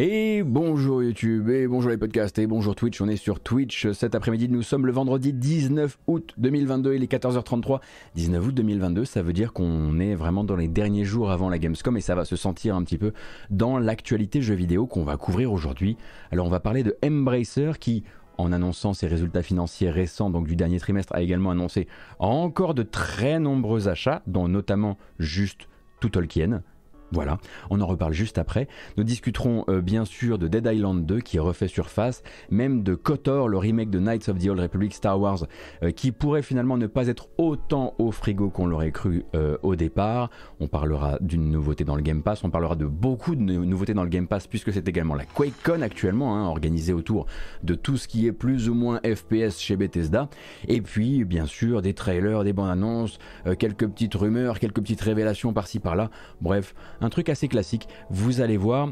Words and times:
Et 0.00 0.44
bonjour 0.44 1.02
YouTube, 1.02 1.50
et 1.50 1.66
bonjour 1.66 1.90
les 1.90 1.96
podcasts, 1.96 2.38
et 2.38 2.46
bonjour 2.46 2.76
Twitch. 2.76 3.00
On 3.00 3.08
est 3.08 3.16
sur 3.16 3.40
Twitch 3.40 3.90
cet 3.90 4.14
après-midi. 4.14 4.48
Nous 4.48 4.62
sommes 4.62 4.86
le 4.86 4.92
vendredi 4.92 5.32
19 5.32 5.98
août 6.06 6.34
2022, 6.38 6.94
il 6.94 7.02
est 7.02 7.10
14h33. 7.10 7.80
19 8.14 8.46
août 8.46 8.54
2022, 8.54 9.04
ça 9.04 9.22
veut 9.22 9.32
dire 9.32 9.52
qu'on 9.52 9.98
est 9.98 10.14
vraiment 10.14 10.44
dans 10.44 10.54
les 10.54 10.68
derniers 10.68 11.04
jours 11.04 11.32
avant 11.32 11.48
la 11.48 11.58
Gamescom 11.58 11.96
et 11.96 12.00
ça 12.00 12.14
va 12.14 12.24
se 12.24 12.36
sentir 12.36 12.76
un 12.76 12.84
petit 12.84 12.96
peu 12.96 13.12
dans 13.50 13.80
l'actualité 13.80 14.40
jeux 14.40 14.54
vidéo 14.54 14.86
qu'on 14.86 15.02
va 15.02 15.16
couvrir 15.16 15.52
aujourd'hui. 15.52 15.96
Alors 16.30 16.46
on 16.46 16.50
va 16.50 16.60
parler 16.60 16.84
de 16.84 16.96
Embracer 17.04 17.72
qui, 17.80 18.04
en 18.36 18.52
annonçant 18.52 18.92
ses 18.92 19.08
résultats 19.08 19.42
financiers 19.42 19.90
récents, 19.90 20.30
donc 20.30 20.46
du 20.46 20.54
dernier 20.54 20.78
trimestre, 20.78 21.12
a 21.12 21.22
également 21.22 21.50
annoncé 21.50 21.88
encore 22.20 22.74
de 22.74 22.84
très 22.84 23.40
nombreux 23.40 23.88
achats, 23.88 24.22
dont 24.28 24.46
notamment 24.46 24.96
juste 25.18 25.66
tout 25.98 26.10
Tolkien, 26.10 26.62
voilà, 27.10 27.38
on 27.70 27.80
en 27.80 27.86
reparle 27.86 28.12
juste 28.12 28.36
après. 28.36 28.68
Nous 28.98 29.04
discuterons 29.04 29.64
euh, 29.68 29.80
bien 29.80 30.04
sûr 30.04 30.38
de 30.38 30.46
Dead 30.46 30.68
Island 30.70 31.06
2 31.06 31.20
qui 31.20 31.38
refait 31.38 31.68
surface, 31.68 32.22
même 32.50 32.82
de 32.82 32.94
KOTOR, 32.94 33.48
le 33.48 33.56
remake 33.56 33.88
de 33.88 33.98
Knights 33.98 34.28
of 34.28 34.38
the 34.38 34.48
Old 34.48 34.60
Republic 34.60 34.92
Star 34.92 35.18
Wars, 35.18 35.46
euh, 35.82 35.90
qui 35.90 36.12
pourrait 36.12 36.42
finalement 36.42 36.76
ne 36.76 36.86
pas 36.86 37.08
être 37.08 37.28
autant 37.38 37.94
au 37.98 38.10
frigo 38.10 38.50
qu'on 38.50 38.66
l'aurait 38.66 38.92
cru 38.92 39.24
euh, 39.34 39.56
au 39.62 39.74
départ. 39.74 40.28
On 40.60 40.68
parlera 40.68 41.16
d'une 41.22 41.50
nouveauté 41.50 41.84
dans 41.84 41.96
le 41.96 42.02
Game 42.02 42.22
Pass, 42.22 42.44
on 42.44 42.50
parlera 42.50 42.76
de 42.76 42.84
beaucoup 42.84 43.34
de 43.34 43.40
nouveautés 43.40 43.94
dans 43.94 44.04
le 44.04 44.10
Game 44.10 44.26
Pass 44.26 44.46
puisque 44.46 44.72
c'est 44.72 44.86
également 44.86 45.14
la 45.14 45.24
QuakeCon 45.24 45.80
actuellement, 45.80 46.36
hein, 46.36 46.46
organisée 46.46 46.92
autour 46.92 47.24
de 47.62 47.74
tout 47.74 47.96
ce 47.96 48.06
qui 48.06 48.26
est 48.26 48.32
plus 48.32 48.68
ou 48.68 48.74
moins 48.74 49.00
FPS 49.02 49.58
chez 49.58 49.76
Bethesda. 49.76 50.28
Et 50.66 50.82
puis 50.82 51.24
bien 51.24 51.46
sûr 51.46 51.80
des 51.80 51.94
trailers, 51.94 52.44
des 52.44 52.52
bandes 52.52 52.70
annonces, 52.70 53.18
quelques 53.58 53.88
petites 53.88 54.14
rumeurs, 54.14 54.58
quelques 54.58 54.80
petites 54.80 55.00
révélations 55.00 55.54
par-ci 55.54 55.78
par-là. 55.78 56.10
Bref, 56.42 56.74
un 57.00 57.08
truc 57.08 57.28
assez 57.28 57.48
classique. 57.48 57.88
Vous 58.10 58.40
allez 58.40 58.56
voir, 58.56 58.90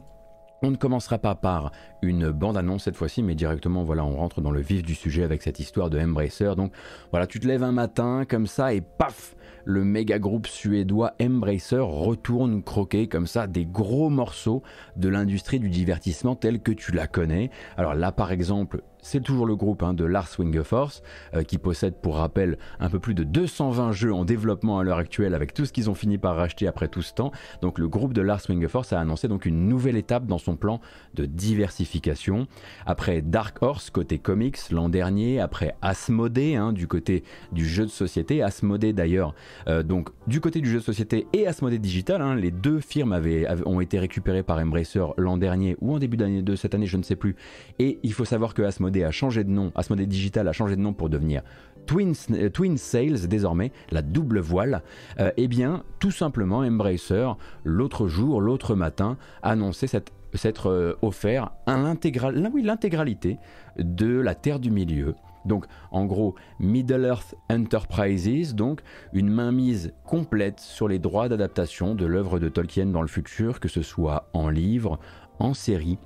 on 0.62 0.70
ne 0.70 0.76
commencera 0.76 1.18
pas 1.18 1.34
par 1.34 1.72
une 2.02 2.30
bande-annonce 2.30 2.84
cette 2.84 2.96
fois-ci, 2.96 3.22
mais 3.22 3.34
directement, 3.34 3.84
voilà, 3.84 4.04
on 4.04 4.16
rentre 4.16 4.40
dans 4.40 4.50
le 4.50 4.60
vif 4.60 4.82
du 4.82 4.94
sujet 4.94 5.22
avec 5.22 5.42
cette 5.42 5.60
histoire 5.60 5.90
de 5.90 5.98
Embracer. 5.98 6.54
Donc, 6.56 6.72
voilà, 7.10 7.26
tu 7.26 7.40
te 7.40 7.46
lèves 7.46 7.62
un 7.62 7.72
matin 7.72 8.24
comme 8.28 8.46
ça 8.46 8.72
et 8.72 8.80
paf, 8.80 9.36
le 9.64 9.84
méga 9.84 10.18
groupe 10.18 10.46
suédois 10.46 11.12
Embracer 11.20 11.80
retourne 11.80 12.62
croquer 12.62 13.08
comme 13.08 13.26
ça 13.26 13.46
des 13.46 13.66
gros 13.66 14.08
morceaux 14.08 14.62
de 14.96 15.08
l'industrie 15.08 15.58
du 15.58 15.68
divertissement 15.68 16.36
telle 16.36 16.60
que 16.60 16.72
tu 16.72 16.92
la 16.92 17.06
connais. 17.06 17.50
Alors 17.76 17.94
là, 17.94 18.12
par 18.12 18.32
exemple, 18.32 18.82
c'est 19.06 19.20
toujours 19.20 19.46
le 19.46 19.54
groupe 19.54 19.84
hein, 19.84 19.94
de 19.94 20.04
Lars 20.04 20.28
Wingeforce 20.36 21.02
euh, 21.34 21.44
qui 21.44 21.58
possède 21.58 21.94
pour 21.94 22.16
rappel 22.16 22.58
un 22.80 22.90
peu 22.90 22.98
plus 22.98 23.14
de 23.14 23.22
220 23.22 23.92
jeux 23.92 24.12
en 24.12 24.24
développement 24.24 24.80
à 24.80 24.84
l'heure 24.84 24.98
actuelle 24.98 25.32
avec 25.32 25.54
tout 25.54 25.64
ce 25.64 25.72
qu'ils 25.72 25.88
ont 25.88 25.94
fini 25.94 26.18
par 26.18 26.34
racheter 26.34 26.66
après 26.66 26.88
tout 26.88 27.02
ce 27.02 27.14
temps. 27.14 27.30
Donc 27.62 27.78
le 27.78 27.86
groupe 27.86 28.12
de 28.12 28.20
Lars 28.20 28.40
Wingeforce 28.48 28.92
a 28.92 29.00
annoncé 29.00 29.28
donc 29.28 29.46
une 29.46 29.68
nouvelle 29.68 29.96
étape 29.96 30.26
dans 30.26 30.38
son 30.38 30.56
plan 30.56 30.80
de 31.14 31.24
diversification. 31.24 32.48
Après 32.84 33.22
Dark 33.22 33.62
Horse 33.62 33.90
côté 33.90 34.18
comics 34.18 34.58
l'an 34.72 34.88
dernier, 34.88 35.38
après 35.38 35.76
Asmodee 35.82 36.56
hein, 36.56 36.72
du 36.72 36.88
côté 36.88 37.22
du 37.52 37.64
jeu 37.64 37.84
de 37.84 37.90
société, 37.90 38.42
Asmodee 38.42 38.92
d'ailleurs 38.92 39.34
euh, 39.68 39.84
donc 39.84 40.08
du 40.26 40.40
côté 40.40 40.60
du 40.60 40.68
jeu 40.68 40.78
de 40.78 40.84
société 40.84 41.28
et 41.32 41.46
Asmodee 41.46 41.78
Digital, 41.78 42.20
hein, 42.20 42.34
les 42.34 42.50
deux 42.50 42.80
firmes 42.80 43.16
ont 43.66 43.80
été 43.80 44.00
récupérées 44.00 44.42
par 44.42 44.58
Embracer 44.58 45.04
l'an 45.16 45.36
dernier 45.36 45.76
ou 45.80 45.94
en 45.94 46.00
début 46.00 46.16
d'année 46.16 46.42
de 46.42 46.56
cette 46.56 46.74
année, 46.74 46.86
je 46.86 46.96
ne 46.96 47.04
sais 47.04 47.14
plus. 47.14 47.36
Et 47.78 48.00
il 48.02 48.12
faut 48.12 48.24
savoir 48.24 48.52
que 48.52 48.62
Asmodee 48.96 49.04
a 49.04 49.10
changé 49.10 49.44
de 49.44 49.50
nom, 49.50 49.72
Asmodee 49.74 50.06
Digital 50.06 50.48
a 50.48 50.52
changé 50.52 50.76
de 50.76 50.80
nom 50.80 50.92
pour 50.92 51.08
devenir 51.08 51.42
Twin, 51.86 52.14
euh, 52.32 52.76
Sales 52.76 53.28
désormais, 53.28 53.72
la 53.90 54.02
double 54.02 54.40
voile, 54.40 54.82
euh, 55.20 55.30
eh 55.36 55.46
bien 55.48 55.84
tout 56.00 56.10
simplement 56.10 56.58
Embracer 56.58 57.32
l'autre 57.64 58.08
jour, 58.08 58.40
l'autre 58.40 58.74
matin, 58.74 59.16
annonçait 59.42 59.86
s'être 59.86 60.70
euh, 60.70 60.94
offert 61.02 61.52
l'intégralité 61.66 63.38
de 63.78 64.18
la 64.18 64.34
Terre 64.34 64.58
du 64.58 64.70
Milieu. 64.70 65.14
Donc 65.44 65.66
en 65.92 66.06
gros, 66.06 66.34
Middle 66.58 67.04
Earth 67.04 67.36
Enterprises, 67.48 68.56
donc 68.56 68.80
une 69.12 69.28
mainmise 69.28 69.92
complète 70.04 70.58
sur 70.58 70.88
les 70.88 70.98
droits 70.98 71.28
d'adaptation 71.28 71.94
de 71.94 72.04
l'œuvre 72.04 72.40
de 72.40 72.48
Tolkien 72.48 72.86
dans 72.86 73.02
le 73.02 73.08
futur, 73.08 73.60
que 73.60 73.68
ce 73.68 73.82
soit 73.82 74.28
en 74.32 74.48
livre, 74.48 74.98
en 75.38 75.54
série, 75.54 75.98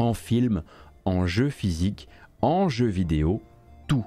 en 0.00 0.14
film, 0.14 0.62
en 1.04 1.26
jeu 1.26 1.48
physique, 1.48 2.08
en 2.42 2.68
jeu 2.68 2.86
vidéo, 2.86 3.40
tout. 3.86 4.04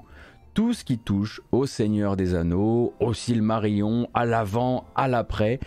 Tout 0.54 0.72
ce 0.72 0.84
qui 0.84 0.98
touche 0.98 1.40
au 1.52 1.66
Seigneur 1.66 2.16
des 2.16 2.34
Anneaux, 2.34 2.94
au 3.00 3.12
Silmarillion, 3.12 4.08
à 4.14 4.24
l'avant, 4.24 4.84
à 4.94 5.08
l'après, 5.08 5.58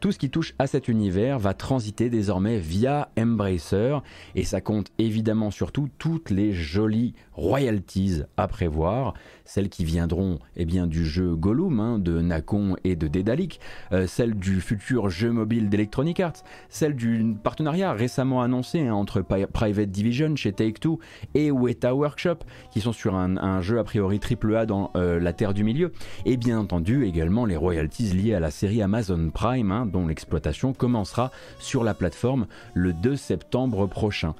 tout 0.00 0.12
ce 0.12 0.18
qui 0.18 0.30
touche 0.30 0.54
à 0.60 0.68
cet 0.68 0.86
univers 0.86 1.40
va 1.40 1.54
transiter 1.54 2.08
désormais 2.08 2.58
via 2.58 3.08
Embracer 3.18 3.98
et 4.36 4.44
ça 4.44 4.60
compte 4.60 4.92
évidemment 4.98 5.50
surtout 5.50 5.88
toutes 5.98 6.30
les 6.30 6.52
jolies 6.52 7.14
royalties 7.32 8.22
à 8.36 8.46
prévoir, 8.46 9.14
celles 9.48 9.70
qui 9.70 9.84
viendront 9.84 10.38
eh 10.56 10.66
du 10.66 11.06
jeu 11.06 11.34
Gollum 11.34 11.80
hein, 11.80 11.98
de 11.98 12.20
Nacon 12.20 12.76
et 12.84 12.94
de 12.94 13.08
Dedalic, 13.08 13.60
euh, 13.92 14.06
celles 14.06 14.34
du 14.34 14.60
futur 14.60 15.08
jeu 15.08 15.32
mobile 15.32 15.70
d'Electronic 15.70 16.20
Arts, 16.20 16.44
celles 16.68 16.94
du 16.94 17.34
partenariat 17.42 17.92
récemment 17.94 18.42
annoncé 18.42 18.86
hein, 18.86 18.92
entre 18.92 19.22
Private 19.22 19.90
Division 19.90 20.36
chez 20.36 20.52
Take-Two 20.52 20.98
et 21.34 21.50
Weta 21.50 21.94
Workshop 21.94 22.40
qui 22.70 22.82
sont 22.82 22.92
sur 22.92 23.14
un, 23.14 23.60
jeu 23.62 23.78
a 23.78 23.84
priori 23.84 24.20
AAA 24.20 24.66
dans 24.66 24.90
euh, 24.96 25.18
la 25.18 25.32
Terre 25.32 25.54
du 25.54 25.64
Milieu. 25.64 25.92
Et 26.26 26.36
bien 26.36 26.58
entendu 26.58 27.06
également 27.06 27.46
les 27.46 27.56
royalties 27.56 28.10
liées 28.12 28.34
à 28.34 28.40
la 28.40 28.50
série 28.50 28.82
Amazon 28.82 29.30
Prime 29.30 29.72
hein, 29.72 29.86
dont 29.86 30.06
l'exploitation 30.06 30.74
commencera 30.74 31.30
sur 31.58 31.84
la 31.84 31.94
plateforme 31.94 32.46
le 32.74 32.92
2 32.92 33.16
septembre 33.16 33.86
prochain. 33.86 34.34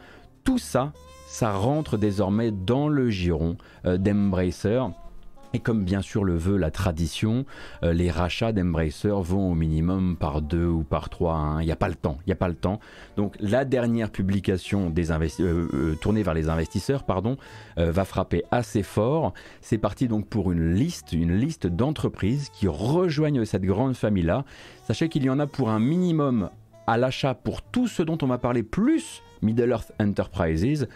Tout 0.45 0.59
ça, 0.59 0.93
ça 1.29 1.53
rentre 1.53 1.99
désormais 1.99 2.51
dans 2.51 2.89
le 2.89 3.11
giron 3.11 3.57
euh, 3.85 3.99
d'Embracer 3.99 4.81
et 5.55 5.61
comme 5.61 5.85
bien 5.85 6.03
sûr 6.03 6.25
le 6.25 6.37
veut 6.37 6.57
la 6.57 6.71
tradition, 6.71 7.45
euh, 7.83 7.93
les 7.93 8.11
rachats 8.11 8.53
d'Embracer 8.53 9.13
vont 9.23 9.51
au 9.51 9.55
minimum 9.55 10.17
par 10.17 10.41
deux 10.43 10.67
ou 10.67 10.85
par 10.85 11.11
trois. 11.11 11.35
Hein. 11.35 11.63
Il 11.63 11.67
n'y 11.67 11.73
a 11.73 11.77
pas 11.77 11.89
le 11.89 11.95
temps. 11.95 12.19
Il 12.27 12.33
a 12.33 12.37
pas 12.37 12.49
le 12.49 12.55
temps. 12.55 12.81
Donc 13.17 13.35
la 13.41 13.65
dernière 13.65 14.11
publication 14.11 14.93
euh, 14.99 15.95
tournée 16.01 16.23
vers 16.23 16.35
les 16.35 16.49
investisseurs, 16.49 17.05
pardon, 17.05 17.37
va 17.77 18.05
frapper 18.05 18.43
assez 18.51 18.83
fort. 18.83 19.33
C'est 19.61 19.79
parti 19.79 20.09
donc 20.09 20.27
pour 20.27 20.51
une 20.51 20.75
liste, 20.75 21.13
une 21.13 21.37
liste 21.37 21.67
d'entreprises 21.67 22.49
qui 22.51 22.69
rejoignent 22.69 23.45
cette 23.45 23.65
grande 23.65 23.95
famille-là. 23.95 24.45
Sachez 24.87 25.09
qu'il 25.09 25.25
y 25.25 25.31
en 25.31 25.39
a 25.39 25.47
pour 25.47 25.69
un 25.69 25.79
minimum 25.79 26.51
à 26.87 26.97
l'achat 26.97 27.35
pour 27.35 27.63
tout 27.63 27.87
ce 27.87 28.03
dont 28.03 28.19
on 28.23 28.27
va 28.27 28.39
parler 28.39 28.63
plus 28.63 29.23
Middle 29.43 29.71
Earth 29.71 29.93
Enterprises. 30.01 30.89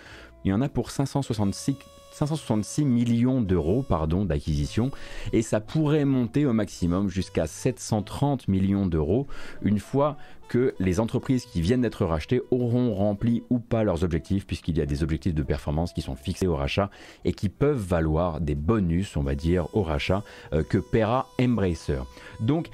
Il 0.45 0.51
y 0.51 0.53
en 0.53 0.61
a 0.61 0.69
pour 0.69 0.91
566 0.91 1.77
566 2.13 2.85
millions 2.85 3.41
d'euros 3.41 3.85
d'acquisition 4.27 4.91
et 5.33 5.43
ça 5.43 5.61
pourrait 5.61 6.05
monter 6.05 6.47
au 6.47 6.53
maximum 6.53 7.09
jusqu'à 7.09 7.47
730 7.47 8.49
millions 8.49 8.87
d'euros 8.87 9.27
une 9.63 9.79
fois 9.79 10.17
que 10.49 10.75
les 10.79 11.01
entreprises 11.01 11.47
qui 11.47 11.63
viennent 11.63 11.81
d'être 11.81 12.05
rachetées 12.05 12.43
auront 12.51 12.95
rempli 12.95 13.43
ou 13.49 13.59
pas 13.59 13.85
leurs 13.85 14.05
objectifs 14.05 14.47
puisqu'il 14.47 14.77
y 14.77 14.83
a 14.83 14.87
des 14.87 15.03
objectifs 15.03 15.35
de 15.35 15.43
performance 15.43 15.95
qui 15.95 16.03
sont 16.03 16.15
fixés 16.15 16.47
au 16.47 16.57
rachat 16.57 16.91
et 17.25 17.33
qui 17.33 17.49
peuvent 17.49 17.83
valoir 17.83 18.41
des 18.41 18.55
bonus 18.55 19.17
on 19.17 19.23
va 19.23 19.35
dire 19.35 19.69
au 19.75 19.83
rachat 19.83 20.23
euh, 20.53 20.63
que 20.63 20.79
paiera 20.79 21.29
Embracer. 21.41 22.03
Donc 22.41 22.69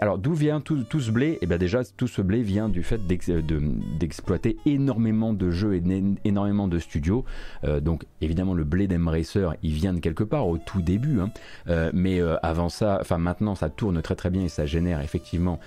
alors 0.00 0.18
d'où 0.18 0.32
vient 0.32 0.60
tout, 0.60 0.84
ce 1.00 1.10
blé? 1.10 1.38
Eh 1.40 1.46
bien 1.46 1.58
déjà 1.58 1.82
tout 1.84 2.06
ce 2.06 2.22
blé 2.22 2.42
vient 2.42 2.68
du 2.68 2.82
fait 2.82 3.00
d'exploiter 3.06 4.56
énormément 4.64 5.32
de 5.32 5.50
jeux 5.50 5.74
et 5.74 5.82
énormément 6.24 6.68
de 6.68 6.78
studios. 6.78 7.24
Euh, 7.64 7.80
donc 7.80 8.04
évidemment 8.20 8.54
le 8.54 8.64
blé 8.64 8.86
d'Embracer 8.86 9.48
il 9.62 9.72
vient 9.72 9.92
de 9.92 10.00
quelque 10.00 10.24
part 10.24 10.46
au 10.46 10.58
tout 10.58 10.82
début, 10.82 11.20
hein. 11.20 11.30
euh, 11.68 11.90
mais 11.92 12.20
euh, 12.20 12.36
avant 12.42 12.68
ça, 12.68 12.98
enfin 13.00 13.18
maintenant 13.18 13.54
ça 13.54 13.68
tourne 13.68 14.00
très 14.02 14.14
très 14.14 14.30
bien 14.30 14.44
et 14.44 14.48
ça 14.48 14.66
génère 14.66 15.00
effectivement 15.00 15.58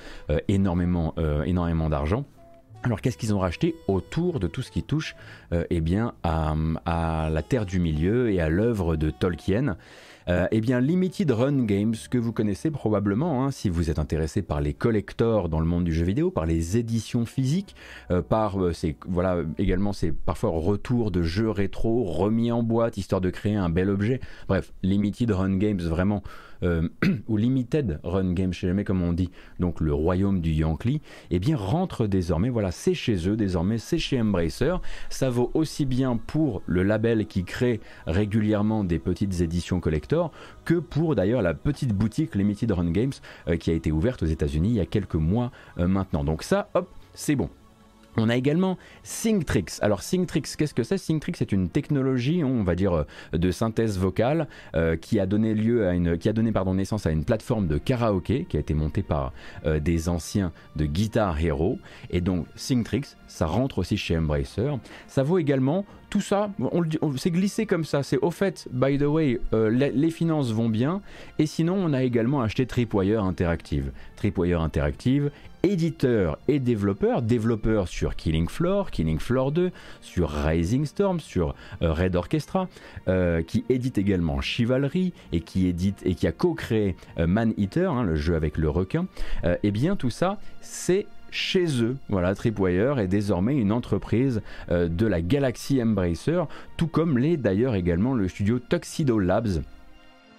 énormément 0.48 1.14
d'argent. 1.90 2.26
Alors 2.84 3.02
qu'est-ce 3.02 3.18
qu'ils 3.18 3.34
ont 3.34 3.40
racheté 3.40 3.76
autour 3.88 4.40
de 4.40 4.48
tout 4.48 4.62
ce 4.62 4.72
qui 4.72 4.84
touche 4.84 5.16
eh 5.52 5.82
bien, 5.82 6.14
à, 6.24 6.56
la 7.30 7.42
Terre 7.42 7.66
du 7.66 7.80
Milieu 7.80 8.32
et 8.32 8.40
à 8.40 8.48
l'œuvre 8.48 8.96
de 8.96 9.10
Tolkien? 9.10 9.76
Euh, 10.30 10.48
eh 10.52 10.62
bien, 10.62 10.80
Limited 10.80 11.32
Run 11.32 11.64
Games, 11.64 11.96
que 12.10 12.18
vous 12.18 12.32
connaissez 12.32 12.70
probablement, 12.70 13.44
hein, 13.44 13.52
si 13.52 13.68
vous 13.68 13.90
êtes 13.90 13.98
intéressé 13.98 14.42
par 14.42 14.62
les 14.62 14.74
collectors 14.74 15.50
dans 15.50 15.60
le 15.60 15.66
monde 15.66 15.84
du 15.84 15.94
jeu 15.94 16.06
vidéo, 16.06 16.30
par 16.30 16.46
les 16.46 16.78
éditions 16.78 17.26
physiques, 17.26 17.76
euh, 18.12 18.22
par 18.22 18.62
euh, 18.62 18.72
voilà, 19.08 19.38
également 19.58 19.92
c'est 19.92 20.12
parfois 20.12 20.52
retour 20.52 21.10
de 21.10 21.24
jeux 21.24 21.50
rétro 21.50 22.04
remis 22.04 22.52
en 22.52 22.62
boîte, 22.62 22.98
histoire 22.98 23.22
de 23.22 23.32
créer 23.32 23.56
un 23.56 23.70
bel 23.70 23.90
objet. 23.90 24.20
Bref, 24.48 24.72
Limited 24.84 25.32
Run 25.32 25.58
Games, 25.58 25.82
vraiment 25.82 26.22
euh, 26.64 26.90
ou 27.28 27.38
Limited 27.38 28.00
Run 28.04 28.34
Game, 28.34 28.54
sais 28.54 28.68
jamais 28.68 28.84
comment 28.84 29.08
on 29.08 29.14
dit, 29.14 29.30
donc 29.60 29.82
le 29.82 29.94
royaume 29.94 30.42
du 30.42 30.52
Yankee, 30.52 31.02
eh 31.32 31.40
bien 31.40 31.58
rentre 31.58 32.08
désormais, 32.08 32.50
voilà, 32.50 32.72
c'est 32.72 32.94
chez 32.94 33.30
eux 33.30 33.36
désormais, 33.36 33.78
c'est 33.78 33.98
chez 33.98 34.20
Embracer. 34.20 34.76
Ça 35.10 35.30
vaut 35.30 35.52
aussi 35.54 35.86
bien 35.86 36.18
pour 36.18 36.62
le 36.66 36.84
label 36.84 37.26
qui 37.26 37.44
crée 37.44 37.80
régulièrement 38.06 38.84
des 38.84 39.00
petites 39.00 39.42
éditions 39.42 39.80
collector 39.80 40.32
que 40.66 40.76
pour 40.76 41.16
d'ailleurs 41.16 41.42
la 41.42 41.54
petite 41.54 41.94
boutique 41.94 42.36
Limited 42.36 42.72
Run 42.72 42.92
Games 42.92 43.14
euh, 43.48 43.58
qui 43.58 43.72
a 43.72 43.74
été 43.74 43.92
ouverte 43.92 44.24
aux 44.24 44.28
États-Unis 44.28 44.70
il 44.70 44.76
y 44.76 44.80
a 44.80 44.86
quelques 44.86 45.16
mois 45.16 45.52
euh, 45.78 45.88
maintenant. 45.88 46.24
Donc 46.24 46.44
ça, 46.44 46.70
hop, 46.74 46.90
c'est 47.14 47.36
bon. 47.36 47.50
On 48.20 48.30
a 48.30 48.36
également 48.36 48.78
Synctrix. 49.04 49.66
Alors 49.82 50.04
Synctrix, 50.04 50.44
qu'est-ce 50.58 50.74
que 50.74 50.84
c'est? 50.84 50.98
Synctrix 50.98 51.34
c'est 51.38 51.52
une 51.52 51.70
technologie, 51.70 52.44
on 52.44 52.64
va 52.64 52.76
dire, 52.76 53.06
de 53.34 53.52
synthèse 53.52 53.98
vocale 53.98 54.48
euh, 54.76 54.96
qui 54.96 55.20
a 55.20 55.26
donné 55.26 55.54
lieu 55.54 55.88
à 55.88 55.94
une, 55.94 56.18
qui 56.18 56.30
a 56.30 56.34
donné 56.34 56.52
pardon 56.52 56.74
naissance 56.74 57.06
à 57.06 57.12
une 57.12 57.24
plateforme 57.24 57.68
de 57.68 57.78
karaoké 57.78 58.46
qui 58.50 58.58
a 58.58 58.60
été 58.60 58.74
montée 58.74 59.04
par 59.04 59.34
euh, 59.66 59.80
des 59.80 60.10
anciens 60.10 60.52
de 60.76 60.86
Guitar 60.86 61.40
Hero. 61.40 61.80
Et 62.10 62.22
donc 62.22 62.46
Synctrix, 62.56 63.16
ça 63.28 63.46
rentre 63.46 63.80
aussi 63.80 63.98
chez 63.98 64.18
Embracer. 64.18 64.72
Ça 65.08 65.24
vaut 65.24 65.38
également 65.38 65.86
tout 66.10 66.22
ça, 66.22 66.50
on, 66.60 66.84
on 67.02 67.18
c'est 67.18 67.30
glissé 67.30 67.66
comme 67.66 67.86
ça. 67.86 68.02
C'est 68.02 68.18
au 68.18 68.32
fait, 68.32 68.68
by 68.72 68.98
the 68.98 69.04
way, 69.04 69.40
euh, 69.54 69.70
les, 69.70 70.10
finances 70.10 70.52
vont 70.52 70.70
bien. 70.70 71.02
Et 71.38 71.46
sinon, 71.46 71.76
on 71.76 71.94
a 71.94 72.04
également 72.04 72.42
acheté 72.42 72.66
Tripwire 72.66 73.24
Interactive. 73.24 73.92
Tripwire 74.16 74.62
Interactive, 74.62 75.30
éditeur 75.64 76.38
et 76.48 76.60
développeur. 76.60 77.22
Développeur 77.22 77.88
sur 77.88 78.16
Killing 78.16 78.48
Floor, 78.48 78.92
Killing 78.92 79.20
Floor 79.20 79.52
2, 79.52 79.72
sur 80.02 80.30
Rising 80.30 80.86
Storm, 80.86 81.20
sur 81.20 81.56
euh, 81.82 81.94
Red 81.94 82.16
Orchestra, 82.16 82.68
euh, 83.08 83.42
qui 83.42 83.66
édite 83.70 83.98
également 83.98 84.42
Chivalry 84.42 85.14
et 85.32 85.42
qui 85.42 85.68
édite 85.68 86.02
et 86.06 86.16
qui 86.16 86.28
a 86.28 86.32
co-créé 86.32 86.96
Man 87.18 87.54
Eater, 87.58 87.92
hein, 87.92 88.04
le 88.04 88.16
jeu 88.16 88.36
avec 88.36 88.58
le 88.58 88.70
requin. 88.70 89.08
et 89.44 89.58
eh 89.64 89.72
bien, 89.72 89.96
tout 89.96 90.10
ça, 90.10 90.40
c'est 90.62 91.06
chez 91.32 91.84
eux. 91.84 91.98
Voilà, 92.10 92.36
Tripwire 92.36 93.00
est 93.00 93.08
désormais 93.08 93.56
une 93.56 93.72
entreprise 93.72 94.42
euh, 94.72 94.88
de 94.88 95.06
la 95.06 95.22
Galaxy 95.22 95.82
Embracer, 95.82 96.44
tout 96.78 96.88
comme 96.88 97.18
l'est 97.18 97.38
d'ailleurs 97.38 97.76
également 97.76 98.14
le 98.14 98.28
studio 98.28 98.60
Tuxedo 98.60 99.20
Labs 99.20 99.62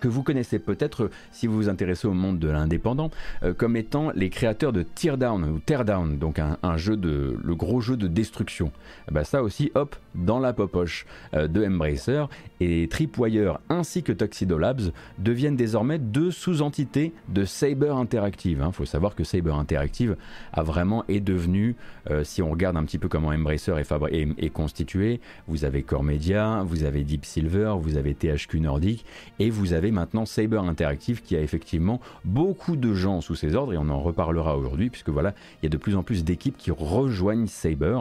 que 0.01 0.09
vous 0.09 0.23
connaissez 0.23 0.59
peut-être 0.59 1.11
si 1.33 1.47
vous 1.47 1.57
vous 1.57 1.69
intéressez 1.69 2.09
au 2.09 2.13
monde 2.13 2.39
de 2.39 2.49
l'indépendant, 2.49 3.11
euh, 3.43 3.55
comme 3.55 3.77
étant 3.77 4.11
les 4.15 4.31
créateurs 4.31 4.73
de 4.73 4.83
Teardown 4.83 5.45
ou 5.45 5.59
Teardown, 5.59 6.19
donc 6.19 6.39
un, 6.39 6.77
jeu 6.77 6.97
de 6.97 7.37
le 7.43 7.55
gros 7.55 7.81
jeu 7.81 7.97
de 7.97 8.07
destruction. 8.07 8.73
Bah 9.11 9.25
ça 9.25 9.43
aussi, 9.43 9.71
hop, 9.75 9.97
dans 10.15 10.39
la 10.39 10.53
popoche 10.53 11.07
euh, 11.35 11.47
de 11.47 11.65
Embracer 11.65 12.25
et 12.61 12.89
Tripwire 12.89 13.59
ainsi 13.69 14.03
que 14.03 14.13
Tuxedo 14.13 14.59
Labs 14.59 14.93
deviennent 15.19 15.57
désormais 15.57 15.99
deux 15.99 16.31
sous-entités 16.31 17.13
de 17.29 17.45
Saber 17.45 17.91
Interactive. 17.91 18.59
Il 18.61 18.63
hein. 18.63 18.73
faut 18.73 18.85
savoir 18.85 19.15
que 19.15 19.25
Saber 19.25 19.53
Interactive 19.53 20.17
a 20.53 20.63
vraiment 20.63 21.05
est 21.09 21.21
devenu, 21.21 21.77
euh, 22.11 22.25
si 22.25 22.43
on 22.43 22.51
regarde 22.51 22.77
un 22.77 22.85
petit 22.85 22.99
peu 22.99 23.09
comment 23.09 23.29
Embracer 23.29 23.75
est, 23.79 24.29
est, 24.39 24.51
constitué, 24.51 25.21
vous 25.49 25.65
avez 25.65 25.83
Core 25.83 26.05
Media, 26.05 26.63
vous 26.65 26.85
avez 26.85 27.05
Deep 27.05 27.25
Silver, 27.25 27.75
vous 27.81 27.97
avez 27.97 28.15
THQ 28.15 28.61
Nordic 28.61 29.05
et 29.39 29.51
vous 29.51 29.73
avez 29.73 29.90
maintenant 29.91 30.27
Saber 30.27 30.59
Interactive 30.59 31.23
qui 31.23 31.37
a 31.37 31.41
effectivement 31.41 32.01
beaucoup 32.25 32.77
de 32.77 32.95
gens 32.95 33.21
sous 33.21 33.35
ses 33.35 33.55
ordres 33.55 33.73
et 33.73 33.79
on 33.79 33.89
en 33.89 34.01
reparlera 34.01 34.57
aujourd'hui 34.57 34.91
puisque 34.91 35.11
voilà, 35.11 35.35
il 35.63 35.65
y 35.65 35.67
a 35.67 35.71
de 35.71 35.77
plus 35.77 35.97
en 35.97 36.03
plus 36.03 36.25
d'équipes 36.25 36.57
qui 36.57 36.71
rejoignent 36.71 37.47
Saber. 37.47 37.99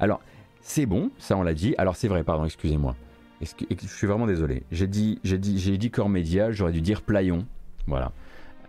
Alors, 0.00 0.20
c'est 0.60 0.86
bon, 0.86 1.10
ça 1.18 1.36
on 1.36 1.42
l'a 1.42 1.54
dit. 1.54 1.74
Alors 1.78 1.96
c'est 1.96 2.08
vrai, 2.08 2.22
pardon, 2.24 2.44
excusez-moi. 2.44 2.94
Je 3.40 3.86
suis 3.88 4.06
vraiment 4.06 4.26
désolé. 4.26 4.62
J'ai 4.70 4.86
dit, 4.86 5.18
j'ai 5.24 5.38
dit, 5.38 5.58
j'ai 5.58 5.76
dit 5.76 5.90
Core 5.90 6.08
Media, 6.08 6.52
j'aurais 6.52 6.72
dû 6.72 6.80
dire 6.80 7.02
Playon. 7.02 7.44
Voilà. 7.86 8.12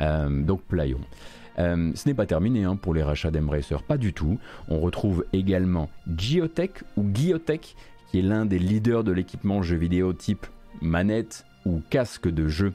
Euh, 0.02 0.42
donc 0.42 0.62
Playon. 0.64 1.00
Euh, 1.60 1.92
ce 1.94 2.08
n'est 2.08 2.16
pas 2.16 2.26
terminé 2.26 2.64
hein, 2.64 2.76
pour 2.76 2.94
les 2.94 3.04
rachats 3.04 3.32
d'Embracer, 3.32 3.76
pas 3.88 3.98
du 3.98 4.14
tout. 4.14 4.40
On 4.70 4.80
retrouve 4.80 5.26
également 5.34 5.90
Giotech 6.18 6.84
ou 6.98 7.06
Giotech, 7.14 7.76
qui 8.10 8.20
est 8.20 8.24
l'un 8.24 8.46
des 8.46 8.60
leaders 8.60 9.04
de 9.04 9.12
l'équipement 9.12 9.62
jeux 9.62 9.78
vidéo 9.78 10.14
type 10.14 10.48
manette, 10.82 11.46
ou 11.66 11.82
casque 11.90 12.28
de 12.28 12.48
jeu 12.48 12.74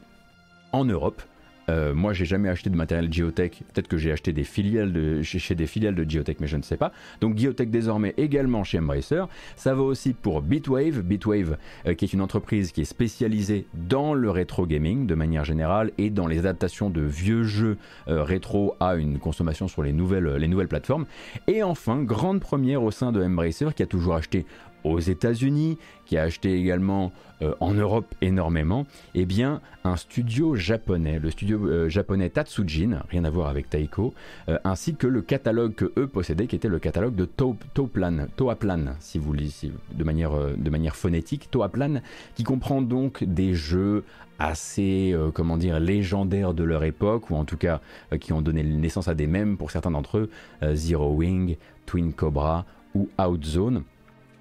en 0.72 0.84
Europe. 0.84 1.22
Euh, 1.68 1.94
moi, 1.94 2.12
j'ai 2.12 2.24
jamais 2.24 2.48
acheté 2.48 2.70
de 2.70 2.76
matériel 2.76 3.12
Geotech. 3.12 3.62
Peut-être 3.72 3.88
que 3.88 3.98
j'ai 3.98 4.12
acheté 4.12 4.32
des 4.32 4.44
filiales 4.44 4.92
de, 4.92 5.22
chez, 5.22 5.54
des 5.54 5.66
filiales 5.66 5.94
de 5.94 6.08
Geotech, 6.08 6.40
mais 6.40 6.46
je 6.46 6.56
ne 6.56 6.62
sais 6.62 6.76
pas. 6.76 6.92
Donc 7.20 7.36
Geotech 7.36 7.70
désormais 7.70 8.14
également 8.16 8.64
chez 8.64 8.78
Embracer. 8.78 9.24
Ça 9.56 9.74
va 9.74 9.82
aussi 9.82 10.14
pour 10.14 10.40
Bitwave. 10.40 11.02
Bitwave, 11.02 11.58
euh, 11.86 11.94
qui 11.94 12.04
est 12.04 12.12
une 12.12 12.22
entreprise 12.22 12.72
qui 12.72 12.82
est 12.82 12.86
spécialisée 12.86 13.66
dans 13.74 14.14
le 14.14 14.30
rétro 14.30 14.66
gaming 14.66 15.06
de 15.06 15.14
manière 15.14 15.44
générale 15.44 15.92
et 15.98 16.10
dans 16.10 16.26
les 16.26 16.38
adaptations 16.40 16.90
de 16.90 17.02
vieux 17.02 17.44
jeux 17.44 17.76
euh, 18.08 18.22
rétro 18.22 18.74
à 18.80 18.96
une 18.96 19.18
consommation 19.18 19.68
sur 19.68 19.82
les 19.82 19.92
nouvelles, 19.92 20.36
les 20.36 20.48
nouvelles 20.48 20.68
plateformes. 20.68 21.06
Et 21.46 21.62
enfin, 21.62 22.02
grande 22.02 22.40
première 22.40 22.82
au 22.82 22.90
sein 22.90 23.12
de 23.12 23.22
Embracer 23.22 23.68
qui 23.76 23.82
a 23.82 23.86
toujours 23.86 24.14
acheté 24.14 24.46
aux 24.84 24.98
États-Unis, 24.98 25.78
qui 26.06 26.16
a 26.16 26.22
acheté 26.22 26.54
également 26.54 27.12
euh, 27.42 27.54
en 27.60 27.72
Europe 27.72 28.14
énormément, 28.20 28.86
eh 29.14 29.24
bien 29.24 29.60
un 29.84 29.96
studio 29.96 30.56
japonais, 30.56 31.18
le 31.18 31.30
studio 31.30 31.66
euh, 31.66 31.88
japonais 31.88 32.30
Tatsujin, 32.30 33.02
rien 33.10 33.24
à 33.24 33.30
voir 33.30 33.48
avec 33.48 33.70
Taiko, 33.70 34.14
euh, 34.48 34.58
ainsi 34.64 34.96
que 34.96 35.06
le 35.06 35.22
catalogue 35.22 35.74
que 35.74 35.92
eux 35.96 36.08
possédaient, 36.08 36.46
qui 36.46 36.56
était 36.56 36.68
le 36.68 36.78
catalogue 36.78 37.14
de 37.14 37.26
Toaplan, 37.26 38.26
Toaplan, 38.36 38.94
si 38.98 39.18
vous 39.18 39.32
lisez 39.32 39.70
de 39.92 40.04
manière, 40.04 40.32
de 40.56 40.70
manière 40.70 40.96
phonétique, 40.96 41.48
Toaplan, 41.50 42.00
qui 42.34 42.42
comprend 42.42 42.82
donc 42.82 43.22
des 43.22 43.54
jeux 43.54 44.04
assez, 44.40 45.16
comment 45.34 45.56
dire, 45.56 45.80
légendaires 45.80 46.54
de 46.54 46.64
leur 46.64 46.84
époque, 46.84 47.30
ou 47.30 47.36
en 47.36 47.44
tout 47.44 47.56
cas 47.56 47.80
qui 48.20 48.32
ont 48.32 48.40
donné 48.40 48.62
naissance 48.62 49.08
à 49.08 49.14
des 49.14 49.26
mêmes 49.26 49.56
pour 49.56 49.70
certains 49.70 49.90
d'entre 49.90 50.18
eux, 50.18 50.30
Zero 50.74 51.12
Wing, 51.12 51.56
Twin 51.86 52.12
Cobra 52.12 52.64
ou 52.94 53.08
Outzone 53.18 53.82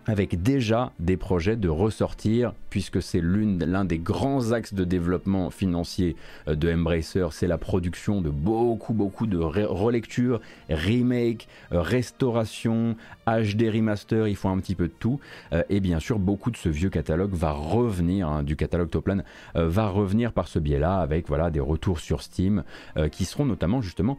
avec 0.07 0.42
déjà 0.42 0.94
des 1.00 1.18
projets 1.18 1.57
de 1.57 1.68
ressortir, 1.68 2.54
puisque 2.69 3.01
c'est 3.01 3.21
l'un 3.21 3.86
des 3.86 4.00
grands 4.00 4.54
axes 4.54 4.74
de 4.74 4.86
développement 4.86 5.50
financier 5.50 6.15
euh, 6.48 6.56
de 6.56 6.71
Embracer, 6.71 7.27
c'est 7.31 7.48
la 7.48 7.57
production 7.57 8.21
de 8.21 8.30
beaucoup, 8.30 8.94
beaucoup 8.94 9.27
de 9.27 9.38
relectures, 9.38 10.39
remake, 10.69 11.48
euh, 11.74 11.81
restauration, 11.81 12.95
HD 13.27 13.69
remaster, 13.74 14.27
il 14.27 14.36
faut 14.36 14.48
un 14.48 14.57
petit 14.59 14.75
peu 14.75 14.88
de 14.88 14.94
tout. 14.98 15.19
Euh, 15.51 15.63
et 15.69 15.81
bien 15.81 16.00
sûr, 16.00 16.19
beaucoup 16.19 16.51
de 16.51 16.57
ce 16.57 16.69
vieux 16.69 16.89
catalogue 16.89 17.33
va 17.33 17.51
revenir, 17.51 18.30
hein, 18.30 18.44
du 18.44 18.56
catalogue 18.56 18.89
Toplan, 18.89 19.19
va 19.56 19.89
revenir 19.89 20.31
par 20.31 20.48
ce 20.48 20.59
biais-là, 20.59 21.00
avec 21.00 21.27
voilà, 21.27 21.51
des 21.51 21.59
retours 21.59 22.00
sur 22.00 22.21
Steam, 22.21 22.63
qui 23.12 23.25
seront 23.25 23.45
notamment 23.45 23.81
justement 23.81 24.18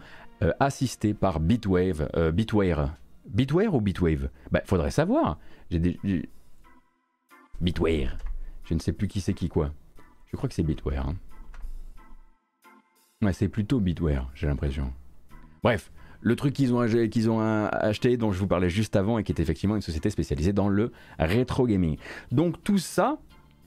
assistés 0.60 1.14
par 1.14 1.40
Bitwave, 1.40 2.08
Bitware. 2.32 2.90
Bitware 3.28 3.74
ou 3.74 3.80
Bitwave? 3.80 4.30
Bah, 4.50 4.62
faudrait 4.64 4.90
savoir. 4.90 5.38
Bitware. 7.60 8.18
Je 8.64 8.74
ne 8.74 8.78
sais 8.78 8.92
plus 8.92 9.08
qui 9.08 9.20
c'est 9.20 9.34
qui 9.34 9.48
quoi. 9.48 9.72
Je 10.30 10.36
crois 10.36 10.48
que 10.48 10.54
c'est 10.54 10.62
Bitware. 10.62 11.06
Hein. 11.08 11.16
Ouais, 13.22 13.32
c'est 13.32 13.48
plutôt 13.48 13.80
Bitware, 13.80 14.30
j'ai 14.34 14.46
l'impression. 14.46 14.92
Bref, 15.62 15.90
le 16.20 16.36
truc 16.36 16.54
qu'ils 16.54 16.72
qu'ils 17.10 17.30
ont 17.30 17.40
acheté, 17.40 18.16
dont 18.16 18.32
je 18.32 18.38
vous 18.38 18.46
parlais 18.46 18.70
juste 18.70 18.96
avant, 18.96 19.18
et 19.18 19.24
qui 19.24 19.32
est 19.32 19.40
effectivement 19.40 19.76
une 19.76 19.82
société 19.82 20.10
spécialisée 20.10 20.52
dans 20.52 20.68
le 20.68 20.92
rétro 21.18 21.66
gaming. 21.66 21.96
Donc 22.30 22.62
tout 22.62 22.78
ça 22.78 23.18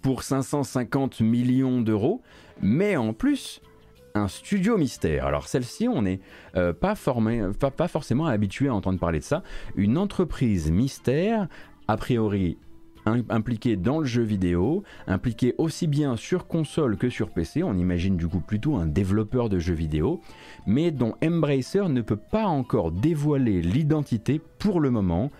pour 0.01 0.23
550 0.23 1.21
millions 1.21 1.81
d'euros, 1.81 2.21
mais 2.61 2.95
en 2.95 3.13
plus 3.13 3.61
un 4.13 4.27
studio 4.27 4.77
mystère. 4.77 5.25
Alors 5.25 5.47
celle-ci, 5.47 5.87
on 5.87 6.01
n'est 6.03 6.19
euh, 6.55 6.73
pas, 6.73 6.95
pas 6.95 7.87
forcément 7.87 8.25
habitué 8.25 8.67
à 8.67 8.73
entendre 8.73 8.99
parler 8.99 9.19
de 9.19 9.23
ça. 9.23 9.43
Une 9.75 9.97
entreprise 9.97 10.71
mystère 10.71 11.47
a 11.87 11.97
priori 11.97 12.57
impliqué 13.05 13.75
dans 13.75 13.99
le 13.99 14.05
jeu 14.05 14.23
vidéo, 14.23 14.83
impliqué 15.07 15.55
aussi 15.57 15.87
bien 15.87 16.15
sur 16.15 16.47
console 16.47 16.97
que 16.97 17.09
sur 17.09 17.29
PC, 17.29 17.63
on 17.63 17.73
imagine 17.73 18.17
du 18.17 18.27
coup 18.27 18.39
plutôt 18.39 18.75
un 18.75 18.85
développeur 18.85 19.49
de 19.49 19.59
jeux 19.59 19.73
vidéo, 19.73 20.21
mais 20.65 20.91
dont 20.91 21.15
Embracer 21.23 21.89
ne 21.89 22.01
peut 22.01 22.15
pas 22.15 22.45
encore 22.45 22.91
dévoiler 22.91 23.61
l'identité 23.61 24.39
pour 24.59 24.79
le 24.79 24.91
moment, 24.91 25.31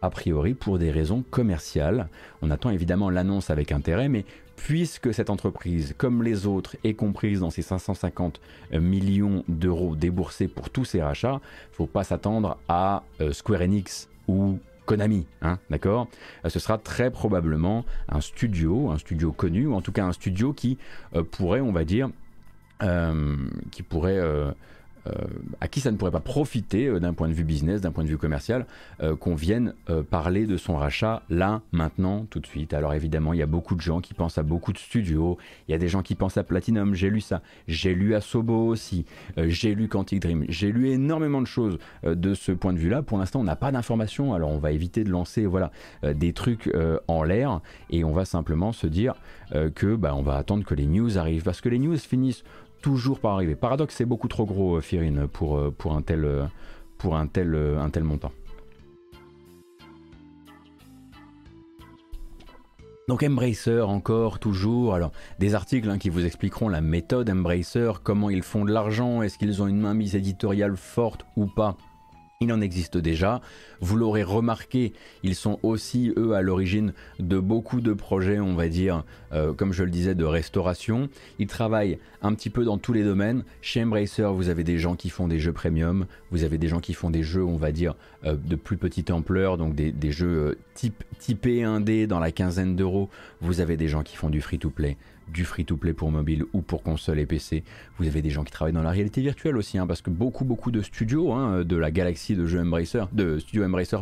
a 0.00 0.10
priori 0.10 0.54
pour 0.54 0.78
des 0.78 0.90
raisons 0.90 1.24
commerciales. 1.28 2.08
On 2.40 2.50
attend 2.50 2.70
évidemment 2.70 3.10
l'annonce 3.10 3.50
avec 3.50 3.72
intérêt, 3.72 4.08
mais 4.08 4.24
puisque 4.58 5.14
cette 5.14 5.30
entreprise, 5.30 5.94
comme 5.96 6.22
les 6.22 6.46
autres, 6.46 6.76
est 6.84 6.94
comprise 6.94 7.40
dans 7.40 7.50
ces 7.50 7.62
550 7.62 8.40
millions 8.72 9.44
d'euros 9.48 9.94
déboursés 9.94 10.48
pour 10.48 10.68
tous 10.68 10.84
ces 10.84 11.00
rachats, 11.00 11.40
faut 11.72 11.86
pas 11.86 12.04
s'attendre 12.04 12.58
à 12.68 13.04
euh, 13.20 13.32
Square 13.32 13.62
Enix 13.62 14.08
ou 14.26 14.58
Konami, 14.84 15.26
hein, 15.42 15.58
d'accord? 15.70 16.08
Euh, 16.44 16.48
Ce 16.48 16.58
sera 16.58 16.76
très 16.76 17.10
probablement 17.10 17.84
un 18.08 18.20
studio, 18.20 18.90
un 18.90 18.98
studio 18.98 19.32
connu, 19.32 19.68
ou 19.68 19.74
en 19.74 19.80
tout 19.80 19.92
cas 19.92 20.04
un 20.04 20.12
studio 20.12 20.52
qui 20.52 20.76
euh, 21.14 21.22
pourrait, 21.22 21.60
on 21.60 21.72
va 21.72 21.84
dire, 21.84 22.10
qui 23.72 23.82
pourrait 23.82 24.20
à 25.60 25.68
qui 25.68 25.80
ça 25.80 25.90
ne 25.90 25.96
pourrait 25.96 26.10
pas 26.10 26.20
profiter 26.20 26.86
euh, 26.86 27.00
d'un 27.00 27.12
point 27.12 27.28
de 27.28 27.32
vue 27.32 27.44
business, 27.44 27.80
d'un 27.80 27.92
point 27.92 28.04
de 28.04 28.08
vue 28.08 28.18
commercial, 28.18 28.66
euh, 29.02 29.16
qu'on 29.16 29.34
vienne 29.34 29.74
parler 30.10 30.46
de 30.46 30.56
son 30.56 30.76
rachat 30.76 31.22
là, 31.30 31.62
maintenant, 31.72 32.26
tout 32.30 32.40
de 32.40 32.46
suite. 32.46 32.74
Alors 32.74 32.94
évidemment, 32.94 33.32
il 33.32 33.38
y 33.38 33.42
a 33.42 33.46
beaucoup 33.46 33.74
de 33.74 33.80
gens 33.80 34.00
qui 34.00 34.14
pensent 34.14 34.38
à 34.38 34.42
beaucoup 34.42 34.72
de 34.72 34.78
studios, 34.78 35.38
il 35.66 35.72
y 35.72 35.74
a 35.74 35.78
des 35.78 35.88
gens 35.88 36.02
qui 36.02 36.14
pensent 36.14 36.36
à 36.36 36.44
Platinum, 36.44 36.94
j'ai 36.94 37.10
lu 37.10 37.20
ça, 37.20 37.42
j'ai 37.66 37.94
lu 37.94 38.14
à 38.14 38.20
Sobo 38.20 38.66
aussi, 38.66 39.04
j'ai 39.36 39.74
lu 39.74 39.88
Quantic 39.88 40.20
Dream, 40.20 40.44
j'ai 40.48 40.72
lu 40.72 40.90
énormément 40.90 41.40
de 41.40 41.46
choses 41.46 41.78
de 42.04 42.34
ce 42.34 42.52
point 42.52 42.72
de 42.72 42.78
vue-là. 42.78 43.02
Pour 43.02 43.18
l'instant, 43.18 43.40
on 43.40 43.44
n'a 43.44 43.56
pas 43.56 43.72
d'informations, 43.72 44.34
alors 44.34 44.50
on 44.50 44.58
va 44.58 44.72
éviter 44.72 45.04
de 45.04 45.10
lancer 45.10 45.46
voilà, 45.46 45.70
des 46.02 46.32
trucs 46.32 46.70
en 47.08 47.22
l'air 47.22 47.60
et 47.90 48.04
on 48.04 48.12
va 48.12 48.24
simplement 48.24 48.72
se 48.72 48.86
dire 48.86 49.14
que 49.74 49.96
bah, 49.96 50.14
on 50.14 50.22
va 50.22 50.36
attendre 50.36 50.64
que 50.64 50.74
les 50.74 50.86
news 50.86 51.18
arrivent. 51.18 51.42
Parce 51.42 51.60
que 51.60 51.68
les 51.68 51.78
news 51.78 51.96
finissent 51.96 52.44
toujours 52.82 53.20
pas 53.20 53.32
arrivé. 53.32 53.54
Paradoxe, 53.54 53.94
c'est 53.96 54.04
beaucoup 54.04 54.28
trop 54.28 54.46
gros, 54.46 54.76
euh, 54.76 54.80
Firine, 54.80 55.28
pour, 55.28 55.58
euh, 55.58 55.74
euh, 55.84 56.46
un, 57.10 57.90
tel, 57.90 58.04
montant. 58.04 58.32
Donc 63.08 63.22
Embracer 63.22 63.80
encore, 63.80 64.38
toujours, 64.38 64.94
alors 64.94 65.12
des 65.38 65.54
articles 65.54 65.88
hein, 65.88 65.96
qui 65.96 66.10
vous 66.10 66.26
expliqueront 66.26 66.68
la 66.68 66.82
méthode 66.82 67.30
Embracer, 67.30 67.92
comment 68.02 68.28
ils 68.28 68.42
font 68.42 68.66
de 68.66 68.72
l'argent, 68.72 69.22
est-ce 69.22 69.38
qu'ils 69.38 69.62
ont 69.62 69.66
une 69.66 69.80
mainmise 69.80 70.14
éditoriale 70.14 70.76
forte 70.76 71.24
ou 71.36 71.46
pas 71.46 71.78
il 72.40 72.52
en 72.52 72.60
existe 72.60 72.96
déjà. 72.96 73.40
Vous 73.80 73.96
l'aurez 73.96 74.22
remarqué, 74.22 74.92
ils 75.24 75.34
sont 75.34 75.58
aussi, 75.64 76.12
eux, 76.16 76.34
à 76.34 76.40
l'origine 76.40 76.92
de 77.18 77.40
beaucoup 77.40 77.80
de 77.80 77.92
projets, 77.92 78.38
on 78.38 78.54
va 78.54 78.68
dire, 78.68 79.02
euh, 79.32 79.52
comme 79.52 79.72
je 79.72 79.82
le 79.82 79.90
disais, 79.90 80.14
de 80.14 80.24
restauration. 80.24 81.08
Ils 81.40 81.48
travaillent 81.48 81.98
un 82.22 82.32
petit 82.34 82.48
peu 82.48 82.62
dans 82.62 82.78
tous 82.78 82.92
les 82.92 83.02
domaines. 83.02 83.42
Chez 83.60 83.82
Embracer, 83.82 84.30
vous 84.32 84.50
avez 84.50 84.62
des 84.62 84.78
gens 84.78 84.94
qui 84.94 85.10
font 85.10 85.26
des 85.26 85.40
jeux 85.40 85.52
premium, 85.52 86.06
vous 86.30 86.44
avez 86.44 86.58
des 86.58 86.68
gens 86.68 86.78
qui 86.78 86.94
font 86.94 87.10
des 87.10 87.24
jeux, 87.24 87.42
on 87.42 87.56
va 87.56 87.72
dire, 87.72 87.96
euh, 88.24 88.36
de 88.36 88.54
plus 88.54 88.76
petite 88.76 89.10
ampleur, 89.10 89.58
donc 89.58 89.74
des, 89.74 90.12
jeux 90.12 90.50
euh, 90.50 90.58
type, 90.74 91.02
typés 91.18 91.62
1D 91.62 92.06
dans 92.06 92.20
la 92.20 92.30
quinzaine 92.30 92.76
d'euros. 92.76 93.10
Vous 93.40 93.60
avez 93.60 93.76
des 93.76 93.88
gens 93.88 94.04
qui 94.04 94.14
font 94.14 94.30
du 94.30 94.40
free-to-play 94.40 94.96
du 95.32 95.44
free-to-play 95.44 95.92
pour 95.92 96.10
mobile 96.10 96.44
ou 96.52 96.60
pour 96.60 96.82
console 96.82 97.18
et 97.18 97.26
PC. 97.26 97.64
Vous 97.98 98.06
avez 98.06 98.22
des 98.22 98.30
gens 98.30 98.44
qui 98.44 98.52
travaillent 98.52 98.72
dans 98.72 98.82
la 98.82 98.90
réalité 98.90 99.20
virtuelle 99.20 99.56
aussi, 99.56 99.78
hein, 99.78 99.86
parce 99.86 100.02
que 100.02 100.10
beaucoup 100.10 100.44
beaucoup 100.44 100.70
de 100.70 100.82
studios 100.82 101.32
hein, 101.32 101.64
de 101.64 101.76
la 101.76 101.90
galaxie 101.90 102.34
de 102.34 102.46
jeux 102.46 102.60
Embracer, 102.60 103.04
de 103.12 103.38
studios 103.38 103.64
Embracer, 103.64 103.96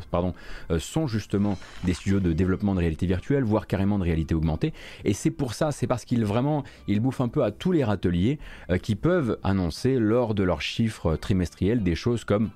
euh, 0.71 0.78
sont 0.78 1.06
justement 1.06 1.59
des 1.85 1.95
studios 1.95 2.21
de 2.21 2.33
développement 2.33 2.75
de 2.75 2.80
réalité 2.80 3.06
virtuelle, 3.06 3.45
voire 3.45 3.66
carrément 3.66 3.99
de 3.99 4.04
réalité 4.04 4.35
augmentée. 4.35 4.73
Et 5.04 5.12
c'est 5.12 5.30
pour 5.30 5.54
ça, 5.54 5.73
c'est 5.73 5.87
parce 5.87 6.04
qu'ils 6.04 6.25
vraiment, 6.25 6.64
ils 6.88 7.00
bouffent 7.00 7.21
un 7.21 7.28
peu 7.28 7.45
à 7.45 7.50
tous 7.50 7.73
les 7.73 7.85
râteliers 7.85 8.38
euh, 8.71 8.78
qui 8.78 8.95
peuvent 8.95 9.38
annoncer 9.42 9.99
lors 9.99 10.35
de 10.35 10.42
leurs 10.42 10.62
chiffres 10.62 11.16
trimestriels 11.16 11.83
des 11.83 11.95
choses 11.95 12.25
comme 12.25 12.50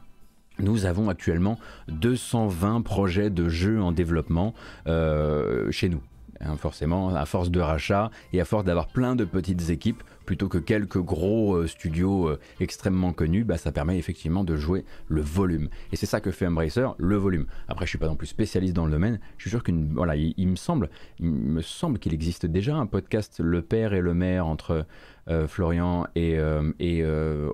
nous 0.58 0.84
avons 0.84 1.08
actuellement 1.08 1.58
220 1.88 2.82
projets 2.82 3.30
de 3.30 3.48
jeux 3.48 3.80
en 3.80 3.92
développement 3.92 4.54
euh, 4.86 5.70
chez 5.70 5.88
nous. 5.88 6.02
Hein, 6.42 6.56
forcément, 6.56 7.14
à 7.14 7.26
force 7.26 7.50
de 7.50 7.60
rachat 7.60 8.10
et 8.32 8.40
à 8.40 8.46
force 8.46 8.64
d'avoir 8.64 8.86
plein 8.86 9.14
de 9.14 9.26
petites 9.26 9.68
équipes 9.68 10.02
plutôt 10.24 10.48
que 10.48 10.56
quelques 10.56 11.00
gros 11.00 11.54
euh, 11.54 11.66
studios 11.66 12.30
euh, 12.30 12.40
extrêmement 12.60 13.12
connus, 13.12 13.44
bah, 13.44 13.58
ça 13.58 13.72
permet 13.72 13.98
effectivement 13.98 14.42
de 14.42 14.56
jouer 14.56 14.86
le 15.08 15.20
volume. 15.20 15.68
Et 15.92 15.96
c'est 15.96 16.06
ça 16.06 16.22
que 16.22 16.30
fait 16.30 16.46
Embracer, 16.46 16.86
le 16.96 17.16
volume. 17.16 17.46
Après, 17.68 17.84
je 17.84 17.90
suis 17.90 17.98
pas 17.98 18.06
non 18.06 18.16
plus 18.16 18.28
spécialiste 18.28 18.72
dans 18.72 18.86
le 18.86 18.92
domaine. 18.92 19.20
Je 19.36 19.42
suis 19.42 19.50
sûr 19.50 19.62
qu'il 19.62 19.86
voilà, 19.92 20.16
il, 20.16 20.48
me 20.48 20.56
semble, 20.56 20.88
il 21.18 21.26
me 21.26 21.60
semble 21.60 21.98
qu'il 21.98 22.14
existe 22.14 22.46
déjà 22.46 22.74
un 22.74 22.86
podcast 22.86 23.40
Le 23.44 23.60
Père 23.60 23.92
et 23.92 24.00
le 24.00 24.14
Maire 24.14 24.46
entre 24.46 24.86
euh, 25.28 25.46
Florian 25.46 26.06
et, 26.14 26.38
et 26.78 27.04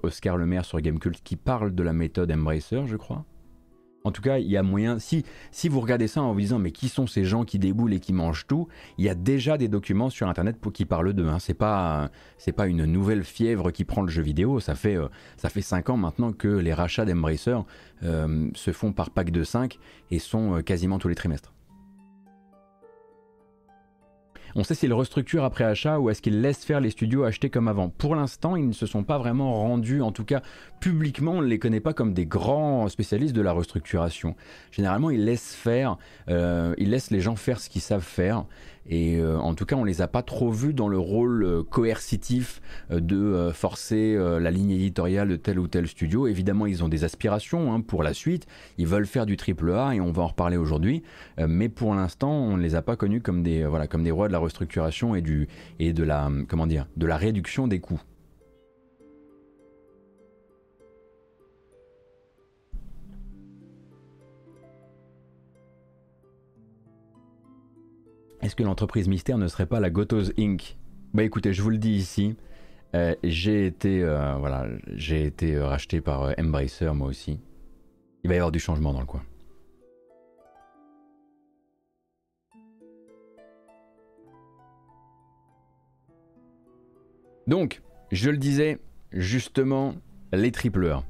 Oscar 0.05 0.37
Le 0.37 0.47
Maire 0.47 0.65
sur 0.65 0.81
Gamecult 0.81 1.21
qui 1.25 1.35
parle 1.35 1.75
de 1.75 1.83
la 1.83 1.93
méthode 1.93 2.31
Embracer, 2.31 2.87
je 2.87 2.97
crois. 2.97 3.25
En 4.07 4.13
tout 4.13 4.23
cas, 4.23 4.39
il 4.39 4.47
y 4.47 4.57
a 4.57 4.63
moyen. 4.63 4.99
Si, 5.01 5.25
vous 5.69 5.81
regardez 5.81 6.07
ça 6.07 6.23
en 6.23 6.33
vous 6.33 6.39
disant 6.39 6.61
mais 6.61 6.71
qui 6.71 6.89
sont 6.89 7.09
ces 7.09 7.25
gens 7.25 7.45
qui 7.45 7.59
déboulent 7.59 7.93
et 7.93 7.99
qui 7.99 8.13
mangent 8.13 8.47
tout, 8.47 8.69
il 8.99 9.05
y 9.05 9.09
a 9.09 9.17
déjà 9.17 9.59
des 9.59 9.67
documents 9.67 10.11
sur 10.11 10.29
internet 10.29 10.59
pour, 10.61 10.73
qui 10.73 10.85
parlent 10.85 11.13
d'eux. 11.13 11.27
Hein. 11.27 11.39
C'est 11.41 11.55
pas 11.55 12.67
une 12.69 12.85
nouvelle 12.85 13.25
fièvre 13.25 13.73
qui 13.73 13.85
prend 13.85 14.03
le 14.03 14.09
jeu 14.09 14.23
vidéo. 14.23 14.61
Ça 14.61 14.77
fait 14.77 14.97
euh, 14.97 15.09
ça 15.37 15.49
fait 15.49 15.61
5 15.61 15.91
ans 15.91 15.97
maintenant 15.97 16.33
que 16.33 16.47
les 16.47 16.73
rachats 16.73 17.05
d'Embracer 17.05 17.59
euh, 18.05 18.49
se 18.55 18.71
font 18.71 18.93
par 18.93 19.11
pack 19.11 19.33
de 19.33 19.43
5 19.43 19.77
et 20.13 20.21
sont 20.21 20.55
euh, 20.55 20.63
quasiment 20.63 21.01
tous 21.01 21.09
les 21.09 21.17
trimestres. 21.17 21.56
On 24.59 24.65
sait 24.65 24.75
s'ils 24.75 24.95
restructurent 24.95 25.45
après 25.45 25.65
achat 25.65 25.99
ou 25.99 26.09
est-ce 26.09 26.23
qu'ils 26.23 26.41
laissent 26.41 26.65
faire 26.65 26.81
les 26.81 26.89
studios 26.89 27.25
achetés 27.25 27.51
comme 27.51 27.69
avant. 27.69 27.91
Pour 27.91 28.17
l'instant, 28.17 28.57
ils 28.57 28.67
ne 28.67 28.73
se 28.73 28.87
sont 28.87 29.05
pas 29.05 29.19
vraiment 29.19 29.53
rendus, 29.53 30.01
en 30.01 30.13
tout 30.13 30.25
cas 30.25 30.41
publiquement, 30.81 31.33
on 31.33 31.43
ne 31.43 31.47
les 31.47 31.59
connaît 31.59 31.81
pas 31.81 31.93
comme 31.93 32.15
des 32.15 32.25
grands 32.25 32.89
spécialistes 32.89 33.37
de 33.37 33.43
la 33.43 33.53
restructuration. 33.53 34.35
Généralement, 34.71 35.11
ils 35.11 35.23
laissent 35.23 35.55
faire, 35.55 35.99
euh, 36.31 36.75
ils 36.79 36.89
laissent 36.89 37.11
les 37.11 37.21
gens 37.21 37.37
faire 37.37 37.61
ce 37.61 37.69
qu'ils 37.69 37.83
savent 37.83 38.01
faire. 38.01 38.47
Et 38.89 39.17
euh, 39.17 39.39
en 39.39 39.55
tout 39.55 39.67
cas, 39.67 39.77
on 39.77 39.85
les 39.85 40.03
a 40.03 40.09
pas 40.09 40.23
trop 40.23 40.51
vus 40.51 40.75
dans 40.75 40.89
le 40.89 40.99
rôle 40.99 41.45
euh, 41.45 41.63
coercitif 41.63 42.61
euh, 42.91 43.01
de 43.01 43.51
forcer 43.53 44.17
la 44.17 44.51
ligne 44.51 44.71
éditoriale 44.71 45.29
de 45.29 45.37
tel 45.37 45.59
ou 45.59 45.69
tel 45.69 45.87
studio. 45.87 46.27
Évidemment, 46.27 46.67
ils 46.67 46.85
ont 46.85 46.89
des 46.89 47.05
aspirations 47.05 47.73
hein, 47.73 47.81
pour 47.81 48.03
la 48.03 48.15
suite. 48.15 48.47
Ils 48.79 48.87
veulent 48.87 49.07
faire 49.07 49.27
du 49.27 49.37
triple 49.37 49.73
A 49.73 49.95
et 49.95 50.01
on 50.01 50.13
va 50.13 50.23
en 50.23 50.29
reparler 50.29 50.57
aujourd'hui. 50.57 51.03
mais 51.39 51.69
pour 51.69 51.95
l'instant, 51.95 52.31
on 52.31 52.57
ne 52.57 52.63
les 52.63 52.75
a 52.75 52.83
pas 52.83 52.97
connus 52.97 53.21
comme 53.21 53.43
des 53.43 53.65
voilà 53.65 53.87
comme 53.87 54.03
des 54.03 54.11
rois 54.11 54.29
de 54.29 54.33
la 54.33 54.39
restructuration 54.39 55.15
et 55.15 55.23
du 55.23 55.49
et 55.79 55.93
de 55.93 56.03
la 56.03 56.31
comment 56.49 56.67
dire 56.67 56.87
de 56.97 57.07
la 57.07 57.17
réduction 57.17 57.69
des 57.69 57.81
coûts. 57.81 58.01
Est-ce 68.43 68.55
que 68.55 68.63
l'entreprise 68.63 69.09
mystère 69.09 69.39
ne 69.39 69.49
serait 69.49 69.67
pas 69.67 69.81
la 69.81 69.91
Gotos 69.91 70.31
Inc? 70.39 70.77
Bah 71.15 71.23
écoutez, 71.25 71.53
je 71.53 71.63
vous 71.63 71.71
le 71.71 71.79
dis 71.79 71.93
ici, 71.93 72.37
euh, 72.95 73.15
j'ai 73.25 73.67
été, 73.67 74.03
euh, 74.03 74.35
voilà, 74.39 74.67
j'ai 74.95 75.25
été 75.25 75.57
euh, 75.57 75.67
racheté 75.67 76.01
par 76.01 76.35
Embracer 76.39 76.93
moi 76.95 77.09
aussi. 77.09 77.41
Il 78.23 78.29
va 78.29 78.35
y 78.35 78.39
avoir 78.39 78.53
du 78.53 78.59
changement 78.59 78.93
dans 78.93 79.01
le 79.01 79.07
coin. 79.07 79.23
Donc, 87.47 87.81
je 88.11 88.31
le 88.31 88.39
disais, 88.39 88.79
justement, 89.13 89.95
les 90.33 90.51
tripleurs. 90.51 91.05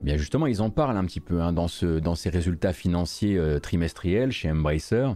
Eh 0.00 0.04
bien 0.04 0.16
justement, 0.16 0.46
ils 0.46 0.62
en 0.62 0.70
parlent 0.70 0.96
un 0.96 1.04
petit 1.04 1.20
peu 1.20 1.40
hein, 1.40 1.52
dans, 1.52 1.68
ce, 1.68 1.98
dans 1.98 2.14
ces 2.14 2.30
résultats 2.30 2.72
financiers 2.72 3.40
trimestriels 3.60 4.32
chez 4.32 4.50
Embracer. 4.50 5.08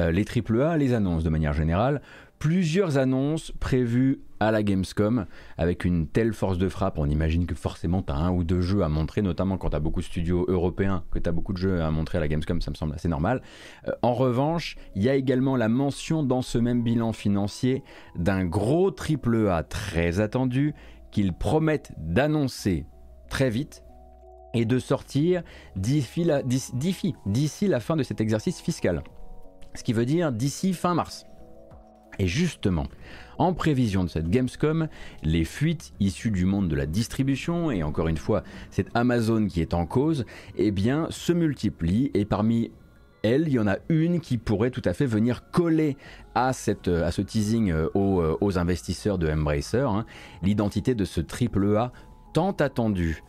Euh, 0.00 0.10
les 0.10 0.24
AAA 0.24 0.76
les 0.76 0.94
annonces 0.94 1.24
de 1.24 1.30
manière 1.30 1.52
générale. 1.52 2.02
Plusieurs 2.38 2.98
annonces 2.98 3.50
prévues 3.60 4.20
à 4.40 4.50
la 4.50 4.62
Gamescom 4.62 5.24
avec 5.56 5.86
une 5.86 6.06
telle 6.06 6.34
force 6.34 6.58
de 6.58 6.68
frappe. 6.68 6.98
On 6.98 7.08
imagine 7.08 7.46
que 7.46 7.54
forcément 7.54 8.02
tu 8.02 8.12
as 8.12 8.16
un 8.16 8.30
ou 8.30 8.44
deux 8.44 8.60
jeux 8.60 8.82
à 8.82 8.90
montrer, 8.90 9.22
notamment 9.22 9.56
quand 9.56 9.70
tu 9.70 9.76
as 9.76 9.80
beaucoup 9.80 10.00
de 10.00 10.04
studios 10.04 10.44
européens, 10.48 11.02
que 11.10 11.18
tu 11.18 11.28
as 11.28 11.32
beaucoup 11.32 11.54
de 11.54 11.58
jeux 11.58 11.80
à 11.80 11.90
montrer 11.90 12.18
à 12.18 12.20
la 12.20 12.28
Gamescom, 12.28 12.60
ça 12.60 12.70
me 12.70 12.76
semble 12.76 12.94
assez 12.94 13.08
normal. 13.08 13.40
Euh, 13.88 13.92
en 14.02 14.12
revanche, 14.12 14.76
il 14.94 15.02
y 15.02 15.08
a 15.08 15.14
également 15.14 15.56
la 15.56 15.68
mention 15.68 16.22
dans 16.22 16.42
ce 16.42 16.58
même 16.58 16.82
bilan 16.82 17.12
financier 17.12 17.82
d'un 18.16 18.44
gros 18.44 18.90
AAA 18.90 19.62
très 19.62 20.20
attendu 20.20 20.74
qu'ils 21.10 21.32
promettent 21.32 21.92
d'annoncer 21.96 22.84
très 23.30 23.48
vite 23.48 23.82
et 24.52 24.66
de 24.66 24.78
sortir 24.78 25.42
d'ici 25.74 26.24
la 26.24 27.80
fin 27.80 27.96
de 27.96 28.02
cet 28.02 28.20
exercice 28.20 28.60
fiscal 28.60 29.02
ce 29.76 29.84
qui 29.84 29.92
veut 29.92 30.06
dire 30.06 30.32
d'ici 30.32 30.72
fin 30.72 30.94
mars. 30.94 31.26
Et 32.18 32.26
justement, 32.26 32.86
en 33.38 33.52
prévision 33.52 34.04
de 34.04 34.08
cette 34.08 34.28
Gamescom, 34.28 34.88
les 35.22 35.44
fuites 35.44 35.92
issues 36.00 36.30
du 36.30 36.46
monde 36.46 36.68
de 36.68 36.74
la 36.74 36.86
distribution, 36.86 37.70
et 37.70 37.82
encore 37.82 38.08
une 38.08 38.16
fois, 38.16 38.42
c'est 38.70 38.88
Amazon 38.94 39.46
qui 39.46 39.60
est 39.60 39.74
en 39.74 39.86
cause, 39.86 40.24
eh 40.56 40.72
se 41.10 41.32
multiplient, 41.32 42.10
et 42.14 42.24
parmi 42.24 42.70
elles, 43.22 43.48
il 43.48 43.54
y 43.54 43.58
en 43.58 43.66
a 43.66 43.76
une 43.88 44.20
qui 44.20 44.38
pourrait 44.38 44.70
tout 44.70 44.82
à 44.84 44.92
fait 44.92 45.06
venir 45.06 45.50
coller 45.50 45.96
à, 46.34 46.52
cette, 46.52 46.88
à 46.88 47.10
ce 47.10 47.22
teasing 47.22 47.70
euh, 47.70 47.88
euh, 47.96 48.36
aux, 48.40 48.58
investisseurs 48.58 49.18
de 49.18 49.28
Embracer, 49.28 49.78
hein. 49.78 50.06
l'identité 50.42 50.94
de 50.94 51.04
ce 51.04 51.20
triple 51.20 51.76
A 51.76 51.92
tant 52.32 52.52
attendu, 52.52 53.22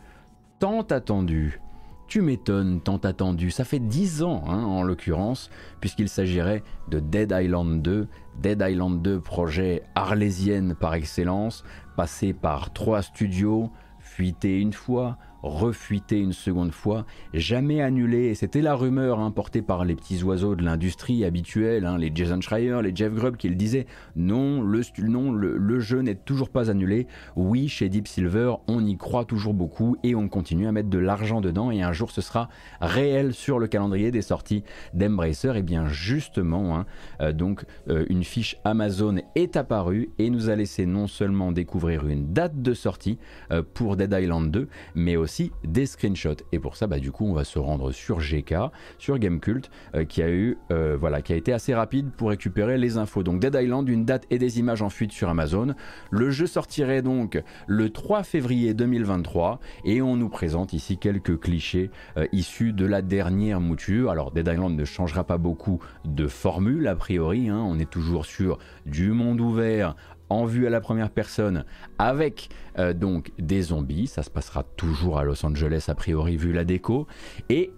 tant 0.60 0.82
attendu, 0.82 1.60
tu 2.08 2.22
m'étonnes, 2.22 2.80
tant 2.80 2.96
attendu. 2.96 3.50
Ça 3.50 3.64
fait 3.64 3.78
10 3.78 4.22
ans, 4.22 4.42
hein, 4.48 4.64
en 4.64 4.82
l'occurrence, 4.82 5.50
puisqu'il 5.80 6.08
s'agirait 6.08 6.64
de 6.88 7.00
Dead 7.00 7.32
Island 7.38 7.82
2. 7.82 8.08
Dead 8.40 8.64
Island 8.66 9.02
2, 9.02 9.20
projet 9.20 9.82
arlésienne 9.94 10.74
par 10.74 10.94
excellence, 10.94 11.64
passé 11.96 12.32
par 12.32 12.72
trois 12.72 13.02
studios, 13.02 13.70
fuité 14.00 14.58
une 14.58 14.72
fois, 14.72 15.18
refuité 15.42 16.18
une 16.18 16.32
seconde 16.32 16.72
fois, 16.72 17.06
jamais 17.32 17.80
annulé, 17.80 18.34
c'était 18.34 18.62
la 18.62 18.74
rumeur 18.74 19.20
hein, 19.20 19.32
par 19.66 19.84
les 19.84 19.94
petits 19.94 20.22
oiseaux 20.22 20.54
de 20.54 20.64
l'industrie 20.64 21.24
habituelle, 21.24 21.86
hein, 21.86 21.96
les 21.96 22.10
Jason 22.14 22.40
Schreier, 22.40 22.80
les 22.82 22.94
Jeff 22.94 23.12
Grubb 23.12 23.36
qui 23.36 23.48
le 23.48 23.54
disaient, 23.54 23.86
non, 24.16 24.62
le, 24.62 24.82
non, 25.02 25.32
le, 25.32 25.80
jeu 25.80 26.00
n'est 26.00 26.14
toujours 26.14 26.50
pas 26.50 26.70
annulé, 26.70 27.06
oui, 27.36 27.68
chez 27.68 27.88
Deep 27.88 28.08
Silver, 28.08 28.54
on 28.66 28.84
y 28.84 28.96
croit 28.96 29.24
toujours 29.24 29.54
beaucoup, 29.54 29.96
et 30.02 30.14
on 30.14 30.28
continue 30.28 30.66
à 30.66 30.72
mettre 30.72 30.90
de 30.90 30.98
l'argent 30.98 31.40
dedans, 31.40 31.70
et 31.70 31.82
un 31.82 31.92
jour 31.92 32.10
ce 32.10 32.20
sera 32.20 32.48
réel 32.80 33.32
sur 33.32 33.58
le 33.58 33.68
calendrier 33.68 34.10
des 34.10 34.22
sorties 34.22 34.64
d'Embracer, 34.92 35.56
et 35.56 35.62
bien 35.62 35.88
justement, 35.88 36.76
hein, 36.76 36.86
euh, 37.20 37.32
donc 37.32 37.64
euh, 37.88 38.04
une 38.08 38.24
fiche 38.24 38.56
Amazon 38.64 39.16
est 39.34 39.56
apparue, 39.56 40.10
et 40.18 40.30
nous 40.30 40.50
a 40.50 40.56
laissé 40.56 40.84
non 40.86 41.06
seulement 41.06 41.52
découvrir 41.52 42.06
une 42.06 42.32
date 42.32 42.60
de 42.60 42.74
sortie 42.74 43.18
euh, 43.50 43.62
pour 43.62 43.96
Dead 43.96 44.12
Island 44.12 44.50
2, 44.50 44.68
mais 44.94 45.16
aussi 45.16 45.27
des 45.64 45.86
screenshots. 45.86 46.42
Et 46.52 46.58
pour 46.58 46.76
ça, 46.76 46.86
bah, 46.86 46.98
du 46.98 47.12
coup, 47.12 47.26
on 47.26 47.32
va 47.32 47.44
se 47.44 47.58
rendre 47.58 47.92
sur 47.92 48.18
GK, 48.18 48.54
sur 48.98 49.18
Gamecult, 49.18 49.70
euh, 49.94 50.04
qui 50.04 50.22
a 50.22 50.30
eu, 50.30 50.58
euh, 50.70 50.96
voilà, 50.98 51.22
qui 51.22 51.32
a 51.32 51.36
été 51.36 51.52
assez 51.52 51.74
rapide 51.74 52.10
pour 52.16 52.30
récupérer 52.30 52.78
les 52.78 52.96
infos. 52.96 53.22
Donc 53.22 53.40
Dead 53.40 53.56
Island, 53.60 53.88
une 53.88 54.04
date 54.04 54.24
et 54.30 54.38
des 54.38 54.58
images 54.58 54.82
en 54.82 54.88
fuite 54.88 55.12
sur 55.12 55.28
Amazon. 55.28 55.74
Le 56.10 56.30
jeu 56.30 56.46
sortirait 56.46 57.02
donc 57.02 57.42
le 57.66 57.90
3 57.90 58.22
février 58.22 58.74
2023 58.74 59.60
et 59.84 60.02
on 60.02 60.16
nous 60.16 60.28
présente 60.28 60.72
ici 60.72 60.98
quelques 60.98 61.38
clichés 61.38 61.90
euh, 62.16 62.26
issus 62.32 62.72
de 62.72 62.86
la 62.86 63.02
dernière 63.02 63.60
mouture. 63.60 64.10
Alors 64.10 64.30
Dead 64.30 64.48
Island 64.48 64.76
ne 64.76 64.84
changera 64.84 65.24
pas 65.24 65.38
beaucoup 65.38 65.80
de 66.04 66.26
formule 66.26 66.86
a 66.88 66.96
priori. 66.96 67.48
Hein. 67.48 67.62
On 67.64 67.78
est 67.78 67.90
toujours 67.90 68.26
sur 68.26 68.58
du 68.86 69.12
monde 69.12 69.40
ouvert 69.40 69.94
en 70.30 70.44
vue 70.44 70.66
à 70.66 70.70
la 70.70 70.80
première 70.80 71.10
personne 71.10 71.64
avec 71.98 72.48
euh, 72.78 72.92
donc 72.92 73.32
des 73.38 73.62
zombies. 73.62 74.06
Ça 74.06 74.22
se 74.22 74.30
passera 74.30 74.62
toujours 74.62 75.18
à 75.18 75.24
Los 75.24 75.44
Angeles 75.44 75.86
a 75.88 75.94
priori 75.94 76.36
vu 76.36 76.52
la 76.52 76.64
déco. 76.64 77.06
Et 77.48 77.70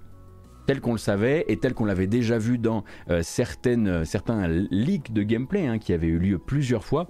tel 0.66 0.80
qu'on 0.80 0.92
le 0.92 0.98
savait 0.98 1.44
et 1.48 1.56
tel 1.56 1.74
qu'on 1.74 1.84
l'avait 1.84 2.06
déjà 2.06 2.38
vu 2.38 2.58
dans 2.58 2.84
euh, 3.08 3.22
certaines, 3.22 3.88
euh, 3.88 4.04
certains 4.04 4.46
leaks 4.48 5.12
de 5.12 5.22
gameplay 5.22 5.66
hein, 5.66 5.78
qui 5.78 5.92
avaient 5.92 6.06
eu 6.06 6.18
lieu 6.18 6.38
plusieurs 6.38 6.84
fois, 6.84 7.08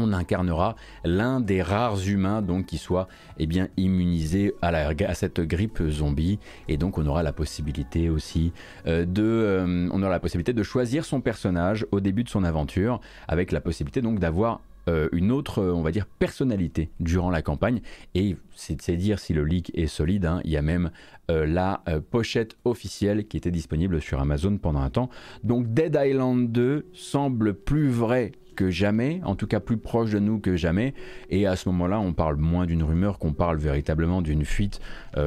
on 0.00 0.12
incarnera 0.12 0.76
l'un 1.04 1.40
des 1.40 1.62
rares 1.62 2.06
humains 2.06 2.42
donc 2.42 2.66
qui 2.66 2.78
soit 2.78 3.08
eh 3.38 3.48
immunisé 3.76 4.54
à, 4.62 5.14
cette 5.14 5.40
grippe 5.40 5.82
zombie 5.88 6.38
et 6.68 6.76
donc 6.76 6.98
on 6.98 7.06
aura 7.06 7.22
la 7.22 7.32
possibilité 7.32 8.08
aussi 8.08 8.52
de 8.86 9.88
on 9.92 10.02
aura 10.02 10.10
la 10.10 10.20
possibilité 10.20 10.52
de 10.52 10.62
choisir 10.62 11.04
son 11.04 11.20
personnage 11.20 11.86
au 11.90 12.00
début 12.00 12.24
de 12.24 12.28
son 12.28 12.44
aventure 12.44 13.00
avec 13.28 13.52
la 13.52 13.60
possibilité 13.60 14.00
donc 14.02 14.18
d'avoir 14.18 14.60
euh, 14.88 15.08
une 15.12 15.30
autre, 15.30 15.60
euh, 15.60 15.72
on 15.72 15.82
va 15.82 15.90
dire, 15.90 16.06
personnalité 16.06 16.90
durant 17.00 17.30
la 17.30 17.42
campagne. 17.42 17.80
Et 18.14 18.36
c'est 18.54 18.96
dire 18.96 19.18
si 19.18 19.32
le 19.32 19.44
leak 19.44 19.70
est 19.74 19.86
solide. 19.86 20.24
Hein. 20.24 20.40
Il 20.44 20.50
y 20.50 20.56
a 20.56 20.62
même 20.62 20.90
euh, 21.30 21.46
la 21.46 21.82
pochette 22.10 22.56
officielle 22.64 23.26
qui 23.26 23.36
était 23.36 23.50
disponible 23.50 24.00
sur 24.00 24.20
Amazon 24.20 24.56
pendant 24.58 24.80
un 24.80 24.90
temps. 24.90 25.10
Donc 25.44 25.72
Dead 25.72 25.98
Island 26.00 26.50
2 26.50 26.86
semble 26.92 27.54
plus 27.54 27.88
vrai 27.88 28.32
que 28.54 28.70
jamais, 28.70 29.20
en 29.24 29.34
tout 29.34 29.46
cas 29.46 29.60
plus 29.60 29.76
proche 29.76 30.10
de 30.10 30.18
nous 30.18 30.38
que 30.38 30.56
jamais. 30.56 30.94
Et 31.30 31.46
à 31.46 31.56
ce 31.56 31.68
moment-là, 31.70 32.00
on 32.00 32.12
parle 32.12 32.36
moins 32.36 32.66
d'une 32.66 32.82
rumeur 32.82 33.18
qu'on 33.18 33.32
parle 33.32 33.58
véritablement 33.58 34.22
d'une 34.22 34.44
fuite, 34.44 34.80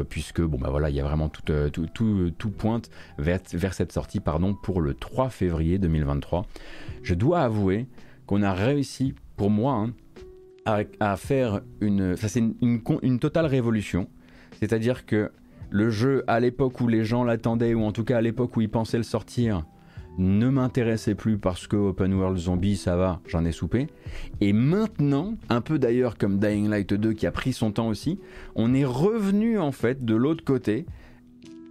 puisque 0.09 0.41
bon 0.41 0.57
bah 0.57 0.69
voilà, 0.69 0.89
il 0.89 0.95
y 0.95 0.99
a 0.99 1.03
vraiment 1.03 1.29
tout, 1.29 1.41
tout, 1.71 1.87
tout, 1.87 2.31
tout 2.37 2.49
pointe 2.49 2.89
vers, 3.17 3.39
vers, 3.53 3.73
cette 3.73 3.91
sortie 3.91 4.19
pardon 4.19 4.53
pour 4.53 4.81
le 4.81 4.93
3 4.93 5.29
février 5.29 5.77
2023. 5.77 6.45
Je 7.01 7.13
dois 7.13 7.41
avouer 7.41 7.87
qu'on 8.25 8.41
a 8.43 8.53
réussi 8.53 9.13
pour 9.35 9.49
moi, 9.49 9.73
hein, 9.73 9.93
à, 10.99 11.17
faire 11.17 11.61
une. 11.81 12.15
Ça, 12.15 12.27
c'est 12.27 12.43
une, 12.61 13.19
totale 13.19 13.45
révolution. 13.45 14.07
C'est-à-dire 14.59 15.05
que 15.05 15.31
le 15.69 15.89
jeu, 15.89 16.23
à 16.27 16.39
l'époque 16.39 16.79
où 16.81 16.87
les 16.87 17.03
gens 17.03 17.23
l'attendaient, 17.23 17.73
ou 17.73 17.83
en 17.83 17.91
tout 17.91 18.03
cas 18.03 18.17
à 18.17 18.21
l'époque 18.21 18.55
où 18.55 18.61
ils 18.61 18.69
pensaient 18.69 18.97
le 18.97 19.03
sortir, 19.03 19.65
ne 20.17 20.49
m'intéressait 20.49 21.15
plus 21.15 21.37
parce 21.37 21.67
que 21.67 21.75
Open 21.75 22.13
World 22.13 22.37
Zombie, 22.37 22.77
ça 22.77 22.95
va, 22.95 23.21
j'en 23.27 23.45
ai 23.45 23.51
soupé. 23.51 23.87
Et 24.41 24.53
maintenant, 24.53 25.35
un 25.49 25.61
peu 25.61 25.79
d'ailleurs 25.79 26.17
comme 26.17 26.39
Dying 26.39 26.69
Light 26.69 26.93
2 26.93 27.13
qui 27.13 27.25
a 27.25 27.31
pris 27.31 27.53
son 27.53 27.71
temps 27.71 27.87
aussi, 27.87 28.19
on 28.55 28.73
est 28.73 28.85
revenu 28.85 29.59
en 29.59 29.71
fait 29.71 30.05
de 30.05 30.15
l'autre 30.15 30.43
côté 30.43 30.85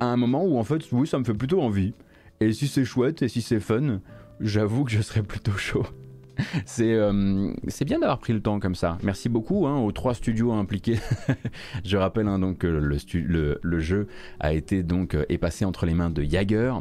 à 0.01 0.07
un 0.07 0.17
moment 0.17 0.45
où 0.45 0.59
en 0.59 0.65
fait, 0.65 0.83
oui, 0.91 1.07
ça 1.07 1.19
me 1.19 1.25
fait 1.25 1.35
plutôt 1.35 1.63
envie. 1.63 1.95
Et 2.41 2.53
si 2.53 2.67
c'est 2.67 2.85
chouette 2.85 3.23
et 3.23 3.29
si 3.29 3.41
c'est 3.41 3.61
fun, 3.61 4.01
j'avoue 4.41 4.85
que 4.85 4.91
je 4.91 5.01
serais 5.01 5.23
plutôt 5.23 5.53
chaud. 5.53 5.87
Euh, 6.83 7.53
c'est 7.69 7.85
bien 7.85 8.01
d'avoir 8.01 8.19
pris 8.19 8.33
le 8.33 8.41
temps 8.41 8.59
comme 8.59 8.75
ça. 8.75 8.99
Merci 9.03 9.29
beaucoup 9.29 9.67
hein, 9.67 9.79
aux 9.79 9.93
trois 9.93 10.15
studios 10.15 10.53
impliqués. 10.53 10.99
Je 11.85 11.97
rappelle 11.97 12.27
hein, 12.27 12.39
donc 12.39 12.59
que 12.59 12.67
le, 12.67 13.81
jeu 13.81 14.09
a 14.41 14.53
été 14.53 14.83
donc 14.83 15.15
euh, 15.15 15.25
est 15.29 15.39
passé 15.39 15.65
entre 15.65 15.87
les 15.87 15.95
mains 15.95 16.11
de 16.11 16.23
Jagger, 16.23 16.75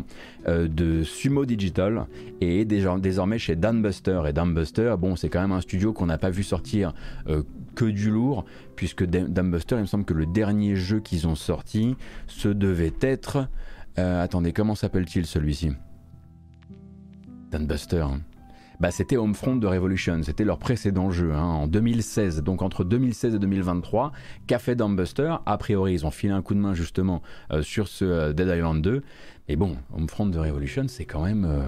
euh, 0.47 0.67
de 0.67 1.03
Sumo 1.03 1.45
Digital 1.45 2.07
et 2.41 2.65
désormais 2.65 3.37
chez 3.37 3.55
Dambuster. 3.55 4.23
Et 4.27 4.33
Dambuster, 4.33 4.95
bon, 4.97 5.15
c'est 5.15 5.29
quand 5.29 5.41
même 5.41 5.51
un 5.51 5.61
studio 5.61 5.93
qu'on 5.93 6.07
n'a 6.07 6.17
pas 6.17 6.29
vu 6.29 6.43
sortir 6.43 6.93
que 7.75 7.85
du 7.85 8.09
lourd, 8.09 8.45
puisque 8.75 9.05
Dambuster, 9.05 9.75
il 9.75 9.81
me 9.81 9.85
semble 9.85 10.05
que 10.05 10.13
le 10.13 10.25
dernier 10.25 10.75
jeu 10.75 10.99
qu'ils 10.99 11.27
ont 11.27 11.35
sorti, 11.35 11.95
ce 12.27 12.47
devait 12.47 12.93
être. 13.01 13.47
attendez, 13.97 14.51
comment 14.51 14.75
s'appelle-t-il 14.75 15.25
celui-ci? 15.25 15.71
Dambuster. 17.51 18.01
Hein 18.01 18.21
bah, 18.81 18.89
c'était 18.89 19.15
Homefront 19.15 19.57
de 19.57 19.67
Revolution, 19.67 20.23
c'était 20.23 20.43
leur 20.43 20.57
précédent 20.57 21.11
jeu 21.11 21.33
hein, 21.33 21.43
en 21.43 21.67
2016. 21.67 22.41
Donc 22.41 22.63
entre 22.63 22.83
2016 22.83 23.35
et 23.35 23.37
2023, 23.37 24.11
Café 24.47 24.73
Dumbbuster, 24.73 25.35
a 25.45 25.57
priori 25.59 25.93
ils 25.93 26.05
ont 26.07 26.09
filé 26.09 26.33
un 26.33 26.41
coup 26.41 26.55
de 26.55 26.59
main 26.59 26.73
justement 26.73 27.21
euh, 27.51 27.61
sur 27.61 27.87
ce 27.87 28.05
euh, 28.05 28.33
Dead 28.33 28.47
Island 28.47 28.81
2. 28.81 29.03
Mais 29.47 29.55
bon, 29.55 29.77
Homefront 29.95 30.25
de 30.25 30.39
Revolution, 30.39 30.87
c'est 30.87 31.05
quand 31.05 31.23
même 31.23 31.45
euh, 31.45 31.67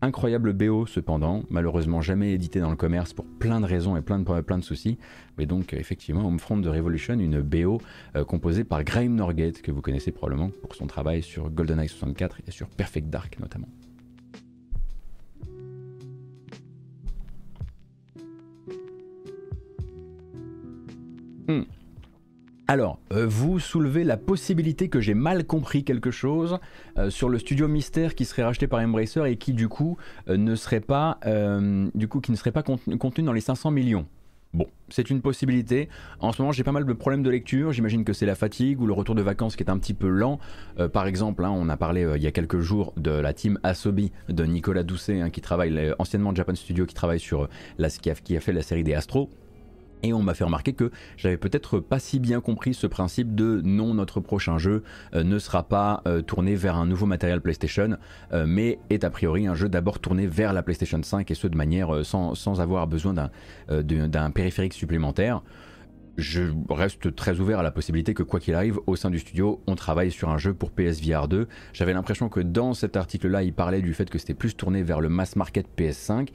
incroyable 0.00 0.52
BO 0.52 0.84
cependant, 0.86 1.44
malheureusement 1.48 2.00
jamais 2.00 2.32
édité 2.32 2.58
dans 2.58 2.70
le 2.70 2.76
commerce 2.76 3.12
pour 3.12 3.24
plein 3.24 3.60
de 3.60 3.66
raisons 3.66 3.96
et 3.96 4.02
plein 4.02 4.18
de, 4.18 4.40
plein 4.40 4.58
de 4.58 4.64
soucis. 4.64 4.98
Mais 5.38 5.46
donc 5.46 5.72
effectivement, 5.74 6.26
Homefront 6.26 6.56
de 6.56 6.68
Revolution, 6.68 7.14
une 7.20 7.40
BO 7.40 7.80
composée 8.26 8.64
par 8.64 8.82
Graham 8.82 9.14
Norgate, 9.14 9.62
que 9.62 9.70
vous 9.70 9.80
connaissez 9.80 10.10
probablement 10.10 10.50
pour 10.60 10.74
son 10.74 10.88
travail 10.88 11.22
sur 11.22 11.50
GoldenEye 11.50 11.88
64 11.88 12.40
et 12.48 12.50
sur 12.50 12.66
Perfect 12.66 13.10
Dark 13.10 13.38
notamment. 13.38 13.68
Hmm. 21.52 21.64
Alors, 22.68 22.98
euh, 23.12 23.26
vous 23.26 23.58
soulevez 23.58 24.04
la 24.04 24.16
possibilité 24.16 24.88
que 24.88 25.00
j'ai 25.00 25.14
mal 25.14 25.44
compris 25.44 25.84
quelque 25.84 26.10
chose 26.10 26.58
euh, 26.96 27.10
sur 27.10 27.28
le 27.28 27.38
studio 27.38 27.68
Mystère 27.68 28.14
qui 28.14 28.24
serait 28.24 28.44
racheté 28.44 28.66
par 28.66 28.80
Embracer 28.80 29.20
et 29.26 29.36
qui 29.36 29.52
du 29.52 29.68
coup 29.68 29.98
euh, 30.28 30.36
ne 30.36 30.54
serait 30.54 30.80
pas, 30.80 31.18
qui 31.22 32.98
contenu 32.98 33.24
dans 33.24 33.32
les 33.32 33.40
500 33.40 33.72
millions. 33.72 34.06
Bon, 34.54 34.66
c'est 34.90 35.10
une 35.10 35.22
possibilité. 35.22 35.88
En 36.20 36.32
ce 36.32 36.40
moment, 36.40 36.52
j'ai 36.52 36.62
pas 36.62 36.72
mal 36.72 36.84
de 36.84 36.92
problèmes 36.92 37.22
de 37.22 37.30
lecture. 37.30 37.72
J'imagine 37.72 38.04
que 38.04 38.12
c'est 38.12 38.26
la 38.26 38.34
fatigue 38.34 38.80
ou 38.80 38.86
le 38.86 38.92
retour 38.92 39.14
de 39.14 39.22
vacances 39.22 39.56
qui 39.56 39.64
est 39.64 39.70
un 39.70 39.78
petit 39.78 39.94
peu 39.94 40.08
lent. 40.08 40.38
par 40.92 41.06
exemple, 41.06 41.44
hein, 41.44 41.50
on 41.50 41.68
a 41.70 41.76
parlé 41.78 42.06
il 42.16 42.22
y 42.22 42.26
a 42.26 42.32
quelques 42.32 42.60
jours 42.60 42.92
de 42.98 43.10
la 43.10 43.32
team 43.32 43.58
Asobi 43.62 44.12
de 44.28 44.44
Nicolas 44.44 44.82
Doucet, 44.82 45.20
hein, 45.20 45.30
qui 45.30 45.40
travaille 45.40 45.94
anciennement 45.98 46.34
Japan 46.34 46.54
Studio, 46.54 46.84
qui 46.84 46.94
travaille 46.94 47.20
sur 47.20 47.48
la, 47.78 47.88
qui 47.88 48.36
a 48.36 48.40
fait 48.40 48.52
la 48.52 48.62
série 48.62 48.84
des 48.84 48.94
Astros. 48.94 49.30
Et 50.02 50.12
on 50.12 50.22
m'a 50.22 50.34
fait 50.34 50.44
remarquer 50.44 50.72
que 50.72 50.90
j'avais 51.16 51.36
peut-être 51.36 51.78
pas 51.78 51.98
si 51.98 52.18
bien 52.18 52.40
compris 52.40 52.74
ce 52.74 52.86
principe 52.86 53.34
de 53.34 53.60
non, 53.64 53.94
notre 53.94 54.20
prochain 54.20 54.58
jeu 54.58 54.82
euh, 55.14 55.22
ne 55.22 55.38
sera 55.38 55.62
pas 55.62 56.02
euh, 56.06 56.22
tourné 56.22 56.54
vers 56.54 56.76
un 56.76 56.86
nouveau 56.86 57.06
matériel 57.06 57.40
PlayStation, 57.40 57.96
euh, 58.32 58.44
mais 58.46 58.78
est 58.90 59.04
a 59.04 59.10
priori 59.10 59.46
un 59.46 59.54
jeu 59.54 59.68
d'abord 59.68 60.00
tourné 60.00 60.26
vers 60.26 60.52
la 60.52 60.62
PlayStation 60.62 61.00
5 61.02 61.30
et 61.30 61.34
ce 61.34 61.46
de 61.46 61.56
manière 61.56 62.04
sans, 62.04 62.34
sans 62.34 62.60
avoir 62.60 62.86
besoin 62.86 63.14
d'un 63.68 64.30
périphérique 64.30 64.72
supplémentaire. 64.72 65.42
Je 66.18 66.42
reste 66.68 67.14
très 67.14 67.40
ouvert 67.40 67.60
à 67.60 67.62
la 67.62 67.70
possibilité 67.70 68.12
que 68.12 68.22
quoi 68.22 68.38
qu'il 68.38 68.54
arrive, 68.54 68.78
au 68.86 68.96
sein 68.96 69.08
du 69.08 69.18
studio, 69.18 69.62
on 69.66 69.74
travaille 69.74 70.10
sur 70.10 70.28
un 70.28 70.36
jeu 70.36 70.52
pour 70.52 70.70
PSVR 70.70 71.26
2. 71.26 71.48
J'avais 71.72 71.94
l'impression 71.94 72.28
que 72.28 72.40
dans 72.40 72.74
cet 72.74 72.96
article-là, 72.96 73.42
il 73.42 73.54
parlait 73.54 73.80
du 73.80 73.94
fait 73.94 74.10
que 74.10 74.18
c'était 74.18 74.34
plus 74.34 74.54
tourné 74.54 74.82
vers 74.82 75.00
le 75.00 75.08
mass 75.08 75.36
market 75.36 75.66
PS5. 75.76 76.28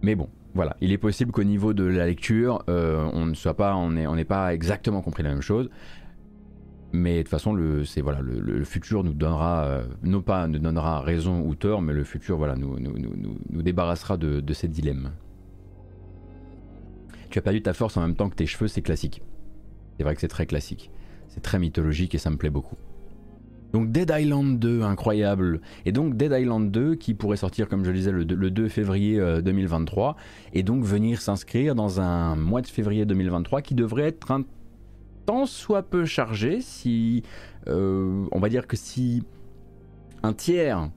Mais 0.00 0.14
bon, 0.14 0.30
voilà, 0.56 0.76
il 0.80 0.90
est 0.92 0.98
possible 0.98 1.30
qu'au 1.30 1.44
niveau 1.44 1.72
de 1.72 1.84
la 1.84 2.06
lecture, 2.06 2.64
euh, 2.68 3.08
on 3.12 3.26
ne 3.26 3.34
soit 3.34 3.54
pas, 3.54 3.76
n'est 3.88 4.24
pas 4.24 4.52
exactement 4.54 5.02
compris 5.02 5.22
la 5.22 5.28
même 5.28 5.42
chose. 5.42 5.70
Mais 6.92 7.18
de 7.18 7.22
toute 7.22 7.30
façon, 7.30 7.52
le, 7.52 7.84
voilà, 8.02 8.20
le, 8.20 8.64
futur 8.64 9.04
nous 9.04 9.12
donnera, 9.12 9.64
euh, 9.64 9.86
non 10.02 10.22
pas 10.22 10.48
nous 10.48 10.58
donnera 10.58 11.00
raison 11.00 11.42
ou 11.42 11.54
tort, 11.54 11.82
mais 11.82 11.92
le 11.92 12.04
futur 12.04 12.38
voilà, 12.38 12.56
nous, 12.56 13.62
débarrassera 13.62 14.16
de 14.16 14.52
ces 14.52 14.68
dilemmes. 14.68 15.12
Tu 17.30 17.38
as 17.38 17.42
perdu 17.42 17.62
ta 17.62 17.74
force 17.74 17.96
en 17.96 18.00
même 18.00 18.14
temps 18.14 18.30
que 18.30 18.34
tes 18.34 18.46
cheveux, 18.46 18.68
c'est 18.68 18.82
classique. 18.82 19.22
C'est 19.96 20.04
vrai 20.04 20.14
que 20.14 20.20
c'est 20.20 20.28
très 20.28 20.46
classique. 20.46 20.90
C'est 21.28 21.42
très 21.42 21.58
mythologique 21.58 22.14
et 22.14 22.18
ça 22.18 22.30
me 22.30 22.36
plaît 22.36 22.50
beaucoup. 22.50 22.76
Donc 23.72 23.90
Dead 23.92 24.12
Island 24.16 24.58
2, 24.58 24.82
incroyable. 24.82 25.60
Et 25.84 25.92
donc 25.92 26.16
Dead 26.16 26.32
Island 26.32 26.70
2 26.70 26.94
qui 26.94 27.14
pourrait 27.14 27.36
sortir, 27.36 27.68
comme 27.68 27.84
je 27.84 27.90
le 27.90 27.96
disais, 27.96 28.12
le, 28.12 28.24
2 28.24 28.68
février 28.68 29.20
2023, 29.42 30.08
euh, 30.08 30.12
et 30.52 30.62
donc 30.62 30.84
venir 30.84 31.20
s'inscrire 31.20 31.74
dans 31.74 32.00
un 32.00 32.36
mois 32.36 32.62
de 32.62 32.66
février 32.66 33.04
2023 33.04 33.62
qui 33.62 33.74
devrait 33.74 34.04
être 34.04 34.30
un 34.30 34.44
tant 35.26 35.46
soit 35.46 35.82
peu 35.82 36.04
chargé 36.04 36.60
si, 36.60 37.22
euh, 37.68 38.24
on 38.32 38.38
va 38.38 38.48
dire 38.48 38.66
que 38.66 38.76
si 38.76 39.24
un 40.22 40.32
tiers 40.32 40.88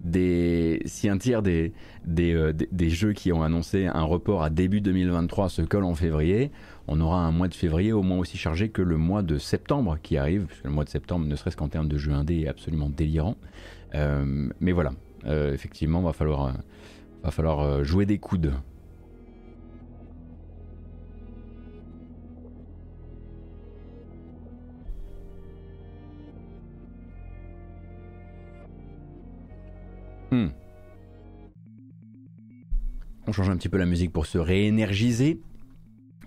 des, 0.00 0.82
si 0.84 1.08
un 1.08 1.18
tiers 1.18 1.42
des, 1.42 1.72
euh, 2.18 2.52
des, 2.52 2.68
des, 2.70 2.90
jeux 2.90 3.12
qui 3.12 3.32
ont 3.32 3.42
annoncé 3.42 3.86
un 3.86 4.02
report 4.02 4.42
à 4.42 4.50
début 4.50 4.80
2023 4.80 5.48
se 5.48 5.62
collent 5.62 5.84
en 5.84 5.94
février, 5.94 6.50
on 6.88 7.00
aura 7.00 7.20
un 7.20 7.32
mois 7.32 7.48
de 7.48 7.54
février 7.54 7.92
au 7.92 8.02
moins 8.02 8.18
aussi 8.18 8.36
chargé 8.36 8.68
que 8.68 8.82
le 8.82 8.96
mois 8.96 9.22
de 9.22 9.38
septembre 9.38 9.98
qui 10.02 10.16
arrive, 10.16 10.46
puisque 10.46 10.64
le 10.64 10.70
mois 10.70 10.84
de 10.84 10.88
septembre, 10.88 11.26
ne 11.26 11.34
serait-ce 11.34 11.56
qu'en 11.56 11.68
termes 11.68 11.88
de 11.88 11.98
jeu 11.98 12.12
indé, 12.12 12.42
est 12.42 12.48
absolument 12.48 12.88
délirant. 12.88 13.36
Euh, 13.94 14.48
mais 14.60 14.72
voilà, 14.72 14.92
euh, 15.26 15.52
effectivement, 15.52 16.00
va 16.02 16.12
falloir, 16.12 16.46
euh, 16.46 16.52
va 17.24 17.30
falloir 17.30 17.82
jouer 17.82 18.06
des 18.06 18.18
coudes. 18.18 18.52
Hmm. 30.30 30.48
On 33.28 33.32
change 33.32 33.48
un 33.48 33.56
petit 33.56 33.68
peu 33.68 33.78
la 33.78 33.86
musique 33.86 34.12
pour 34.12 34.26
se 34.26 34.38
réénergiser. 34.38 35.40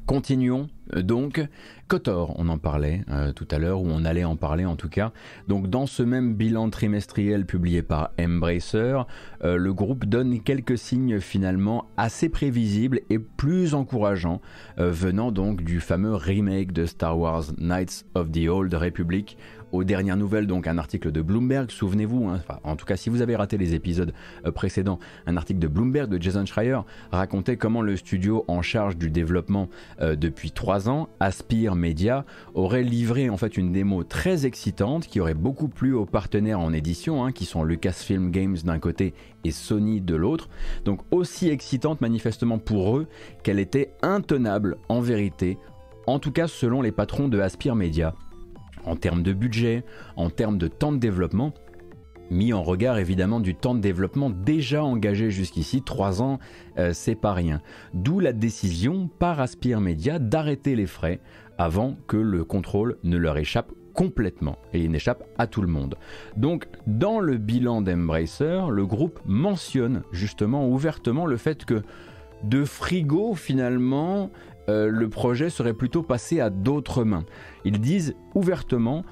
Continuons 0.09 0.69
euh, 0.95 1.03
donc. 1.03 1.39
Kotor, 1.87 2.35
on 2.37 2.49
en 2.49 2.57
parlait 2.57 3.03
euh, 3.09 3.31
tout 3.31 3.47
à 3.51 3.59
l'heure, 3.59 3.81
ou 3.81 3.87
on 3.89 4.05
allait 4.05 4.23
en 4.23 4.35
parler 4.35 4.65
en 4.65 4.75
tout 4.75 4.89
cas. 4.89 5.11
Donc 5.47 5.69
dans 5.69 5.85
ce 5.85 6.01
même 6.01 6.33
bilan 6.33 6.71
trimestriel 6.71 7.45
publié 7.45 7.83
par 7.83 8.09
Embracer, 8.19 9.01
euh, 9.43 9.57
le 9.57 9.71
groupe 9.71 10.05
donne 10.05 10.39
quelques 10.41 10.79
signes 10.79 11.19
finalement 11.19 11.85
assez 11.95 12.27
prévisibles 12.27 13.01
et 13.11 13.19
plus 13.19 13.75
encourageants, 13.75 14.41
venant 14.77 15.31
donc 15.31 15.63
du 15.63 15.79
fameux 15.79 16.15
remake 16.15 16.71
de 16.71 16.87
Star 16.87 17.17
Wars 17.19 17.43
Knights 17.59 18.05
of 18.15 18.31
the 18.31 18.47
Old 18.47 18.73
Republic, 18.73 19.37
aux 19.71 19.83
dernières 19.83 20.17
nouvelles, 20.17 20.47
donc 20.47 20.67
un 20.67 20.77
article 20.77 21.11
de 21.11 21.21
Bloomberg, 21.21 21.71
souvenez-vous, 21.71 22.27
hein, 22.27 22.41
en 22.63 22.75
tout 22.75 22.85
cas 22.85 22.97
si 22.97 23.09
vous 23.09 23.21
avez 23.21 23.35
raté 23.35 23.57
les 23.57 23.73
épisodes 23.73 24.13
euh, 24.45 24.51
précédents, 24.51 24.99
un 25.27 25.37
article 25.37 25.59
de 25.59 25.67
Bloomberg 25.67 26.09
de 26.09 26.21
Jason 26.21 26.45
Schreier 26.45 26.79
racontait 27.11 27.57
comment 27.57 27.81
le 27.81 27.95
studio 27.95 28.45
en 28.47 28.61
charge 28.61 28.97
du 28.97 29.09
développement 29.09 29.69
euh, 30.01 30.15
depuis 30.15 30.51
trois 30.51 30.89
ans, 30.89 31.09
Aspire 31.19 31.75
Media, 31.75 32.25
aurait 32.53 32.83
livré 32.83 33.29
en 33.29 33.37
fait 33.37 33.57
une 33.57 33.71
démo 33.71 34.03
très 34.03 34.45
excitante 34.45 35.07
qui 35.07 35.19
aurait 35.19 35.33
beaucoup 35.33 35.67
plu 35.67 35.93
aux 35.93 36.05
partenaires 36.05 36.59
en 36.59 36.73
édition, 36.73 37.23
hein, 37.23 37.31
qui 37.31 37.45
sont 37.45 37.63
Lucasfilm 37.63 38.31
Games 38.31 38.57
d'un 38.63 38.79
côté 38.79 39.13
et 39.43 39.51
Sony 39.51 40.01
de 40.01 40.15
l'autre. 40.15 40.49
Donc 40.85 41.01
aussi 41.11 41.49
excitante 41.49 42.01
manifestement 42.01 42.57
pour 42.57 42.97
eux 42.97 43.07
qu'elle 43.43 43.59
était 43.59 43.91
intenable 44.01 44.77
en 44.89 45.01
vérité, 45.01 45.57
en 46.07 46.19
tout 46.19 46.31
cas 46.31 46.47
selon 46.47 46.81
les 46.81 46.91
patrons 46.91 47.27
de 47.27 47.39
Aspire 47.39 47.75
Media 47.75 48.15
en 48.85 48.95
termes 48.95 49.23
de 49.23 49.33
budget, 49.33 49.83
en 50.15 50.29
termes 50.29 50.57
de 50.57 50.67
temps 50.67 50.91
de 50.91 50.97
développement, 50.97 51.53
mis 52.29 52.53
en 52.53 52.63
regard 52.63 52.97
évidemment 52.97 53.39
du 53.39 53.55
temps 53.55 53.75
de 53.75 53.79
développement 53.79 54.29
déjà 54.29 54.83
engagé 54.83 55.31
jusqu'ici, 55.31 55.81
3 55.81 56.21
ans, 56.21 56.39
euh, 56.77 56.91
c'est 56.93 57.15
pas 57.15 57.33
rien. 57.33 57.61
D'où 57.93 58.19
la 58.19 58.33
décision 58.33 59.09
par 59.19 59.39
Aspire 59.39 59.81
Media 59.81 60.19
d'arrêter 60.19 60.75
les 60.75 60.85
frais 60.85 61.19
avant 61.57 61.97
que 62.07 62.17
le 62.17 62.43
contrôle 62.43 62.97
ne 63.03 63.17
leur 63.17 63.37
échappe 63.37 63.71
complètement 63.93 64.57
et 64.73 64.81
il 64.81 64.91
n'échappe 64.91 65.23
à 65.37 65.47
tout 65.47 65.61
le 65.61 65.67
monde. 65.67 65.95
Donc 66.37 66.67
dans 66.87 67.19
le 67.19 67.37
bilan 67.37 67.81
d'Embracer, 67.81 68.61
le 68.69 68.85
groupe 68.85 69.19
mentionne 69.25 70.03
justement 70.11 70.69
ouvertement 70.69 71.25
le 71.25 71.37
fait 71.37 71.65
que 71.65 71.81
de 72.43 72.63
frigo 72.63 73.35
finalement 73.35 74.31
euh, 74.69 74.89
le 74.89 75.09
projet 75.09 75.49
serait 75.49 75.73
plutôt 75.73 76.03
passé 76.03 76.39
à 76.39 76.49
d'autres 76.49 77.03
mains. 77.03 77.25
Ils 77.65 77.79
disent 77.79 78.15
ouvertement 78.35 79.03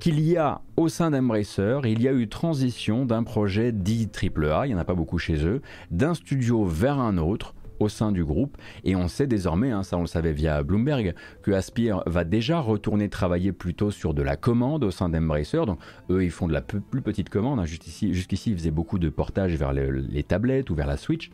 qu'il 0.00 0.20
y 0.20 0.36
a 0.36 0.62
au 0.76 0.88
sein 0.88 1.10
d'Embracer, 1.10 1.80
il 1.84 2.02
y 2.02 2.08
a 2.08 2.12
eu 2.12 2.28
transition 2.28 3.04
d'un 3.04 3.22
projet 3.22 3.70
dit 3.70 4.08
AAA, 4.12 4.66
il 4.66 4.68
n'y 4.70 4.74
en 4.74 4.78
a 4.78 4.84
pas 4.84 4.94
beaucoup 4.94 5.18
chez 5.18 5.46
eux, 5.46 5.60
d'un 5.90 6.14
studio 6.14 6.64
vers 6.64 6.98
un 6.98 7.18
autre 7.18 7.54
au 7.78 7.88
sein 7.88 8.10
du 8.10 8.24
groupe. 8.24 8.56
Et 8.84 8.96
on 8.96 9.08
sait 9.08 9.26
désormais, 9.26 9.70
hein, 9.70 9.82
ça 9.82 9.96
on 9.96 10.02
le 10.02 10.06
savait 10.06 10.32
via 10.32 10.62
Bloomberg, 10.62 11.14
que 11.42 11.50
Aspire 11.50 12.02
va 12.06 12.24
déjà 12.24 12.60
retourner 12.60 13.08
travailler 13.08 13.52
plutôt 13.52 13.90
sur 13.90 14.14
de 14.14 14.22
la 14.22 14.36
commande 14.36 14.84
au 14.84 14.90
sein 14.90 15.08
d'Embracer. 15.08 15.64
Donc 15.66 15.78
eux, 16.10 16.24
ils 16.24 16.30
font 16.30 16.48
de 16.48 16.52
la 16.52 16.62
plus 16.62 17.02
petite 17.02 17.28
commande. 17.28 17.60
Hein. 17.60 17.64
Jusqu'ici, 17.66 18.50
ils 18.50 18.56
faisaient 18.56 18.70
beaucoup 18.70 18.98
de 18.98 19.08
portage 19.08 19.54
vers 19.56 19.72
les 19.72 20.22
tablettes 20.22 20.70
ou 20.70 20.74
vers 20.74 20.86
la 20.86 20.96
Switch. 20.96 21.30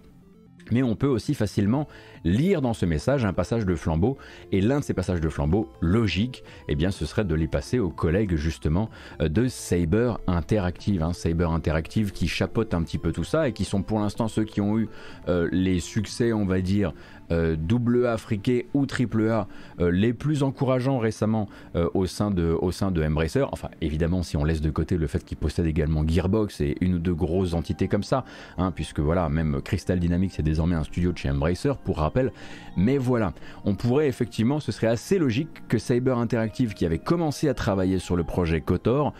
Mais 0.70 0.83
on 0.83 0.96
peut 0.96 1.07
aussi 1.07 1.35
facilement 1.35 1.88
lire 2.24 2.61
dans 2.61 2.74
ce 2.74 2.87
message 2.87 3.24
un 3.24 3.33
passage 3.33 3.64
de 3.64 3.74
flambeau, 3.74 4.18
et 4.52 4.61
l'un 4.61 4.81
de 4.81 4.85
ces 4.85 4.94
passages 4.94 5.20
de 5.20 5.29
flambeau, 5.29 5.68
logique, 5.81 6.42
eh 6.68 6.74
bien 6.74 6.90
ce 6.90 7.07
serait 7.07 7.24
de 7.24 7.35
les 7.35 7.48
passer 7.48 7.79
aux 7.79 7.90
collègues 7.90 8.35
justement 8.37 8.90
euh, 9.20 9.29
de 9.29 9.48
Saber 9.48 10.14
Interactive. 10.26 11.02
Hein. 11.02 11.12
Saber 11.12 11.44
Interactive 11.44 12.12
qui 12.12 12.29
chapeaute 12.29 12.74
un 12.74 12.83
petit 12.83 12.98
peu 12.98 13.12
tout 13.12 13.24
ça 13.24 13.48
et 13.48 13.52
qui 13.52 13.64
sont 13.64 13.83
pour 13.83 14.00
l'instant 14.00 14.29
ceux 14.29 14.44
qui 14.44 14.61
ont 14.61 14.79
eu 14.79 14.88
euh, 15.29 15.48
les 15.52 15.81
succès, 15.81 16.33
on 16.33 16.44
va 16.44 16.61
dire, 16.61 16.92
double 17.30 18.06
A 18.06 18.16
friqué 18.18 18.66
ou 18.74 18.86
triple 18.86 19.28
A 19.28 19.48
euh, 19.80 19.90
les 19.90 20.12
plus 20.12 20.42
encourageants 20.42 20.98
récemment 20.98 21.48
euh, 21.74 21.88
au, 21.94 22.06
sein 22.06 22.30
de, 22.30 22.56
au 22.60 22.72
sein 22.72 22.90
de 22.90 23.02
Embracer. 23.02 23.44
Enfin, 23.52 23.68
évidemment, 23.80 24.22
si 24.22 24.36
on 24.36 24.44
laisse 24.44 24.60
de 24.60 24.70
côté 24.70 24.96
le 24.96 25.06
fait 25.06 25.24
qu'ils 25.24 25.36
possèdent 25.36 25.66
également 25.66 26.06
Gearbox 26.06 26.60
et 26.60 26.76
une 26.80 26.94
ou 26.94 26.98
deux 26.98 27.14
grosses 27.14 27.54
entités 27.54 27.88
comme 27.88 28.02
ça, 28.02 28.24
hein, 28.58 28.70
puisque 28.70 29.00
voilà, 29.00 29.28
même 29.28 29.60
Crystal 29.62 29.98
Dynamics 29.98 30.38
est 30.38 30.42
désormais 30.42 30.76
un 30.76 30.84
studio 30.84 31.12
de 31.12 31.18
chez 31.18 31.30
Embracer, 31.30 31.72
pour 31.84 31.98
rappel. 31.98 32.32
Mais 32.76 32.98
voilà, 32.98 33.32
on 33.64 33.74
pourrait 33.74 34.08
effectivement, 34.08 34.60
ce 34.60 34.72
serait 34.72 34.86
assez 34.86 35.18
logique 35.18 35.48
que 35.68 35.78
Cyber 35.78 36.18
Interactive, 36.18 36.74
qui 36.74 36.84
avait 36.84 36.98
commencé 36.98 37.48
à 37.48 37.54
travailler 37.54 37.98
sur 37.98 38.16
le 38.16 38.24
projet 38.24 38.60
Kotor, 38.60 39.14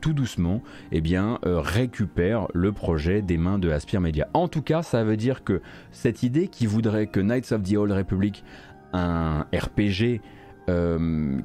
tout 0.00 0.12
doucement, 0.12 0.62
eh 0.90 1.00
bien, 1.00 1.38
récupère 1.44 2.48
le 2.52 2.72
projet 2.72 3.22
des 3.22 3.38
mains 3.38 3.58
de 3.58 3.70
Aspire 3.70 4.00
Media. 4.00 4.28
En 4.34 4.48
tout 4.48 4.62
cas, 4.62 4.82
ça 4.82 5.04
veut 5.04 5.16
dire 5.16 5.44
que 5.44 5.60
cette 5.92 6.22
idée 6.22 6.48
qui 6.48 6.66
voudrait 6.66 7.06
que 7.06 7.20
Knights 7.30 7.52
of 7.52 7.62
the 7.62 7.76
Old 7.76 7.92
Republic, 7.92 8.44
un 8.92 9.46
RPG 9.54 10.20
euh, 10.68 11.38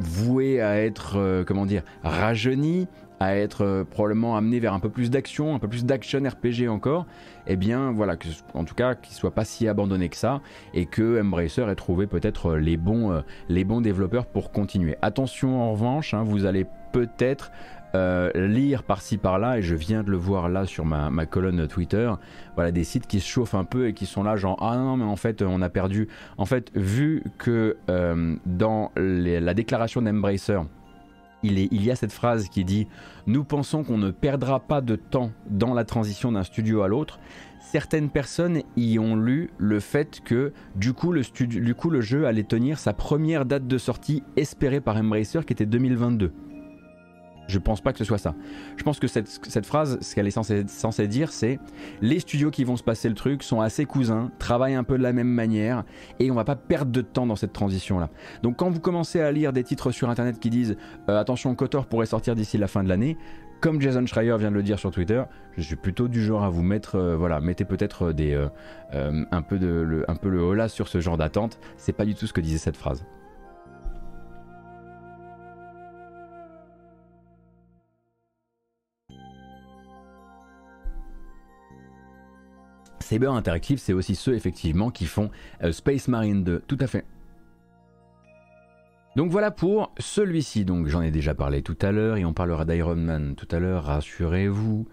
voué 0.00 0.60
à 0.60 0.82
être, 0.82 1.16
euh, 1.16 1.44
comment 1.44 1.66
dire, 1.66 1.82
rajeuni, 2.02 2.88
à 3.20 3.36
être 3.36 3.64
euh, 3.64 3.84
probablement 3.84 4.36
amené 4.36 4.58
vers 4.58 4.72
un 4.72 4.80
peu 4.80 4.88
plus 4.88 5.10
d'action, 5.10 5.54
un 5.54 5.58
peu 5.58 5.68
plus 5.68 5.84
d'action 5.84 6.20
RPG 6.20 6.68
encore, 6.68 7.06
eh 7.46 7.56
bien 7.56 7.92
voilà, 7.92 8.16
en 8.54 8.64
tout 8.64 8.74
cas 8.74 8.94
qu'il 8.94 9.14
soit 9.14 9.34
pas 9.34 9.44
si 9.44 9.68
abandonné 9.68 10.08
que 10.08 10.16
ça 10.16 10.40
et 10.72 10.86
que 10.86 11.20
Embracer 11.20 11.68
ait 11.70 11.74
trouvé 11.76 12.06
peut-être 12.06 12.56
les 12.56 12.76
bons, 12.76 13.22
les 13.48 13.64
bons 13.64 13.80
développeurs 13.80 14.26
pour 14.26 14.50
continuer. 14.50 14.96
Attention 15.00 15.62
en 15.62 15.72
revanche, 15.72 16.12
hein, 16.12 16.24
vous 16.24 16.44
allez 16.44 16.66
peut-être 16.92 17.52
euh, 17.94 18.30
lire 18.34 18.82
par-ci 18.82 19.18
par-là, 19.18 19.58
et 19.58 19.62
je 19.62 19.74
viens 19.74 20.02
de 20.02 20.10
le 20.10 20.16
voir 20.16 20.48
là 20.48 20.66
sur 20.66 20.84
ma, 20.84 21.26
colonne 21.26 21.66
Twitter, 21.68 22.10
voilà 22.54 22.72
des 22.72 22.84
sites 22.84 23.06
qui 23.06 23.20
se 23.20 23.26
chauffent 23.26 23.54
un 23.54 23.64
peu 23.64 23.88
et 23.88 23.94
qui 23.94 24.06
sont 24.06 24.22
là 24.22 24.36
genre 24.36 24.56
ah 24.60 24.76
non 24.76 24.96
mais 24.96 25.04
en 25.04 25.16
fait 25.16 25.42
on 25.42 25.62
a 25.62 25.68
perdu. 25.68 26.08
En 26.36 26.44
fait 26.44 26.70
vu 26.74 27.22
que 27.38 27.76
euh, 27.88 28.36
dans 28.46 28.90
la 28.96 29.54
déclaration 29.54 30.02
d'Embracer, 30.02 30.60
il, 31.44 31.84
y 31.84 31.90
a 31.90 31.96
cette 31.96 32.12
phrase 32.12 32.48
qui 32.48 32.64
dit 32.64 32.88
Nous 33.26 33.44
pensons 33.44 33.84
qu'on 33.84 33.98
ne 33.98 34.10
perdra 34.10 34.60
pas 34.60 34.80
de 34.80 34.96
temps 34.96 35.30
dans 35.48 35.74
la 35.74 35.84
transition 35.84 36.32
d'un 36.32 36.42
studio 36.42 36.82
à 36.82 36.88
l'autre. 36.88 37.18
Certaines 37.60 38.10
personnes 38.10 38.62
y 38.76 38.98
ont 38.98 39.16
lu 39.16 39.50
le 39.58 39.80
fait 39.80 40.20
que 40.24 40.52
du 40.76 40.92
coup, 40.92 41.12
le 41.12 41.22
du 41.46 41.74
coup 41.74 41.90
le 41.90 42.00
jeu 42.00 42.26
allait 42.26 42.44
tenir 42.44 42.78
sa 42.78 42.92
première 42.92 43.44
date 43.44 43.66
de 43.66 43.78
sortie 43.78 44.22
espérée 44.36 44.80
par 44.80 44.96
Embracer 44.96 45.40
qui 45.46 45.52
était 45.52 45.66
2022. 45.66 46.32
Je 47.46 47.58
pense 47.58 47.80
pas 47.80 47.92
que 47.92 47.98
ce 47.98 48.04
soit 48.04 48.18
ça. 48.18 48.34
Je 48.76 48.82
pense 48.82 48.98
que 48.98 49.06
cette, 49.06 49.66
phrase, 49.66 49.98
ce 50.00 50.14
qu'elle 50.14 50.26
est 50.26 50.30
censée, 50.30 51.08
dire, 51.08 51.32
c'est 51.32 51.58
les 52.00 52.20
studios 52.20 52.50
qui 52.50 52.64
vont 52.64 52.76
se 52.76 52.82
passer 52.82 53.08
le 53.08 53.14
truc 53.14 53.42
sont 53.42 53.60
assez 53.60 53.84
cousins, 53.84 54.30
travaillent 54.38 54.74
un 54.74 54.84
peu 54.84 54.96
de 54.96 55.02
la 55.02 55.12
même 55.12 55.28
manière, 55.28 55.84
et 56.20 56.30
on 56.30 56.34
va 56.34 56.44
pas 56.44 56.56
perdre 56.56 56.92
de 56.92 57.00
temps 57.00 57.26
dans 57.26 57.36
cette 57.36 57.52
transition-là. 57.52 58.10
Donc 58.42 58.56
quand 58.56 58.70
vous 58.70 58.80
commencez 58.80 59.20
à 59.20 59.30
lire 59.32 59.52
des 59.52 59.64
titres 59.64 59.90
sur 59.90 60.08
Internet 60.08 60.38
qui 60.38 60.50
disent 60.50 60.76
euh, 61.08 61.20
attention, 61.20 61.54
Kotor 61.54 61.86
pourrait 61.86 62.06
sortir 62.06 62.34
d'ici 62.34 62.58
la 62.58 62.66
fin 62.66 62.82
de 62.82 62.88
l'année, 62.88 63.16
comme 63.64 63.80
Jason 63.80 64.04
Schreier 64.04 64.36
vient 64.38 64.50
de 64.50 64.56
le 64.56 64.62
dire 64.62 64.78
sur 64.78 64.90
Twitter, 64.90 65.22
je 65.56 65.62
suis 65.62 65.76
plutôt 65.76 66.06
du 66.06 66.22
genre 66.22 66.44
à 66.44 66.50
vous 66.50 66.62
mettre, 66.62 66.96
euh, 66.96 67.16
voilà, 67.16 67.40
mettez 67.40 67.64
peut-être 67.64 68.14
euh, 68.14 68.48
un 68.92 69.42
peu 69.42 69.58
de, 69.58 69.66
le, 69.66 70.10
un 70.10 70.16
peu 70.16 70.28
le 70.28 70.40
holà 70.40 70.68
sur 70.68 70.86
ce 70.86 71.00
genre 71.00 71.16
d'attente. 71.16 71.58
C'est 71.78 71.94
pas 71.94 72.04
du 72.04 72.14
tout 72.14 72.26
ce 72.26 72.34
que 72.34 72.42
disait 72.42 72.58
cette 72.58 72.76
phrase. 72.76 73.06
Saber 83.14 83.28
Interactive, 83.28 83.78
c'est 83.78 83.92
aussi 83.92 84.16
ceux 84.16 84.34
effectivement 84.34 84.90
qui 84.90 85.06
font 85.06 85.30
euh, 85.62 85.70
Space 85.70 86.08
Marine 86.08 86.42
2, 86.42 86.62
tout 86.66 86.78
à 86.80 86.88
fait. 86.88 87.04
Donc 89.14 89.30
voilà 89.30 89.52
pour 89.52 89.92
celui-ci. 90.00 90.64
Donc 90.64 90.88
j'en 90.88 91.00
ai 91.00 91.12
déjà 91.12 91.32
parlé 91.32 91.62
tout 91.62 91.76
à 91.80 91.92
l'heure 91.92 92.16
et 92.16 92.24
on 92.24 92.32
parlera 92.32 92.64
d'Iron 92.64 92.96
Man 92.96 93.36
tout 93.36 93.46
à 93.52 93.60
l'heure, 93.60 93.84
rassurez-vous. 93.84 94.88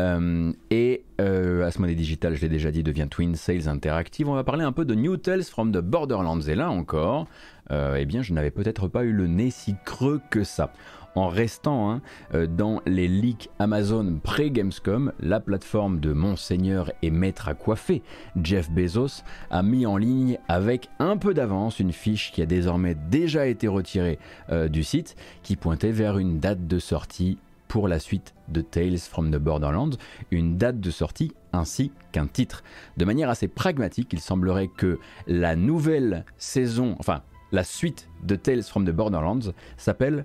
Euh, 0.00 0.52
et 0.70 1.04
euh, 1.20 1.66
Asmodee 1.66 1.94
Digital, 1.94 2.34
je 2.34 2.40
l'ai 2.40 2.48
déjà 2.48 2.70
dit, 2.70 2.82
devient 2.82 3.08
Twin 3.10 3.34
Sales 3.34 3.68
Interactive. 3.68 4.26
On 4.26 4.34
va 4.34 4.44
parler 4.44 4.64
un 4.64 4.72
peu 4.72 4.86
de 4.86 4.94
New 4.94 5.18
Tales 5.18 5.44
from 5.44 5.70
the 5.70 5.78
Borderlands. 5.78 6.40
Et 6.40 6.54
là 6.54 6.70
encore, 6.70 7.26
euh, 7.70 7.96
eh 7.98 8.06
bien, 8.06 8.22
je 8.22 8.32
n'avais 8.32 8.50
peut-être 8.50 8.88
pas 8.88 9.04
eu 9.04 9.12
le 9.12 9.26
nez 9.26 9.50
si 9.50 9.74
creux 9.84 10.22
que 10.30 10.44
ça 10.44 10.72
en 11.16 11.28
restant 11.28 11.90
hein, 11.90 12.02
euh, 12.34 12.46
dans 12.46 12.80
les 12.86 13.08
leaks 13.08 13.50
Amazon 13.58 14.20
pré-Gamescom, 14.22 15.12
la 15.18 15.40
plateforme 15.40 15.98
de 15.98 16.12
Monseigneur 16.12 16.92
et 17.02 17.10
maître 17.10 17.48
à 17.48 17.54
coiffer, 17.54 18.02
Jeff 18.40 18.70
Bezos, 18.70 19.22
a 19.50 19.62
mis 19.62 19.86
en 19.86 19.96
ligne 19.96 20.38
avec 20.46 20.88
un 20.98 21.16
peu 21.16 21.34
d'avance 21.34 21.80
une 21.80 21.92
fiche 21.92 22.30
qui 22.32 22.42
a 22.42 22.46
désormais 22.46 22.94
déjà 22.94 23.46
été 23.46 23.66
retirée 23.66 24.18
euh, 24.50 24.68
du 24.68 24.84
site, 24.84 25.16
qui 25.42 25.56
pointait 25.56 25.90
vers 25.90 26.18
une 26.18 26.38
date 26.38 26.66
de 26.66 26.78
sortie 26.78 27.38
pour 27.66 27.88
la 27.88 27.98
suite 27.98 28.34
de 28.48 28.60
Tales 28.60 28.98
from 28.98 29.30
the 29.30 29.38
Borderlands, 29.38 29.96
une 30.30 30.56
date 30.56 30.80
de 30.80 30.90
sortie 30.90 31.32
ainsi 31.52 31.90
qu'un 32.12 32.26
titre. 32.26 32.62
De 32.96 33.04
manière 33.04 33.30
assez 33.30 33.48
pragmatique, 33.48 34.12
il 34.12 34.20
semblerait 34.20 34.68
que 34.68 34.98
la 35.26 35.56
nouvelle 35.56 36.24
saison, 36.36 36.94
enfin 37.00 37.22
la 37.52 37.64
suite 37.64 38.08
de 38.24 38.36
Tales 38.36 38.62
from 38.62 38.84
the 38.84 38.90
Borderlands 38.90 39.52
s'appelle 39.76 40.24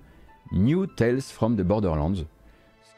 New 0.51 0.85
Tales 0.87 1.21
from 1.21 1.55
the 1.55 1.61
Borderlands. 1.61 2.25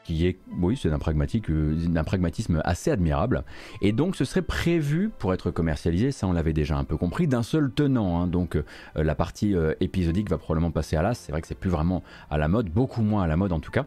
qui 0.04 0.26
est, 0.26 0.38
oui, 0.60 0.76
c'est 0.76 0.90
d'un 0.90 0.98
pragmatisme 0.98 2.60
assez 2.62 2.90
admirable. 2.90 3.42
Et 3.80 3.92
donc, 3.92 4.16
ce 4.16 4.26
serait 4.26 4.42
prévu 4.42 5.10
pour 5.18 5.32
être 5.32 5.50
commercialisé, 5.50 6.12
ça 6.12 6.26
on 6.26 6.34
l'avait 6.34 6.52
déjà 6.52 6.76
un 6.76 6.84
peu 6.84 6.98
compris, 6.98 7.26
d'un 7.26 7.42
seul 7.42 7.72
tenant. 7.72 8.20
Hein. 8.20 8.26
Donc, 8.26 8.58
la 8.94 9.14
partie 9.14 9.54
épisodique 9.80 10.28
va 10.28 10.36
probablement 10.36 10.70
passer 10.70 10.96
à 10.96 11.02
l'as. 11.02 11.14
C'est 11.14 11.32
vrai 11.32 11.40
que 11.40 11.46
c'est 11.46 11.54
plus 11.54 11.70
vraiment 11.70 12.02
à 12.28 12.36
la 12.36 12.48
mode, 12.48 12.68
beaucoup 12.68 13.00
moins 13.00 13.22
à 13.22 13.26
la 13.26 13.38
mode 13.38 13.52
en 13.52 13.60
tout 13.60 13.70
cas. 13.70 13.86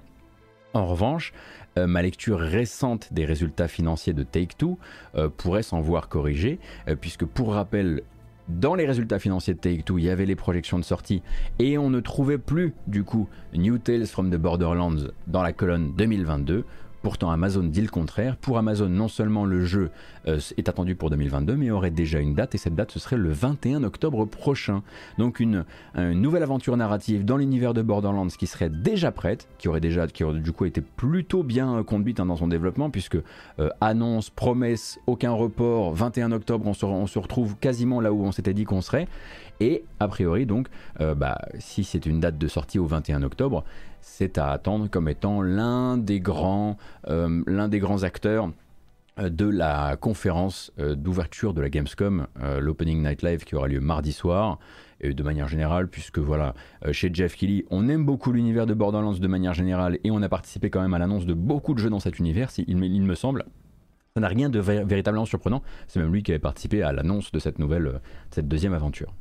En 0.73 0.85
revanche, 0.85 1.33
euh, 1.77 1.87
ma 1.87 2.01
lecture 2.01 2.39
récente 2.39 3.11
des 3.11 3.25
résultats 3.25 3.67
financiers 3.67 4.13
de 4.13 4.23
Take-Two 4.23 4.77
euh, 5.15 5.29
pourrait 5.29 5.63
s'en 5.63 5.79
voir 5.81 6.09
corrigée, 6.09 6.59
euh, 6.87 6.95
puisque 6.95 7.25
pour 7.25 7.53
rappel, 7.53 8.03
dans 8.49 8.75
les 8.75 8.85
résultats 8.85 9.19
financiers 9.19 9.53
de 9.53 9.59
Take-Two, 9.59 9.97
il 9.97 10.05
y 10.05 10.09
avait 10.09 10.25
les 10.25 10.35
projections 10.35 10.79
de 10.79 10.83
sortie 10.83 11.21
et 11.59 11.77
on 11.77 11.89
ne 11.89 11.99
trouvait 11.99 12.37
plus 12.37 12.73
du 12.87 13.03
coup 13.03 13.27
New 13.53 13.77
Tales 13.77 14.07
from 14.07 14.29
the 14.29 14.37
Borderlands 14.37 15.07
dans 15.27 15.43
la 15.43 15.53
colonne 15.53 15.93
2022. 15.97 16.65
Pourtant, 17.07 17.31
Amazon 17.31 17.63
dit 17.63 17.79
le 17.79 17.87
contraire. 17.87 18.35
Pour 18.35 18.57
Amazon, 18.57 18.89
non 18.89 19.07
seulement 19.07 19.45
le 19.45 19.63
jeu 19.63 19.91
euh, 20.27 20.41
est 20.57 20.67
attendu 20.67 20.93
pour 20.93 21.09
2022, 21.09 21.55
mais 21.55 21.71
aurait 21.71 21.89
déjà 21.89 22.19
une 22.19 22.33
date, 22.33 22.53
et 22.53 22.57
cette 22.57 22.75
date, 22.75 22.91
ce 22.91 22.99
serait 22.99 23.15
le 23.15 23.31
21 23.31 23.85
octobre 23.85 24.25
prochain. 24.25 24.83
Donc 25.17 25.39
une, 25.39 25.63
nouvelle 25.95 26.43
aventure 26.43 26.75
narrative 26.75 27.23
dans 27.23 27.37
l'univers 27.37 27.73
de 27.73 27.81
Borderlands 27.81 28.27
qui 28.27 28.45
serait 28.45 28.69
déjà 28.69 29.13
prête, 29.13 29.47
qui 29.57 29.69
aurait 29.69 29.79
déjà, 29.79 30.05
qui 30.07 30.25
du 30.25 30.51
coup 30.51 30.65
été 30.65 30.81
plutôt 30.81 31.43
bien 31.43 31.81
conduite 31.83 32.19
hein, 32.19 32.25
dans 32.25 32.35
son 32.35 32.49
développement, 32.49 32.89
puisque 32.89 33.19
euh, 33.59 33.69
annonce, 33.79 34.29
promesse, 34.29 34.99
aucun 35.07 35.31
report, 35.31 35.93
21 35.93 36.33
octobre, 36.33 36.67
on 36.67 36.73
se 37.07 37.19
retrouve 37.19 37.55
quasiment 37.55 38.01
là 38.01 38.11
où 38.11 38.21
on 38.21 38.33
s'était 38.33 38.53
dit 38.53 38.65
qu'on 38.65 38.81
serait. 38.81 39.07
Et 39.59 39.83
a 39.99 40.07
priori, 40.07 40.45
donc, 40.45 40.67
euh, 41.01 41.15
bah, 41.15 41.39
si 41.59 41.83
c'est 41.83 42.05
une 42.05 42.19
date 42.19 42.37
de 42.37 42.47
sortie 42.47 42.79
au 42.79 42.85
21 42.85 43.23
octobre, 43.23 43.63
c'est 44.01 44.37
à 44.37 44.51
attendre 44.51 44.89
comme 44.89 45.09
étant 45.09 45.41
l'un 45.41 45.97
des 45.97 46.19
grands, 46.19 46.77
euh, 47.07 47.67
des 47.67 47.79
grands 47.79 48.03
acteurs 48.03 48.51
euh, 49.19 49.29
de 49.29 49.47
la 49.47 49.97
conférence 49.97 50.71
d'ouverture 50.77 51.53
de 51.53 51.61
la 51.61 51.69
Gamescom, 51.69 52.27
l'Opening 52.59 53.01
Night 53.01 53.23
Live 53.23 53.43
qui 53.43 53.55
aura 53.55 53.67
lieu 53.67 53.79
mardi 53.79 54.11
soir. 54.11 54.59
Et 54.99 55.13
de 55.13 55.21
manière 55.21 55.47
générale, 55.47 55.87
puisque 55.87 56.17
voilà, 56.17 56.55
chez 56.91 57.11
Jeff 57.13 57.35
Kelly, 57.35 57.65
on 57.69 57.87
aime 57.87 58.03
beaucoup 58.03 58.31
l'univers 58.31 58.65
de 58.65 58.73
Borderlands 58.73 59.13
de 59.13 59.27
manière 59.27 59.53
générale 59.53 59.99
et 60.03 60.09
on 60.09 60.23
a 60.23 60.29
participé 60.29 60.71
quand 60.71 60.81
même 60.81 60.95
à 60.95 60.97
l'annonce 60.97 61.27
de 61.27 61.35
beaucoup 61.35 61.75
de 61.75 61.79
jeux 61.79 61.91
dans 61.91 61.99
cet 61.99 62.17
univers, 62.17 62.49
il, 62.57 62.83
il 62.83 63.03
me 63.03 63.13
semble. 63.13 63.45
Ça 64.15 64.21
n'a 64.21 64.27
rien 64.27 64.49
de 64.49 64.59
véritablement 64.59 65.25
surprenant. 65.25 65.61
C'est 65.87 65.99
même 65.99 66.11
lui 66.11 66.23
qui 66.23 66.31
avait 66.31 66.39
participé 66.39 66.81
à 66.81 66.91
l'annonce 66.91 67.31
de 67.31 67.37
cette 67.37 67.59
nouvelle, 67.59 68.01
cette 68.31 68.47
deuxième 68.47 68.73
aventure. 68.73 69.13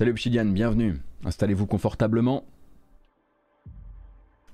Salut 0.00 0.12
Obsidian, 0.12 0.46
bienvenue. 0.46 0.96
Installez-vous 1.26 1.66
confortablement. 1.66 2.46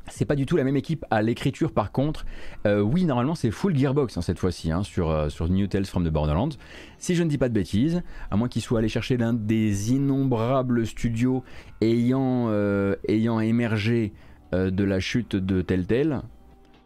C'est 0.08 0.24
pas 0.24 0.34
du 0.34 0.44
tout 0.44 0.56
la 0.56 0.64
même 0.64 0.76
équipe 0.76 1.04
à 1.08 1.22
l'écriture 1.22 1.70
par 1.70 1.92
contre. 1.92 2.26
Euh, 2.66 2.80
oui, 2.80 3.04
normalement 3.04 3.36
c'est 3.36 3.52
full 3.52 3.76
Gearbox 3.76 4.16
hein, 4.16 4.22
cette 4.22 4.40
fois-ci 4.40 4.72
hein, 4.72 4.82
sur, 4.82 5.08
euh, 5.08 5.28
sur 5.28 5.48
New 5.48 5.68
Tales 5.68 5.84
from 5.84 6.04
the 6.04 6.10
Borderlands. 6.10 6.56
Si 6.98 7.14
je 7.14 7.22
ne 7.22 7.28
dis 7.28 7.38
pas 7.38 7.48
de 7.48 7.54
bêtises, 7.54 8.02
à 8.32 8.36
moins 8.36 8.48
qu'il 8.48 8.60
soit 8.60 8.80
allé 8.80 8.88
chercher 8.88 9.18
l'un 9.18 9.34
des 9.34 9.92
innombrables 9.92 10.84
studios 10.84 11.44
ayant, 11.80 12.46
euh, 12.48 12.96
émergé 13.06 14.14
de 14.50 14.82
la 14.82 14.98
chute 14.98 15.36
de 15.36 15.62
Telltale, 15.62 16.22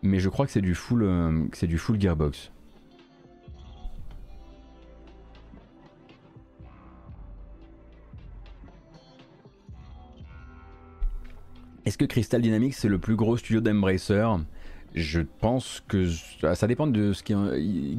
mais 0.03 0.19
je 0.19 0.29
crois 0.29 0.45
que 0.45 0.53
c'est 0.53 0.61
du 0.61 0.75
full 0.75 1.99
Gearbox. 1.99 2.53
Est-ce 11.87 11.97
que 11.97 12.05
Crystal 12.05 12.43
Dynamics 12.43 12.75
c'est 12.75 12.89
le 12.89 12.99
plus 12.99 13.17
gros 13.17 13.37
studio 13.37 13.61
d'Embracer? 13.61 14.27
Je 14.95 15.21
pense 15.21 15.83
que 15.87 16.09
ça 16.09 16.67
dépend 16.67 16.87
de 16.87 17.13
ce 17.13 17.23
qui 17.23 17.35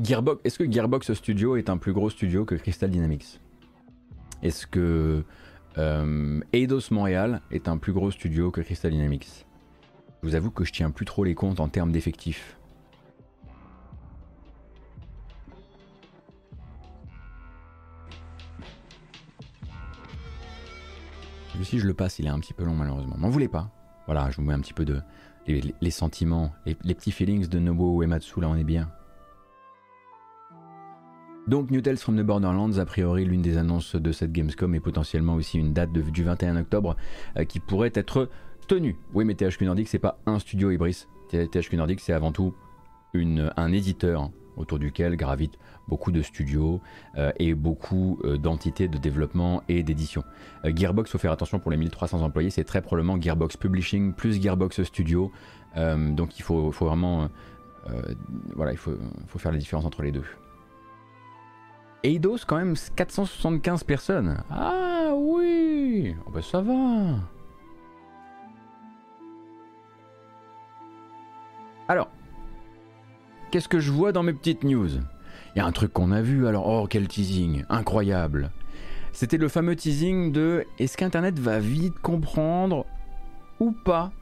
Gearbox. 0.04 0.42
Est-ce 0.44 0.60
que 0.60 0.70
Gearbox 0.70 1.14
Studio 1.14 1.56
est 1.56 1.70
un 1.70 1.78
plus 1.78 1.94
gros 1.94 2.10
studio 2.10 2.44
que 2.44 2.56
Crystal 2.56 2.90
Dynamics? 2.90 3.40
Est-ce 4.44 4.68
que 4.68 5.24
euh, 5.78 6.40
Eidos 6.52 6.92
Montréal 6.92 7.42
est 7.52 7.70
un 7.70 7.78
plus 7.78 7.94
gros 7.94 8.12
studio 8.12 8.52
que 8.52 8.62
Crystal 8.62 8.92
Dynamics? 8.92 9.46
Je 10.22 10.28
vous 10.28 10.36
avoue 10.36 10.52
que 10.52 10.66
je 10.66 10.74
tiens 10.74 10.92
plus 10.92 11.06
trop 11.06 11.24
les 11.24 11.34
comptes 11.34 11.60
en 11.60 11.70
termes 11.70 11.92
d'effectifs. 11.92 12.58
Si 21.64 21.80
je 21.80 21.88
le 21.88 21.94
passe, 21.94 22.20
il 22.20 22.26
est 22.26 22.30
un 22.30 22.40
petit 22.40 22.54
peu 22.54 22.64
long 22.64 22.76
malheureusement. 22.76 23.16
M'en 23.18 23.30
voulez 23.30 23.48
pas 23.48 23.72
voilà, 24.08 24.30
je 24.30 24.38
vous 24.38 24.44
mets 24.44 24.54
un 24.54 24.60
petit 24.60 24.74
peu 24.74 24.86
de 24.86 25.02
les, 25.48 25.92
sentiments, 25.92 26.52
les, 26.66 26.76
petits 26.76 27.12
feelings 27.12 27.48
de 27.48 27.60
Nobuo 27.60 28.02
Uematsu, 28.02 28.42
là 28.42 28.50
on 28.50 28.56
est 28.56 28.64
bien. 28.64 28.90
Donc 31.48 31.72
New 31.72 31.82
Tales 31.82 31.98
from 31.98 32.18
the 32.18 32.22
Borderlands, 32.22 32.78
a 32.78 32.86
priori 32.86 33.26
l'une 33.26 33.42
des 33.42 33.58
annonces 33.58 33.96
de 33.96 34.12
cette 34.12 34.32
Gamescom 34.32 34.74
et 34.76 34.80
potentiellement 34.80 35.34
aussi 35.36 35.58
une 35.58 35.74
date 35.74 35.92
du 35.92 36.24
21 36.24 36.58
octobre 36.58 36.96
euh, 37.38 37.46
qui 37.46 37.60
pourrait 37.60 37.92
être 37.96 38.30
tenue. 38.68 38.98
Oui 39.14 39.26
mais 39.26 39.34
THQ 39.34 39.66
Nordic 39.66 39.88
c'est 39.88 40.00
pas 40.00 40.20
un 40.26 40.40
studio 40.40 40.72
Ibris, 40.72 41.08
THQ 41.30 41.78
Nordic 41.78 42.00
c'est 42.00 42.14
avant 42.14 42.32
tout 42.32 42.54
un 43.14 43.72
éditeur 43.72 44.32
autour 44.62 44.80
duquel 44.80 45.16
gravitent 45.16 45.58
beaucoup 45.88 46.12
de 46.12 46.22
studios 46.22 46.80
euh, 47.18 47.32
et 47.38 47.54
beaucoup 47.54 48.20
euh, 48.24 48.38
d'entités 48.38 48.88
de 48.88 48.98
développement 48.98 49.64
et 49.68 49.84
d'édition. 49.84 50.24
Euh, 50.66 50.72
Gearbox, 50.74 51.12
faut 51.12 51.18
faire 51.18 51.32
attention 51.32 51.60
pour 51.60 51.72
les 51.72 51.78
1300 51.78 52.22
employés, 52.22 52.50
c'est 52.50 52.64
très 52.64 52.82
probablement 52.82 53.20
Gearbox 53.20 53.58
Publishing 53.58 54.14
plus 54.14 54.42
Gearbox 54.42 54.84
Studio. 54.84 55.32
donc 55.76 56.40
il 56.40 56.44
faut, 56.44 56.70
vraiment, 56.70 57.30
voilà, 58.56 58.72
il 58.72 58.78
faut, 58.78 58.98
faire 59.38 59.52
la 59.52 59.58
différence 59.58 59.86
entre 59.86 60.02
les 60.04 60.12
deux. 60.12 60.26
Eidos, 62.04 62.40
quand 62.48 62.58
même 62.58 62.76
475 62.96 63.84
personnes. 63.84 64.44
Ah 64.50 65.12
oui, 65.16 66.16
oh 66.26 66.32
bah 66.32 66.42
ça 66.42 66.62
va. 66.62 67.20
Alors, 71.88 72.10
Qu'est-ce 73.52 73.68
que 73.68 73.82
je 73.82 73.92
vois 73.92 74.14
dans 74.14 74.24
mes 74.24 74.32
petites 74.32 74.64
news? 74.64 74.88
Il 74.88 75.60
y 75.60 75.60
a 75.60 75.66
un 75.66 75.74
truc 75.74 75.92
qu'on 75.92 76.14
a 76.14 76.22
vu, 76.22 76.48
alors 76.48 76.68
oh 76.68 76.88
quel 76.90 77.10
teasing, 77.10 77.66
incroyable. 77.68 78.50
C'était 79.12 79.36
le 79.36 79.50
fameux 79.50 79.76
teasing 79.76 80.32
de 80.32 80.66
est-ce 80.80 80.96
qu'Internet 80.96 81.38
va 81.38 81.60
vite 81.60 82.00
comprendre 82.00 82.86
ou 83.60 83.74
pas? 83.74 84.14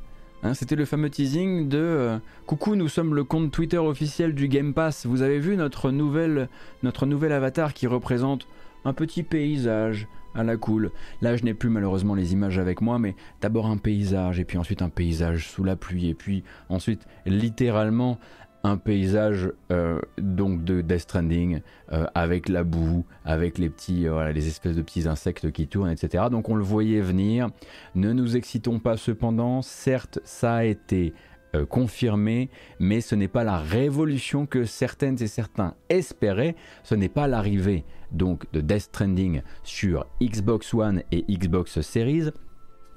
Hein, 0.41 0.55
C'était 0.55 0.75
le 0.75 0.85
fameux 0.85 1.11
teasing 1.11 1.69
de 1.69 1.77
euh, 1.77 2.17
coucou, 2.47 2.75
nous 2.75 2.87
sommes 2.87 3.13
le 3.13 3.23
compte 3.23 3.51
Twitter 3.51 3.77
officiel 3.77 4.33
du 4.33 4.47
Game 4.47 4.73
Pass. 4.73 5.05
Vous 5.05 5.21
avez 5.21 5.37
vu 5.37 5.55
notre 5.57 5.91
nouvelle, 5.91 6.49
notre 6.81 7.05
nouvel 7.05 7.31
avatar 7.31 7.75
qui 7.75 7.85
représente 7.85 8.47
un 8.83 8.93
petit 8.93 9.21
paysage 9.21 10.07
à 10.35 10.43
la 10.43 10.57
cool. 10.57 10.91
Là, 11.21 11.35
je 11.35 11.43
n'ai 11.43 11.53
plus 11.53 11.69
malheureusement 11.69 12.15
les 12.15 12.33
images 12.33 12.59
avec 12.59 12.81
moi, 12.81 12.99
mais 12.99 13.15
d'abord 13.41 13.67
un 13.67 13.77
paysage, 13.77 14.39
et 14.39 14.45
puis 14.45 14.57
ensuite 14.57 14.81
un 14.81 14.89
paysage 14.89 15.47
sous 15.47 15.63
la 15.63 15.75
pluie, 15.75 16.07
et 16.07 16.13
puis 16.13 16.43
ensuite 16.69 17.07
littéralement 17.25 18.19
un 18.63 18.77
paysage 18.77 19.51
euh, 19.71 19.99
donc 20.17 20.63
de 20.63 20.81
Death 20.81 21.01
Stranding 21.01 21.61
euh, 21.91 22.05
avec 22.13 22.49
la 22.49 22.63
boue, 22.63 23.05
avec 23.23 23.57
les 23.57 23.69
petits, 23.69 24.07
euh, 24.07 24.31
les 24.31 24.47
espèces 24.47 24.75
de 24.75 24.81
petits 24.81 25.07
insectes 25.07 25.51
qui 25.51 25.67
tournent, 25.67 25.89
etc. 25.89 26.25
Donc 26.29 26.49
on 26.49 26.55
le 26.55 26.63
voyait 26.63 27.01
venir. 27.01 27.49
Ne 27.95 28.11
nous 28.11 28.35
excitons 28.35 28.79
pas 28.79 28.97
cependant. 28.97 29.61
Certes, 29.61 30.19
ça 30.23 30.55
a 30.55 30.63
été 30.63 31.13
confirmé, 31.67 32.51
mais 32.79 33.01
ce 33.01 33.15
n'est 33.15 33.27
pas 33.27 33.43
la 33.43 33.57
révolution 33.57 34.45
que 34.45 34.65
certaines 34.65 35.19
et 35.23 35.25
certains 35.25 35.73
espéraient. 35.89 36.55
Ce 36.83 36.93
n'est 36.93 37.09
pas 37.09 37.27
l'arrivée 37.27 37.85
donc 38.11 38.45
de 38.51 38.61
Death 38.61 38.81
Stranding 38.81 39.41
sur 39.63 40.05
Xbox 40.21 40.75
One 40.75 41.01
et 41.11 41.25
Xbox 41.27 41.81
Series. 41.81 42.29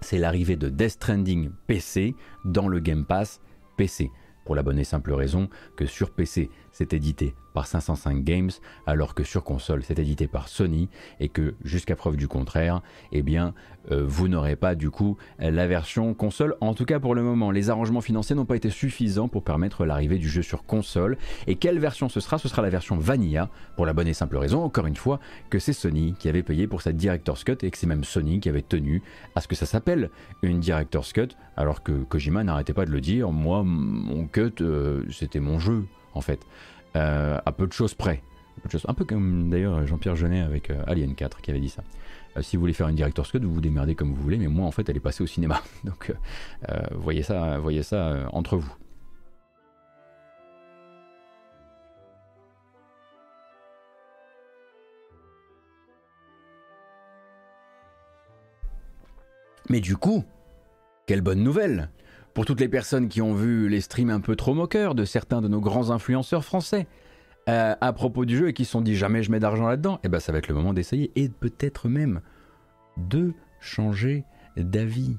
C'est 0.03 0.19
l'arrivée 0.19 0.57
de 0.57 0.69
Death 0.69 0.91
Stranding 0.91 1.49
PC 1.67 2.15
dans 2.45 2.69
le 2.69 2.79
Game 2.79 3.07
Pass 3.07 3.41
PC 3.79 4.11
pour 4.45 4.55
la 4.55 4.63
bonne 4.63 4.79
et 4.79 4.85
simple 4.85 5.13
raison 5.13 5.49
que 5.77 5.87
sur 5.87 6.11
PC 6.11 6.51
c'est 6.73 6.93
édité 6.93 7.35
par 7.55 7.67
505 7.67 8.25
Games 8.25 8.51
alors 8.87 9.15
que 9.15 9.25
sur 9.25 9.45
console 9.45 9.83
c'est 9.83 9.99
édité 9.99 10.27
par 10.27 10.49
Sony 10.49 10.89
et 11.21 11.29
que 11.29 11.55
jusqu'à 11.65 11.97
preuve 11.97 12.17
du 12.17 12.29
contraire 12.29 12.81
eh 13.13 13.23
bien 13.23 13.55
euh, 13.91 14.05
vous 14.07 14.29
n'aurez 14.29 14.57
pas 14.57 14.75
du 14.75 14.91
coup 14.91 15.17
la 15.39 15.67
version 15.67 16.15
console 16.15 16.57
en 16.61 16.75
tout 16.75 16.85
cas 16.85 17.01
pour 17.01 17.15
le 17.15 17.23
moment. 17.23 17.51
Les 17.51 17.71
arrangements 17.71 18.01
financiers 18.01 18.37
n'ont 18.37 18.45
pas 18.45 18.57
été 18.57 18.71
suffisants 18.71 19.29
pour 19.29 19.43
permettre 19.43 19.85
l'arrivée 19.85 20.19
du 20.19 20.29
jeu 20.29 20.43
sur 20.43 20.65
console. 20.65 21.19
Et 21.47 21.57
quelle 21.57 21.79
version 21.79 22.09
ce 22.09 22.21
sera? 22.21 22.39
Ce 22.39 22.49
sera 22.49 22.63
la 22.63 22.71
version 22.71 22.97
Vanilla 22.97 23.51
pour 23.77 23.87
la 23.87 23.93
bonne 23.93 24.09
et 24.09 24.15
simple 24.15 24.37
raison 24.37 24.63
encore 24.63 24.87
une 24.87 24.97
fois 24.97 25.21
que 25.51 25.59
c'est 25.59 25.73
Sony 25.73 26.15
qui 26.19 26.29
avait 26.29 26.43
payé 26.43 26.67
pour 26.67 26.83
cette 26.83 26.97
Director's 26.97 27.45
Cut 27.45 27.59
et 27.63 27.71
que 27.71 27.79
c'est 27.79 27.87
même 27.87 28.05
Sony 28.05 28.41
qui 28.41 28.49
avait 28.49 28.63
tenu 28.63 29.03
à 29.35 29.41
ce 29.41 29.49
que 29.49 29.55
ça 29.55 29.67
s'appelle 29.67 30.11
une 30.43 30.61
Director's 30.61 31.13
Cut 31.13 31.29
alors 31.57 31.83
que 31.83 31.93
Kojima 31.93 32.45
n'arrêtait 32.45 32.75
pas 32.75 32.87
de 32.87 32.91
le 32.91 33.01
dire. 33.01 33.31
Moi 33.33 33.63
mon 33.65 34.27
cut 34.27 34.55
euh, 34.61 35.05
c'était 35.11 35.41
mon 35.41 35.59
jeu 35.59 35.85
en 36.15 36.21
fait, 36.21 36.41
euh, 36.97 37.39
à 37.45 37.53
peu 37.53 37.67
de 37.67 37.73
choses 37.73 37.95
près. 37.95 38.23
Un 38.87 38.95
peu 38.95 39.05
comme 39.05 39.51
d'ailleurs 39.51 39.87
Jean-Pierre 39.87 40.15
Jeunet 40.15 40.41
avec 40.41 40.71
Alien 40.87 41.15
4 41.15 41.41
qui 41.41 41.51
avait 41.51 41.59
dit 41.59 41.71
ça. 41.71 41.83
si 42.43 42.57
vous 42.57 42.61
voulez 42.61 42.75
faire 42.75 42.87
une 42.89 42.95
director's 42.95 43.33
cut, 43.33 43.39
vous 43.41 43.53
vous 43.53 43.61
démerdez 43.63 43.95
comme 43.95 44.13
vous 44.13 44.23
voulez, 44.23 44.37
mais 44.37 44.47
moi 44.47 44.67
en 44.67 44.71
fait 44.71 44.89
elle 44.89 44.97
est 44.97 45.01
passée 45.01 45.25
au 45.25 45.27
cinéma. 45.27 45.63
Donc 45.85 46.15
voyez 46.93 47.23
ça, 47.23 47.59
voyez 47.59 47.83
ça 47.83 48.29
entre 48.31 48.59
vous. 48.59 48.73
Mais 59.73 59.81
du 59.81 59.97
coup, 59.97 60.23
quelle 61.07 61.23
bonne 61.23 61.43
nouvelle 61.43 61.89
pour 62.35 62.45
toutes 62.45 62.61
les 62.61 62.69
personnes 62.69 63.09
qui 63.09 63.21
ont 63.21 63.35
vu 63.35 63.69
les 63.69 63.81
streams 63.81 64.11
un 64.11 64.21
peu 64.21 64.37
trop 64.37 64.55
moqueurs 64.55 64.95
de 64.95 65.05
certains 65.05 65.41
de 65.41 65.49
nos 65.49 65.61
grands 65.61 65.91
influenceurs 65.91 66.45
français 66.45 66.87
euh, 67.49 67.75
à 67.81 67.93
propos 67.93 68.25
du 68.25 68.37
jeu 68.37 68.49
et 68.49 68.53
qui 68.53 68.65
se 68.65 68.73
sont 68.73 68.81
dit 68.81 68.95
jamais 68.95 69.23
je 69.23 69.31
mets 69.31 69.41
d'argent 69.41 69.67
là-dedans, 69.67 69.97
et 69.97 70.01
eh 70.05 70.09
ben 70.09 70.21
ça 70.21 70.33
va 70.33 70.39
être 70.39 70.49
le 70.49 70.55
moment 70.55 70.73
d'essayer 70.73 71.11
et 71.17 71.29
peut-être 71.29 71.89
même 71.89 72.21
de 72.97 73.33
changer 73.61 74.25
d'avis 74.57 75.17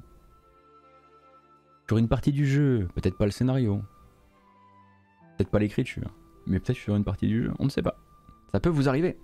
sur 1.88 1.98
une 1.98 2.08
partie 2.08 2.32
du 2.32 2.48
jeu, 2.48 2.88
peut-être 2.96 3.18
pas 3.18 3.26
le 3.26 3.32
scénario, 3.32 3.82
peut-être 5.38 5.50
pas 5.50 5.60
l'écriture, 5.60 6.14
mais 6.48 6.60
peut-être 6.60 6.78
sur 6.78 6.96
une 6.96 7.04
partie 7.04 7.28
du 7.28 7.44
jeu, 7.44 7.52
on 7.60 7.66
ne 7.66 7.70
sait 7.70 7.82
pas. 7.82 7.98
Ça 8.52 8.60
peut 8.60 8.70
vous 8.70 8.88
arriver. 8.88 9.18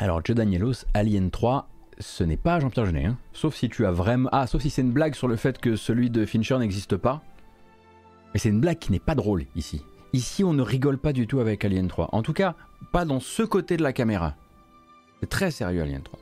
Alors, 0.00 0.22
Joe 0.24 0.34
Danielos, 0.34 0.86
Alien 0.94 1.30
3, 1.30 1.68
ce 1.98 2.24
n'est 2.24 2.38
pas 2.38 2.58
Jean-Pierre 2.58 2.86
Jeunet, 2.86 3.04
hein. 3.04 3.18
sauf 3.34 3.54
si 3.54 3.68
tu 3.68 3.84
as 3.84 3.92
vraiment. 3.92 4.30
Ah, 4.32 4.46
sauf 4.46 4.62
si 4.62 4.70
c'est 4.70 4.80
une 4.80 4.92
blague 4.92 5.14
sur 5.14 5.28
le 5.28 5.36
fait 5.36 5.58
que 5.58 5.76
celui 5.76 6.08
de 6.08 6.24
Fincher 6.24 6.56
n'existe 6.56 6.96
pas. 6.96 7.22
Mais 8.32 8.40
c'est 8.40 8.48
une 8.48 8.62
blague 8.62 8.78
qui 8.78 8.92
n'est 8.92 8.98
pas 8.98 9.14
drôle 9.14 9.44
ici. 9.56 9.84
Ici, 10.14 10.42
on 10.42 10.54
ne 10.54 10.62
rigole 10.62 10.96
pas 10.96 11.12
du 11.12 11.26
tout 11.26 11.38
avec 11.38 11.66
Alien 11.66 11.86
3. 11.86 12.08
En 12.12 12.22
tout 12.22 12.32
cas, 12.32 12.54
pas 12.92 13.04
dans 13.04 13.20
ce 13.20 13.42
côté 13.42 13.76
de 13.76 13.82
la 13.82 13.92
caméra. 13.92 14.36
C'est 15.20 15.28
très 15.28 15.50
sérieux, 15.50 15.82
Alien 15.82 16.00
3. 16.00 16.18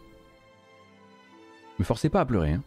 Me 1.78 1.84
forcez 1.84 2.08
pas 2.08 2.22
à 2.22 2.24
pleurer. 2.24 2.54
Hein. 2.54 2.62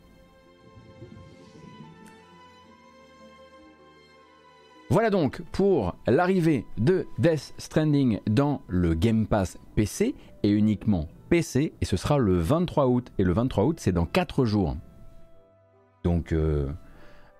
Voilà 4.91 5.09
donc 5.09 5.41
pour 5.53 5.95
l'arrivée 6.05 6.65
de 6.77 7.07
Death 7.17 7.53
Stranding 7.57 8.19
dans 8.29 8.61
le 8.67 8.93
Game 8.93 9.25
Pass 9.25 9.57
PC 9.73 10.15
et 10.43 10.49
uniquement 10.49 11.07
PC 11.29 11.71
et 11.79 11.85
ce 11.85 11.95
sera 11.95 12.17
le 12.17 12.37
23 12.37 12.87
août 12.87 13.09
et 13.17 13.23
le 13.23 13.31
23 13.31 13.63
août 13.63 13.79
c'est 13.79 13.93
dans 13.93 14.05
4 14.05 14.43
jours. 14.43 14.75
Donc 16.03 16.33
euh, 16.33 16.67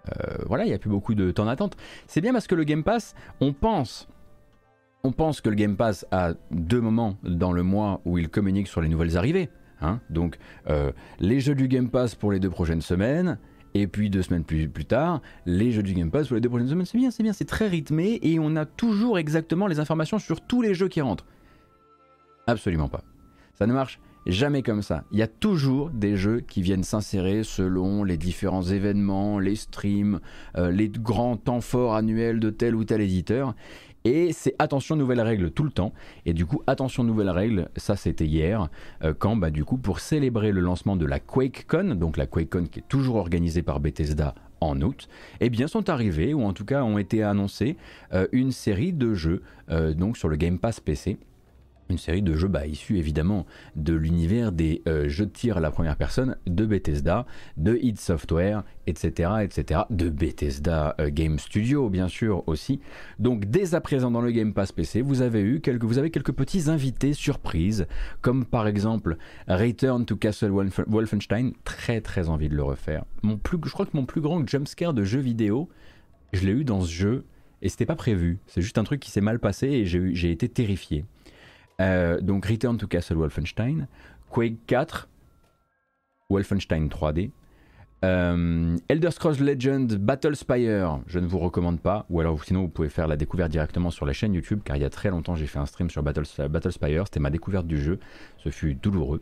euh, 0.08 0.38
voilà, 0.46 0.64
il 0.64 0.70
n'y 0.70 0.74
a 0.74 0.80
plus 0.80 0.90
beaucoup 0.90 1.14
de 1.14 1.30
temps 1.32 1.44
d'attente. 1.44 1.76
C'est 2.08 2.22
bien 2.22 2.32
parce 2.32 2.48
que 2.48 2.56
le 2.56 2.64
Game 2.64 2.86
Pass, 2.86 3.16
on 3.42 3.52
pense, 3.52 4.08
on 5.04 5.12
pense 5.12 5.42
que 5.42 5.50
le 5.50 5.56
Game 5.56 5.76
Pass 5.76 6.06
a 6.12 6.36
deux 6.52 6.80
moments 6.80 7.18
dans 7.22 7.52
le 7.52 7.64
mois 7.64 8.00
où 8.06 8.18
il 8.18 8.30
communique 8.30 8.70
sur 8.70 8.80
les 8.80 8.88
nouvelles 8.88 9.18
arrivées. 9.18 9.50
Hein. 9.82 10.00
Donc 10.10 10.38
euh, 10.70 10.94
les 11.20 11.42
jeux 11.42 11.56
du 11.56 11.68
Game 11.68 11.90
Pass 11.90 12.16
pour 12.16 12.32
les 12.32 12.40
deux 12.40 12.50
prochaines 12.50 12.82
semaines, 12.82 13.40
et 13.74 13.88
puis 13.88 14.10
deux 14.10 14.22
semaines 14.22 14.44
plus, 14.44 14.68
plus 14.68 14.86
tard, 14.86 15.22
les 15.46 15.72
jeux 15.72 15.84
du 15.84 15.94
Game 15.94 16.12
Pass 16.12 16.28
pour 16.28 16.36
les 16.36 16.42
deux 16.42 16.50
prochaines 16.50 16.68
semaines. 16.68 16.86
C'est 16.86 16.98
bien, 16.98 17.12
c'est 17.12 17.24
bien, 17.24 17.34
c'est 17.34 17.46
très 17.46 17.68
rythmé 17.68 18.20
et 18.22 18.40
on 18.40 18.56
a 18.56 18.66
toujours 18.66 19.18
exactement 19.18 19.68
les 19.68 19.80
informations 19.80 20.20
sur 20.20 20.42
tous 20.42 20.62
les 20.62 20.74
jeux 20.74 20.88
qui 20.88 21.02
rentrent. 21.02 21.26
Absolument 22.48 22.90
pas. 22.90 23.04
Ça 23.54 23.68
ne 23.68 23.74
marche 23.74 24.00
jamais 24.26 24.62
comme 24.62 24.82
ça. 24.82 25.04
Il 25.12 25.20
y 25.20 25.22
a 25.22 25.28
toujours 25.28 25.90
des 25.90 26.16
jeux 26.16 26.42
qui 26.42 26.62
viennent 26.62 26.84
s'insérer 26.84 27.44
selon 27.44 28.04
les 28.04 28.18
différents 28.18 28.64
événements, 28.64 29.40
les 29.40 29.56
streams, 29.56 30.20
euh, 30.58 30.72
les 30.72 30.90
grands 30.90 31.38
temps 31.38 31.62
forts 31.62 31.96
annuels 31.96 32.40
de 32.40 32.50
tel 32.50 32.76
ou 32.76 32.84
tel 32.84 33.02
éditeur. 33.02 33.56
Et 34.04 34.34
c'est 34.34 34.56
attention 34.60 34.96
nouvelles 34.96 35.22
règles 35.22 35.52
tout 35.52 35.64
le 35.64 35.72
temps. 35.72 35.94
Et 36.26 36.34
du 36.34 36.46
coup, 36.46 36.64
attention 36.68 37.04
nouvelles 37.04 37.30
règles, 37.30 37.70
ça 37.76 37.96
c'était 37.96 38.26
hier, 38.26 38.70
euh, 39.04 39.14
quand 39.18 39.36
bah, 39.36 39.52
du 39.52 39.64
coup 39.64 39.78
pour 39.78 40.00
célébrer 40.00 40.52
le 40.52 40.62
lancement 40.62 40.96
de 40.96 41.06
la 41.06 41.20
QuakeCon, 41.20 41.96
donc 41.96 42.18
la 42.18 42.26
QuakeCon 42.26 42.66
qui 42.66 42.80
est 42.80 42.88
toujours 42.88 43.18
organisée 43.18 43.62
par 43.62 43.80
Bethesda 43.80 44.34
en 44.60 44.80
août, 44.82 45.08
eh 45.40 45.50
bien 45.50 45.68
sont 45.68 45.90
arrivés, 45.90 46.34
ou 46.34 46.44
en 46.44 46.54
tout 46.54 46.66
cas 46.66 46.84
ont 46.84 46.98
été 46.98 47.24
annoncés, 47.24 47.78
euh, 48.14 48.28
une 48.32 48.52
série 48.52 48.94
de 48.94 49.14
jeux 49.14 49.42
euh, 49.70 49.94
donc 49.94 50.18
sur 50.18 50.30
le 50.30 50.36
Game 50.36 50.60
Pass 50.60 50.80
PC 50.80 51.18
une 51.92 51.98
série 51.98 52.22
de 52.22 52.36
jeux 52.36 52.48
bah, 52.48 52.66
issus 52.66 52.98
évidemment 52.98 53.46
de 53.76 53.94
l'univers 53.94 54.52
des 54.52 54.82
euh, 54.88 55.08
jeux 55.08 55.26
de 55.26 55.32
tir 55.32 55.58
à 55.58 55.60
la 55.60 55.72
première 55.72 55.96
personne 55.96 56.38
de 56.48 56.66
Bethesda, 56.66 57.26
de 57.58 57.78
id 57.82 58.00
Software, 58.00 58.64
etc., 58.88 59.32
etc., 59.44 59.82
de 59.90 60.10
Bethesda 60.10 60.96
euh, 61.00 61.10
Game 61.12 61.38
Studio 61.38 61.90
bien 61.90 62.08
sûr 62.08 62.48
aussi. 62.48 62.80
Donc 63.20 63.46
dès 63.46 63.76
à 63.76 63.82
présent 63.82 64.10
dans 64.10 64.22
le 64.22 64.32
Game 64.32 64.54
Pass 64.54 64.72
PC, 64.72 65.02
vous 65.02 65.22
avez 65.22 65.42
eu 65.42 65.60
quelques, 65.60 65.84
vous 65.84 65.98
avez 65.98 66.10
quelques 66.12 66.34
petits 66.34 66.70
invités 66.70 67.14
surprises, 67.14 67.86
comme 68.22 68.46
par 68.46 68.68
exemple 68.68 69.18
Return 69.48 70.06
to 70.06 70.16
Castle 70.16 70.52
Wolfenstein, 70.88 71.52
très 71.64 72.02
très 72.02 72.30
envie 72.30 72.50
de 72.50 72.56
le 72.56 72.64
refaire. 72.64 73.06
Mon 73.22 73.40
je 73.52 73.72
crois 73.72 73.86
que 73.86 73.96
mon 73.96 74.06
plus 74.06 74.22
grand 74.22 74.48
jumpscare 74.48 74.94
de 74.94 75.04
jeu 75.04 75.20
vidéo, 75.20 75.70
je 76.34 76.46
l'ai 76.46 76.54
eu 76.54 76.64
dans 76.64 76.82
ce 76.82 76.92
jeu 76.92 77.26
et 77.62 77.70
c'était 77.70 77.86
pas 77.86 77.96
prévu. 77.96 78.40
C'est 78.48 78.62
juste 78.62 78.78
un 78.78 78.84
truc 78.84 79.00
qui 79.00 79.12
s'est 79.12 79.22
mal 79.22 79.40
passé 79.40 79.68
et 79.68 79.86
j'ai 79.86 80.32
été 80.32 80.50
terrifié. 80.50 81.06
Euh, 81.82 82.22
donc 82.22 82.46
Return 82.46 82.78
to 82.78 82.88
Castle 82.88 83.18
Wolfenstein, 83.18 83.88
Quake 84.30 84.58
4, 84.68 85.10
Wolfenstein 86.30 86.88
3D, 86.88 87.32
euh, 88.04 88.78
Elder 88.88 89.12
Scrolls 89.12 89.40
Legend 89.40 89.96
Battle 89.96 90.36
Spire, 90.36 91.00
je 91.08 91.20
ne 91.20 91.28
vous 91.28 91.40
recommande 91.40 91.80
pas, 91.80 92.06
ou 92.10 92.20
alors 92.20 92.44
sinon 92.44 92.62
vous 92.62 92.68
pouvez 92.68 92.90
faire 92.90 93.08
la 93.08 93.18
découverte 93.18 93.52
directement 93.52 93.90
sur 93.90 94.06
la 94.06 94.14
chaîne 94.14 94.34
YouTube, 94.34 94.62
car 94.64 94.76
il 94.76 94.82
y 94.82 94.86
a 94.86 94.90
très 94.90 95.10
longtemps 95.10 95.36
j'ai 95.36 95.48
fait 95.48 95.60
un 95.60 95.66
stream 95.66 95.90
sur 95.90 96.04
Battle, 96.04 96.24
Battle 96.50 96.72
Spire, 96.72 97.04
c'était 97.06 97.20
ma 97.20 97.30
découverte 97.30 97.68
du 97.68 97.82
jeu, 97.82 98.00
ce 98.38 98.50
fut 98.50 98.76
douloureux. 98.76 99.22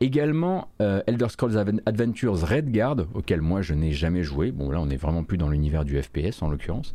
Également 0.00 0.68
euh, 0.80 1.02
Elder 1.06 1.28
Scrolls 1.28 1.56
Adventures 1.86 2.40
Redguard, 2.40 3.06
auquel 3.14 3.40
moi 3.40 3.62
je 3.62 3.74
n'ai 3.74 3.92
jamais 3.92 4.22
joué, 4.22 4.52
bon 4.52 4.70
là 4.70 4.80
on 4.80 4.90
est 4.90 4.96
vraiment 4.96 5.24
plus 5.24 5.38
dans 5.38 5.48
l'univers 5.48 5.84
du 5.84 6.00
FPS 6.00 6.42
en 6.42 6.50
l'occurrence, 6.50 6.94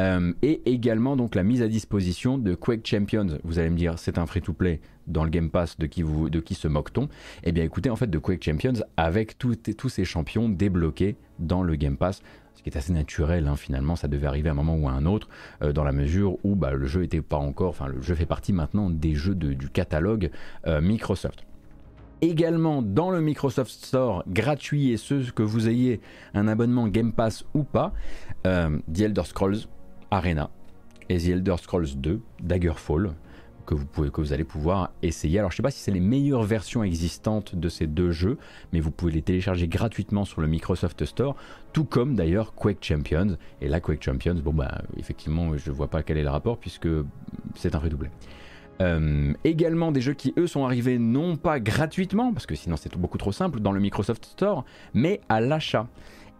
euh, 0.00 0.32
et 0.42 0.62
également 0.70 1.16
donc 1.16 1.34
la 1.34 1.42
mise 1.42 1.62
à 1.62 1.68
disposition 1.68 2.38
de 2.38 2.54
Quake 2.54 2.86
Champions. 2.86 3.38
Vous 3.44 3.58
allez 3.58 3.70
me 3.70 3.76
dire, 3.76 3.98
c'est 3.98 4.18
un 4.18 4.26
free-to-play 4.26 4.80
dans 5.06 5.24
le 5.24 5.30
Game 5.30 5.50
Pass, 5.50 5.78
de 5.78 5.86
qui, 5.86 6.02
vous, 6.02 6.30
de 6.30 6.40
qui 6.40 6.54
se 6.54 6.68
moque-t-on? 6.68 7.08
Eh 7.44 7.52
bien 7.52 7.64
écoutez, 7.64 7.90
en 7.90 7.96
fait, 7.96 8.08
de 8.08 8.18
Quake 8.18 8.42
Champions 8.42 8.84
avec 8.96 9.38
tous 9.38 9.88
ces 9.88 10.04
champions 10.04 10.48
débloqués 10.48 11.16
dans 11.38 11.62
le 11.62 11.76
Game 11.76 11.96
Pass. 11.96 12.22
Ce 12.54 12.62
qui 12.62 12.70
est 12.70 12.76
assez 12.76 12.92
naturel, 12.92 13.46
hein, 13.46 13.56
finalement, 13.56 13.96
ça 13.96 14.08
devait 14.08 14.26
arriver 14.26 14.48
à 14.48 14.52
un 14.52 14.56
moment 14.56 14.76
ou 14.76 14.88
à 14.88 14.92
un 14.92 15.04
autre, 15.04 15.28
euh, 15.62 15.72
dans 15.72 15.84
la 15.84 15.92
mesure 15.92 16.38
où 16.42 16.54
bah, 16.56 16.72
le 16.72 16.86
jeu 16.86 17.02
était 17.04 17.20
pas 17.20 17.36
encore, 17.36 17.68
enfin 17.68 17.86
le 17.86 18.00
jeu 18.00 18.14
fait 18.14 18.26
partie 18.26 18.52
maintenant 18.52 18.88
des 18.90 19.14
jeux 19.14 19.34
du 19.34 19.68
catalogue 19.68 20.30
euh, 20.66 20.80
Microsoft 20.80 21.44
également 22.22 22.82
dans 22.82 23.10
le 23.10 23.20
Microsoft 23.20 23.70
Store 23.70 24.24
gratuit 24.26 24.90
et 24.90 24.96
ce 24.96 25.30
que 25.32 25.42
vous 25.42 25.68
ayez 25.68 26.00
un 26.34 26.48
abonnement 26.48 26.88
Game 26.88 27.12
Pass 27.12 27.44
ou 27.54 27.62
pas, 27.62 27.92
euh, 28.46 28.78
The 28.92 29.00
Elder 29.00 29.24
Scrolls 29.24 29.66
Arena 30.10 30.50
et 31.08 31.18
The 31.18 31.28
Elder 31.28 31.56
Scrolls 31.58 31.96
2 31.96 32.20
Daggerfall 32.42 33.14
que 33.66 33.74
vous, 33.74 33.84
pouvez, 33.84 34.10
que 34.10 34.20
vous 34.20 34.32
allez 34.32 34.44
pouvoir 34.44 34.92
essayer. 35.02 35.38
Alors 35.40 35.50
je 35.50 35.54
ne 35.54 35.56
sais 35.58 35.62
pas 35.62 35.70
si 35.70 35.80
c'est 35.80 35.90
les 35.90 36.00
meilleures 36.00 36.44
versions 36.44 36.84
existantes 36.84 37.54
de 37.54 37.68
ces 37.68 37.86
deux 37.86 38.12
jeux, 38.12 38.38
mais 38.72 38.80
vous 38.80 38.90
pouvez 38.90 39.12
les 39.12 39.22
télécharger 39.22 39.68
gratuitement 39.68 40.24
sur 40.24 40.40
le 40.40 40.46
Microsoft 40.46 41.04
Store, 41.04 41.36
tout 41.72 41.84
comme 41.84 42.14
d'ailleurs 42.14 42.54
Quake 42.54 42.82
Champions. 42.82 43.36
Et 43.60 43.68
là 43.68 43.80
Quake 43.80 44.02
Champions, 44.02 44.36
bon 44.36 44.54
bah 44.54 44.82
effectivement 44.96 45.56
je 45.56 45.70
ne 45.70 45.74
vois 45.74 45.88
pas 45.88 46.02
quel 46.02 46.16
est 46.16 46.22
le 46.22 46.30
rapport 46.30 46.58
puisque 46.58 46.88
c'est 47.56 47.74
un 47.74 47.78
redoublé. 47.78 48.08
Euh, 48.82 49.32
également 49.44 49.90
des 49.90 50.02
jeux 50.02 50.12
qui 50.12 50.34
eux 50.36 50.46
sont 50.46 50.64
arrivés 50.64 50.98
non 50.98 51.36
pas 51.36 51.60
gratuitement, 51.60 52.32
parce 52.32 52.46
que 52.46 52.54
sinon 52.54 52.76
c'est 52.76 52.96
beaucoup 52.96 53.18
trop 53.18 53.32
simple 53.32 53.60
dans 53.60 53.72
le 53.72 53.80
Microsoft 53.80 54.24
Store, 54.26 54.64
mais 54.94 55.20
à 55.28 55.40
l'achat. 55.40 55.88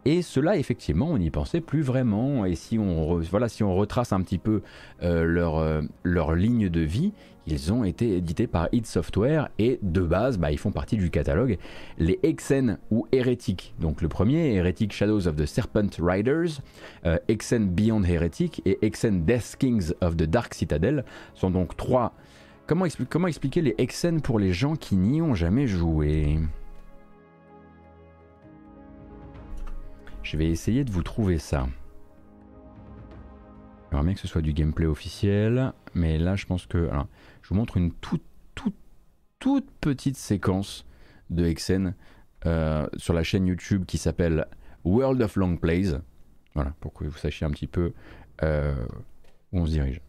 Et 0.06 0.22
cela, 0.22 0.56
effectivement, 0.56 1.08
on 1.10 1.18
n'y 1.18 1.30
pensait 1.30 1.60
plus 1.60 1.82
vraiment. 1.82 2.46
Et 2.46 2.54
si 2.54 2.78
on, 2.78 3.20
si 3.48 3.62
on 3.64 3.74
retrace 3.74 4.12
un 4.12 4.20
petit 4.20 4.38
peu 4.38 4.62
euh, 5.02 5.24
leur, 5.24 5.58
euh, 5.58 5.82
leur 6.04 6.36
ligne 6.36 6.68
de 6.68 6.80
vie, 6.80 7.12
ils 7.48 7.72
ont 7.72 7.82
été 7.82 8.16
édités 8.16 8.46
par 8.46 8.68
id 8.70 8.86
Software 8.86 9.48
et 9.58 9.80
de 9.82 10.02
base, 10.02 10.38
bah, 10.38 10.52
ils 10.52 10.58
font 10.58 10.70
partie 10.70 10.96
du 10.96 11.10
catalogue. 11.10 11.58
Les 11.98 12.20
Exen 12.22 12.78
ou 12.92 13.08
Heretic. 13.10 13.74
Donc 13.80 14.00
le 14.00 14.06
premier, 14.06 14.54
Heretic 14.54 14.92
Shadows 14.92 15.26
of 15.26 15.34
the 15.34 15.44
Serpent 15.44 15.90
Riders, 16.00 16.60
euh, 17.04 17.18
Exen 17.26 17.66
Beyond 17.66 18.04
Heretic 18.04 18.62
et 18.64 18.78
Exen 18.82 19.24
Death 19.24 19.56
Kings 19.58 19.92
of 20.02 20.16
the 20.16 20.22
Dark 20.22 20.54
Citadel 20.54 21.04
sont 21.34 21.50
donc 21.50 21.76
trois. 21.76 22.14
Comment, 22.68 22.86
expliquer 22.86 23.60
les 23.60 23.74
Exen 23.78 24.20
pour 24.20 24.38
les 24.38 24.52
gens 24.52 24.76
qui 24.76 24.94
n'y 24.94 25.20
ont 25.20 25.34
jamais 25.34 25.66
joué? 25.66 26.38
Je 30.26 30.36
vais 30.36 30.48
essayer 30.50 30.82
de 30.82 30.90
vous 30.90 31.04
trouver 31.04 31.38
ça. 31.38 31.68
J'aimerais 33.90 34.06
bien 34.06 34.14
que 34.14 34.18
ce 34.18 34.26
soit 34.26 34.42
du 34.42 34.52
gameplay 34.52 34.86
officiel, 34.86 35.72
mais 35.94 36.18
là 36.18 36.34
je 36.34 36.46
pense 36.46 36.66
que... 36.66 36.90
je 37.42 37.48
vous 37.48 37.54
montre 37.54 37.76
une 37.76 37.92
toute, 37.92 38.24
toute, 38.56 38.74
toute 39.38 39.70
petite 39.80 40.16
séquence 40.16 40.84
de 41.30 41.46
Hexen 41.46 41.94
euh, 42.44 42.88
sur 42.96 43.14
la 43.14 43.22
chaîne 43.22 43.46
YouTube 43.46 43.84
qui 43.86 43.98
s'appelle 43.98 44.46
World 44.84 45.22
of 45.22 45.36
Long 45.36 45.56
Plays. 45.56 45.92
Voilà, 46.54 46.74
pour 46.80 46.92
que 46.92 47.04
vous 47.04 47.18
sachiez 47.18 47.46
un 47.46 47.50
petit 47.52 47.68
peu 47.68 47.92
euh, 48.42 48.74
où 49.52 49.60
on 49.60 49.66
se 49.66 49.70
dirige. 49.70 50.00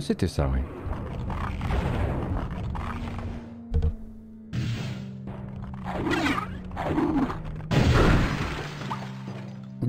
C'était 0.00 0.28
ça, 0.28 0.50
oui. 0.52 0.60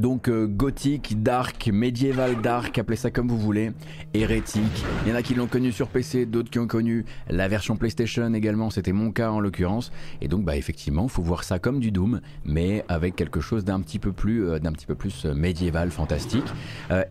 Donc 0.02 0.30
euh, 0.30 0.48
gothique, 0.48 1.22
dark, 1.22 1.70
médiéval 1.72 2.42
dark, 2.42 2.78
appelez 2.78 2.96
ça 2.98 3.12
comme 3.12 3.28
vous 3.28 3.38
voulez, 3.38 3.72
hérétique. 4.16 4.84
Il 5.06 5.10
y 5.10 5.14
en 5.14 5.16
a 5.16 5.22
qui 5.22 5.36
l'ont 5.36 5.48
connu 5.48 5.72
sur 5.72 5.90
PC, 5.90 6.26
d'autres 6.26 6.50
qui 6.50 6.58
ont 6.60 6.66
connu 6.66 7.06
la 7.30 7.48
version 7.48 7.76
PlayStation 7.76 8.34
également, 8.34 8.72
c'était 8.72 8.94
mon 8.94 9.12
cas 9.12 9.30
en 9.30 9.40
l'occurrence. 9.40 9.92
Et 10.22 10.28
donc 10.28 10.44
bah 10.44 10.56
effectivement, 10.56 11.08
faut 11.08 11.22
voir 11.22 11.44
ça 11.44 11.60
comme 11.60 11.80
du 11.80 11.92
Doom, 11.92 12.22
mais 12.46 12.84
avec 12.88 13.16
quelque 13.16 13.42
chose 13.42 13.64
d'un 13.64 13.80
petit 13.82 14.00
peu 14.00 14.12
plus, 14.12 14.48
euh, 14.48 14.60
d'un 14.60 14.72
petit 14.72 14.88
peu 14.88 14.96
plus 14.96 15.26
euh, 15.26 15.36
médiéval, 15.36 15.92
fantastique. 15.92 16.52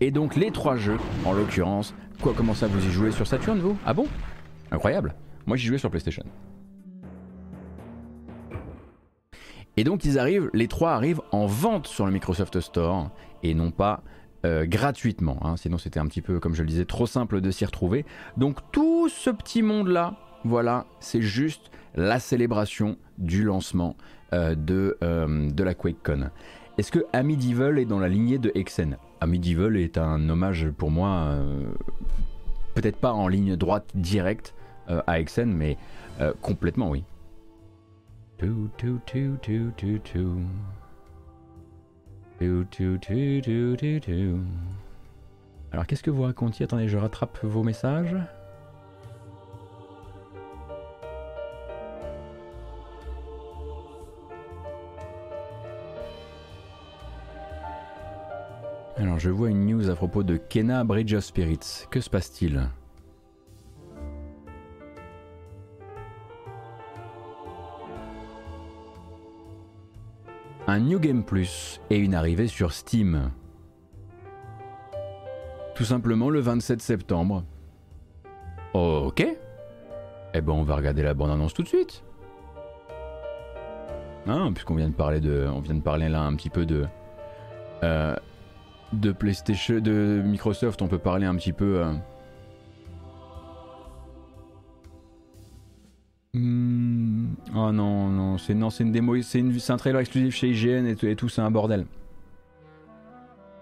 et 0.01 0.11
donc 0.11 0.35
les 0.35 0.51
trois 0.51 0.77
jeux, 0.77 0.99
en 1.25 1.33
l'occurrence, 1.33 1.95
quoi, 2.21 2.33
comment 2.37 2.55
ça 2.55 2.67
vous 2.67 2.85
y 2.85 2.91
jouez 2.91 3.13
sur 3.13 3.27
Saturn 3.27 3.59
vous? 3.61 3.77
Ah 3.87 3.95
bon? 3.95 4.07
Incroyable. 4.73 5.15
Moi 5.47 5.57
j'y 5.57 5.67
jouais 5.67 5.79
sur 5.79 5.91
PlayStation. 5.91 6.25
Et 9.81 9.85
donc 9.85 10.05
ils 10.05 10.19
arrivent, 10.19 10.51
les 10.53 10.69
trois 10.69 10.93
arrivent 10.93 11.23
en 11.33 11.47
vente 11.47 11.87
sur 11.87 12.05
le 12.05 12.13
Microsoft 12.13 12.61
Store 12.61 13.09
et 13.43 13.55
non 13.55 13.71
pas 13.71 14.03
euh, 14.45 14.67
gratuitement. 14.67 15.39
Hein. 15.41 15.57
Sinon 15.57 15.79
c'était 15.79 15.99
un 15.99 16.05
petit 16.05 16.21
peu, 16.21 16.39
comme 16.39 16.55
je 16.55 16.61
le 16.61 16.69
disais, 16.69 16.85
trop 16.85 17.07
simple 17.07 17.41
de 17.41 17.51
s'y 17.51 17.65
retrouver. 17.65 18.05
Donc 18.37 18.59
tout 18.73 19.09
ce 19.09 19.31
petit 19.31 19.63
monde-là, 19.63 20.17
voilà, 20.45 20.85
c'est 21.01 21.23
juste 21.23 21.71
la 21.95 22.21
célébration 22.21 22.99
du 23.17 23.43
lancement 23.43 23.97
euh, 24.35 24.55
de, 24.55 24.99
euh, 25.03 25.51
de 25.51 25.65
la 25.65 25.73
QuakeCon. 25.73 26.29
Est-ce 26.77 26.93
que 26.93 27.07
Amidival 27.15 27.79
est 27.79 27.87
dans 27.87 28.01
la 28.01 28.09
lignée 28.09 28.37
de 28.37 28.53
Exen 28.55 28.99
Amidival 29.23 29.79
est 29.79 29.97
un 29.97 30.29
hommage 30.29 30.69
pour 30.77 30.91
moi, 30.91 31.39
peut-être 32.75 32.99
pas 32.99 33.15
en 33.15 33.29
ligne 33.29 33.57
droite 33.57 33.89
directe 33.95 34.55
à 34.89 35.21
Exen, 35.21 35.51
mais 35.51 35.79
complètement 36.43 36.91
oui. 36.91 37.03
Alors 45.73 45.87
qu'est-ce 45.87 46.03
que 46.03 46.11
vous 46.11 46.23
racontiez? 46.23 46.65
Attendez, 46.65 46.89
je 46.89 46.97
rattrape 46.97 47.39
vos 47.45 47.63
messages. 47.63 48.17
Alors 58.97 59.19
je 59.19 59.29
vois 59.29 59.51
une 59.51 59.67
news 59.67 59.91
à 59.91 59.95
propos 59.95 60.23
de 60.23 60.39
Kena 60.39 60.85
Bridge 60.85 61.13
of 61.13 61.25
Spirits. 61.25 61.87
Que 61.91 62.01
se 62.01 62.09
passe-t-il? 62.09 62.71
Un 70.67 70.81
New 70.81 70.99
Game 70.99 71.25
Plus 71.25 71.81
et 71.91 71.97
une 71.99 72.15
arrivée 72.15 72.47
sur 72.47 72.73
Steam. 72.73 73.31
Tout 75.75 75.85
simplement 75.85 76.31
le 76.31 76.41
27 76.41 76.81
septembre. 76.83 77.45
Ok. 78.75 79.27
Eh 80.33 80.41
ben 80.41 80.53
on 80.53 80.63
va 80.63 80.77
regarder 80.77 81.03
la 81.03 81.15
bande-annonce 81.15 81.55
tout 81.55 81.63
de 81.63 81.69
suite. 81.69 82.05
Hein, 84.27 84.53
puisqu'on 84.53 84.75
vient 84.75 84.89
de 84.89 84.95
parler 84.95 85.21
de, 85.21 85.49
on 85.53 85.61
vient 85.61 85.75
de 85.75 85.81
parler 85.81 86.09
là 86.09 86.21
un 86.23 86.35
petit 86.37 86.51
peu 86.51 86.67
de, 86.67 86.87
euh, 87.83 88.15
de 88.93 89.13
PlayStation, 89.13 89.81
de 89.81 90.23
Microsoft, 90.25 90.83
on 90.83 90.89
peut 90.89 90.99
parler 90.99 91.27
un 91.27 91.35
petit 91.37 91.53
peu. 91.53 91.83
Euh, 91.83 91.93
Hmm. 96.33 97.35
Oh 97.57 97.73
non, 97.73 98.09
non, 98.09 98.39
c'est 98.39 98.55
non, 98.55 98.71
c'est 98.71 98.85
une 98.85 98.93
démo, 98.93 99.21
c'est 99.23 99.71
un 99.71 99.77
trailer 99.77 100.01
exclusif 100.01 100.35
chez 100.35 100.51
IGN 100.51 100.87
et, 100.87 101.11
et 101.11 101.17
tout, 101.17 101.29
c'est 101.29 101.41
un 101.41 101.51
bordel. 101.51 101.87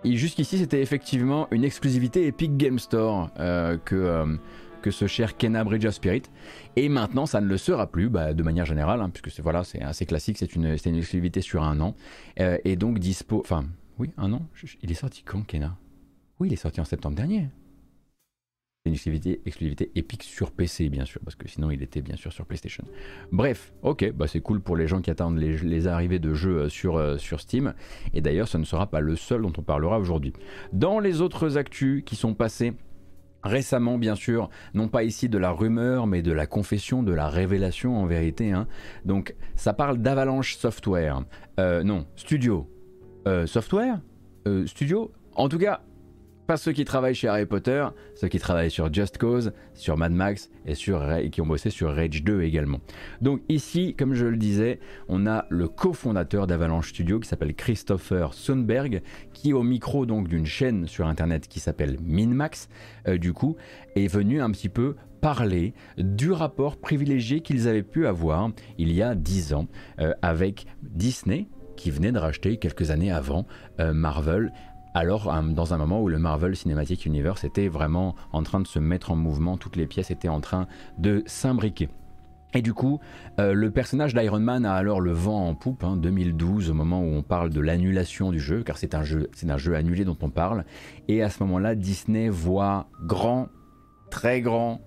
Et 0.04 0.16
jusqu'ici, 0.16 0.58
c'était 0.58 0.82
effectivement 0.82 1.48
une 1.50 1.64
exclusivité 1.64 2.26
Epic 2.26 2.56
Game 2.56 2.78
Store 2.78 3.30
euh, 3.40 3.78
que, 3.78 3.96
euh, 3.96 4.36
que 4.82 4.90
ce 4.90 5.06
cher 5.06 5.36
Kena 5.36 5.64
Bridge 5.64 5.86
of 5.86 5.94
Spirit. 5.94 6.22
Et 6.76 6.88
maintenant, 6.88 7.26
ça 7.26 7.40
ne 7.40 7.46
le 7.46 7.56
sera 7.56 7.86
plus, 7.86 8.08
bah, 8.08 8.32
de 8.32 8.42
manière 8.42 8.66
générale, 8.66 9.00
hein, 9.00 9.10
puisque 9.10 9.30
c'est 9.30 9.42
voilà, 9.42 9.64
c'est 9.64 9.82
assez 9.82 10.06
classique, 10.06 10.38
c'est 10.38 10.54
une, 10.54 10.66
une 10.66 10.96
exclusivité 10.96 11.40
sur 11.40 11.64
un 11.64 11.80
an. 11.80 11.96
Euh, 12.38 12.58
et 12.64 12.76
donc 12.76 12.98
dispo, 12.98 13.40
enfin, 13.40 13.64
oui, 13.98 14.10
un 14.18 14.32
an? 14.32 14.46
Il 14.82 14.90
est 14.90 14.94
sorti 14.94 15.22
quand 15.24 15.44
Kena? 15.44 15.76
Oui, 16.38 16.48
il 16.48 16.52
est 16.52 16.56
sorti 16.56 16.80
en 16.80 16.84
septembre 16.84 17.16
dernier 17.16 17.48
une 18.88 18.94
exclusivité, 18.94 19.40
exclusivité 19.46 19.90
sur 20.20 20.50
PC, 20.50 20.88
bien 20.88 21.04
sûr, 21.04 21.20
parce 21.24 21.36
que 21.36 21.48
sinon 21.48 21.70
il 21.70 21.82
était 21.82 22.00
bien 22.00 22.16
sûr 22.16 22.32
sur 22.32 22.46
PlayStation. 22.46 22.84
Bref, 23.30 23.72
ok, 23.82 24.12
bah 24.12 24.26
c'est 24.26 24.40
cool 24.40 24.60
pour 24.60 24.76
les 24.76 24.86
gens 24.86 25.00
qui 25.00 25.10
attendent 25.10 25.38
les, 25.38 25.86
arrivées 25.86 26.18
de 26.18 26.34
jeux 26.34 26.58
euh, 26.58 26.68
sur, 26.68 26.96
euh, 26.96 27.18
sur 27.18 27.40
Steam. 27.40 27.74
Et 28.14 28.20
d'ailleurs, 28.20 28.48
ce 28.48 28.58
ne 28.58 28.64
sera 28.64 28.88
pas 28.88 29.00
le 29.00 29.16
seul 29.16 29.42
dont 29.42 29.52
on 29.56 29.62
parlera 29.62 29.98
aujourd'hui. 29.98 30.32
Dans 30.72 30.98
les 30.98 31.20
autres 31.20 31.56
actus 31.56 32.02
qui 32.04 32.16
sont 32.16 32.34
passées 32.34 32.74
récemment, 33.44 33.98
bien 33.98 34.16
sûr, 34.16 34.50
non 34.74 34.88
pas 34.88 35.04
ici 35.04 35.28
de 35.28 35.38
la 35.38 35.50
rumeur, 35.50 36.06
mais 36.06 36.22
de 36.22 36.32
la 36.32 36.46
confession, 36.46 37.02
de 37.02 37.12
la 37.12 37.28
révélation 37.28 37.96
en 37.96 38.06
vérité. 38.06 38.52
Hein. 38.52 38.66
Donc, 39.04 39.36
ça 39.54 39.72
parle 39.72 39.98
d'Avalanche 39.98 40.56
Software. 40.56 41.22
Euh, 41.60 41.84
non, 41.84 42.06
Studio. 42.16 42.68
software? 43.46 44.00
Studio? 44.64 45.12
En 45.34 45.50
tout 45.50 45.58
cas, 45.58 45.82
pas 46.48 46.56
ceux 46.56 46.72
qui 46.72 46.86
travaillent 46.86 47.14
chez 47.14 47.28
Harry 47.28 47.44
Potter, 47.44 47.86
ceux 48.14 48.28
qui 48.28 48.38
travaillent 48.38 48.70
sur 48.70 48.90
Just 48.90 49.18
Cause, 49.18 49.52
sur 49.74 49.98
Mad 49.98 50.12
Max 50.12 50.48
et, 50.64 50.74
sur, 50.74 51.06
qui 51.30 51.42
ont 51.42 51.46
bossé 51.46 51.68
sur 51.68 51.94
Rage 51.94 52.24
2 52.24 52.40
également. 52.40 52.80
Donc 53.20 53.42
ici, 53.50 53.94
comme 53.94 54.14
je 54.14 54.24
le 54.24 54.38
disais, 54.38 54.80
on 55.08 55.26
a 55.26 55.44
le 55.50 55.68
cofondateur 55.68 56.46
d'Avalanche 56.46 56.88
Studio 56.88 57.20
qui 57.20 57.28
s'appelle 57.28 57.54
Christopher 57.54 58.32
Sundberg, 58.32 59.02
qui 59.34 59.52
au 59.52 59.62
micro 59.62 60.06
donc 60.06 60.26
d'une 60.26 60.46
chaîne 60.46 60.86
sur 60.86 61.06
internet 61.06 61.48
qui 61.48 61.60
s'appelle 61.60 61.98
Minmax, 62.02 62.70
euh, 63.08 63.18
du 63.18 63.34
coup, 63.34 63.56
est 63.94 64.08
venu 64.08 64.40
un 64.40 64.50
petit 64.50 64.70
peu 64.70 64.96
parler 65.20 65.74
du 65.98 66.32
rapport 66.32 66.78
privilégié 66.78 67.40
qu'ils 67.40 67.68
avaient 67.68 67.82
pu 67.82 68.06
avoir 68.06 68.52
il 68.78 68.90
y 68.92 69.02
a 69.02 69.14
10 69.14 69.52
ans 69.52 69.66
euh, 70.00 70.14
avec 70.22 70.64
Disney 70.82 71.46
qui 71.76 71.90
venait 71.90 72.10
de 72.10 72.18
racheter 72.18 72.56
quelques 72.56 72.90
années 72.90 73.12
avant 73.12 73.46
euh, 73.80 73.92
Marvel 73.92 74.50
alors 74.94 75.32
dans 75.42 75.74
un 75.74 75.78
moment 75.78 76.02
où 76.02 76.08
le 76.08 76.18
Marvel 76.18 76.56
Cinematic 76.56 77.06
Universe 77.06 77.44
était 77.44 77.68
vraiment 77.68 78.14
en 78.32 78.42
train 78.42 78.60
de 78.60 78.66
se 78.66 78.78
mettre 78.78 79.10
en 79.10 79.16
mouvement, 79.16 79.56
toutes 79.56 79.76
les 79.76 79.86
pièces 79.86 80.10
étaient 80.10 80.28
en 80.28 80.40
train 80.40 80.66
de 80.98 81.22
s'imbriquer. 81.26 81.88
Et 82.54 82.62
du 82.62 82.72
coup, 82.72 82.98
euh, 83.38 83.52
le 83.52 83.70
personnage 83.70 84.14
d'Iron 84.14 84.40
Man 84.40 84.64
a 84.64 84.72
alors 84.72 85.00
le 85.00 85.12
vent 85.12 85.48
en 85.48 85.54
poupe, 85.54 85.84
2012, 85.84 86.68
hein, 86.68 86.70
au 86.70 86.74
moment 86.74 87.02
où 87.02 87.06
on 87.06 87.22
parle 87.22 87.50
de 87.50 87.60
l'annulation 87.60 88.30
du 88.30 88.40
jeu, 88.40 88.62
car 88.62 88.78
c'est 88.78 88.94
un 88.94 89.02
un 89.02 89.56
jeu 89.58 89.74
annulé 89.74 90.04
dont 90.04 90.16
on 90.22 90.30
parle. 90.30 90.64
Et 91.08 91.22
à 91.22 91.28
ce 91.28 91.42
moment-là, 91.42 91.74
Disney 91.74 92.30
voit 92.30 92.88
grand, 93.04 93.48
très 94.10 94.40
grand, 94.40 94.80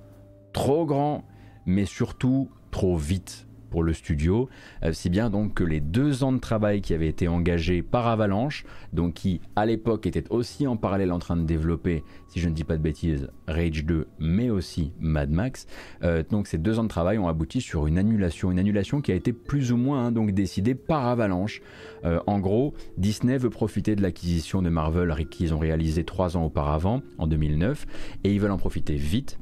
trop 0.54 0.86
grand, 0.86 1.24
mais 1.68 1.86
surtout 1.86 2.50
trop 2.72 2.98
vite 2.98 3.48
pour 3.72 3.82
le 3.82 3.94
studio, 3.94 4.50
euh, 4.84 4.94
si 4.94 5.10
bien 5.10 5.32
donc 5.32 5.56
que 5.56 5.64
les 5.64 5.80
deux 5.80 6.24
ans 6.24 6.34
de 6.34 6.40
travail 6.40 6.82
qui 6.82 6.94
avaient 6.94 7.08
été 7.08 7.28
engagés 7.28 7.82
par 7.82 8.06
Avalanche, 8.06 8.66
donc 8.94 9.16
qui 9.16 9.42
à 9.56 9.66
l'époque 9.66 10.06
étaient 10.06 10.30
aussi 10.30 10.68
en 10.68 10.78
parallèle 10.78 11.12
en 11.12 11.18
train 11.18 11.38
de 11.38 11.44
développer, 11.44 12.04
si 12.28 12.40
je 12.40 12.50
ne 12.50 12.54
dis 12.54 12.64
pas 12.64 12.78
de 12.78 12.84
bêtises, 12.84 13.30
Rage 13.48 13.86
2, 13.86 14.08
mais 14.20 14.50
aussi 14.50 14.92
Mad 15.00 15.32
Max, 15.32 15.66
euh, 16.04 16.24
donc 16.30 16.46
ces 16.46 16.60
deux 16.60 16.78
ans 16.78 16.84
de 16.84 16.90
travail 16.90 17.18
ont 17.18 17.28
abouti 17.28 17.62
sur 17.62 17.88
une 17.88 17.98
annulation, 17.98 18.52
une 18.52 18.60
annulation 18.60 19.02
qui 19.02 19.12
a 19.12 19.16
été 19.16 19.34
plus 19.34 19.72
ou 19.72 19.78
moins 19.78 20.08
hein, 20.08 20.12
donc 20.12 20.32
décidée 20.32 20.76
par 20.76 21.08
Avalanche. 21.08 21.62
Euh, 22.04 22.20
en 22.28 22.40
gros, 22.40 22.74
Disney 22.98 23.38
veut 23.38 23.50
profiter 23.50 23.96
de 23.96 24.02
l'acquisition 24.02 24.62
de 24.62 24.70
Marvel 24.70 25.12
qu'ils 25.30 25.54
ont 25.54 25.60
réalisé 25.60 26.04
trois 26.04 26.36
ans 26.38 26.44
auparavant, 26.44 27.02
en 27.18 27.28
2009, 27.28 27.86
et 28.24 28.34
ils 28.34 28.40
veulent 28.40 28.52
en 28.52 28.58
profiter 28.58 28.96
vite 28.96 29.40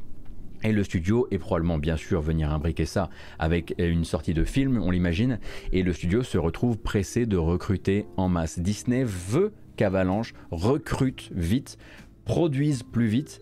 et 0.63 0.71
le 0.71 0.83
studio 0.83 1.27
est 1.31 1.37
probablement 1.37 1.77
bien 1.77 1.97
sûr 1.97 2.21
venir 2.21 2.53
imbriquer 2.53 2.85
ça 2.85 3.09
avec 3.37 3.73
une 3.77 4.05
sortie 4.05 4.33
de 4.33 4.43
film, 4.43 4.81
on 4.81 4.91
l'imagine, 4.91 5.39
et 5.71 5.83
le 5.83 5.93
studio 5.93 6.23
se 6.23 6.37
retrouve 6.37 6.77
pressé 6.77 7.25
de 7.25 7.37
recruter 7.37 8.05
en 8.17 8.29
masse. 8.29 8.59
Disney 8.59 9.03
veut 9.03 9.53
qu'Avalanche 9.77 10.33
recrute 10.51 11.29
vite, 11.33 11.77
produise 12.25 12.83
plus 12.83 13.07
vite, 13.07 13.41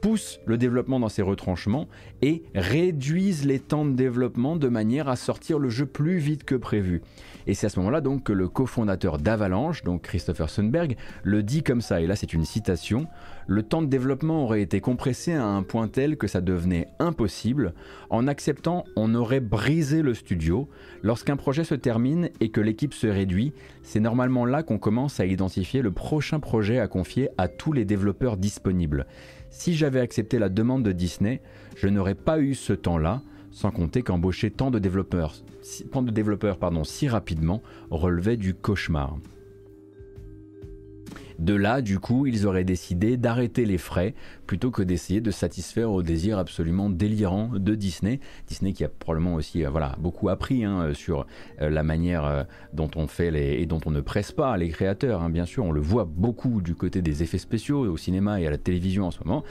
poussent 0.00 0.40
le 0.46 0.58
développement 0.58 1.00
dans 1.00 1.08
ses 1.08 1.22
retranchements 1.22 1.88
et 2.22 2.42
réduisent 2.54 3.44
les 3.44 3.58
temps 3.58 3.84
de 3.84 3.92
développement 3.92 4.56
de 4.56 4.68
manière 4.68 5.08
à 5.08 5.16
sortir 5.16 5.58
le 5.58 5.68
jeu 5.68 5.86
plus 5.86 6.18
vite 6.18 6.44
que 6.44 6.54
prévu. 6.54 7.02
Et 7.46 7.54
c'est 7.54 7.66
à 7.66 7.68
ce 7.70 7.78
moment-là 7.80 8.00
donc 8.00 8.24
que 8.24 8.32
le 8.32 8.48
cofondateur 8.48 9.18
d'Avalanche, 9.18 9.82
donc 9.82 10.02
Christopher 10.02 10.50
Sundberg, 10.50 10.96
le 11.22 11.42
dit 11.42 11.62
comme 11.62 11.80
ça, 11.80 12.00
et 12.00 12.06
là 12.06 12.16
c'est 12.16 12.32
une 12.32 12.44
citation, 12.44 13.06
le 13.46 13.62
temps 13.62 13.82
de 13.82 13.86
développement 13.86 14.44
aurait 14.44 14.62
été 14.62 14.80
compressé 14.80 15.32
à 15.32 15.44
un 15.44 15.62
point 15.62 15.88
tel 15.88 16.16
que 16.16 16.26
ça 16.26 16.40
devenait 16.40 16.88
impossible. 16.98 17.74
En 18.08 18.28
acceptant, 18.28 18.84
on 18.96 19.14
aurait 19.14 19.40
brisé 19.40 20.02
le 20.02 20.14
studio. 20.14 20.68
Lorsqu'un 21.02 21.36
projet 21.36 21.64
se 21.64 21.74
termine 21.74 22.30
et 22.40 22.50
que 22.50 22.60
l'équipe 22.60 22.94
se 22.94 23.06
réduit, 23.06 23.52
c'est 23.82 24.00
normalement 24.00 24.44
là 24.44 24.62
qu'on 24.62 24.78
commence 24.78 25.18
à 25.18 25.26
identifier 25.26 25.82
le 25.82 25.90
prochain 25.90 26.40
projet 26.40 26.78
à 26.78 26.86
confier 26.86 27.28
à 27.38 27.48
tous 27.48 27.72
les 27.72 27.84
développeurs 27.84 28.36
disponibles. 28.36 29.06
Si 29.50 29.74
j'avais 29.74 30.00
accepté 30.00 30.38
la 30.38 30.48
demande 30.48 30.82
de 30.84 30.92
Disney, 30.92 31.42
je 31.76 31.88
n'aurais 31.88 32.14
pas 32.14 32.38
eu 32.38 32.54
ce 32.54 32.72
temps-là, 32.72 33.20
sans 33.50 33.70
compter 33.70 34.02
qu'embaucher 34.02 34.50
tant 34.50 34.70
de 34.70 34.78
développeurs, 34.78 35.34
tant 35.92 36.02
développeurs 36.02 36.58
pardon, 36.58 36.84
si 36.84 37.08
rapidement 37.08 37.62
relevait 37.90 38.36
du 38.36 38.54
cauchemar. 38.54 39.18
De 41.40 41.54
là, 41.54 41.80
du 41.80 41.98
coup, 41.98 42.26
ils 42.26 42.46
auraient 42.46 42.64
décidé 42.64 43.16
d'arrêter 43.16 43.64
les 43.64 43.78
frais 43.78 44.14
plutôt 44.46 44.70
que 44.70 44.82
d'essayer 44.82 45.22
de 45.22 45.30
satisfaire 45.30 45.90
aux 45.90 46.02
désirs 46.02 46.38
absolument 46.38 46.90
délirants 46.90 47.48
de 47.54 47.74
Disney. 47.74 48.20
Disney 48.46 48.74
qui 48.74 48.84
a 48.84 48.90
probablement 48.90 49.36
aussi 49.36 49.64
euh, 49.64 49.70
voilà, 49.70 49.96
beaucoup 49.98 50.28
appris 50.28 50.66
hein, 50.66 50.90
sur 50.92 51.26
euh, 51.62 51.70
la 51.70 51.82
manière 51.82 52.26
euh, 52.26 52.44
dont 52.74 52.90
on 52.94 53.06
fait 53.06 53.30
et 53.58 53.64
dont 53.64 53.80
on 53.86 53.90
ne 53.90 54.02
presse 54.02 54.32
pas 54.32 54.54
les 54.58 54.68
créateurs. 54.68 55.22
Hein. 55.22 55.30
Bien 55.30 55.46
sûr, 55.46 55.64
on 55.64 55.72
le 55.72 55.80
voit 55.80 56.04
beaucoup 56.04 56.60
du 56.60 56.74
côté 56.74 57.00
des 57.00 57.22
effets 57.22 57.38
spéciaux 57.38 57.90
au 57.90 57.96
cinéma 57.96 58.38
et 58.38 58.46
à 58.46 58.50
la 58.50 58.58
télévision 58.58 59.06
en 59.06 59.10
ce 59.10 59.20
moment. 59.24 59.42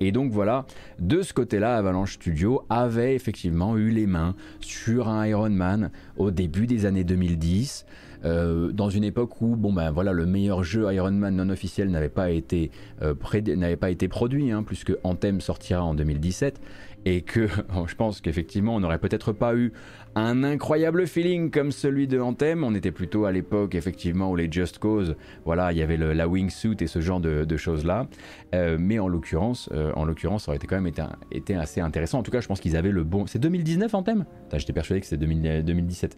et 0.00 0.12
donc 0.12 0.32
voilà, 0.32 0.66
de 0.98 1.20
ce 1.22 1.34
côté-là, 1.34 1.76
Avalanche 1.76 2.14
Studio 2.14 2.64
avait 2.70 3.14
effectivement 3.14 3.76
eu 3.76 3.90
les 3.90 4.06
mains 4.06 4.34
sur 4.60 5.08
un 5.08 5.26
Iron 5.26 5.50
Man 5.50 5.90
au 6.16 6.30
début 6.30 6.66
des 6.66 6.86
années 6.86 7.04
2010. 7.04 7.84
Euh, 8.24 8.70
dans 8.70 8.88
une 8.88 9.04
époque 9.04 9.40
où 9.40 9.56
bon 9.56 9.72
ben 9.72 9.90
voilà 9.90 10.12
le 10.12 10.26
meilleur 10.26 10.62
jeu 10.62 10.92
Iron 10.92 11.10
Man 11.10 11.34
non 11.36 11.48
officiel 11.48 11.90
n'avait 11.90 12.08
pas 12.08 12.30
été 12.30 12.70
euh, 13.02 13.14
n'avait 13.56 13.76
pas 13.76 13.90
été 13.90 14.06
produit 14.06 14.52
hein, 14.52 14.62
puisque 14.62 14.92
Anthem 15.02 15.40
sortira 15.40 15.82
en 15.82 15.94
2017 15.94 16.60
et 17.04 17.22
que 17.22 17.48
je 17.86 17.94
pense 17.96 18.20
qu'effectivement 18.20 18.76
on 18.76 18.80
n'aurait 18.80 18.98
peut-être 18.98 19.32
pas 19.32 19.56
eu 19.56 19.72
un 20.14 20.44
incroyable 20.44 21.06
feeling 21.06 21.50
comme 21.50 21.72
celui 21.72 22.06
de 22.06 22.20
Anthem. 22.20 22.64
On 22.64 22.74
était 22.74 22.90
plutôt 22.90 23.24
à 23.24 23.32
l'époque 23.32 23.74
effectivement 23.74 24.30
où 24.30 24.36
les 24.36 24.50
Just 24.50 24.78
Cause, 24.78 25.16
voilà, 25.44 25.72
il 25.72 25.78
y 25.78 25.82
avait 25.82 25.96
le, 25.96 26.12
la 26.12 26.28
wingsuit 26.28 26.76
et 26.80 26.86
ce 26.86 27.00
genre 27.00 27.20
de, 27.20 27.56
choses 27.56 27.84
là. 27.84 28.06
Euh, 28.54 28.76
mais 28.80 28.98
en 28.98 29.08
l'occurrence, 29.08 29.68
euh, 29.72 29.92
en 29.94 30.04
l'occurrence, 30.04 30.44
ça 30.44 30.50
aurait 30.50 30.56
été 30.56 30.66
quand 30.66 30.76
même 30.76 30.86
été, 30.86 31.02
été, 31.30 31.54
assez 31.54 31.80
intéressant. 31.80 32.18
En 32.18 32.22
tout 32.22 32.30
cas, 32.30 32.40
je 32.40 32.48
pense 32.48 32.60
qu'ils 32.60 32.76
avaient 32.76 32.90
le 32.90 33.04
bon. 33.04 33.26
C'est 33.26 33.38
2019 33.38 33.94
Anthem? 33.94 34.24
J'étais 34.54 34.72
persuadé 34.72 35.00
que 35.00 35.06
c'était 35.06 35.26
2017. 35.26 36.16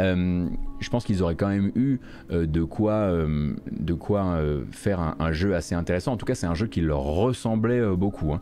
Euh, 0.00 0.48
je 0.80 0.90
pense 0.90 1.04
qu'ils 1.04 1.22
auraient 1.22 1.36
quand 1.36 1.48
même 1.48 1.70
eu 1.74 1.98
de 2.30 2.62
quoi, 2.62 3.12
de 3.70 3.94
quoi 3.94 4.40
faire 4.72 5.14
un, 5.18 5.32
jeu 5.32 5.54
assez 5.54 5.74
intéressant. 5.74 6.12
En 6.12 6.16
tout 6.16 6.26
cas, 6.26 6.34
c'est 6.34 6.46
un 6.46 6.54
jeu 6.54 6.66
qui 6.66 6.80
leur 6.80 7.02
ressemblait 7.02 7.82
beaucoup. 7.96 8.32
Hein. 8.32 8.40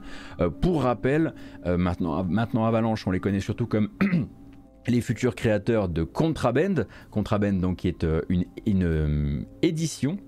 pour 0.60 0.82
rappel, 0.82 1.34
maintenant, 1.66 2.24
maintenant 2.24 2.66
Avalanche, 2.66 3.06
on 3.06 3.10
les 3.10 3.20
connaît 3.20 3.40
surtout 3.40 3.66
comme 3.66 3.88
les 4.86 5.00
futurs 5.00 5.34
créateurs 5.34 5.88
de 5.88 6.02
Contraband, 6.02 6.86
Contraband 7.10 7.54
donc 7.54 7.78
qui 7.78 7.88
est 7.88 8.04
euh, 8.04 8.22
une, 8.28 8.82
euh, 8.84 9.40
édition 9.62 10.18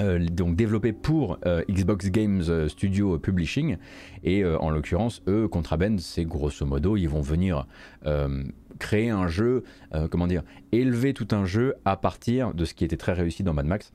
euh, 0.00 0.18
donc 0.18 0.56
développée 0.56 0.92
pour 0.92 1.38
Xbox 1.70 2.10
Games 2.10 2.68
Studio 2.68 3.18
Publishing. 3.18 3.76
Et 4.24 4.44
en 4.44 4.70
l'occurrence 4.70 5.22
eux 5.28 5.48
Contraband 5.48 5.98
c'est 5.98 6.24
grosso 6.24 6.64
modo 6.64 6.96
ils 6.96 7.08
vont 7.08 7.20
venir 7.20 7.66
créer 8.78 9.10
un 9.10 9.28
jeu 9.28 9.64
comment 10.10 10.26
dire 10.26 10.42
élever 10.72 11.12
tout 11.12 11.28
un 11.32 11.44
jeu 11.44 11.74
à 11.84 11.96
partir 11.96 12.54
de 12.54 12.64
ce 12.64 12.72
qui 12.72 12.84
était 12.84 12.96
très 12.96 13.12
réussi 13.12 13.42
dans 13.42 13.52
Mad 13.52 13.66
Max 13.66 13.92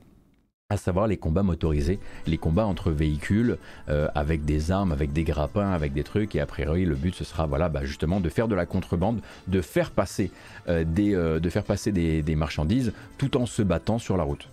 à 0.69 0.75
savoir 0.75 1.07
les 1.07 1.15
combats 1.15 1.43
motorisés, 1.43 1.97
les 2.25 2.37
combats 2.37 2.65
entre 2.65 2.91
véhicules 2.91 3.57
euh, 3.87 4.09
avec 4.15 4.43
des 4.43 4.69
armes, 4.69 4.91
avec 4.91 5.13
des 5.13 5.23
grappins, 5.23 5.71
avec 5.71 5.93
des 5.93 6.03
trucs. 6.03 6.35
Et 6.35 6.41
a 6.41 6.45
priori, 6.45 6.83
le 6.83 6.95
but 6.95 7.15
ce 7.15 7.23
sera 7.23 7.45
voilà, 7.45 7.69
bah, 7.69 7.85
justement 7.85 8.19
de 8.19 8.27
faire 8.27 8.49
de 8.49 8.55
la 8.55 8.65
contrebande, 8.65 9.21
de 9.47 9.61
faire 9.61 9.91
passer, 9.91 10.29
euh, 10.67 10.83
des, 10.83 11.15
euh, 11.15 11.39
de 11.39 11.49
faire 11.49 11.63
passer 11.63 11.93
des 11.93 12.35
marchandises 12.35 12.91
tout 13.17 13.37
en 13.37 13.45
se 13.45 13.61
battant 13.61 13.97
sur 13.97 14.17
la 14.17 14.23
route. 14.23 14.49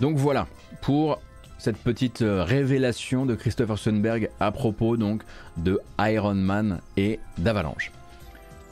Donc 0.00 0.16
voilà 0.16 0.46
pour 0.80 1.20
cette 1.58 1.76
petite 1.76 2.22
euh, 2.22 2.42
révélation 2.42 3.26
de 3.26 3.34
Christopher 3.34 3.78
Sundberg 3.78 4.30
à 4.40 4.50
propos 4.50 4.96
donc 4.96 5.22
de 5.58 5.78
Iron 5.98 6.34
Man 6.34 6.80
et 6.96 7.20
d'Avalanche. 7.36 7.92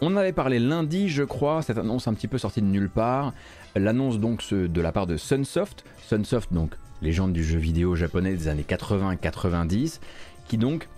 On 0.01 0.17
avait 0.17 0.33
parlé 0.33 0.59
lundi, 0.59 1.09
je 1.09 1.23
crois, 1.23 1.61
cette 1.61 1.77
annonce 1.77 2.09
un 2.09 2.15
petit 2.15 2.29
peu 2.29 2.39
sortie 2.39 2.63
de 2.63 2.67
nulle 2.67 2.89
part. 2.89 3.35
L'annonce 3.77 4.19
donc 4.19 4.43
de 4.53 4.81
la 4.81 4.91
part 4.91 5.07
de 5.07 5.17
Sunsoft, 5.17 5.85
Sunsoft 6.07 6.53
donc 6.53 6.73
légende 7.03 7.33
du 7.33 7.45
jeu 7.45 7.59
vidéo 7.59 7.95
japonais 7.95 8.33
des 8.33 8.49
années 8.49 8.65
80-90, 8.67 10.01
qui 10.47 10.57
donc 10.57 10.89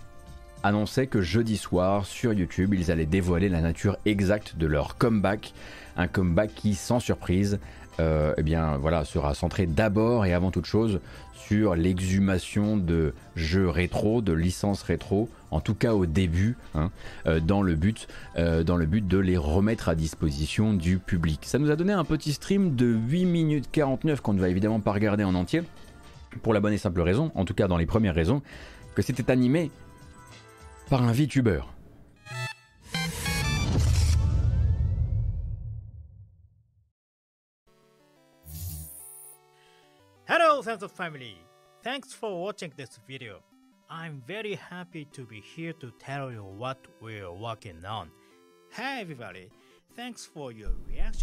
annonçait 0.63 1.07
que 1.07 1.21
jeudi 1.21 1.57
soir 1.57 2.05
sur 2.05 2.31
YouTube 2.31 2.73
ils 2.73 2.91
allaient 2.91 3.05
dévoiler 3.05 3.49
la 3.49 3.61
nature 3.61 3.97
exacte 4.05 4.55
de 4.55 4.67
leur 4.67 4.97
comeback, 4.97 5.53
un 5.97 6.07
comeback 6.07 6.53
qui 6.55 6.75
sans 6.75 6.99
surprise 6.99 7.59
euh, 7.99 8.33
eh 8.37 8.43
bien, 8.43 8.77
voilà, 8.77 9.05
sera 9.05 9.33
centré 9.33 9.65
d'abord 9.65 10.25
et 10.25 10.33
avant 10.33 10.51
toute 10.51 10.65
chose 10.65 10.99
sur 11.33 11.75
l'exhumation 11.75 12.77
de 12.77 13.13
jeux 13.35 13.67
rétro, 13.67 14.21
de 14.21 14.31
licences 14.31 14.83
rétro, 14.83 15.29
en 15.49 15.59
tout 15.59 15.75
cas 15.75 15.93
au 15.93 16.05
début, 16.05 16.55
hein, 16.75 16.91
euh, 17.27 17.39
dans, 17.41 17.61
le 17.61 17.75
but, 17.75 18.07
euh, 18.37 18.63
dans 18.63 18.77
le 18.77 18.85
but 18.85 19.05
de 19.05 19.17
les 19.17 19.37
remettre 19.37 19.89
à 19.89 19.95
disposition 19.95 20.73
du 20.73 20.97
public. 20.97 21.41
Ça 21.43 21.59
nous 21.59 21.69
a 21.69 21.75
donné 21.75 21.91
un 21.91 22.05
petit 22.05 22.33
stream 22.33 22.75
de 22.75 22.85
8 22.85 23.25
minutes 23.25 23.69
49 23.71 24.21
qu'on 24.21 24.33
ne 24.33 24.39
va 24.39 24.47
évidemment 24.47 24.79
pas 24.79 24.93
regarder 24.93 25.23
en 25.23 25.35
entier, 25.35 25.63
pour 26.41 26.53
la 26.53 26.61
bonne 26.61 26.73
et 26.73 26.77
simple 26.77 27.01
raison, 27.01 27.31
en 27.35 27.43
tout 27.43 27.53
cas 27.53 27.67
dans 27.67 27.77
les 27.77 27.85
premières 27.85 28.15
raisons, 28.15 28.41
que 28.95 29.01
c'était 29.01 29.29
animé 29.29 29.71
par 30.89 31.03
un 31.03 31.11
VTuber. 31.11 31.61
Hello, 40.61 40.73
Sense 40.73 40.83
of 40.83 40.91
Family! 40.91 41.37
Thanks 41.81 42.13
for 42.13 42.39
watching 42.39 42.71
this 42.77 42.99
video. 43.07 43.41
I'm 43.89 44.21
very 44.27 44.53
happy 44.53 45.05
to 45.05 45.25
be 45.25 45.41
here 45.41 45.73
to 45.73 45.91
tell 45.97 46.31
you 46.31 46.43
what 46.43 46.77
we're 47.01 47.33
working 47.33 47.83
on. 47.83 48.11
Hey 48.69 49.01
everybody! 49.01 49.49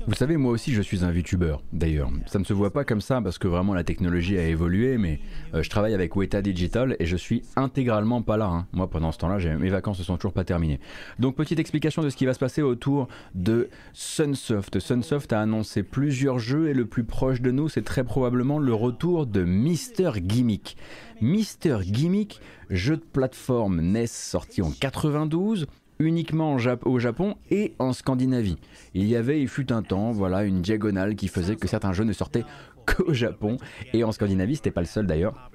Vous 0.06 0.14
savez, 0.14 0.36
moi 0.36 0.52
aussi 0.52 0.72
je 0.72 0.82
suis 0.82 1.04
un 1.04 1.10
VTuber 1.10 1.56
d'ailleurs. 1.72 2.10
Ça 2.26 2.38
ne 2.38 2.44
se 2.44 2.52
voit 2.52 2.72
pas 2.72 2.84
comme 2.84 3.00
ça 3.00 3.20
parce 3.20 3.38
que 3.38 3.48
vraiment 3.48 3.74
la 3.74 3.84
technologie 3.84 4.38
a 4.38 4.46
évolué, 4.46 4.98
mais 4.98 5.20
euh, 5.54 5.62
je 5.62 5.70
travaille 5.70 5.94
avec 5.94 6.14
Weta 6.16 6.42
Digital 6.42 6.96
et 6.98 7.06
je 7.06 7.16
suis 7.16 7.42
intégralement 7.56 8.22
pas 8.22 8.36
là. 8.36 8.46
Hein. 8.46 8.66
Moi 8.72 8.88
pendant 8.88 9.12
ce 9.12 9.18
temps-là, 9.18 9.38
mes 9.56 9.70
vacances 9.70 9.98
ne 9.98 10.04
sont 10.04 10.16
toujours 10.16 10.32
pas 10.32 10.44
terminées. 10.44 10.80
Donc 11.18 11.36
petite 11.36 11.58
explication 11.58 12.02
de 12.02 12.10
ce 12.10 12.16
qui 12.16 12.26
va 12.26 12.34
se 12.34 12.38
passer 12.38 12.62
autour 12.62 13.08
de 13.34 13.68
Sunsoft. 13.92 14.78
Sunsoft 14.78 15.32
a 15.32 15.40
annoncé 15.40 15.82
plusieurs 15.82 16.38
jeux 16.38 16.68
et 16.68 16.74
le 16.74 16.86
plus 16.86 17.04
proche 17.04 17.40
de 17.40 17.50
nous, 17.50 17.68
c'est 17.68 17.82
très 17.82 18.04
probablement 18.04 18.58
le 18.58 18.74
retour 18.74 19.26
de 19.26 19.44
Mister 19.44 20.10
Gimmick. 20.16 20.76
Mister 21.20 21.78
Gimmick, 21.82 22.40
jeu 22.70 22.96
de 22.96 23.02
plateforme 23.02 23.80
NES 23.80 24.06
sorti 24.06 24.62
en 24.62 24.70
92 24.70 25.66
uniquement 25.98 26.56
au 26.84 26.98
Japon 26.98 27.36
et 27.50 27.74
en 27.78 27.92
Scandinavie. 27.92 28.56
Il 28.94 29.06
y 29.06 29.16
avait, 29.16 29.40
il 29.40 29.48
fut 29.48 29.72
un 29.72 29.82
temps, 29.82 30.12
voilà, 30.12 30.44
une 30.44 30.62
diagonale 30.62 31.16
qui 31.16 31.28
faisait 31.28 31.56
que 31.56 31.68
certains 31.68 31.92
jeux 31.92 32.04
ne 32.04 32.12
sortaient 32.12 32.44
qu'au 32.86 33.12
Japon 33.12 33.56
et 33.92 34.04
en 34.04 34.12
Scandinavie, 34.12 34.56
c'était 34.56 34.70
pas 34.70 34.80
le 34.80 34.86
seul 34.86 35.06
d'ailleurs. 35.06 35.50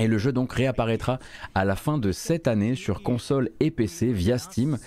Et 0.00 0.08
le 0.08 0.18
jeu 0.18 0.32
donc 0.32 0.52
réapparaîtra 0.52 1.20
à 1.54 1.64
la 1.64 1.76
fin 1.76 1.98
de 1.98 2.10
cette 2.10 2.48
année 2.48 2.74
sur 2.74 3.02
console 3.02 3.50
et 3.60 3.70
PC 3.70 4.12
via 4.12 4.38
Steam. 4.38 4.78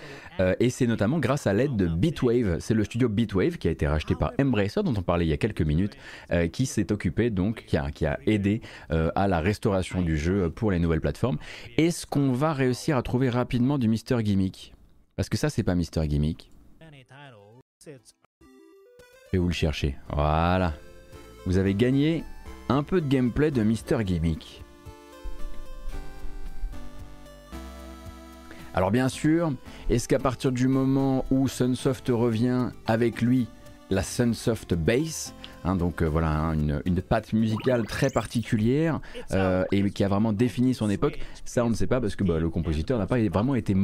Euh, 0.41 0.53
et 0.59 0.69
c'est 0.69 0.85
notamment 0.85 1.19
grâce 1.19 1.47
à 1.47 1.53
l'aide 1.53 1.77
de 1.77 1.87
Bitwave. 1.87 2.57
C'est 2.59 2.73
le 2.73 2.83
studio 2.83 3.07
Bitwave 3.07 3.57
qui 3.57 3.69
a 3.69 3.71
été 3.71 3.87
racheté 3.87 4.15
par 4.15 4.33
Embracer, 4.39 4.83
dont 4.83 4.93
on 4.97 5.01
parlait 5.01 5.25
il 5.25 5.29
y 5.29 5.33
a 5.33 5.37
quelques 5.37 5.61
minutes, 5.61 5.95
euh, 6.31 6.47
qui 6.47 6.65
s'est 6.65 6.91
occupé 6.91 7.29
donc, 7.29 7.63
qui 7.65 7.77
a, 7.77 8.19
aidé 8.27 8.61
euh, 8.91 9.09
à 9.15 9.29
la 9.29 9.39
restauration 9.39 10.01
du 10.01 10.17
jeu 10.17 10.49
pour 10.49 10.71
les 10.71 10.79
nouvelles 10.79 11.01
plateformes. 11.01 11.37
Est-ce 11.77 12.05
qu'on 12.05 12.33
va 12.33 12.51
réussir 12.51 12.97
à 12.97 13.01
trouver 13.01 13.29
rapidement 13.29 13.77
du 13.77 13.87
Mister 13.87 14.17
Gimmick 14.21 14.73
parce 15.17 15.27
que 15.27 15.35
ça, 15.35 15.49
c'est 15.49 15.63
pas 15.63 15.75
Mister 15.75 16.07
Gimmick. 16.07 16.49
Je 17.85 17.91
vais 19.33 19.39
vous 19.39 19.47
le 19.47 19.53
chercher. 19.53 19.97
Voilà. 20.13 20.73
Vous 21.45 21.57
avez 21.57 21.73
gagné 21.73 22.23
un 22.69 22.83
peu 22.83 23.01
de 23.01 23.07
gameplay 23.07 23.51
de 23.51 23.63
Mister 23.63 23.97
Gimmick. 24.05 24.63
Alors 28.73 28.91
bien 28.91 29.09
sûr, 29.09 29.53
est-ce 29.89 30.07
qu'à 30.07 30.19
partir 30.19 30.51
du 30.51 30.67
moment 30.67 31.25
où 31.31 31.47
Sunsoft 31.47 32.09
revient 32.09 32.69
avec 32.85 33.21
lui 33.21 33.47
la 33.89 34.03
Sunsoft 34.03 34.75
Bass, 34.75 35.33
Hein, 35.63 35.75
donc 35.75 36.01
euh, 36.01 36.05
voilà, 36.05 36.29
hein, 36.29 36.53
une, 36.53 36.81
une, 36.85 37.01
patte 37.01 37.33
musicale 37.33 37.85
très 37.85 38.09
particulière 38.09 38.99
euh, 39.31 39.65
et 39.71 39.89
qui 39.89 40.03
a 40.03 40.07
vraiment 40.07 40.33
défini 40.33 40.73
son 40.73 40.89
époque. 40.89 41.19
Ça, 41.45 41.65
on 41.65 41.69
ne 41.69 41.75
sait 41.75 41.87
pas 41.87 41.99
parce 41.99 42.15
que 42.15 42.23
bah, 42.23 42.39
le 42.39 42.49
compositeur 42.49 42.99
n'a 42.99 43.07
pas 43.07 43.19
vraiment 43.19 43.55
été 43.55 43.75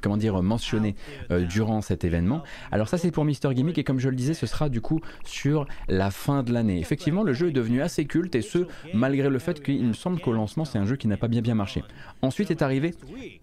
comment 0.00 0.16
dire, 0.16 0.42
mentionné 0.42 0.94
euh, 1.30 1.44
durant 1.44 1.80
cet 1.80 2.04
événement. 2.04 2.42
Alors 2.70 2.88
ça, 2.88 2.98
c'est 2.98 3.10
pour 3.10 3.24
Mister 3.24 3.48
Gimmick 3.54 3.78
et 3.78 3.84
comme 3.84 3.98
je 3.98 4.08
le 4.08 4.16
disais, 4.16 4.34
ce 4.34 4.46
sera 4.46 4.68
du 4.68 4.80
coup 4.80 5.00
sur 5.24 5.66
la 5.88 6.10
fin 6.10 6.42
de 6.42 6.52
l'année. 6.52 6.78
Effectivement, 6.78 7.22
le 7.22 7.32
jeu 7.32 7.48
est 7.48 7.52
devenu 7.52 7.82
assez 7.82 8.04
culte 8.04 8.34
et 8.34 8.42
ce, 8.42 8.66
malgré 8.94 9.28
le 9.28 9.38
fait 9.38 9.62
qu'il 9.62 9.84
me 9.84 9.92
semble 9.92 10.20
qu'au 10.20 10.32
lancement, 10.32 10.64
c'est 10.64 10.78
un 10.78 10.86
jeu 10.86 10.96
qui 10.96 11.08
n'a 11.08 11.16
pas 11.16 11.28
bien 11.28 11.42
bien 11.42 11.54
marché. 11.54 11.82
Ensuite 12.22 12.50
est 12.50 12.62
arrivé 12.62 12.94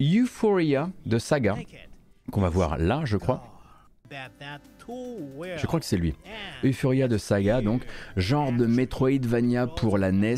Euphoria 0.02 0.90
de 1.06 1.18
Saga, 1.18 1.56
qu'on 2.32 2.42
va 2.42 2.50
voir 2.50 2.78
là, 2.78 3.02
je 3.06 3.18
crois. 3.18 3.59
Je 5.58 5.66
crois 5.66 5.80
que 5.80 5.86
c'est 5.86 5.98
lui. 5.98 6.16
Euphoria 6.64 7.08
de 7.08 7.18
Saga, 7.18 7.62
donc 7.62 7.84
genre 8.18 8.52
de 8.52 8.66
Metroidvania 8.66 9.68
pour 9.68 9.98
la 9.98 10.12
NES, 10.12 10.36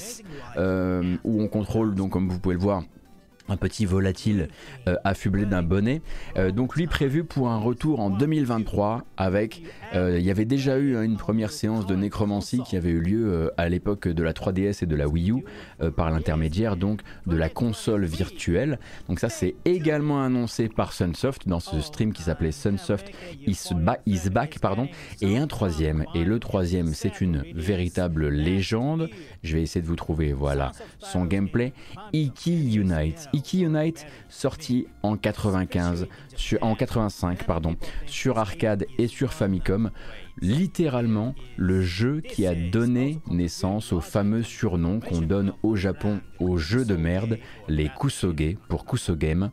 euh, 0.57 1.15
où 1.23 1.41
on 1.41 1.47
contrôle, 1.47 1.95
donc 1.95 2.11
comme 2.11 2.29
vous 2.29 2.39
pouvez 2.39 2.55
le 2.55 2.61
voir, 2.61 2.83
un 3.49 3.57
petit 3.57 3.85
volatile 3.85 4.47
euh, 4.87 4.95
affublé 5.03 5.45
d'un 5.45 5.63
bonnet. 5.63 6.01
Euh, 6.37 6.51
donc 6.51 6.75
lui 6.75 6.87
prévu 6.87 7.23
pour 7.23 7.49
un 7.49 7.57
retour 7.57 7.99
en 7.99 8.09
2023 8.09 9.03
avec, 9.17 9.63
euh, 9.93 10.17
il 10.19 10.25
y 10.25 10.31
avait 10.31 10.45
déjà 10.45 10.77
eu 10.77 10.95
hein, 10.95 11.01
une 11.01 11.17
première 11.17 11.51
séance 11.51 11.85
de 11.85 11.95
nécromancie 11.95 12.61
qui 12.63 12.75
avait 12.77 12.89
eu 12.89 13.01
lieu 13.01 13.51
à 13.57 13.69
l'époque 13.69 14.07
de 14.07 14.23
la 14.23 14.33
3DS 14.33 14.83
et 14.83 14.85
de 14.85 14.95
la 14.95 15.07
Wii 15.07 15.31
U 15.31 15.43
par 15.95 16.11
l'intermédiaire 16.11 16.77
donc 16.77 17.01
de 17.25 17.35
la 17.35 17.49
console 17.49 18.05
virtuelle. 18.05 18.79
Donc 19.07 19.19
ça 19.19 19.29
c'est 19.29 19.55
également 19.65 20.23
annoncé 20.23 20.69
par 20.69 20.93
Sunsoft 20.93 21.47
dans 21.47 21.59
ce 21.59 21.81
stream 21.81 22.13
qui 22.13 22.23
s'appelait 22.23 22.51
Sunsoft 22.51 23.11
is, 23.45 23.69
is, 24.05 24.29
Back 24.29 24.59
pardon 24.59 24.87
et 25.21 25.37
un 25.37 25.47
troisième 25.47 26.05
et 26.15 26.23
le 26.23 26.39
troisième 26.39 26.93
c'est 26.93 27.21
une 27.21 27.43
véritable 27.53 28.29
légende. 28.29 29.09
Je 29.43 29.55
vais 29.55 29.63
essayer 29.63 29.81
de 29.81 29.87
vous 29.87 29.95
trouver 29.95 30.33
voilà 30.33 30.71
son 30.99 31.25
gameplay. 31.25 31.73
Iki 32.13 32.75
Unite. 32.75 33.29
Iki 33.33 33.63
Unite, 33.63 34.05
sorti 34.29 34.87
en 35.03 35.17
95, 35.17 36.07
sur, 36.35 36.61
en 36.63 36.75
85 36.75 37.45
pardon, 37.45 37.75
sur 38.05 38.37
arcade 38.37 38.85
et 38.97 39.07
sur 39.07 39.33
Famicom, 39.33 39.91
littéralement 40.39 41.35
le 41.57 41.81
jeu 41.81 42.21
qui 42.21 42.45
a 42.45 42.55
donné 42.55 43.19
naissance 43.27 43.93
au 43.93 43.99
fameux 43.99 44.43
surnom 44.43 44.99
qu'on 44.99 45.21
donne 45.21 45.53
au 45.63 45.75
Japon 45.75 46.21
aux 46.39 46.57
jeux 46.57 46.85
de 46.85 46.95
merde, 46.95 47.37
les 47.67 47.89
Kusoge 47.89 48.55
pour 48.69 48.85
Kusogame. 48.85 49.51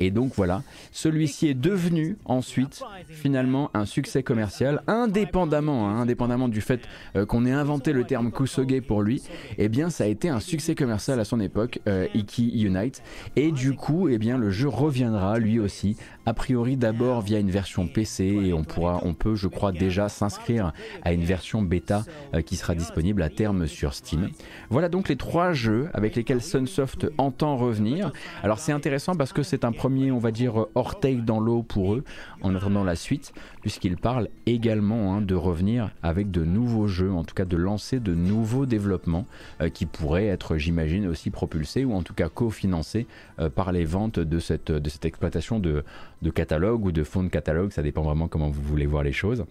Et 0.00 0.10
donc 0.10 0.32
voilà, 0.34 0.62
celui-ci 0.92 1.48
est 1.48 1.54
devenu 1.54 2.16
ensuite 2.24 2.82
finalement 3.08 3.70
un 3.74 3.84
succès 3.84 4.22
commercial, 4.22 4.82
indépendamment, 4.86 5.88
hein, 5.88 6.00
indépendamment 6.00 6.48
du 6.48 6.60
fait 6.60 6.80
euh, 7.16 7.26
qu'on 7.26 7.44
ait 7.46 7.52
inventé 7.52 7.92
le 7.92 8.04
terme 8.04 8.30
Kusoge 8.30 8.80
pour 8.86 9.02
lui. 9.02 9.22
Eh 9.56 9.68
bien, 9.68 9.90
ça 9.90 10.04
a 10.04 10.06
été 10.06 10.28
un 10.28 10.40
succès 10.40 10.74
commercial 10.74 11.18
à 11.18 11.24
son 11.24 11.40
époque, 11.40 11.80
euh, 11.88 12.06
Iki 12.14 12.62
Unite. 12.62 13.02
Et 13.36 13.52
du 13.52 13.74
coup, 13.74 14.08
eh 14.08 14.18
bien, 14.18 14.38
le 14.38 14.50
jeu 14.50 14.68
reviendra 14.68 15.38
lui 15.38 15.58
aussi, 15.58 15.96
a 16.26 16.34
priori 16.34 16.76
d'abord 16.76 17.22
via 17.22 17.38
une 17.38 17.50
version 17.50 17.88
PC 17.88 18.24
et 18.24 18.52
on 18.52 18.64
pourra, 18.64 19.00
on 19.04 19.14
peut, 19.14 19.34
je 19.34 19.48
crois 19.48 19.72
déjà 19.72 20.08
s'inscrire 20.08 20.72
à 21.02 21.12
une 21.12 21.24
version 21.24 21.62
bêta 21.62 22.04
euh, 22.34 22.42
qui 22.42 22.56
sera 22.56 22.74
disponible 22.74 23.22
à 23.22 23.30
terme 23.30 23.66
sur 23.66 23.94
Steam. 23.94 24.30
Voilà 24.70 24.88
donc 24.88 25.08
les 25.08 25.16
trois 25.16 25.52
jeux 25.52 25.88
avec 25.94 26.16
lesquels 26.16 26.42
Sunsoft 26.42 27.06
entend 27.18 27.56
revenir. 27.56 28.12
Alors 28.42 28.58
c'est 28.58 28.72
intéressant 28.72 29.14
parce 29.14 29.32
que 29.32 29.42
c'est 29.42 29.64
un 29.64 29.72
premier 29.72 29.87
on 29.88 30.18
va 30.18 30.30
dire, 30.30 30.66
orteil 30.74 31.22
dans 31.22 31.40
l'eau 31.40 31.62
pour 31.62 31.94
eux, 31.94 32.04
en 32.42 32.54
attendant 32.54 32.84
la 32.84 32.96
suite, 32.96 33.32
puisqu'ils 33.60 33.96
parlent 33.96 34.28
également 34.46 35.14
hein, 35.14 35.20
de 35.20 35.34
revenir 35.34 35.90
avec 36.02 36.30
de 36.30 36.44
nouveaux 36.44 36.86
jeux, 36.86 37.12
en 37.12 37.24
tout 37.24 37.34
cas 37.34 37.44
de 37.44 37.56
lancer 37.56 38.00
de 38.00 38.14
nouveaux 38.14 38.66
développements 38.66 39.26
euh, 39.60 39.68
qui 39.68 39.86
pourraient 39.86 40.26
être, 40.26 40.56
j'imagine, 40.56 41.06
aussi 41.06 41.30
propulsés 41.30 41.84
ou 41.84 41.94
en 41.94 42.02
tout 42.02 42.14
cas 42.14 42.28
cofinancés 42.28 43.06
euh, 43.38 43.50
par 43.50 43.72
les 43.72 43.84
ventes 43.84 44.18
de 44.18 44.38
cette, 44.38 44.70
de 44.70 44.88
cette 44.88 45.04
exploitation 45.04 45.58
de, 45.58 45.84
de 46.22 46.30
catalogue 46.30 46.84
ou 46.84 46.92
de 46.92 47.04
fonds 47.04 47.24
de 47.24 47.28
catalogue, 47.28 47.72
ça 47.72 47.82
dépend 47.82 48.02
vraiment 48.02 48.28
comment 48.28 48.50
vous 48.50 48.62
voulez 48.62 48.86
voir 48.86 49.02
les 49.02 49.12
choses. 49.12 49.44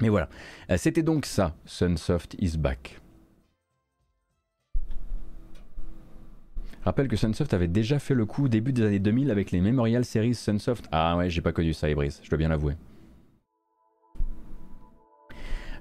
Mais 0.00 0.08
voilà, 0.08 0.28
euh, 0.70 0.76
c'était 0.76 1.02
donc 1.02 1.24
ça, 1.24 1.54
Sunsoft 1.64 2.36
is 2.38 2.58
back. 2.58 3.00
Rappelle 6.86 7.08
que 7.08 7.16
Sunsoft 7.16 7.52
avait 7.52 7.68
déjà 7.68 7.98
fait 7.98 8.14
le 8.14 8.26
coup 8.26 8.48
début 8.48 8.72
des 8.72 8.82
années 8.82 8.98
2000 8.98 9.30
avec 9.30 9.50
les 9.50 9.60
Memorial 9.60 10.04
Series 10.04 10.34
Sunsoft. 10.34 10.86
Ah 10.92 11.16
ouais, 11.16 11.28
j'ai 11.28 11.40
pas 11.40 11.52
connu 11.52 11.72
ça, 11.72 11.90
Ibris, 11.90 12.20
je 12.22 12.30
dois 12.30 12.38
bien 12.38 12.48
l'avouer. 12.48 12.74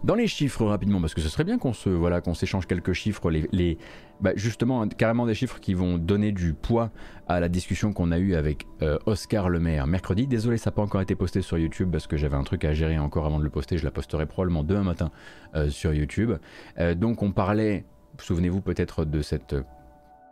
Dans 0.03 0.15
les 0.15 0.27
chiffres 0.27 0.65
rapidement, 0.65 1.01
parce 1.01 1.15
que 1.15 1.21
ce 1.21 1.29
serait 1.29 1.43
bien 1.43 1.57
qu'on 1.57 1.73
se 1.73 1.89
voilà 1.89 2.21
qu'on 2.21 2.35
s'échange 2.35 2.67
quelques 2.67 2.93
chiffres, 2.93 3.31
les, 3.31 3.77
bah, 4.21 4.33
justement 4.35 4.87
carrément 4.87 5.25
des 5.25 5.33
chiffres 5.33 5.59
qui 5.59 5.73
vont 5.73 5.97
donner 5.97 6.31
du 6.31 6.53
poids 6.53 6.91
à 7.27 7.39
la 7.39 7.49
discussion 7.49 7.91
qu'on 7.91 8.11
a 8.11 8.19
eue 8.19 8.35
avec 8.35 8.67
euh, 8.83 8.99
Oscar 9.07 9.49
Lemaire 9.49 9.87
mercredi. 9.87 10.27
Désolé, 10.27 10.57
ça 10.57 10.69
n'a 10.69 10.75
pas 10.75 10.83
encore 10.83 11.01
été 11.01 11.15
posté 11.15 11.41
sur 11.41 11.57
YouTube 11.57 11.89
parce 11.91 12.05
que 12.05 12.17
j'avais 12.17 12.35
un 12.35 12.43
truc 12.43 12.65
à 12.65 12.73
gérer 12.73 12.99
encore 12.99 13.25
avant 13.25 13.39
de 13.39 13.43
le 13.43 13.49
poster. 13.49 13.77
Je 13.79 13.83
la 13.83 13.91
posterai 13.91 14.27
probablement 14.27 14.63
demain 14.63 14.83
matin 14.83 15.11
euh, 15.55 15.69
sur 15.69 15.91
YouTube. 15.91 16.33
Euh, 16.77 16.93
donc 16.93 17.23
on 17.23 17.31
parlait, 17.31 17.85
souvenez-vous 18.19 18.61
peut-être 18.61 19.05
de 19.05 19.23
cette 19.23 19.55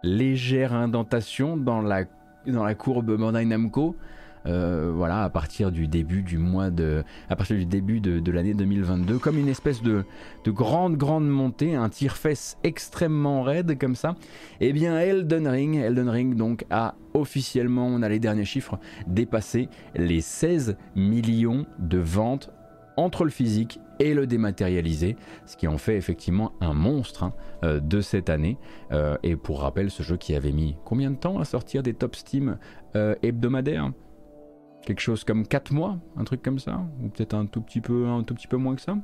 légère 0.04 0.74
indentation 0.74 1.58
dans 1.58 1.82
la, 1.82 2.04
dans 2.45 2.64
la 2.64 2.76
courbe 2.76 3.16
Bandai 3.18 3.45
Namco. 3.45 3.95
Euh, 4.45 4.91
voilà, 4.93 5.24
à 5.24 5.30
partir 5.30 5.72
du 5.72 5.88
début 5.88 6.22
du 6.22 6.38
mois 6.38 6.70
de, 6.70 7.04
à 7.30 7.36
partir 7.38 7.56
du 7.56 7.66
début 7.66 8.01
de, 8.01 8.32
l'année 8.32 8.54
2022, 8.54 9.18
comme 9.18 9.38
une 9.38 9.47
espèce 9.47 9.82
de, 9.82 10.04
de 10.43 10.51
grande 10.51 10.97
grande 10.97 11.28
montée, 11.28 11.76
un 11.76 11.88
tire-fesse 11.88 12.58
extrêmement 12.64 13.43
raide 13.43 13.80
comme 13.80 13.95
ça. 13.95 14.16
Eh 14.60 14.74
bien, 14.74 14.99
Elden 14.99 15.47
Ring, 15.47 15.78
Elden 15.78 16.10
Ring 16.10 16.36
donc 16.36 16.66
a 16.70 16.95
officiellement, 17.14 17.88
on 17.88 18.01
a 18.01 18.10
les 18.10 18.20
derniers 18.20 18.43
chiffres, 18.43 18.80
dépassé 19.08 19.70
les 19.95 20.20
16 20.20 20.76
millions 20.95 21.66
de 21.80 21.99
ventes 21.99 22.51
entre 22.97 23.24
le 23.24 23.32
physique 23.32 23.80
et 23.99 24.13
le 24.13 24.27
dématérialisé, 24.27 25.15
ce 25.45 25.57
qui 25.57 25.67
en 25.67 25.77
fait 25.77 25.97
effectivement 25.97 26.53
un 26.61 26.73
monstre 26.73 27.23
hein, 27.23 27.33
euh, 27.63 27.79
de 27.79 28.01
cette 28.01 28.29
année. 28.29 28.57
Euh, 28.91 29.17
et 29.23 29.35
pour 29.35 29.61
rappel, 29.61 29.91
ce 29.91 30.03
jeu 30.03 30.17
qui 30.17 30.35
avait 30.35 30.51
mis 30.51 30.75
combien 30.85 31.11
de 31.11 31.17
temps 31.17 31.39
à 31.39 31.45
sortir 31.45 31.83
des 31.83 31.93
top 31.93 32.15
Steam 32.15 32.57
euh, 32.95 33.15
hebdomadaires? 33.21 33.91
Quelque 34.85 34.99
chose 34.99 35.23
comme 35.23 35.47
4 35.47 35.71
mois, 35.71 35.97
un 36.17 36.25
truc 36.25 36.41
comme 36.41 36.59
ça? 36.59 36.81
Ou 37.01 37.07
peut-être 37.07 37.33
un 37.33 37.45
tout 37.45 37.61
petit 37.61 37.79
peu 37.79 38.57
moins 38.57 38.75
que 38.75 38.81
ça? 38.81 38.97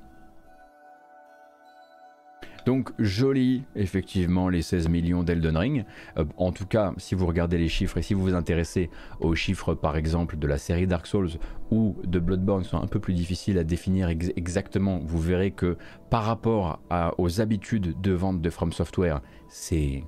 Donc 2.65 2.91
joli, 2.99 3.63
effectivement, 3.75 4.49
les 4.49 4.61
16 4.61 4.89
millions 4.89 5.23
d'Elden 5.23 5.57
Ring. 5.57 5.85
Euh, 6.17 6.25
en 6.37 6.51
tout 6.51 6.65
cas, 6.65 6.93
si 6.97 7.15
vous 7.15 7.25
regardez 7.25 7.57
les 7.57 7.67
chiffres 7.67 7.97
et 7.97 8.01
si 8.01 8.13
vous 8.13 8.21
vous 8.21 8.33
intéressez 8.33 8.89
aux 9.19 9.35
chiffres, 9.35 9.73
par 9.73 9.97
exemple, 9.97 10.37
de 10.37 10.47
la 10.47 10.57
série 10.57 10.87
Dark 10.87 11.05
Souls 11.07 11.31
ou 11.71 11.95
de 12.03 12.19
Bloodborne, 12.19 12.63
qui 12.63 12.69
sont 12.69 12.81
un 12.81 12.87
peu 12.87 12.99
plus 12.99 13.13
difficiles 13.13 13.57
à 13.57 13.63
définir 13.63 14.09
exactement, 14.09 14.99
vous 15.03 15.19
verrez 15.19 15.51
que 15.51 15.77
par 16.09 16.23
rapport 16.23 16.81
aux 17.17 17.41
habitudes 17.41 17.99
de 18.01 18.11
vente 18.11 18.41
de 18.41 18.49
From 18.49 18.71
Software, 18.71 19.21
c'est 19.47 20.03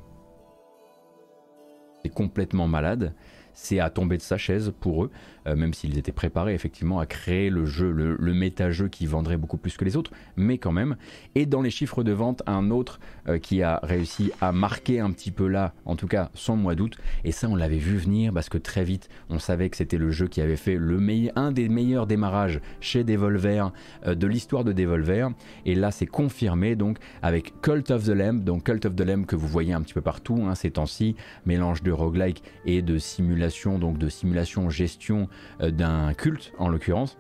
complètement 2.10 2.68
malade 2.68 3.14
c'est 3.54 3.80
à 3.80 3.90
tomber 3.90 4.18
de 4.18 4.22
sa 4.22 4.38
chaise 4.38 4.74
pour 4.80 5.06
eux, 5.06 5.12
euh, 5.48 5.56
même 5.56 5.74
s'ils 5.74 5.98
étaient 5.98 6.12
préparés 6.12 6.54
effectivement 6.54 7.00
à 7.00 7.06
créer 7.06 7.50
le 7.50 7.66
jeu, 7.66 7.92
le, 7.92 8.34
méta-jeu 8.34 8.88
qui 8.88 9.06
vendrait 9.06 9.38
beaucoup 9.38 9.58
plus 9.58 9.78
que 9.78 9.86
les 9.86 9.98
autres, 9.98 10.12
mais 10.36 10.58
quand 10.58 10.72
même. 10.72 10.96
Et 11.36 11.46
dans 11.46 11.62
les 11.62 11.70
chiffres 11.70 12.04
de 12.04 12.12
vente, 12.12 12.44
un 12.48 12.72
autre 12.72 13.00
euh, 13.28 13.38
qui 13.38 13.62
a 13.62 13.80
réussi 13.84 14.32
à 14.42 14.52
marquer 14.52 15.00
un 15.00 15.12
petit 15.12 15.32
peu 15.32 15.48
là, 15.48 15.74
en 15.86 15.96
tout 15.96 16.08
cas 16.08 16.30
son 16.34 16.56
mois 16.56 16.76
d'août, 16.76 16.98
et 17.24 17.32
ça 17.32 17.48
on 17.50 17.56
l'avait 17.56 17.78
vu 17.78 17.98
venir 17.98 18.34
parce 18.34 18.50
que 18.50 18.58
très 18.58 18.84
vite 18.84 19.10
on 19.30 19.40
savait 19.40 19.70
que 19.70 19.78
c'était 19.78 19.98
le 19.98 20.12
jeu 20.12 20.28
qui 20.28 20.42
avait 20.42 20.56
fait 20.56 20.76
le 20.76 21.02
un 21.36 21.52
des 21.52 21.68
meilleurs 21.68 22.08
démarrages 22.08 22.62
chez 22.80 23.04
Devolver 23.04 23.72
euh, 24.06 24.16
de 24.16 24.28
l'histoire 24.28 24.64
de 24.64 24.72
Devolver, 24.72 25.30
et 25.66 25.76
là 25.76 25.92
c'est 25.92 26.06
confirmé 26.06 26.76
donc 26.76 26.98
avec 27.22 27.60
Cult 27.62 27.92
of 27.92 28.06
the 28.06 28.10
Lamb, 28.10 28.44
donc 28.44 28.64
Cult 28.64 28.86
of 28.86 28.96
the 28.96 29.02
Lamb 29.02 29.26
que 29.26 29.36
vous 29.36 29.48
voyez 29.48 29.74
un 29.74 29.82
petit 29.82 29.94
peu 29.94 30.02
partout 30.02 30.42
hein, 30.48 30.56
ces 30.56 30.72
temps-ci, 30.72 31.16
mélange 31.46 31.84
de 31.84 31.92
roguelike 31.92 32.44
et 32.66 32.82
de 32.82 32.98
simulation 32.98 33.41
donc 33.80 33.98
de 33.98 34.10
simulation 34.10 34.70
gestion 34.70 35.28
euh, 35.62 35.72
d'un 35.72 36.14
culte 36.14 36.54
en 36.58 36.70
l'occurrence. 36.70 37.18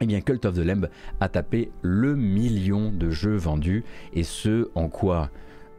eh 0.00 0.06
bien, 0.06 0.20
Cult 0.20 0.44
of 0.46 0.54
the 0.54 0.64
Lamb 0.64 0.88
a 1.20 1.28
tapé 1.28 1.70
le 1.82 2.16
million 2.16 2.90
de 2.90 3.10
jeux 3.10 3.36
vendus, 3.36 3.84
et 4.12 4.22
ce 4.22 4.70
en 4.74 4.88
quoi? 4.88 5.30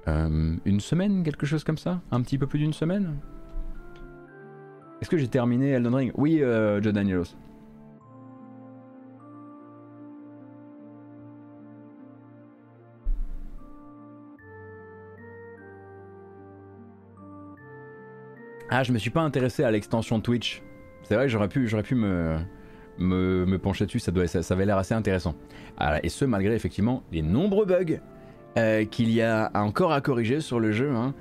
Euh, 0.07 0.55
Une 0.65 0.79
semaine, 0.79 1.23
quelque 1.23 1.45
chose 1.45 1.63
comme 1.63 1.77
ça? 1.77 2.01
Un 2.11 2.21
petit 2.21 2.37
peu 2.37 2.47
plus 2.47 2.59
d'une 2.59 2.73
semaine? 2.73 3.15
Est-ce 5.01 5.09
que 5.09 5.17
j'ai 5.17 5.27
terminé 5.27 5.69
Elden 5.69 5.95
Ring? 5.95 6.11
Oui, 6.15 6.43
euh, 6.43 6.81
Joe 6.81 6.93
Danielos. 6.93 7.35
Ah, 18.73 18.83
je 18.83 18.93
me 18.93 18.97
suis 18.97 19.09
pas 19.09 19.19
intéressé 19.19 19.65
à 19.65 19.69
l'extension 19.69 20.21
Twitch. 20.21 20.63
C'est 21.03 21.15
vrai 21.15 21.25
que 21.25 21.29
j'aurais 21.29 21.49
pu, 21.49 21.67
j'aurais 21.67 21.83
pu 21.83 21.93
me, 21.93 22.37
me, 22.97 23.57
pencher 23.57 23.85
dessus, 23.85 23.99
ça, 23.99 24.13
doit, 24.13 24.27
ça, 24.27 24.39
avait 24.53 24.65
l'air 24.65 24.77
assez 24.77 24.93
intéressant. 24.93 25.35
Et 26.03 26.07
ce, 26.07 26.23
malgré 26.23 26.55
effectivement 26.55 27.03
les 27.11 27.21
nombreux 27.21 27.65
bugs 27.65 27.99
euh, 28.57 28.85
qu'il 28.85 29.11
y 29.11 29.21
a 29.21 29.51
encore 29.55 29.91
à 29.91 29.99
corriger 29.99 30.39
sur 30.39 30.61
le 30.61 30.71
jeu. 30.71 30.89
Hein. 30.89 31.13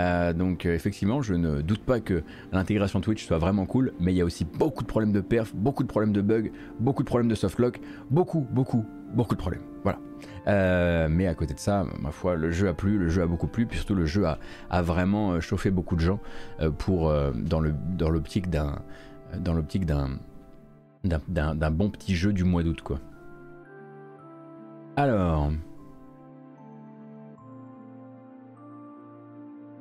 Euh, 0.00 0.32
donc 0.32 0.66
effectivement, 0.66 1.22
je 1.22 1.34
ne 1.34 1.60
doute 1.60 1.84
pas 1.84 2.00
que 2.00 2.24
l'intégration 2.50 3.00
Twitch 3.00 3.24
soit 3.24 3.38
vraiment 3.38 3.66
cool, 3.66 3.92
mais 4.00 4.12
il 4.12 4.16
y 4.16 4.20
a 4.20 4.24
aussi 4.24 4.44
beaucoup 4.44 4.82
de 4.82 4.88
problèmes 4.88 5.12
de 5.12 5.20
perf, 5.20 5.54
beaucoup 5.54 5.84
de 5.84 5.88
problèmes 5.88 6.12
de 6.12 6.22
bugs, 6.22 6.50
beaucoup 6.80 7.04
de 7.04 7.08
problèmes 7.08 7.28
de 7.28 7.36
softlock, 7.36 7.78
beaucoup, 8.10 8.40
beaucoup, 8.50 8.84
beaucoup 9.14 9.36
de 9.36 9.40
problèmes. 9.40 9.62
Voilà. 9.84 10.00
Euh, 10.48 11.08
mais 11.10 11.26
à 11.26 11.34
côté 11.34 11.54
de 11.54 11.58
ça, 11.58 11.84
ma 12.00 12.10
foi, 12.10 12.36
le 12.36 12.50
jeu 12.50 12.68
a 12.68 12.74
plu, 12.74 12.98
le 12.98 13.08
jeu 13.08 13.22
a 13.22 13.26
beaucoup 13.26 13.48
plu, 13.48 13.66
puis 13.66 13.78
surtout 13.78 13.94
le 13.94 14.06
jeu 14.06 14.24
a, 14.26 14.82
vraiment 14.82 15.32
euh, 15.32 15.40
chauffé 15.40 15.70
beaucoup 15.70 15.96
de 15.96 16.00
gens 16.00 16.20
euh, 16.60 16.70
pour, 16.70 17.12
dans 17.34 17.60
l'optique 17.60 18.50
d'un 18.50 18.80
dans 19.38 19.60
d'un 21.28 21.54
d'un 21.54 21.70
bon 21.70 21.90
petit 21.90 22.14
jeu 22.14 22.32
du 22.32 22.44
mois 22.44 22.62
d'août 22.62 22.80
quoi. 22.82 23.00
Alors. 24.96 25.52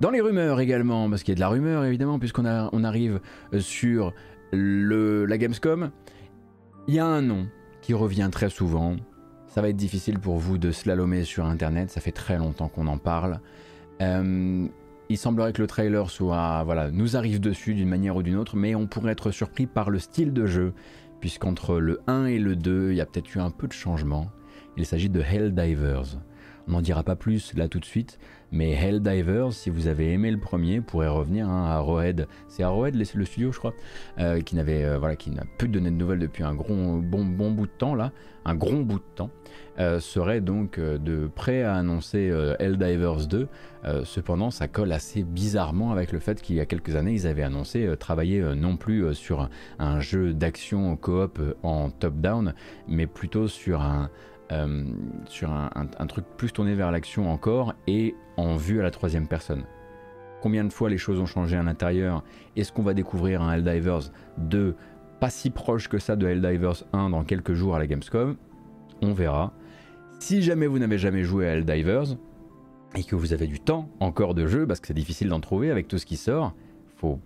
Dans 0.01 0.09
les 0.09 0.19
rumeurs 0.19 0.59
également, 0.59 1.09
parce 1.09 1.23
qu'il 1.23 1.31
y 1.31 1.35
a 1.35 1.35
de 1.35 1.39
la 1.39 1.47
rumeur 1.47 1.85
évidemment, 1.85 2.19
puisqu'on 2.19 2.45
on 2.45 2.83
arrive 2.83 3.21
sur 3.59 4.13
le, 4.51 5.25
la 5.25 5.37
Gamescom, 5.37 5.89
il 6.87 6.95
y 6.95 6.99
a 6.99 7.05
un 7.05 7.21
nom 7.21 7.47
qui 7.81 7.93
revient 7.93 8.27
très 8.29 8.49
souvent, 8.49 8.97
ça 9.55 9.61
va 9.61 9.69
être 9.69 9.77
difficile 9.77 10.19
pour 10.19 10.37
vous 10.37 10.57
de 10.57 10.69
slalomer 10.69 11.23
sur 11.23 11.45
Internet, 11.45 11.89
ça 11.89 12.01
fait 12.01 12.11
très 12.11 12.37
longtemps 12.37 12.67
qu'on 12.67 12.87
en 12.87 12.97
parle. 12.97 13.39
Euh, 14.01 14.67
il 15.07 15.17
semblerait 15.17 15.53
que 15.53 15.61
le 15.61 15.67
trailer 15.67 16.09
soit, 16.09 16.65
voilà, 16.65 16.91
nous 16.91 17.15
arrive 17.15 17.39
dessus 17.39 17.73
d'une 17.73 17.87
manière 17.87 18.17
ou 18.17 18.21
d'une 18.21 18.35
autre, 18.35 18.57
mais 18.57 18.75
on 18.75 18.85
pourrait 18.85 19.13
être 19.13 19.31
surpris 19.31 19.65
par 19.65 19.89
le 19.89 19.99
style 19.99 20.33
de 20.33 20.45
jeu, 20.45 20.73
puisqu'entre 21.21 21.79
le 21.79 22.01
1 22.07 22.25
et 22.25 22.37
le 22.37 22.57
2, 22.57 22.91
il 22.91 22.97
y 22.97 23.01
a 23.01 23.05
peut-être 23.05 23.33
eu 23.33 23.39
un 23.39 23.49
peu 23.49 23.65
de 23.67 23.71
changement. 23.71 24.29
Il 24.75 24.85
s'agit 24.85 25.09
de 25.09 25.21
Helldivers. 25.21 26.19
On 26.67 26.73
n'en 26.73 26.81
dira 26.81 27.03
pas 27.03 27.15
plus 27.15 27.53
là 27.53 27.69
tout 27.69 27.79
de 27.79 27.85
suite, 27.85 28.19
mais 28.55 28.71
Helldivers, 28.71 29.51
si 29.51 29.69
vous 29.69 29.87
avez 29.87 30.13
aimé 30.13 30.31
le 30.31 30.39
premier, 30.39 30.79
pourrait 30.79 31.09
revenir 31.09 31.49
hein, 31.49 31.65
à 31.65 31.73
Arrowhead. 31.73 32.25
C'est 32.47 32.63
Arrowhead 32.63 32.95
le 32.95 33.25
studio, 33.25 33.51
je 33.51 33.59
crois, 33.59 33.73
euh, 34.17 34.39
qui 34.39 34.55
n'avait, 34.55 34.85
euh, 34.85 34.97
voilà, 34.97 35.15
n'a 35.27 35.43
plus 35.57 35.67
donné 35.67 35.91
de 35.91 35.95
nouvelles 35.95 36.19
depuis 36.19 36.43
un 36.43 36.55
gros, 36.55 36.73
bon, 36.73 37.25
bon 37.25 37.51
bout 37.51 37.67
de 37.67 37.71
temps 37.77 37.95
là, 37.95 38.13
un 38.45 38.55
gros 38.55 38.81
bout 38.81 38.99
de 38.99 39.05
temps. 39.15 39.29
Euh, 39.77 39.99
serait 39.99 40.39
donc 40.39 40.79
de 40.79 41.27
prêt 41.27 41.63
à 41.63 41.75
annoncer 41.75 42.31
Helldivers 42.59 43.27
2. 43.27 43.47
cependant, 44.05 44.49
ça 44.51 44.69
colle 44.69 44.93
assez 44.93 45.23
bizarrement 45.23 45.91
avec 45.91 46.13
le 46.13 46.19
fait 46.19 46.41
qu'il 46.41 46.55
y 46.55 46.61
a 46.61 46.65
quelques 46.65 46.95
années, 46.95 47.11
ils 47.11 47.27
avaient 47.27 47.43
annoncé 47.43 47.93
travailler 47.99 48.41
non 48.55 48.77
plus 48.77 49.13
sur 49.13 49.49
un, 49.79 49.99
jeu 49.99 50.33
d'action 50.33 50.95
coop 50.95 51.41
en 51.61 51.89
top-down, 51.89 52.53
mais 52.87 53.05
plutôt 53.05 53.49
sur 53.49 53.81
un, 53.81 54.09
sur 55.27 55.51
un, 55.51 56.07
truc 56.07 56.25
plus 56.37 56.51
tourné 56.51 56.75
vers 56.75 56.91
l'action 56.91 57.31
encore 57.31 57.73
et 57.87 58.15
en 58.37 58.55
vue 58.55 58.79
à 58.79 58.83
la 58.83 58.91
troisième 58.91 59.27
personne. 59.27 59.63
Combien 60.41 60.63
de 60.63 60.71
fois 60.71 60.89
les 60.89 60.97
choses 60.97 61.19
ont 61.19 61.25
changé 61.25 61.57
à 61.57 61.63
l'intérieur? 61.63 62.23
Est-ce 62.55 62.71
qu'on 62.71 62.83
va 62.83 62.93
découvrir 62.93 63.41
un 63.41 63.53
Helldivers 63.53 64.11
2 64.37 64.75
pas 65.19 65.29
si 65.29 65.49
proche 65.49 65.87
que 65.87 65.97
ça 65.97 66.15
de 66.15 66.27
Helldivers 66.27 66.83
1 66.93 67.09
dans 67.09 67.23
quelques 67.23 67.53
jours 67.53 67.75
à 67.75 67.79
la 67.79 67.87
Gamescom? 67.87 68.35
On 69.01 69.13
verra. 69.13 69.53
Si 70.19 70.41
jamais 70.41 70.67
vous 70.67 70.77
n'avez 70.77 70.97
jamais 70.97 71.23
joué 71.23 71.47
à 71.47 71.53
Helldivers 71.53 72.17
et 72.95 73.03
que 73.03 73.15
vous 73.15 73.33
avez 73.33 73.47
du 73.47 73.59
temps 73.59 73.89
encore 73.99 74.35
de 74.35 74.45
jeu, 74.45 74.67
parce 74.67 74.79
que 74.79 74.87
c'est 74.87 74.93
difficile 74.93 75.29
d'en 75.29 75.39
trouver 75.39 75.71
avec 75.71 75.87
tout 75.87 75.97
ce 75.97 76.05
qui 76.05 76.17
sort, 76.17 76.53
faut... 76.97 77.19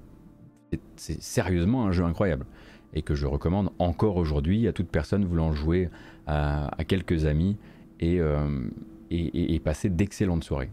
c'est 0.96 1.22
sérieusement 1.22 1.86
un 1.86 1.92
jeu 1.92 2.04
incroyable 2.06 2.46
et 2.94 3.02
que 3.02 3.16
je 3.16 3.26
recommande 3.26 3.70
encore 3.80 4.18
aujourd'hui 4.18 4.68
à 4.68 4.74
toute 4.74 4.90
personne 4.90 5.26
voulant 5.26 5.54
jouer 5.54 5.90
à, 6.28 6.70
quelques 6.88 7.26
amis 7.26 7.58
euh, 8.02 8.70
et, 9.12 9.56
et 9.56 9.60
passer 9.60 9.90
d'excellentes 9.90 10.44
soirées. 10.44 10.70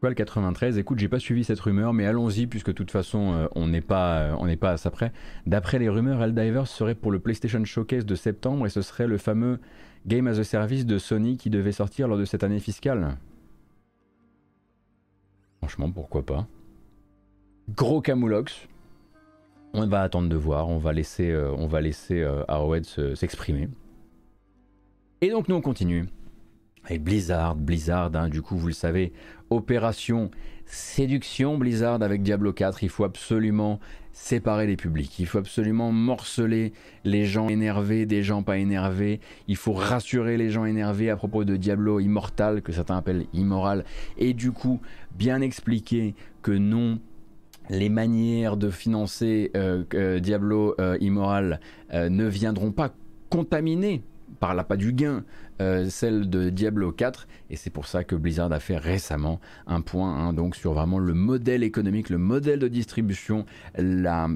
Quoi 0.00 0.10
le 0.10 0.14
93 0.14 0.78
Écoute, 0.78 1.00
j'ai 1.00 1.08
pas 1.08 1.18
suivi 1.18 1.42
cette 1.42 1.58
rumeur, 1.58 1.92
mais 1.92 2.06
allons-y 2.06 2.46
puisque 2.46 2.68
de 2.68 2.72
toute 2.72 2.92
façon 2.92 3.32
euh, 3.32 3.46
on 3.56 3.66
n'est 3.66 3.80
pas 3.80 4.18
euh, 4.18 4.36
on 4.38 4.46
n'est 4.46 4.56
pas 4.56 4.70
à 4.70 4.76
ça 4.76 4.92
près. 4.92 5.12
D'après 5.44 5.80
les 5.80 5.88
rumeurs, 5.88 6.22
Helldivers 6.22 6.68
serait 6.68 6.94
pour 6.94 7.10
le 7.10 7.18
PlayStation 7.18 7.64
Showcase 7.64 8.06
de 8.06 8.14
septembre 8.14 8.64
et 8.64 8.70
ce 8.70 8.80
serait 8.80 9.08
le 9.08 9.18
fameux 9.18 9.58
Game 10.06 10.26
as 10.26 10.38
a 10.38 10.44
Service 10.44 10.86
de 10.86 10.98
Sony 10.98 11.36
qui 11.36 11.50
devait 11.50 11.72
sortir 11.72 12.08
lors 12.08 12.18
de 12.18 12.24
cette 12.24 12.44
année 12.44 12.60
fiscale. 12.60 13.16
Franchement, 15.58 15.90
pourquoi 15.90 16.24
pas 16.24 16.46
Gros 17.70 18.00
camoulox. 18.00 18.68
On 19.74 19.86
va 19.86 20.02
attendre 20.02 20.28
de 20.28 20.36
voir, 20.36 20.68
on 20.68 20.78
va 20.78 20.92
laisser, 20.92 21.30
euh, 21.30 21.52
on 21.52 21.66
va 21.66 21.80
laisser 21.80 22.24
Arrowhead 22.48 22.86
s'exprimer. 23.14 23.68
Et 25.20 25.30
donc 25.30 25.48
nous 25.48 25.56
on 25.56 25.60
continue. 25.60 26.08
Et 26.88 26.98
Blizzard, 26.98 27.54
Blizzard, 27.54 28.14
hein, 28.14 28.28
du 28.28 28.40
coup 28.40 28.56
vous 28.56 28.68
le 28.68 28.72
savez, 28.72 29.12
opération 29.50 30.30
séduction 30.68 31.58
Blizzard 31.58 32.02
avec 32.02 32.22
Diablo 32.22 32.52
4, 32.52 32.82
il 32.82 32.88
faut 32.88 33.04
absolument 33.04 33.80
séparer 34.12 34.66
les 34.66 34.76
publics, 34.76 35.18
il 35.18 35.26
faut 35.26 35.38
absolument 35.38 35.92
morceler 35.92 36.72
les 37.04 37.24
gens 37.24 37.48
énervés 37.48 38.04
des 38.04 38.22
gens 38.22 38.42
pas 38.42 38.58
énervés, 38.58 39.20
il 39.46 39.56
faut 39.56 39.72
rassurer 39.72 40.36
les 40.36 40.50
gens 40.50 40.64
énervés 40.64 41.08
à 41.08 41.16
propos 41.16 41.44
de 41.44 41.56
Diablo 41.56 42.00
Immortal, 42.00 42.62
que 42.62 42.72
certains 42.72 42.96
appellent 42.96 43.26
immoral, 43.32 43.84
et 44.18 44.34
du 44.34 44.52
coup 44.52 44.80
bien 45.16 45.40
expliquer 45.40 46.14
que 46.42 46.52
non, 46.52 46.98
les 47.70 47.88
manières 47.88 48.56
de 48.56 48.70
financer 48.70 49.50
euh, 49.56 49.84
euh, 49.94 50.18
Diablo 50.18 50.74
euh, 50.80 50.96
Immoral 51.00 51.60
ne 51.92 52.26
viendront 52.26 52.72
pas 52.72 52.94
contaminer 53.30 54.02
par 54.40 54.54
l'appât 54.54 54.76
du 54.76 54.92
gain 54.92 55.24
euh, 55.60 55.88
celle 55.88 56.30
de 56.30 56.50
Diablo 56.50 56.92
4 56.92 57.26
et 57.50 57.56
c'est 57.56 57.70
pour 57.70 57.86
ça 57.86 58.04
que 58.04 58.14
Blizzard 58.14 58.52
a 58.52 58.60
fait 58.60 58.76
récemment 58.76 59.40
un 59.66 59.80
point 59.80 60.14
hein, 60.14 60.32
donc 60.32 60.54
sur 60.56 60.72
vraiment 60.74 60.98
le 60.98 61.14
modèle 61.14 61.62
économique, 61.62 62.10
le 62.10 62.18
modèle 62.18 62.58
de 62.58 62.68
distribution, 62.68 63.44
la, 63.76 64.28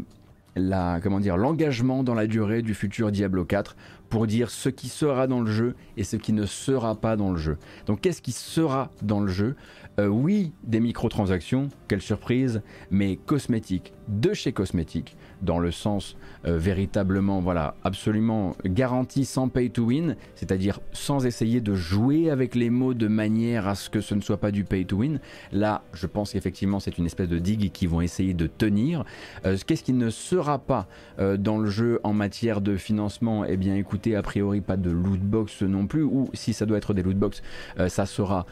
la 0.57 1.01
comment 1.03 1.21
dire 1.21 1.37
l'engagement 1.37 2.03
dans 2.03 2.15
la 2.15 2.27
durée 2.27 2.63
du 2.63 2.75
futur 2.75 3.13
Diablo 3.13 3.45
4 3.45 3.77
pour 4.09 4.27
dire 4.27 4.51
ce 4.51 4.69
qui 4.69 4.89
sera 4.89 5.27
dans 5.27 5.41
le 5.41 5.51
jeu 5.51 5.75
et 5.97 6.05
ce 6.05 6.17
qui 6.17 6.33
ne 6.33 6.45
sera 6.45 6.95
pas 6.95 7.17
dans 7.17 7.31
le 7.31 7.39
jeu. 7.39 7.57
Donc 7.87 8.03
qu'est-ce 8.03 8.21
qui 8.21 8.33
sera 8.33 8.91
dans 9.01 9.21
le 9.21 9.29
jeu? 9.29 9.57
Euh, 9.99 10.07
Oui, 10.07 10.53
des 10.65 10.81
microtransactions, 10.81 11.69
quelle 11.89 12.03
surprise, 12.03 12.61
mais 12.91 13.17
cosmétiques, 13.17 13.95
de 14.09 14.35
chez 14.35 14.53
cosmétiques, 14.53 15.17
dans 15.43 15.59
le 15.59 15.71
sens 15.71 16.17
euh, 16.47 16.57
véritablement, 16.57 17.41
voilà, 17.41 17.75
absolument 17.85 18.57
garanti 18.65 19.25
sans 19.25 19.49
pay 19.49 19.71
to 19.71 19.85
win, 19.85 20.17
c'est-à-dire 20.35 20.81
sans 20.93 21.27
essayer 21.27 21.61
de 21.61 21.75
jouer 21.75 22.31
avec 22.31 22.55
les 22.55 22.71
mots 22.71 22.95
de 22.95 23.09
manière 23.09 23.69
à 23.69 23.75
ce 23.75 23.91
que 23.91 24.01
ce 24.01 24.15
ne 24.15 24.21
soit 24.21 24.39
pas 24.39 24.51
du 24.51 24.65
pay 24.65 24.85
to 24.85 24.97
win. 24.97 25.21
Là, 25.53 25.83
je 25.93 26.07
pense 26.07 26.33
qu'effectivement, 26.33 26.81
c'est 26.81 26.99
une 26.99 27.07
espèce 27.07 27.29
de 27.29 27.39
digue 27.39 27.71
qu'ils 27.71 27.89
vont 27.89 28.01
essayer 28.01 28.35
de 28.35 28.47
tenir. 28.47 29.05
Euh, 29.45 29.57
qu'est-ce 29.67 29.85
qui 29.85 29.93
ne 29.93 30.11
sera 30.11 30.59
pas 30.59 30.89
euh, 31.19 31.37
dans 31.37 31.59
le 31.59 31.71
jeu 31.71 32.01
en 32.03 32.13
matière 32.13 32.61
de 32.61 32.77
financement? 32.77 33.45
Eh 33.45 33.57
bien, 33.57 33.77
écoutez, 33.77 34.17
a 34.17 34.23
priori, 34.23 34.61
pas 34.61 34.77
de 34.77 34.91
loot 34.91 35.21
box 35.21 35.63
non 35.63 35.87
plus, 35.87 36.03
ou 36.03 36.29
si 36.35 36.53
ça 36.53 36.67
doit 36.67 36.79
être 36.79 36.95
des 36.95 37.03
loot 37.03 37.17
box, 37.17 37.43
ça 37.89 38.07
sera 38.07 38.47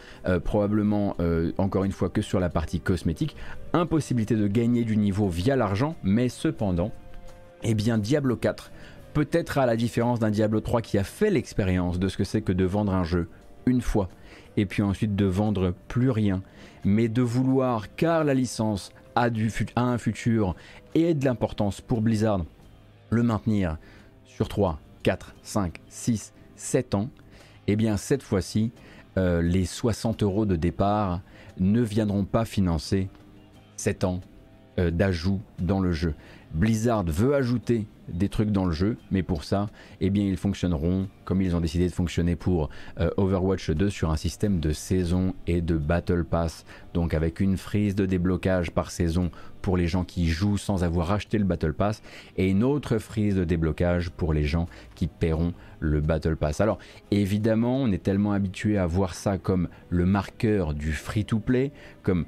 probablement, 0.44 1.16
encore 1.58 1.84
une 1.84 1.92
fois, 1.92 2.08
que 2.08 2.22
sur 2.22 2.40
la 2.40 2.48
partie 2.48 2.80
cosmétique. 2.80 3.36
Impossibilité 3.72 4.34
de 4.34 4.48
gagner 4.48 4.82
du 4.82 4.96
niveau 4.96 5.28
via 5.28 5.54
l'argent, 5.54 5.94
mais 6.02 6.28
cependant, 6.28 6.90
eh 7.62 7.74
bien 7.74 7.98
Diablo 7.98 8.36
4, 8.36 8.72
peut-être 9.12 9.58
à 9.58 9.66
la 9.66 9.76
différence 9.76 10.18
d'un 10.18 10.30
Diablo 10.30 10.60
3 10.60 10.82
qui 10.82 10.98
a 10.98 11.04
fait 11.04 11.30
l'expérience 11.30 12.00
de 12.00 12.08
ce 12.08 12.16
que 12.16 12.24
c'est 12.24 12.42
que 12.42 12.52
de 12.52 12.64
vendre 12.64 12.92
un 12.92 13.04
jeu 13.04 13.28
une 13.66 13.80
fois, 13.80 14.08
et 14.56 14.66
puis 14.66 14.82
ensuite 14.82 15.14
de 15.14 15.24
vendre 15.24 15.72
plus 15.86 16.10
rien, 16.10 16.42
mais 16.84 17.08
de 17.08 17.22
vouloir, 17.22 17.94
car 17.94 18.24
la 18.24 18.34
licence 18.34 18.90
a, 19.14 19.30
du, 19.30 19.52
un 19.76 19.98
futur 19.98 20.56
et 20.94 21.14
de 21.14 21.24
l'importance 21.24 21.80
pour 21.80 22.00
Blizzard, 22.00 22.44
le 23.10 23.22
maintenir 23.22 23.78
sur 24.24 24.48
3, 24.48 24.80
4, 25.04 25.34
5, 25.42 25.80
6, 25.88 26.32
7 26.56 26.94
ans, 26.96 27.08
eh 27.68 27.76
bien 27.76 27.96
cette 27.96 28.24
fois-ci, 28.24 28.72
euh, 29.16 29.42
les 29.42 29.64
60 29.64 30.24
euros 30.24 30.46
de 30.46 30.56
départ 30.56 31.20
ne 31.58 31.82
viendront 31.82 32.24
pas 32.24 32.44
financer 32.44 33.08
7 33.80 34.04
ans 34.04 34.20
d'ajouts 34.76 35.40
dans 35.58 35.80
le 35.80 35.92
jeu. 35.92 36.14
Blizzard 36.54 37.04
veut 37.04 37.34
ajouter 37.34 37.86
des 38.08 38.28
trucs 38.28 38.50
dans 38.50 38.64
le 38.64 38.72
jeu, 38.72 38.96
mais 39.10 39.22
pour 39.22 39.44
ça, 39.44 39.68
eh 40.00 40.10
bien, 40.10 40.24
ils 40.24 40.36
fonctionneront 40.36 41.08
comme 41.24 41.42
ils 41.42 41.54
ont 41.54 41.60
décidé 41.60 41.86
de 41.86 41.92
fonctionner 41.92 42.34
pour 42.34 42.70
euh, 42.98 43.08
Overwatch 43.16 43.70
2 43.70 43.88
sur 43.88 44.10
un 44.10 44.16
système 44.16 44.58
de 44.58 44.72
saison 44.72 45.32
et 45.46 45.60
de 45.60 45.76
Battle 45.76 46.24
Pass, 46.24 46.64
donc 46.92 47.14
avec 47.14 47.38
une 47.38 47.56
frise 47.56 47.94
de 47.94 48.04
déblocage 48.04 48.72
par 48.72 48.90
saison 48.90 49.30
pour 49.62 49.76
les 49.76 49.86
gens 49.86 50.02
qui 50.02 50.26
jouent 50.26 50.58
sans 50.58 50.82
avoir 50.82 51.12
acheté 51.12 51.38
le 51.38 51.44
Battle 51.44 51.72
Pass, 51.72 52.02
et 52.36 52.48
une 52.48 52.64
autre 52.64 52.98
frise 52.98 53.36
de 53.36 53.44
déblocage 53.44 54.10
pour 54.10 54.32
les 54.32 54.42
gens 54.42 54.66
qui 54.96 55.06
paieront 55.06 55.52
le 55.78 56.00
Battle 56.00 56.34
Pass. 56.34 56.60
Alors, 56.60 56.78
évidemment, 57.12 57.76
on 57.76 57.92
est 57.92 58.02
tellement 58.02 58.32
habitué 58.32 58.76
à 58.76 58.86
voir 58.86 59.14
ça 59.14 59.38
comme 59.38 59.68
le 59.88 60.06
marqueur 60.06 60.74
du 60.74 60.92
free-to-play, 60.92 61.70
comme 62.02 62.24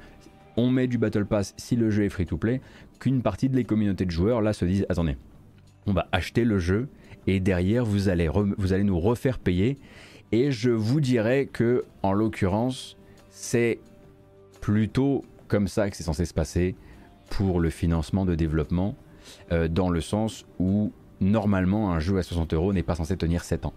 on 0.57 0.70
met 0.70 0.86
du 0.86 0.98
Battle 0.98 1.24
Pass 1.24 1.55
si 1.57 1.76
le 1.76 1.90
jeu 1.90 2.05
est 2.05 2.09
free-to-play, 2.09 2.61
qu'une 2.98 3.22
partie 3.22 3.48
de 3.48 3.57
les 3.57 3.64
communautés 3.64 4.05
de 4.05 4.11
joueurs 4.11 4.42
là 4.42 4.53
se 4.53 4.64
disent 4.64 4.86
attendez, 4.88 5.16
on 5.86 5.92
va 5.92 6.07
acheter 6.12 6.44
le 6.44 6.59
jeu 6.59 6.88
et 7.26 7.40
derrière 7.40 7.84
vous 7.84 8.09
allez, 8.09 8.28
vous 8.28 8.72
allez 8.72 8.84
nous 8.84 8.98
refaire 8.98 9.38
payer. 9.38 9.78
Et 10.30 10.50
je 10.50 10.70
vous 10.70 11.00
dirais 11.00 11.46
que 11.46 11.84
en 12.03 12.12
l'occurrence, 12.12 12.96
c'est 13.30 13.80
plutôt 14.61 15.24
comme 15.48 15.68
ça 15.68 15.90
que 15.90 15.96
c'est 15.96 16.03
censé 16.03 16.24
se 16.24 16.32
passer 16.32 16.74
pour 17.28 17.61
le 17.61 17.70
financement 17.70 18.24
de 18.24 18.34
développement, 18.34 18.94
euh, 19.50 19.68
dans 19.68 19.90
le 19.90 20.00
sens 20.00 20.46
où 20.59 20.92
normalement 21.20 21.92
un 21.92 22.00
jeu 22.00 22.18
à 22.18 22.22
60 22.22 22.55
euros 22.55 22.72
n'est 22.72 22.82
pas 22.82 22.94
censé 22.94 23.16
tenir 23.16 23.44
7 23.44 23.66
ans. 23.66 23.74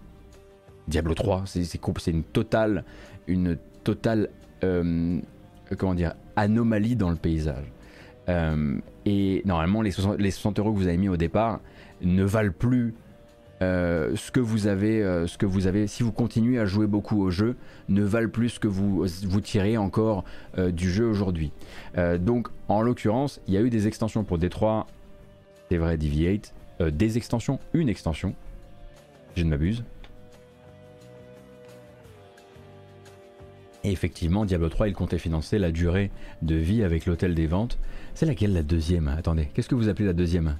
Diablo 0.88 1.14
3, 1.14 1.44
c'est 1.46 2.10
une 2.10 2.22
totale, 2.22 2.84
une 3.26 3.58
totale, 3.82 4.30
euh, 4.62 5.20
comment 5.76 5.94
dire, 5.94 6.14
anomalie 6.36 6.96
dans 6.96 7.10
le 7.10 7.16
paysage. 7.16 7.72
Euh, 8.28 8.78
et 9.04 9.42
normalement, 9.44 9.82
les 9.82 9.90
60, 9.90 10.58
euros 10.58 10.72
que 10.72 10.78
vous 10.78 10.88
avez 10.88 10.96
mis 10.96 11.08
au 11.08 11.16
départ 11.16 11.60
ne 12.02 12.24
valent 12.24 12.52
plus 12.56 12.94
euh, 13.62 14.14
ce 14.16 14.30
que 14.30 14.40
vous 14.40 14.66
avez, 14.66 15.02
euh, 15.02 15.26
ce 15.26 15.38
que 15.38 15.46
vous 15.46 15.66
avez, 15.66 15.86
si 15.86 16.02
vous 16.02 16.12
continuez 16.12 16.58
à 16.58 16.66
jouer 16.66 16.86
beaucoup 16.86 17.22
au 17.22 17.30
jeu, 17.30 17.56
ne 17.88 18.02
valent 18.02 18.28
plus 18.28 18.50
ce 18.50 18.60
que 18.60 18.68
vous, 18.68 19.06
vous 19.06 19.40
tirez 19.40 19.76
encore 19.76 20.24
du 20.56 20.90
jeu 20.90 21.06
aujourd'hui. 21.06 21.52
donc, 22.18 22.48
en 22.68 22.82
l'occurrence, 22.82 23.40
il 23.46 23.54
y 23.54 23.56
a 23.56 23.60
eu 23.60 23.70
des 23.70 23.86
extensions 23.86 24.24
pour 24.24 24.38
D3, 24.38 24.86
c'est 25.70 25.78
vrai, 25.78 25.96
Deviate, 25.96 26.52
des 26.80 27.16
extensions, 27.16 27.58
une 27.72 27.88
extension, 27.88 28.34
je 29.36 29.44
ne 29.44 29.50
m'abuse, 29.50 29.84
Et 33.86 33.92
effectivement, 33.92 34.44
Diablo 34.44 34.68
3, 34.68 34.88
il 34.88 34.94
comptait 34.94 35.16
financer 35.16 35.60
la 35.60 35.70
durée 35.70 36.10
de 36.42 36.56
vie 36.56 36.82
avec 36.82 37.06
l'hôtel 37.06 37.36
des 37.36 37.46
ventes. 37.46 37.78
C'est 38.14 38.26
laquelle 38.26 38.52
la 38.52 38.64
deuxième? 38.64 39.06
Attendez, 39.06 39.48
qu'est-ce 39.54 39.68
que 39.68 39.76
vous 39.76 39.88
appelez 39.88 40.06
la 40.06 40.12
deuxième? 40.12 40.56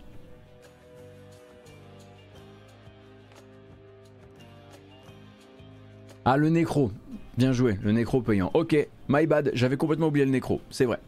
Ah, 6.25 6.37
le 6.37 6.51
nécro. 6.51 6.93
Bien 7.37 7.53
joué, 7.53 7.77
le 7.83 7.91
nécro 7.91 8.23
payant. 8.23 8.53
Ok, 8.55 8.77
my 9.09 9.27
bad, 9.27 9.51
j'avais 9.55 9.77
complètement 9.77 10.07
oublié 10.07 10.25
le 10.25 10.31
nécro, 10.31 10.61
c'est 10.71 10.85
vrai. 10.85 11.01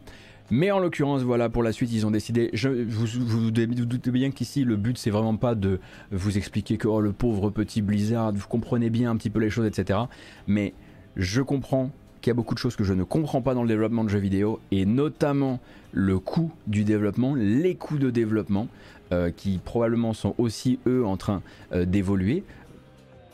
Mais 0.51 0.71
en 0.71 0.79
l'occurrence, 0.79 1.21
voilà, 1.21 1.47
pour 1.47 1.63
la 1.63 1.71
suite, 1.71 1.93
ils 1.93 2.05
ont 2.05 2.11
décidé. 2.11 2.49
Je, 2.51 2.67
vous, 2.67 3.05
vous, 3.05 3.49
doutez 3.49 4.11
bien 4.11 4.31
qu'ici, 4.31 4.65
le 4.65 4.75
but, 4.75 4.97
c'est 4.97 5.09
vraiment 5.09 5.37
pas 5.37 5.55
de 5.55 5.79
vous 6.11 6.37
expliquer 6.37 6.75
que 6.75 6.89
oh, 6.89 6.99
le 6.99 7.13
pauvre 7.13 7.49
petit 7.49 7.81
Blizzard, 7.81 8.33
vous 8.33 8.47
comprenez 8.49 8.89
bien 8.89 9.09
un 9.09 9.15
petit 9.15 9.29
peu 9.29 9.39
les 9.39 9.49
choses, 9.49 9.67
etc. 9.67 9.99
Mais 10.47 10.73
je 11.15 11.41
comprends 11.41 11.91
qu'il 12.21 12.31
y 12.31 12.31
a 12.31 12.35
beaucoup 12.35 12.53
de 12.53 12.59
choses 12.59 12.75
que 12.75 12.83
je 12.83 12.93
ne 12.93 13.03
comprends 13.03 13.41
pas 13.41 13.53
dans 13.53 13.63
le 13.63 13.69
développement 13.69 14.03
de 14.03 14.09
jeux 14.09 14.19
vidéo, 14.19 14.59
et 14.71 14.85
notamment 14.85 15.59
le 15.91 16.19
coût 16.19 16.51
du 16.67 16.83
développement, 16.83 17.35
les 17.35 17.75
coûts 17.75 17.97
de 17.97 18.09
développement, 18.09 18.67
euh, 19.11 19.31
qui 19.31 19.57
probablement 19.57 20.13
sont 20.13 20.35
aussi 20.37 20.79
eux 20.85 21.03
en 21.03 21.17
train 21.17 21.41
euh, 21.71 21.83
d'évoluer. 21.83 22.43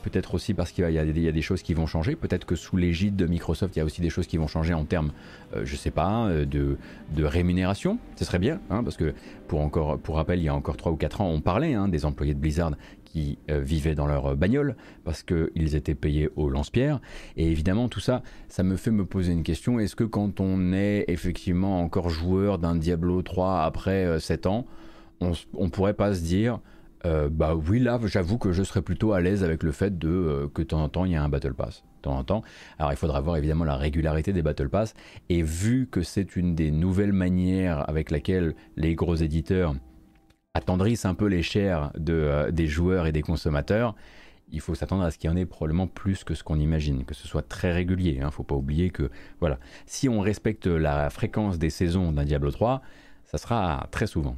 Peut-être 0.03 0.35
aussi 0.35 0.53
parce 0.53 0.71
qu'il 0.71 0.89
y, 0.89 0.99
a 0.99 1.31
des 1.31 1.41
choses 1.41 1.63
qui 1.63 1.73
vont 1.73 1.87
changer. 1.87 2.15
Peut-être 2.15 2.45
que 2.45 2.55
sous 2.55 2.77
l'égide 2.77 3.15
de 3.15 3.25
Microsoft, 3.25 3.75
il 3.75 3.79
y 3.79 3.81
a 3.81 3.85
aussi 3.85 4.01
des 4.01 4.11
choses 4.11 4.27
qui 4.27 4.37
vont 4.37 4.47
changer 4.47 4.73
en 4.73 4.85
termes, 4.85 5.11
je 5.51 5.57
euh, 5.57 5.65
je 5.65 5.75
sais 5.75 5.91
pas, 5.91 6.29
de, 6.29 6.77
rémunération. 7.17 7.97
Ce 8.15 8.23
serait 8.23 8.39
bien, 8.39 8.61
hein, 8.69 8.83
parce 8.83 8.97
que 8.97 9.13
pour, 9.47 9.61
encore, 9.61 9.97
pour 9.97 10.15
rappel, 10.15 10.39
il 10.39 10.43
y 10.43 10.47
a 10.47 10.55
encore 10.55 10.77
3 10.77 10.91
ou 10.91 10.95
4 10.95 11.21
ans, 11.21 11.29
on 11.29 11.41
parlait 11.41 11.73
hein, 11.73 11.89
des 11.89 12.05
employés 12.05 12.35
de 12.35 12.39
Blizzard 12.39 12.71
euh, 13.49 13.59
vivaient 13.59 13.95
dans 13.95 14.07
leur 14.07 14.35
bagnole 14.35 14.75
parce 15.03 15.23
qu'ils 15.23 15.75
étaient 15.75 15.95
payés 15.95 16.29
au 16.35 16.49
lance-pierre. 16.49 16.99
Et 17.37 17.49
évidemment, 17.49 17.89
tout 17.89 17.99
ça, 17.99 18.21
ça 18.47 18.63
me 18.63 18.75
fait 18.75 18.91
me 18.91 19.05
poser 19.05 19.31
une 19.31 19.43
question. 19.43 19.79
Est-ce 19.79 19.95
que 19.95 20.03
quand 20.03 20.39
on 20.39 20.73
est 20.73 21.05
effectivement 21.07 21.81
encore 21.81 22.09
joueur 22.09 22.59
d'un 22.59 22.75
Diablo 22.75 23.21
3 23.21 23.61
après 23.61 24.19
7 24.19 24.45
euh, 24.45 24.49
ans, 24.49 24.65
on, 25.21 25.69
pourrait 25.69 25.93
pas 25.93 26.13
se 26.13 26.21
dire, 26.21 26.59
euh, 27.05 27.29
bah 27.31 27.55
oui, 27.55 27.79
là, 27.79 27.99
j'avoue 28.03 28.37
que 28.37 28.51
je 28.51 28.63
serais 28.63 28.81
plutôt 28.81 29.13
à 29.13 29.21
l'aise 29.21 29.43
avec 29.43 29.63
le 29.63 29.71
fait 29.71 29.97
de 29.97 30.49
que 30.53 30.61
de 30.61 30.67
temps 30.67 30.83
en 30.83 30.89
temps, 30.89 31.05
il 31.05 31.13
y 31.13 31.15
a 31.15 31.23
un 31.23 31.29
Battle 31.29 31.53
Pass. 31.53 31.83
De 31.97 32.01
temps 32.09 32.17
en 32.17 32.23
temps. 32.23 32.43
Alors, 32.77 32.91
il 32.91 32.97
faudra 32.97 33.21
voir 33.21 33.37
évidemment 33.37 33.63
la 33.63 33.77
régularité 33.77 34.33
des 34.33 34.41
Battle 34.41 34.69
Pass. 34.69 34.93
Et 35.29 35.41
vu 35.41 35.87
que 35.89 36.01
c'est 36.01 36.35
une 36.35 36.53
des 36.53 36.69
nouvelles 36.69 37.13
manières 37.13 37.89
avec 37.89 38.11
laquelle 38.11 38.55
les 38.75 38.93
gros 38.93 39.15
éditeurs 39.15 39.73
attendrissent 40.55 41.05
un 41.05 41.13
peu 41.13 41.27
les 41.27 41.43
chairs 41.43 41.91
de, 41.97 42.13
euh, 42.13 42.51
des 42.51 42.65
joueurs 42.65 43.05
et 43.05 43.11
des 43.11 43.21
consommateurs, 43.21 43.93
il 44.51 44.61
faut 44.61 44.73
s'attendre 44.73 45.03
à 45.03 45.11
ce 45.11 45.17
qu'il 45.17 45.29
y 45.29 45.33
en 45.33 45.35
ait 45.35 45.45
probablement 45.45 45.85
plus 45.85 46.23
que 46.23 46.33
ce 46.33 46.43
qu'on 46.43 46.59
imagine, 46.59 47.03
que 47.03 47.13
ce 47.13 47.27
soit 47.27 47.41
très 47.41 47.73
régulier. 47.73 48.13
Il 48.13 48.21
hein. 48.21 48.27
ne 48.27 48.31
faut 48.31 48.43
pas 48.43 48.55
oublier 48.55 48.89
que, 48.89 49.11
voilà, 49.41 49.59
si 49.85 50.07
on 50.07 50.21
respecte 50.21 50.65
la 50.65 51.09
fréquence 51.09 51.59
des 51.59 51.69
saisons 51.69 52.13
d'un 52.13 52.23
Diablo 52.23 52.51
3, 52.51 52.81
ça 53.25 53.37
sera 53.37 53.87
très 53.91 54.07
souvent. 54.07 54.37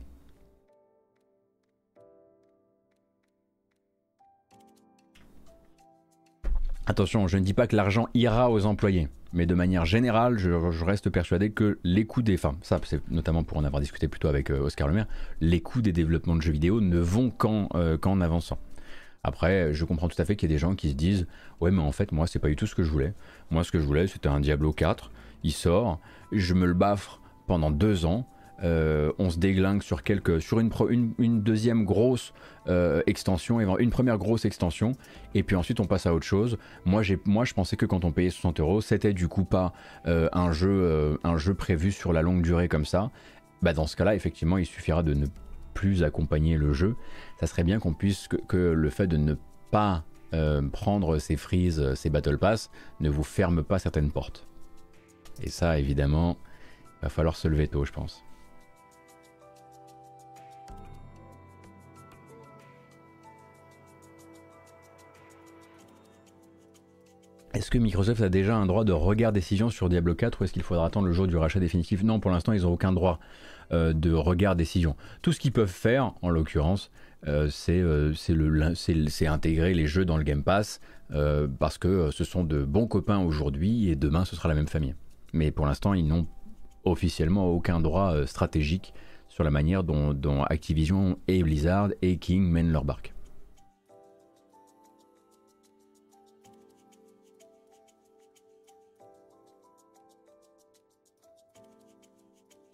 Attention, 6.87 7.27
je 7.27 7.37
ne 7.37 7.43
dis 7.43 7.53
pas 7.53 7.67
que 7.67 7.75
l'argent 7.75 8.07
ira 8.15 8.49
aux 8.49 8.65
employés, 8.65 9.09
mais 9.33 9.45
de 9.45 9.55
manière 9.55 9.85
générale, 9.85 10.37
je, 10.37 10.49
reste 10.83 11.09
persuadé 11.09 11.51
que 11.51 11.79
les 11.83 12.05
coûts 12.05 12.21
des, 12.21 12.35
enfin 12.35 12.55
ça 12.61 12.79
c'est 12.83 13.01
notamment 13.09 13.43
pour 13.43 13.57
en 13.57 13.63
avoir 13.63 13.81
discuté 13.81 14.07
plutôt 14.07 14.27
avec 14.27 14.49
euh, 14.49 14.59
Oscar 14.59 14.87
Lemaire, 14.87 15.07
les 15.41 15.61
coûts 15.61 15.81
des 15.81 15.91
développements 15.91 16.35
de 16.35 16.41
jeux 16.41 16.51
vidéo 16.51 16.81
ne 16.81 16.99
vont 16.99 17.33
euh, 17.75 17.97
qu'en 17.97 18.21
avançant. 18.21 18.57
Après, 19.23 19.73
je 19.73 19.83
comprends 19.83 20.07
tout 20.07 20.21
à 20.21 20.25
fait 20.25 20.35
qu'il 20.35 20.49
y 20.49 20.53
a 20.53 20.55
des 20.55 20.59
gens 20.59 20.75
qui 20.75 20.89
se 20.89 20.95
disent 20.95 21.27
ouais 21.59 21.71
mais 21.71 21.81
en 21.81 21.91
fait 21.91 22.11
moi 22.11 22.27
c'est 22.27 22.39
pas 22.39 22.47
du 22.47 22.55
tout 22.55 22.67
ce 22.67 22.75
que 22.75 22.83
je 22.83 22.89
voulais. 22.89 23.13
Moi 23.51 23.63
ce 23.63 23.71
que 23.71 23.79
je 23.79 23.85
voulais 23.85 24.07
c'était 24.07 24.29
un 24.29 24.39
Diablo 24.39 24.71
4, 24.71 25.11
il 25.43 25.51
sort, 25.51 25.99
je 26.31 26.53
me 26.53 26.65
le 26.65 26.73
baffre 26.73 27.21
pendant 27.47 27.71
deux 27.71 28.05
ans, 28.05 28.27
euh, 28.63 29.11
on 29.19 29.29
se 29.29 29.37
déglingue 29.37 29.83
sur, 29.83 30.01
sur 30.39 30.59
une, 30.59 31.13
une, 31.19 31.41
deuxième 31.43 31.85
grosse 31.85 32.33
euh, 32.67 33.03
extension, 33.05 33.59
une 33.77 33.89
première 33.91 34.17
grosse 34.17 34.45
extension, 34.45 34.93
et 35.35 35.43
puis 35.43 35.55
ensuite 35.55 35.79
on 35.79 35.85
passe 35.85 36.07
à 36.07 36.13
autre 36.13 36.25
chose. 36.25 36.57
Moi, 36.85 37.03
moi 37.25 37.45
je 37.45 37.53
pensais 37.53 37.75
que 37.75 37.85
quand 37.85 38.03
on 38.03 38.11
payait 38.11 38.31
60 38.31 38.59
euros, 38.59 38.81
c'était 38.81 39.13
du 39.13 39.27
coup 39.27 39.43
pas 39.43 39.73
euh, 40.07 40.27
un, 40.33 40.51
jeu, 40.51 41.19
un 41.23 41.37
jeu 41.37 41.53
prévu 41.53 41.91
sur 41.91 42.13
la 42.13 42.21
longue 42.21 42.41
durée 42.41 42.67
comme 42.67 42.85
ça. 42.85 43.11
Bah, 43.61 43.73
dans 43.73 43.87
ce 43.87 43.95
cas-là, 43.95 44.15
effectivement, 44.15 44.57
il 44.57 44.65
suffira 44.65 45.03
de 45.03 45.13
ne 45.13 45.27
plus 45.73 46.03
accompagner 46.03 46.57
le 46.57 46.73
jeu. 46.73 46.95
Ça 47.39 47.45
serait 47.45 47.63
bien 47.63 47.79
qu'on 47.79 47.93
puisse, 47.93 48.27
que, 48.27 48.37
que, 48.37 48.57
le 48.57 48.89
fait 48.89 49.07
de 49.07 49.17
ne 49.17 49.35
pas 49.71 50.03
prendre 50.73 51.19
ces 51.19 51.37
frises, 51.37 51.93
ces 51.93 52.09
Battle 52.09 52.37
Pass, 52.37 52.69
ne 52.99 53.09
vous 53.09 53.23
ferme 53.23 53.63
pas 53.63 53.79
certaines 53.79 54.11
portes. 54.11 54.45
Et 55.41 55.49
ça, 55.49 55.79
évidemment, 55.79 56.37
va 57.01 57.09
falloir 57.09 57.35
se 57.37 57.47
lever 57.47 57.67
tôt, 57.67 57.85
je 57.85 57.93
pense. 57.93 58.26
Est-ce 67.57 67.71
que 67.71 67.79
Microsoft 67.79 68.21
a 68.21 68.29
déjà 68.29 68.55
un 68.55 68.67
droit 68.67 68.83
de 68.83 68.91
regard 68.91 69.31
décision 69.31 69.71
sur 69.71 69.89
Diablo 69.89 70.13
4 70.13 70.39
ou 70.39 70.43
est-ce 70.43 70.53
qu'il 70.53 70.61
faudra 70.61 70.85
attendre 70.85 71.07
le 71.07 71.11
jour 71.11 71.25
du 71.25 71.37
rachat 71.37 71.59
définitif? 71.59 72.03
Non, 72.03 72.19
pour 72.19 72.29
l'instant, 72.29 72.53
ils 72.53 72.61
n'ont 72.61 72.73
aucun 72.73 72.91
droit 72.91 73.19
euh, 73.71 73.93
de 73.93 74.13
regard 74.13 74.55
décision. 74.55 74.95
Tout 75.23 75.31
ce 75.33 75.39
qu'ils 75.39 75.51
peuvent 75.51 75.67
faire, 75.67 76.13
en 76.21 76.29
l'occurrence, 76.29 76.91
euh, 77.27 77.49
euh, 77.69 78.13
c'est 78.75 79.25
intégrer 79.25 79.73
les 79.73 79.87
jeux 79.87 80.05
dans 80.05 80.17
le 80.17 80.23
Game 80.23 80.43
Pass 80.43 80.79
parce 81.57 81.79
que 81.79 82.11
ce 82.11 82.23
sont 82.23 82.43
de 82.43 82.63
bons 82.63 82.85
copains 82.85 83.23
aujourd'hui 83.23 83.89
et 83.89 83.95
demain 83.95 84.23
ce 84.23 84.35
sera 84.35 84.49
la 84.49 84.55
même 84.55 84.67
famille. 84.67 84.93
Mais 85.33 85.49
pour 85.49 85.65
l'instant, 85.65 85.95
ils 85.95 86.05
n'ont 86.05 86.27
officiellement 86.83 87.47
aucun 87.47 87.79
droit 87.79 88.27
stratégique 88.27 88.93
sur 89.29 89.43
la 89.43 89.49
manière 89.49 89.83
dont, 89.83 90.13
dont 90.13 90.43
Activision 90.43 91.17
et 91.27 91.41
Blizzard 91.41 91.89
et 92.03 92.17
King 92.17 92.43
mènent 92.51 92.71
leur 92.71 92.85
barque. 92.85 93.15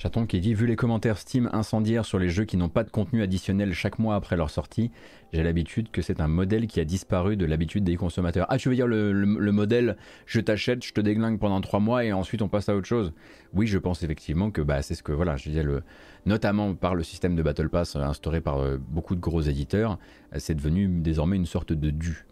Chaton 0.03 0.25
qui 0.25 0.41
dit 0.41 0.53
Vu 0.53 0.67
les 0.67 0.75
commentaires 0.75 1.17
Steam 1.17 1.49
incendiaires 1.53 2.03
sur 2.03 2.19
les 2.19 2.27
jeux 2.27 2.43
qui 2.43 2.57
n'ont 2.57 2.67
pas 2.67 2.83
de 2.83 2.89
contenu 2.89 3.21
additionnel 3.21 3.73
chaque 3.73 3.99
mois 3.99 4.15
après 4.15 4.35
leur 4.35 4.49
sortie, 4.49 4.91
j'ai 5.31 5.43
l'habitude 5.43 5.91
que 5.91 6.01
c'est 6.01 6.19
un 6.19 6.27
modèle 6.27 6.67
qui 6.67 6.81
a 6.81 6.83
disparu 6.83 7.37
de 7.37 7.45
l'habitude 7.45 7.85
des 7.85 7.95
consommateurs. 7.95 8.45
Ah, 8.49 8.57
tu 8.57 8.67
veux 8.67 8.75
dire 8.75 8.85
le, 8.85 9.13
modèle 9.53 9.95
je 10.25 10.41
t'achète, 10.41 10.83
je 10.83 10.91
te 10.91 10.99
déglingue 10.99 11.39
pendant 11.39 11.61
trois 11.61 11.79
mois 11.79 12.03
et 12.03 12.11
ensuite 12.11 12.41
on 12.41 12.49
passe 12.49 12.67
à 12.67 12.75
autre 12.75 12.85
chose? 12.85 13.13
Oui, 13.53 13.65
je 13.65 13.77
pense 13.77 14.03
effectivement 14.03 14.51
que 14.51 14.59
bah, 14.61 14.81
c'est 14.81 14.95
ce 14.95 15.03
que, 15.03 15.13
voilà, 15.13 15.37
je 15.37 15.47
disais, 15.47 15.63
le, 15.63 15.83
notamment 16.25 16.75
par 16.75 16.95
le 16.95 17.03
système 17.03 17.37
de 17.37 17.41
Battle 17.41 17.69
Pass 17.69 17.95
instauré 17.95 18.41
par 18.41 18.57
euh, 18.57 18.77
beaucoup 18.77 19.15
de 19.15 19.21
gros 19.21 19.39
éditeurs, 19.39 19.99
c'est 20.35 20.55
devenu 20.55 20.89
désormais 20.89 21.37
une 21.37 21.45
sorte 21.45 21.71
de 21.71 21.91
dû. 21.91 22.25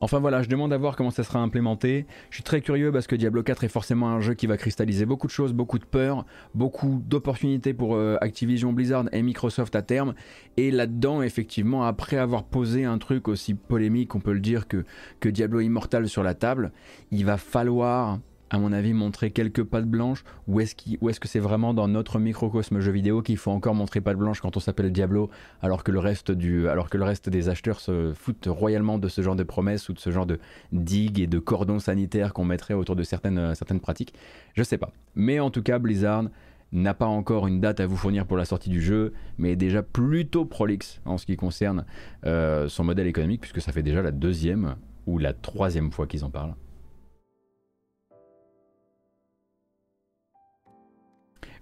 Enfin 0.00 0.20
voilà, 0.20 0.42
je 0.42 0.48
demande 0.48 0.72
à 0.72 0.78
voir 0.78 0.94
comment 0.94 1.10
ça 1.10 1.24
sera 1.24 1.40
implémenté. 1.40 2.06
Je 2.30 2.36
suis 2.36 2.44
très 2.44 2.60
curieux 2.60 2.92
parce 2.92 3.08
que 3.08 3.16
Diablo 3.16 3.42
4 3.42 3.64
est 3.64 3.68
forcément 3.68 4.08
un 4.08 4.20
jeu 4.20 4.34
qui 4.34 4.46
va 4.46 4.56
cristalliser 4.56 5.06
beaucoup 5.06 5.26
de 5.26 5.32
choses, 5.32 5.52
beaucoup 5.52 5.80
de 5.80 5.84
peur, 5.84 6.24
beaucoup 6.54 7.02
d'opportunités 7.04 7.74
pour 7.74 7.96
euh, 7.96 8.16
Activision 8.20 8.72
Blizzard 8.72 9.06
et 9.10 9.22
Microsoft 9.22 9.74
à 9.74 9.82
terme. 9.82 10.14
Et 10.56 10.70
là-dedans, 10.70 11.22
effectivement, 11.22 11.84
après 11.84 12.16
avoir 12.16 12.44
posé 12.44 12.84
un 12.84 12.98
truc 12.98 13.26
aussi 13.26 13.54
polémique, 13.54 14.14
on 14.14 14.20
peut 14.20 14.32
le 14.32 14.40
dire, 14.40 14.66
que 14.68 15.28
Diablo 15.28 15.60
Immortal 15.60 16.08
sur 16.08 16.22
la 16.22 16.34
table, 16.34 16.70
il 17.10 17.24
va 17.24 17.36
falloir 17.36 18.20
à 18.50 18.58
mon 18.58 18.72
avis, 18.72 18.94
montrer 18.94 19.30
quelques 19.30 19.62
pattes 19.62 19.86
blanches 19.86 20.24
Ou 20.46 20.60
est-ce 20.60 20.74
est 20.74 21.18
que 21.18 21.28
c'est 21.28 21.38
vraiment 21.38 21.74
dans 21.74 21.88
notre 21.88 22.18
microcosme 22.18 22.80
jeu 22.80 22.92
vidéo 22.92 23.22
qu'il 23.22 23.36
faut 23.36 23.50
encore 23.50 23.74
montrer 23.74 24.00
pattes 24.00 24.16
blanches 24.16 24.40
quand 24.40 24.56
on 24.56 24.60
s'appelle 24.60 24.90
Diablo, 24.90 25.30
alors 25.60 25.84
que, 25.84 25.92
le 25.92 25.98
reste 25.98 26.30
du, 26.30 26.68
alors 26.68 26.88
que 26.88 26.96
le 26.96 27.04
reste 27.04 27.28
des 27.28 27.48
acheteurs 27.48 27.80
se 27.80 28.12
foutent 28.14 28.48
royalement 28.48 28.98
de 28.98 29.08
ce 29.08 29.20
genre 29.20 29.36
de 29.36 29.42
promesses 29.42 29.88
ou 29.88 29.92
de 29.92 29.98
ce 29.98 30.10
genre 30.10 30.26
de 30.26 30.38
digues 30.72 31.20
et 31.20 31.26
de 31.26 31.38
cordons 31.38 31.78
sanitaires 31.78 32.32
qu'on 32.32 32.44
mettrait 32.44 32.74
autour 32.74 32.96
de 32.96 33.02
certaines, 33.02 33.38
euh, 33.38 33.54
certaines 33.54 33.80
pratiques? 33.80 34.14
Je 34.54 34.62
sais 34.62 34.78
pas. 34.78 34.92
Mais 35.14 35.40
en 35.40 35.50
tout 35.50 35.62
cas, 35.62 35.78
Blizzard 35.78 36.24
n'a 36.72 36.94
pas 36.94 37.06
encore 37.06 37.46
une 37.46 37.60
date 37.60 37.80
à 37.80 37.86
vous 37.86 37.96
fournir 37.96 38.26
pour 38.26 38.36
la 38.36 38.44
sortie 38.44 38.70
du 38.70 38.80
jeu, 38.80 39.12
mais 39.38 39.52
est 39.52 39.56
déjà 39.56 39.82
plutôt 39.82 40.44
prolixe 40.44 41.00
en 41.04 41.16
ce 41.18 41.26
qui 41.26 41.36
concerne 41.36 41.84
euh, 42.26 42.68
son 42.68 42.84
modèle 42.84 43.06
économique, 43.06 43.40
puisque 43.40 43.60
ça 43.60 43.72
fait 43.72 43.82
déjà 43.82 44.02
la 44.02 44.12
deuxième 44.12 44.76
ou 45.06 45.18
la 45.18 45.32
troisième 45.32 45.90
fois 45.90 46.06
qu'ils 46.06 46.24
en 46.24 46.30
parlent. 46.30 46.54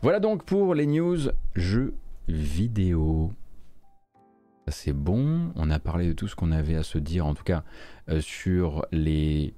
Voilà 0.02 0.20
donc 0.20 0.44
pour 0.44 0.74
les 0.74 0.86
news 0.86 1.18
jeux 1.54 1.94
vidéo. 2.28 3.32
C'est 4.68 4.92
bon, 4.92 5.52
on 5.54 5.70
a 5.70 5.78
parlé 5.78 6.08
de 6.08 6.12
tout 6.12 6.28
ce 6.28 6.34
qu'on 6.34 6.52
avait 6.52 6.74
à 6.74 6.82
se 6.82 6.98
dire, 6.98 7.24
en 7.24 7.34
tout 7.34 7.44
cas 7.44 7.62
euh, 8.08 8.20
sur 8.20 8.84
les 8.92 9.54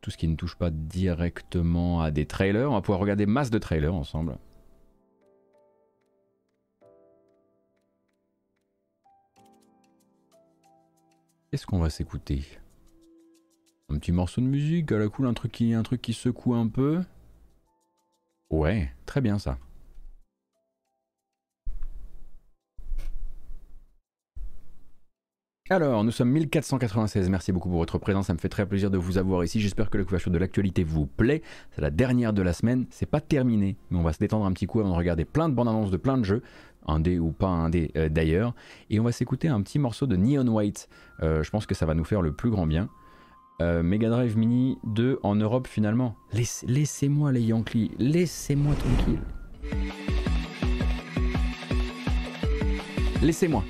tout 0.00 0.10
ce 0.10 0.16
qui 0.16 0.28
ne 0.28 0.36
touche 0.36 0.56
pas 0.56 0.70
directement 0.70 2.00
à 2.00 2.10
des 2.10 2.26
trailers. 2.26 2.70
On 2.70 2.74
va 2.74 2.80
pouvoir 2.80 3.00
regarder 3.00 3.26
masse 3.26 3.50
de 3.50 3.58
trailers 3.58 3.94
ensemble. 3.94 4.38
Qu'est-ce 11.50 11.66
qu'on 11.66 11.78
va 11.78 11.90
s'écouter? 11.90 12.44
Un 13.88 13.98
petit 13.98 14.12
morceau 14.12 14.40
de 14.40 14.46
musique 14.46 14.90
à 14.92 14.98
la 14.98 15.08
cool, 15.08 15.26
un 15.26 15.34
truc 15.34 15.52
qui, 15.52 15.74
un 15.74 15.82
truc 15.82 16.02
qui 16.02 16.12
secoue 16.12 16.54
un 16.54 16.68
peu? 16.68 17.02
Ouais, 18.50 18.92
très 19.06 19.20
bien 19.20 19.38
ça. 19.38 19.58
Alors, 25.68 26.04
nous 26.04 26.12
sommes 26.12 26.30
1496. 26.30 27.28
Merci 27.28 27.50
beaucoup 27.50 27.68
pour 27.68 27.78
votre 27.78 27.98
présence. 27.98 28.28
Ça 28.28 28.32
me 28.34 28.38
fait 28.38 28.48
très 28.48 28.66
plaisir 28.66 28.88
de 28.88 28.98
vous 28.98 29.18
avoir 29.18 29.42
ici. 29.42 29.60
J'espère 29.60 29.90
que 29.90 29.98
la 29.98 30.04
couverture 30.04 30.30
de 30.30 30.38
l'actualité 30.38 30.84
vous 30.84 31.06
plaît. 31.06 31.42
C'est 31.72 31.80
la 31.80 31.90
dernière 31.90 32.32
de 32.32 32.40
la 32.40 32.52
semaine. 32.52 32.86
C'est 32.90 33.10
pas 33.10 33.20
terminé, 33.20 33.76
mais 33.90 33.98
on 33.98 34.02
va 34.02 34.12
se 34.12 34.20
détendre 34.20 34.46
un 34.46 34.52
petit 34.52 34.66
coup 34.66 34.78
avant 34.78 34.90
de 34.90 34.94
regarder 34.94 35.24
plein 35.24 35.48
de 35.48 35.54
bandes 35.54 35.66
annonces 35.66 35.90
de 35.90 35.96
plein 35.96 36.18
de 36.18 36.24
jeux, 36.24 36.42
un 36.86 37.00
dé 37.00 37.18
ou 37.18 37.32
pas 37.32 37.48
un 37.48 37.68
dé 37.68 37.90
euh, 37.96 38.08
d'ailleurs. 38.08 38.54
Et 38.90 39.00
on 39.00 39.02
va 39.02 39.10
s'écouter 39.10 39.48
un 39.48 39.60
petit 39.60 39.80
morceau 39.80 40.06
de 40.06 40.14
Neon 40.14 40.46
White. 40.46 40.88
Euh, 41.24 41.42
je 41.42 41.50
pense 41.50 41.66
que 41.66 41.74
ça 41.74 41.84
va 41.84 41.94
nous 41.94 42.04
faire 42.04 42.22
le 42.22 42.30
plus 42.30 42.50
grand 42.50 42.68
bien. 42.68 42.88
Euh, 43.60 43.82
Mega 43.82 44.08
Drive 44.08 44.36
Mini 44.36 44.78
2 44.84 45.18
en 45.24 45.34
Europe 45.34 45.66
finalement. 45.66 46.14
Laissez-moi 46.32 47.32
les 47.32 47.42
Yankees. 47.42 47.90
Laissez-moi 47.98 48.74
tranquille. 48.76 49.18
Laissez-moi. 53.20 53.64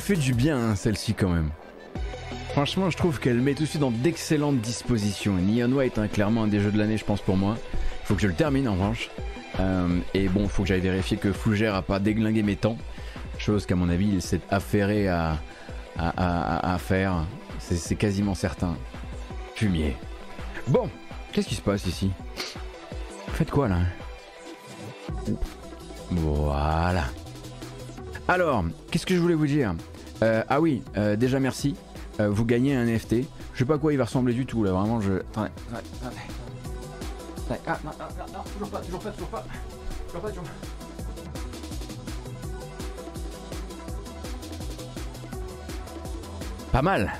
Fait 0.00 0.16
du 0.16 0.34
bien, 0.34 0.56
hein, 0.58 0.76
celle-ci, 0.76 1.14
quand 1.14 1.28
même. 1.28 1.50
Franchement, 2.50 2.88
je 2.88 2.96
trouve 2.96 3.18
qu'elle 3.18 3.40
met 3.40 3.54
tout 3.54 3.64
de 3.64 3.78
dans 3.78 3.90
d'excellentes 3.90 4.60
dispositions. 4.60 5.34
Neon 5.34 5.72
White, 5.72 5.98
hein, 5.98 6.08
clairement 6.08 6.44
un 6.44 6.46
des 6.46 6.60
jeux 6.60 6.70
de 6.70 6.78
l'année, 6.78 6.96
je 6.96 7.04
pense, 7.04 7.20
pour 7.20 7.36
moi. 7.36 7.56
Il 7.72 8.06
faut 8.06 8.14
que 8.14 8.22
je 8.22 8.28
le 8.28 8.34
termine, 8.34 8.68
en 8.68 8.74
revanche. 8.74 9.10
Euh, 9.60 9.98
et 10.14 10.28
bon, 10.28 10.44
il 10.44 10.48
faut 10.48 10.62
que 10.62 10.68
j'aille 10.68 10.80
vérifier 10.80 11.16
que 11.16 11.32
Fougère 11.32 11.74
a 11.74 11.82
pas 11.82 11.98
déglingué 11.98 12.42
mes 12.42 12.56
temps. 12.56 12.78
Chose 13.38 13.66
qu'à 13.66 13.74
mon 13.74 13.88
avis, 13.88 14.08
il 14.08 14.22
s'est 14.22 14.40
affairé 14.50 15.08
à, 15.08 15.38
à, 15.98 16.76
faire. 16.78 17.24
C'est 17.58 17.96
quasiment 17.96 18.34
certain. 18.34 18.76
Fumier. 19.54 19.96
Bon, 20.68 20.88
qu'est-ce 21.32 21.48
qui 21.48 21.54
se 21.54 21.60
passe 21.60 21.86
ici? 21.86 22.10
Faites 23.32 23.50
quoi 23.50 23.68
là? 23.68 23.78
Voilà. 26.10 27.04
Alors, 28.26 28.64
qu'est-ce 28.90 29.04
que 29.04 29.14
je 29.14 29.20
voulais 29.20 29.34
vous 29.34 29.46
dire 29.46 29.74
euh, 30.22 30.42
ah 30.48 30.60
oui, 30.60 30.82
euh, 30.96 31.16
déjà 31.16 31.40
merci. 31.40 31.74
Euh, 32.20 32.30
vous 32.30 32.44
gagnez 32.44 32.74
un 32.74 32.84
NFT. 32.86 33.16
Je 33.52 33.58
sais 33.58 33.64
pas 33.64 33.78
quoi 33.78 33.92
il 33.92 33.96
va 33.96 34.04
ressembler 34.04 34.32
du 34.32 34.46
tout 34.46 34.64
là, 34.64 34.72
vraiment 34.72 35.00
je. 35.00 35.14
Attendez, 35.14 35.50
attendez, 35.70 36.16
attendez. 37.46 37.60
Ah 37.66 37.78
non, 37.84 37.90
non, 38.32 38.42
toujours 38.52 38.70
pas, 38.70 38.80
toujours 38.80 39.00
pas, 39.00 39.10
toujours 39.10 39.28
pas. 39.28 39.44
Toujours 40.06 40.22
pas, 40.22 40.28
toujours 40.28 40.44
pas. 40.44 40.50
Pas 46.72 46.82
mal. 46.82 47.12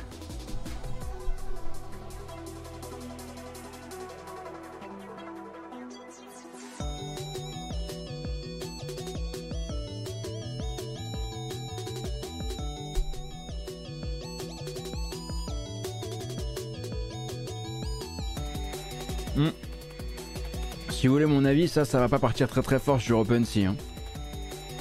Si 21.04 21.08
vous 21.08 21.12
voulez 21.16 21.26
mon 21.26 21.44
avis, 21.44 21.68
ça, 21.68 21.84
ça 21.84 21.98
va 21.98 22.08
pas 22.08 22.18
partir 22.18 22.48
très 22.48 22.62
très 22.62 22.78
fort 22.78 22.98
sur 22.98 23.18
OpenSea. 23.18 23.66
Hein. 23.66 23.76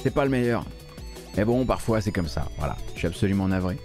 C'est 0.02 0.14
pas 0.14 0.24
le 0.24 0.30
meilleur. 0.30 0.64
Mais 1.36 1.44
bon, 1.44 1.66
parfois 1.66 2.00
c'est 2.00 2.12
comme 2.12 2.28
ça. 2.28 2.48
Voilà, 2.56 2.78
je 2.94 3.00
suis 3.00 3.06
absolument 3.06 3.46
navré. 3.46 3.76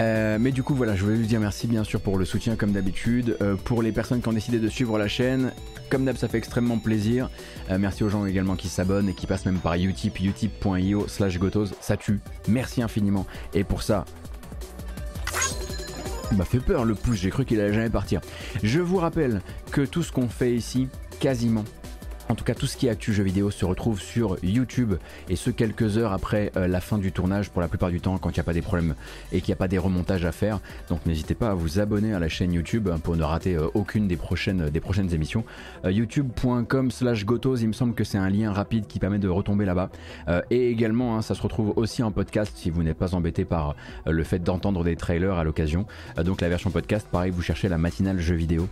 Euh, 0.00 0.38
mais 0.40 0.50
du 0.50 0.64
coup, 0.64 0.74
voilà, 0.74 0.96
je 0.96 1.04
voulais 1.04 1.14
vous 1.14 1.22
dire 1.22 1.38
merci 1.38 1.68
bien 1.68 1.84
sûr 1.84 2.00
pour 2.00 2.18
le 2.18 2.24
soutien 2.24 2.56
comme 2.56 2.72
d'habitude. 2.72 3.36
Euh, 3.40 3.54
pour 3.54 3.80
les 3.80 3.92
personnes 3.92 4.20
qui 4.20 4.28
ont 4.28 4.32
décidé 4.32 4.58
de 4.58 4.68
suivre 4.68 4.98
la 4.98 5.06
chaîne, 5.06 5.52
comme 5.88 6.04
d'hab, 6.04 6.16
ça 6.16 6.26
fait 6.26 6.38
extrêmement 6.38 6.78
plaisir. 6.78 7.30
Euh, 7.70 7.78
merci 7.78 8.02
aux 8.02 8.08
gens 8.08 8.26
également 8.26 8.56
qui 8.56 8.66
s'abonnent 8.66 9.08
et 9.08 9.14
qui 9.14 9.28
passent 9.28 9.46
même 9.46 9.60
par 9.60 9.74
Utip, 9.74 10.18
utip.io 10.18 11.06
slash 11.06 11.38
gotos. 11.38 11.66
Ça 11.80 11.96
tue. 11.96 12.18
Merci 12.48 12.82
infiniment. 12.82 13.24
Et 13.54 13.62
pour 13.62 13.84
ça, 13.84 14.04
m'a 16.36 16.44
fait 16.44 16.58
peur 16.58 16.84
le 16.84 16.96
pouce, 16.96 17.18
j'ai 17.18 17.30
cru 17.30 17.44
qu'il 17.44 17.60
allait 17.60 17.72
jamais 17.72 17.90
partir. 17.90 18.20
Je 18.64 18.80
vous 18.80 18.96
rappelle 18.96 19.42
que 19.70 19.82
tout 19.82 20.02
ce 20.02 20.10
qu'on 20.10 20.28
fait 20.28 20.54
ici, 20.54 20.88
quasiment, 21.22 21.64
En 22.28 22.34
tout 22.34 22.44
cas, 22.44 22.54
tout 22.54 22.66
ce 22.66 22.76
qui 22.76 22.86
est 22.86 22.90
actu 22.90 23.12
jeux 23.12 23.24
vidéo 23.24 23.50
se 23.50 23.64
retrouve 23.64 24.00
sur 24.00 24.36
YouTube 24.42 24.94
et 25.28 25.36
ce 25.36 25.50
quelques 25.50 25.98
heures 25.98 26.12
après 26.12 26.52
euh, 26.56 26.66
la 26.66 26.80
fin 26.80 26.98
du 26.98 27.12
tournage 27.12 27.50
pour 27.50 27.60
la 27.60 27.68
plupart 27.68 27.90
du 27.90 28.00
temps 28.00 28.16
quand 28.18 28.30
il 28.30 28.34
n'y 28.34 28.40
a 28.40 28.44
pas 28.44 28.52
des 28.52 28.62
problèmes 28.62 28.94
et 29.32 29.40
qu'il 29.40 29.48
n'y 29.48 29.54
a 29.54 29.56
pas 29.56 29.68
des 29.68 29.78
remontages 29.78 30.24
à 30.24 30.32
faire. 30.32 30.60
Donc 30.88 31.04
n'hésitez 31.04 31.34
pas 31.34 31.50
à 31.50 31.54
vous 31.54 31.78
abonner 31.80 32.14
à 32.14 32.18
la 32.18 32.28
chaîne 32.28 32.52
YouTube 32.52 32.88
pour 33.02 33.16
ne 33.16 33.22
rater 33.22 33.56
euh, 33.56 33.66
aucune 33.74 34.08
des 34.08 34.16
prochaines, 34.16 34.70
des 34.70 34.80
prochaines 34.80 35.12
émissions. 35.12 35.44
Euh, 35.84 35.92
youtube.com 35.92 36.90
slash 36.90 37.24
gotos, 37.24 37.56
il 37.56 37.68
me 37.68 37.72
semble 37.72 37.94
que 37.94 38.04
c'est 38.04 38.18
un 38.18 38.30
lien 38.30 38.52
rapide 38.52 38.86
qui 38.86 38.98
permet 38.98 39.18
de 39.18 39.28
retomber 39.28 39.64
là-bas. 39.64 39.90
et 40.50 40.70
également, 40.70 41.16
hein, 41.16 41.22
ça 41.22 41.34
se 41.34 41.42
retrouve 41.42 41.72
aussi 41.76 42.02
en 42.02 42.12
podcast 42.12 42.52
si 42.56 42.70
vous 42.70 42.82
n'êtes 42.82 42.96
pas 42.96 43.14
embêté 43.14 43.44
par 43.44 43.74
le 44.06 44.24
fait 44.24 44.38
d'entendre 44.38 44.84
des 44.84 44.96
trailers 44.96 45.34
à 45.34 45.44
l'occasion. 45.44 45.86
donc 46.24 46.40
la 46.40 46.48
version 46.48 46.70
podcast, 46.70 47.06
pareil, 47.10 47.30
vous 47.30 47.42
cherchez 47.42 47.68
la 47.68 47.78
matinale 47.78 48.18
jeux 48.18 48.34
vidéo 48.34 48.68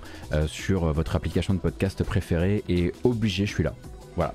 sur 0.46 0.92
votre 0.92 1.16
application 1.16 1.54
de 1.54 1.58
podcast 1.58 2.02
préférée 2.04 2.62
et 2.68 2.92
obligé, 3.04 3.39
je 3.46 3.52
suis 3.52 3.64
là. 3.64 3.74
Voilà. 4.16 4.34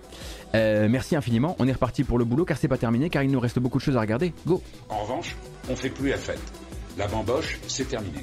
Euh, 0.56 0.88
merci 0.90 1.16
infiniment. 1.16 1.56
On 1.60 1.68
est 1.68 1.74
reparti 1.74 2.04
pour 2.04 2.18
le 2.18 2.26
boulot 2.26 2.46
car 2.46 2.58
c'est 2.58 2.68
pas 2.68 2.78
terminé, 2.78 3.10
car 3.10 3.24
il 3.24 3.32
nous 3.32 3.40
reste 3.40 3.60
beaucoup 3.60 3.78
de 3.78 3.84
choses 3.84 3.98
à 3.98 4.02
regarder. 4.02 4.34
Go 4.48 4.62
En 4.90 5.00
revanche, 5.00 5.36
on 5.70 5.76
fait 5.76 5.90
plus 5.90 6.10
la 6.10 6.18
fête. 6.18 6.42
La 6.98 7.08
bamboche, 7.08 7.60
c'est 7.68 7.88
terminé. 7.88 8.20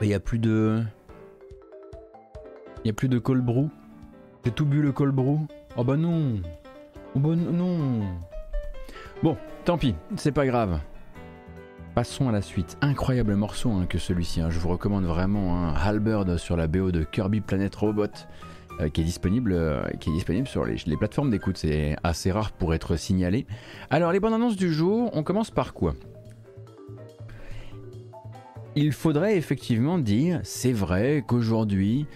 Il 0.00 0.08
y 0.08 0.14
a 0.14 0.20
plus 0.20 0.38
de. 0.38 0.82
Il 2.84 2.88
y 2.88 2.90
a 2.90 2.92
plus 2.92 3.08
de 3.08 3.18
cold 3.18 3.44
brew. 3.44 3.68
J'ai 4.44 4.52
tout 4.52 4.64
bu 4.64 4.80
le 4.80 4.92
cold 4.92 5.14
brew. 5.14 5.40
Oh 5.76 5.84
bah 5.84 5.96
non. 5.96 6.40
Oh 7.16 7.18
bah 7.18 7.34
non. 7.34 8.04
Bon, 9.22 9.36
tant 9.64 9.76
pis, 9.76 9.94
c'est 10.16 10.32
pas 10.32 10.46
grave. 10.46 10.78
Passons 11.98 12.28
à 12.28 12.32
la 12.32 12.42
suite. 12.42 12.78
Incroyable 12.80 13.34
morceau 13.34 13.72
hein, 13.72 13.86
que 13.86 13.98
celui-ci. 13.98 14.40
Hein. 14.40 14.50
Je 14.50 14.60
vous 14.60 14.68
recommande 14.68 15.04
vraiment 15.04 15.56
hein. 15.56 15.74
Halberd 15.74 16.36
sur 16.36 16.56
la 16.56 16.68
BO 16.68 16.92
de 16.92 17.02
Kirby 17.02 17.40
Planet 17.40 17.74
Robot. 17.74 18.04
Euh, 18.78 18.88
qui, 18.88 19.00
est 19.00 19.04
disponible, 19.04 19.50
euh, 19.52 19.82
qui 19.98 20.10
est 20.10 20.12
disponible 20.12 20.46
sur 20.46 20.64
les, 20.64 20.76
les 20.86 20.96
plateformes 20.96 21.28
d'écoute. 21.28 21.56
C'est 21.56 21.96
assez 22.04 22.30
rare 22.30 22.52
pour 22.52 22.72
être 22.72 22.94
signalé. 22.94 23.48
Alors, 23.90 24.12
les 24.12 24.20
bonnes 24.20 24.32
annonces 24.32 24.54
du 24.54 24.72
jour, 24.72 25.10
on 25.12 25.24
commence 25.24 25.50
par 25.50 25.74
quoi? 25.74 25.96
Il 28.76 28.92
faudrait 28.92 29.36
effectivement 29.36 29.98
dire, 29.98 30.38
c'est 30.44 30.72
vrai 30.72 31.24
qu'aujourd'hui, 31.26 32.06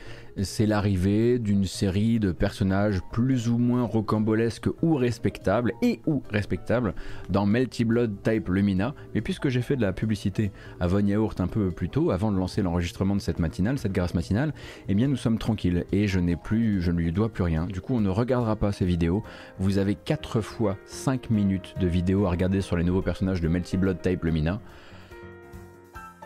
c'est 0.41 0.67
l'arrivée 0.67 1.39
d'une 1.39 1.65
série 1.65 2.19
de 2.19 2.33
personnages 2.33 3.01
plus 3.13 3.49
ou 3.49 3.59
moins 3.59 3.83
rocambolesques 3.83 4.69
ou 4.83 4.95
respectables 4.95 5.73
et 5.83 6.01
ou 6.07 6.23
respectables 6.31 6.95
dans 7.29 7.47
Melty 7.47 7.85
Blood 7.85 8.23
Type 8.23 8.49
Lumina. 8.49 8.95
Mais 9.15 9.21
puisque 9.21 9.49
j'ai 9.49 9.63
fait 9.63 9.77
de 9.77 9.83
la 9.83 9.93
publicité 9.93 10.53
à 10.81 10.87
Von 10.87 11.07
Yaourt 11.07 11.35
un 11.41 11.47
peu 11.47 11.71
plus 11.71 11.89
tôt, 11.89 12.11
avant 12.11 12.33
de 12.33 12.39
lancer 12.39 12.63
l'enregistrement 12.63 13.17
de 13.17 13.21
cette 13.21 13.39
matinale, 13.39 13.79
cette 13.79 13.93
grâce 13.93 14.15
matinale, 14.15 14.53
eh 14.89 14.95
bien 14.95 15.09
nous 15.09 15.17
sommes 15.17 15.39
tranquilles 15.39 15.85
et 15.93 16.07
je 16.07 16.21
n'ai 16.21 16.37
plus, 16.37 16.81
je 16.81 16.91
ne 16.91 16.99
lui 16.99 17.13
dois 17.13 17.29
plus 17.29 17.45
rien. 17.45 17.67
Du 17.67 17.81
coup, 17.81 17.95
on 17.95 18.01
ne 18.01 18.09
regardera 18.09 18.57
pas 18.57 18.73
ces 18.73 18.85
vidéos. 18.85 19.23
Vous 19.59 19.79
avez 19.79 19.95
4 19.95 20.41
fois 20.41 20.77
5 20.87 21.31
minutes 21.31 21.75
de 21.81 21.87
vidéos 21.87 22.27
à 22.27 22.31
regarder 22.31 22.61
sur 22.61 22.77
les 22.77 22.85
nouveaux 22.85 23.03
personnages 23.03 23.41
de 23.41 23.49
Melty 23.49 23.77
Blood 23.77 24.01
Type 24.01 24.25
Lumina. 24.25 24.61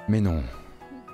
Mais 0.08 0.20
non, 0.20 0.42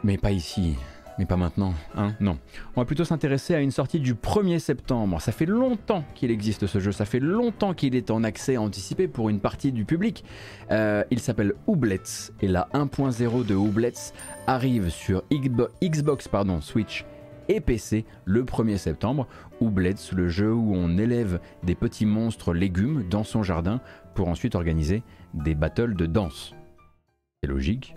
mais 0.05 0.19
pas 0.19 0.33
ici. 0.33 0.77
Mais 1.19 1.27
pas 1.27 1.37
maintenant, 1.37 1.75
hein 1.95 2.15
Non. 2.21 2.39
On 2.75 2.81
va 2.81 2.85
plutôt 2.85 3.05
s'intéresser 3.05 3.55
à 3.55 3.61
une 3.61 3.71
sortie 3.71 4.01
du 4.01 4.15
1er 4.15 4.59
septembre. 4.59 5.21
Ça 5.21 5.33
fait 5.33 5.47
longtemps 5.47 6.05
qu'il 6.15 6.31
existe 6.31 6.67
ce 6.67 6.81
jeu, 6.81 6.93
ça 6.93 7.05
fait 7.05 7.21
longtemps 7.21 7.75
qu'il 7.75 7.95
est 7.95 8.11
en 8.11 8.25
accès 8.25 8.57
anticipé 8.57 9.09
pour 9.09 9.29
une 9.29 9.41
partie 9.41 9.73
du 9.73 9.85
public. 9.85 10.25
Euh, 10.71 11.05
il 11.11 11.21
s'appelle 11.21 11.55
Ooblets 11.67 12.33
et 12.41 12.49
la 12.49 12.69
1.0 12.73 13.45
de 13.45 13.55
Ooblets 13.55 14.13
arrive 14.47 14.89
sur 14.89 15.23
Xbox, 15.31 16.29
pardon, 16.29 16.61
Switch 16.61 17.05
et 17.49 17.61
PC 17.61 18.05
le 18.25 18.45
1er 18.45 18.79
septembre. 18.79 19.27
Ooblets, 19.61 20.13
le 20.13 20.29
jeu 20.29 20.53
où 20.53 20.75
on 20.75 20.97
élève 20.97 21.41
des 21.63 21.75
petits 21.75 22.07
monstres 22.07 22.55
légumes 22.55 23.05
dans 23.09 23.25
son 23.25 23.43
jardin 23.43 23.81
pour 24.15 24.29
ensuite 24.29 24.55
organiser 24.55 25.03
des 25.35 25.55
battles 25.55 25.95
de 25.95 26.07
danse. 26.07 26.55
C'est 27.43 27.51
logique. 27.51 27.95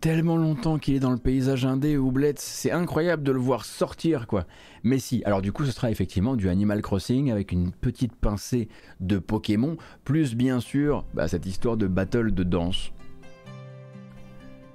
Tellement 0.00 0.36
longtemps 0.36 0.78
qu'il 0.78 0.94
est 0.94 1.00
dans 1.00 1.10
le 1.10 1.18
paysage 1.18 1.66
indé 1.66 1.98
Oublette, 1.98 2.38
c'est 2.38 2.70
incroyable 2.70 3.22
de 3.22 3.32
le 3.32 3.38
voir 3.38 3.66
sortir 3.66 4.26
quoi. 4.26 4.46
Mais 4.82 4.98
si, 4.98 5.22
alors 5.24 5.42
du 5.42 5.52
coup 5.52 5.64
ce 5.64 5.72
sera 5.72 5.90
effectivement 5.90 6.36
du 6.36 6.48
Animal 6.48 6.80
Crossing 6.80 7.30
avec 7.30 7.52
une 7.52 7.70
petite 7.70 8.16
pincée 8.16 8.68
de 9.00 9.18
Pokémon, 9.18 9.76
plus 10.04 10.34
bien 10.34 10.60
sûr 10.60 11.04
bah, 11.12 11.28
cette 11.28 11.44
histoire 11.44 11.76
de 11.76 11.86
battle 11.86 12.32
de 12.32 12.42
danse. 12.42 12.92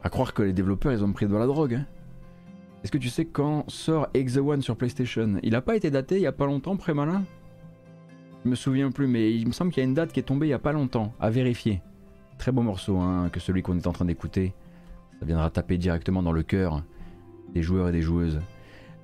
À 0.03 0.09
croire 0.09 0.33
que 0.35 0.43
les 0.43 0.53
développeurs 0.53 0.93
ils 0.93 1.03
ont 1.03 1.11
pris 1.11 1.25
de 1.25 1.35
la 1.35 1.47
drogue. 1.47 1.73
Hein. 1.73 1.85
Est-ce 2.83 2.91
que 2.91 2.99
tu 2.99 3.09
sais 3.09 3.25
quand 3.25 3.67
sort 3.67 4.07
Exe 4.13 4.37
One 4.37 4.61
sur 4.61 4.77
PlayStation? 4.77 5.39
Il 5.41 5.55
a 5.55 5.61
pas 5.61 5.75
été 5.75 5.89
daté 5.89 6.17
il 6.17 6.21
y 6.21 6.27
a 6.27 6.31
pas 6.31 6.45
longtemps, 6.45 6.77
Prémalin? 6.77 7.23
Je 8.43 8.49
me 8.49 8.55
souviens 8.55 8.91
plus, 8.91 9.07
mais 9.07 9.33
il 9.33 9.47
me 9.47 9.53
semble 9.53 9.71
qu'il 9.71 9.81
y 9.81 9.85
a 9.85 9.89
une 9.89 9.95
date 9.95 10.13
qui 10.13 10.19
est 10.19 10.23
tombée 10.23 10.45
il 10.45 10.51
y 10.51 10.53
a 10.53 10.59
pas 10.59 10.71
longtemps, 10.71 11.13
à 11.19 11.31
vérifier. 11.31 11.81
Très 12.37 12.51
beau 12.51 12.61
morceau 12.61 12.97
hein, 12.99 13.29
que 13.31 13.39
celui 13.39 13.63
qu'on 13.63 13.75
est 13.75 13.87
en 13.87 13.91
train 13.91 14.05
d'écouter. 14.05 14.53
Viendra 15.25 15.49
taper 15.49 15.77
directement 15.77 16.21
dans 16.23 16.31
le 16.31 16.43
cœur 16.43 16.83
des 17.53 17.63
joueurs 17.63 17.89
et 17.89 17.91
des 17.91 18.01
joueuses 18.01 18.39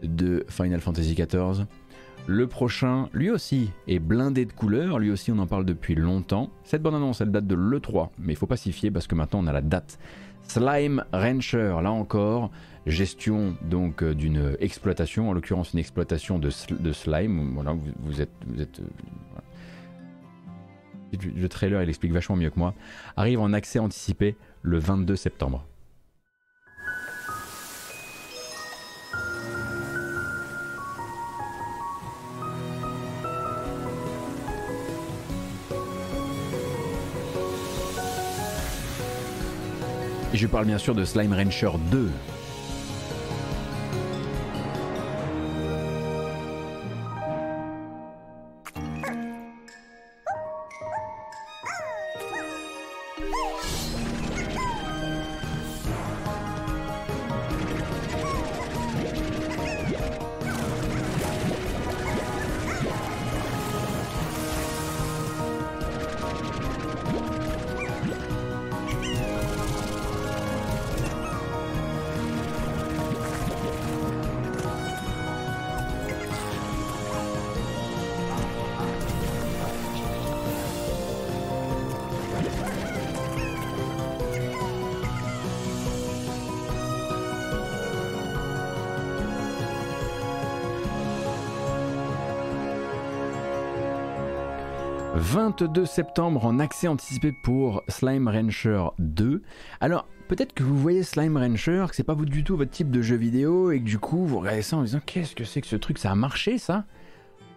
de 0.03 0.45
Final 0.49 0.81
Fantasy 0.81 1.15
XIV. 1.15 1.65
Le 2.27 2.47
prochain, 2.47 3.09
lui 3.13 3.31
aussi, 3.31 3.71
est 3.87 3.99
blindé 3.99 4.45
de 4.45 4.53
couleurs, 4.53 4.99
lui 4.99 5.09
aussi 5.09 5.31
on 5.31 5.39
en 5.39 5.47
parle 5.47 5.65
depuis 5.65 5.95
longtemps. 5.95 6.51
Cette 6.63 6.83
bonne 6.83 6.93
annonce, 6.93 7.21
elle 7.21 7.31
date 7.31 7.47
de 7.47 7.55
l'E3, 7.55 8.09
mais 8.19 8.33
il 8.33 8.35
faut 8.35 8.45
pas 8.45 8.57
s'y 8.57 8.71
fier 8.71 8.91
parce 8.91 9.07
que 9.07 9.15
maintenant 9.15 9.39
on 9.43 9.47
a 9.47 9.53
la 9.53 9.61
date. 9.61 9.97
Slime 10.43 11.03
Rancher, 11.13 11.79
là 11.81 11.91
encore, 11.91 12.51
gestion 12.85 13.55
donc 13.63 14.03
euh, 14.03 14.13
d'une 14.13 14.55
exploitation, 14.59 15.29
en 15.29 15.33
l'occurrence 15.33 15.73
une 15.73 15.79
exploitation 15.79 16.39
de, 16.39 16.49
slime. 16.49 17.53
Voilà, 17.55 17.75
vous, 18.01 18.21
êtes, 18.21 18.29
vous 18.47 18.61
êtes 18.61 18.79
euh, 18.79 18.85
le 21.35 21.49
trailer 21.49 21.81
il 21.83 21.89
explique 21.89 22.11
vachement 22.11 22.35
mieux 22.35 22.49
que 22.49 22.59
moi. 22.59 22.73
Arrive 23.17 23.39
en 23.39 23.53
accès 23.53 23.79
anticipé 23.79 24.35
le 24.61 24.77
22 24.77 25.15
septembre. 25.15 25.65
Et 40.33 40.37
je 40.37 40.47
parle 40.47 40.65
bien 40.65 40.77
sûr 40.77 40.95
de 40.95 41.03
Slime 41.03 41.33
Rancher 41.33 41.71
2, 41.91 42.09
22 95.21 95.85
septembre 95.85 96.43
en 96.45 96.57
accès 96.57 96.87
anticipé 96.87 97.31
pour 97.31 97.83
Slime 97.87 98.27
Rancher 98.27 98.85
2. 98.97 99.43
Alors, 99.79 100.07
peut-être 100.27 100.51
que 100.51 100.63
vous 100.63 100.75
voyez 100.75 101.03
Slime 101.03 101.37
Rancher, 101.37 101.85
que 101.87 101.95
c'est 101.95 102.03
pas 102.03 102.15
du 102.15 102.43
tout 102.43 102.57
votre 102.57 102.71
type 102.71 102.89
de 102.89 103.03
jeu 103.03 103.17
vidéo 103.17 103.71
et 103.71 103.79
que 103.79 103.85
du 103.85 103.99
coup 103.99 104.25
vous 104.25 104.39
regardez 104.39 104.63
ça 104.63 104.77
en 104.77 104.81
disant 104.81 104.99
qu'est-ce 105.05 105.35
que 105.35 105.43
c'est 105.43 105.61
que 105.61 105.67
ce 105.67 105.75
truc, 105.75 105.99
ça 105.99 106.09
a 106.09 106.15
marché 106.15 106.57
ça? 106.57 106.85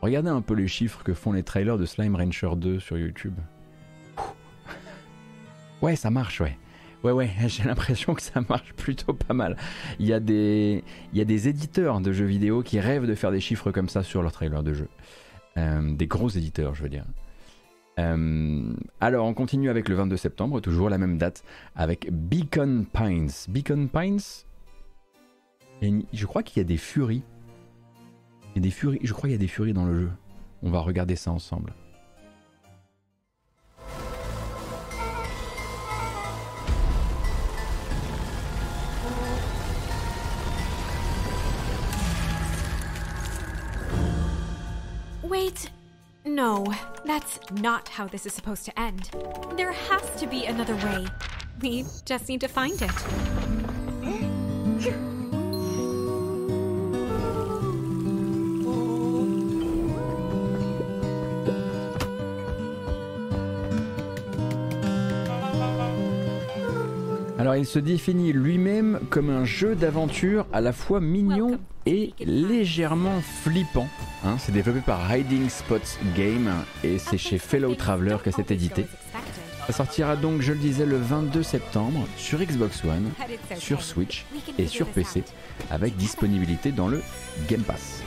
Regardez 0.02 0.28
un 0.28 0.42
peu 0.42 0.52
les 0.52 0.68
chiffres 0.68 1.02
que 1.02 1.14
font 1.14 1.32
les 1.32 1.42
trailers 1.42 1.78
de 1.78 1.86
Slime 1.86 2.16
Rancher 2.16 2.50
2 2.54 2.80
sur 2.80 2.98
YouTube. 2.98 3.34
Ouais, 5.80 5.96
ça 5.96 6.10
marche, 6.10 6.42
ouais. 6.42 6.58
Ouais, 7.02 7.12
ouais, 7.12 7.30
j'ai 7.46 7.64
l'impression 7.64 8.14
que 8.14 8.22
ça 8.22 8.42
marche 8.46 8.74
plutôt 8.74 9.14
pas 9.14 9.32
mal. 9.32 9.56
Il 9.98 10.06
y, 10.06 10.12
a 10.12 10.20
des, 10.20 10.84
il 11.14 11.18
y 11.18 11.22
a 11.22 11.24
des 11.24 11.48
éditeurs 11.48 12.02
de 12.02 12.12
jeux 12.12 12.26
vidéo 12.26 12.62
qui 12.62 12.78
rêvent 12.78 13.06
de 13.06 13.14
faire 13.14 13.32
des 13.32 13.40
chiffres 13.40 13.70
comme 13.70 13.88
ça 13.88 14.02
sur 14.02 14.20
leurs 14.22 14.32
trailers 14.32 14.62
de 14.62 14.74
jeux. 14.74 14.90
Euh, 15.56 15.94
des 15.94 16.06
gros 16.06 16.28
éditeurs, 16.28 16.74
je 16.74 16.82
veux 16.82 16.90
dire. 16.90 17.04
Euh, 17.98 18.74
alors, 19.00 19.26
on 19.26 19.34
continue 19.34 19.70
avec 19.70 19.88
le 19.88 19.94
22 19.94 20.16
septembre, 20.16 20.60
toujours 20.60 20.88
la 20.90 20.98
même 20.98 21.18
date, 21.18 21.44
avec 21.76 22.10
Beacon 22.10 22.86
Pines. 22.92 23.30
Beacon 23.48 23.88
Pines 23.88 24.20
Je 26.12 26.26
crois 26.26 26.42
qu'il 26.42 26.58
y 26.58 26.60
a 26.60 26.64
des 26.64 26.76
furies. 26.76 27.22
Des 28.56 28.70
furies. 28.70 29.00
Je 29.02 29.12
crois 29.12 29.22
qu'il 29.22 29.32
y 29.32 29.34
a 29.34 29.38
des 29.38 29.48
furies 29.48 29.72
dans 29.72 29.84
le 29.84 30.00
jeu. 30.00 30.10
On 30.62 30.70
va 30.70 30.80
regarder 30.80 31.16
ça 31.16 31.30
ensemble. 31.30 31.74
Wait, 45.24 45.72
no, 46.24 46.72
that's 47.04 47.38
not 47.52 47.88
how 47.88 48.06
this 48.06 48.26
is 48.26 48.32
supposed 48.32 48.64
to 48.64 48.78
end. 48.78 49.10
There 49.56 49.72
has 49.72 50.20
to 50.20 50.26
be 50.26 50.46
another 50.46 50.76
way. 50.76 51.06
We 51.60 51.84
just 52.04 52.28
need 52.28 52.40
to 52.40 52.48
find 52.48 52.80
it. 52.80 52.90
Alors 67.44 67.56
il 67.56 67.66
se 67.66 67.78
définit 67.78 68.32
lui-même 68.32 69.00
comme 69.10 69.28
un 69.28 69.44
jeu 69.44 69.74
d'aventure 69.74 70.46
à 70.50 70.62
la 70.62 70.72
fois 70.72 70.98
mignon 70.98 71.58
et 71.84 72.14
légèrement 72.24 73.20
flippant. 73.20 73.86
Hein. 74.24 74.36
c'est 74.38 74.50
développé 74.50 74.80
par 74.80 75.14
Hiding 75.14 75.50
Spots 75.50 75.98
Game 76.16 76.50
et 76.82 76.96
c'est 76.96 77.18
chez 77.18 77.36
Fellow 77.36 77.74
Traveler 77.74 78.16
que 78.24 78.30
c'est 78.30 78.50
édité. 78.50 78.86
Ça 79.66 79.74
sortira 79.74 80.16
donc, 80.16 80.40
je 80.40 80.54
le 80.54 80.58
disais, 80.58 80.86
le 80.86 80.96
22 80.96 81.42
septembre 81.42 82.08
sur 82.16 82.38
Xbox 82.38 82.82
One, 82.82 83.10
sur 83.58 83.82
Switch 83.82 84.24
et 84.58 84.66
sur 84.66 84.86
PC, 84.86 85.22
avec 85.70 85.96
disponibilité 85.96 86.72
dans 86.72 86.88
le 86.88 87.02
Game 87.46 87.60
Pass. 87.60 88.03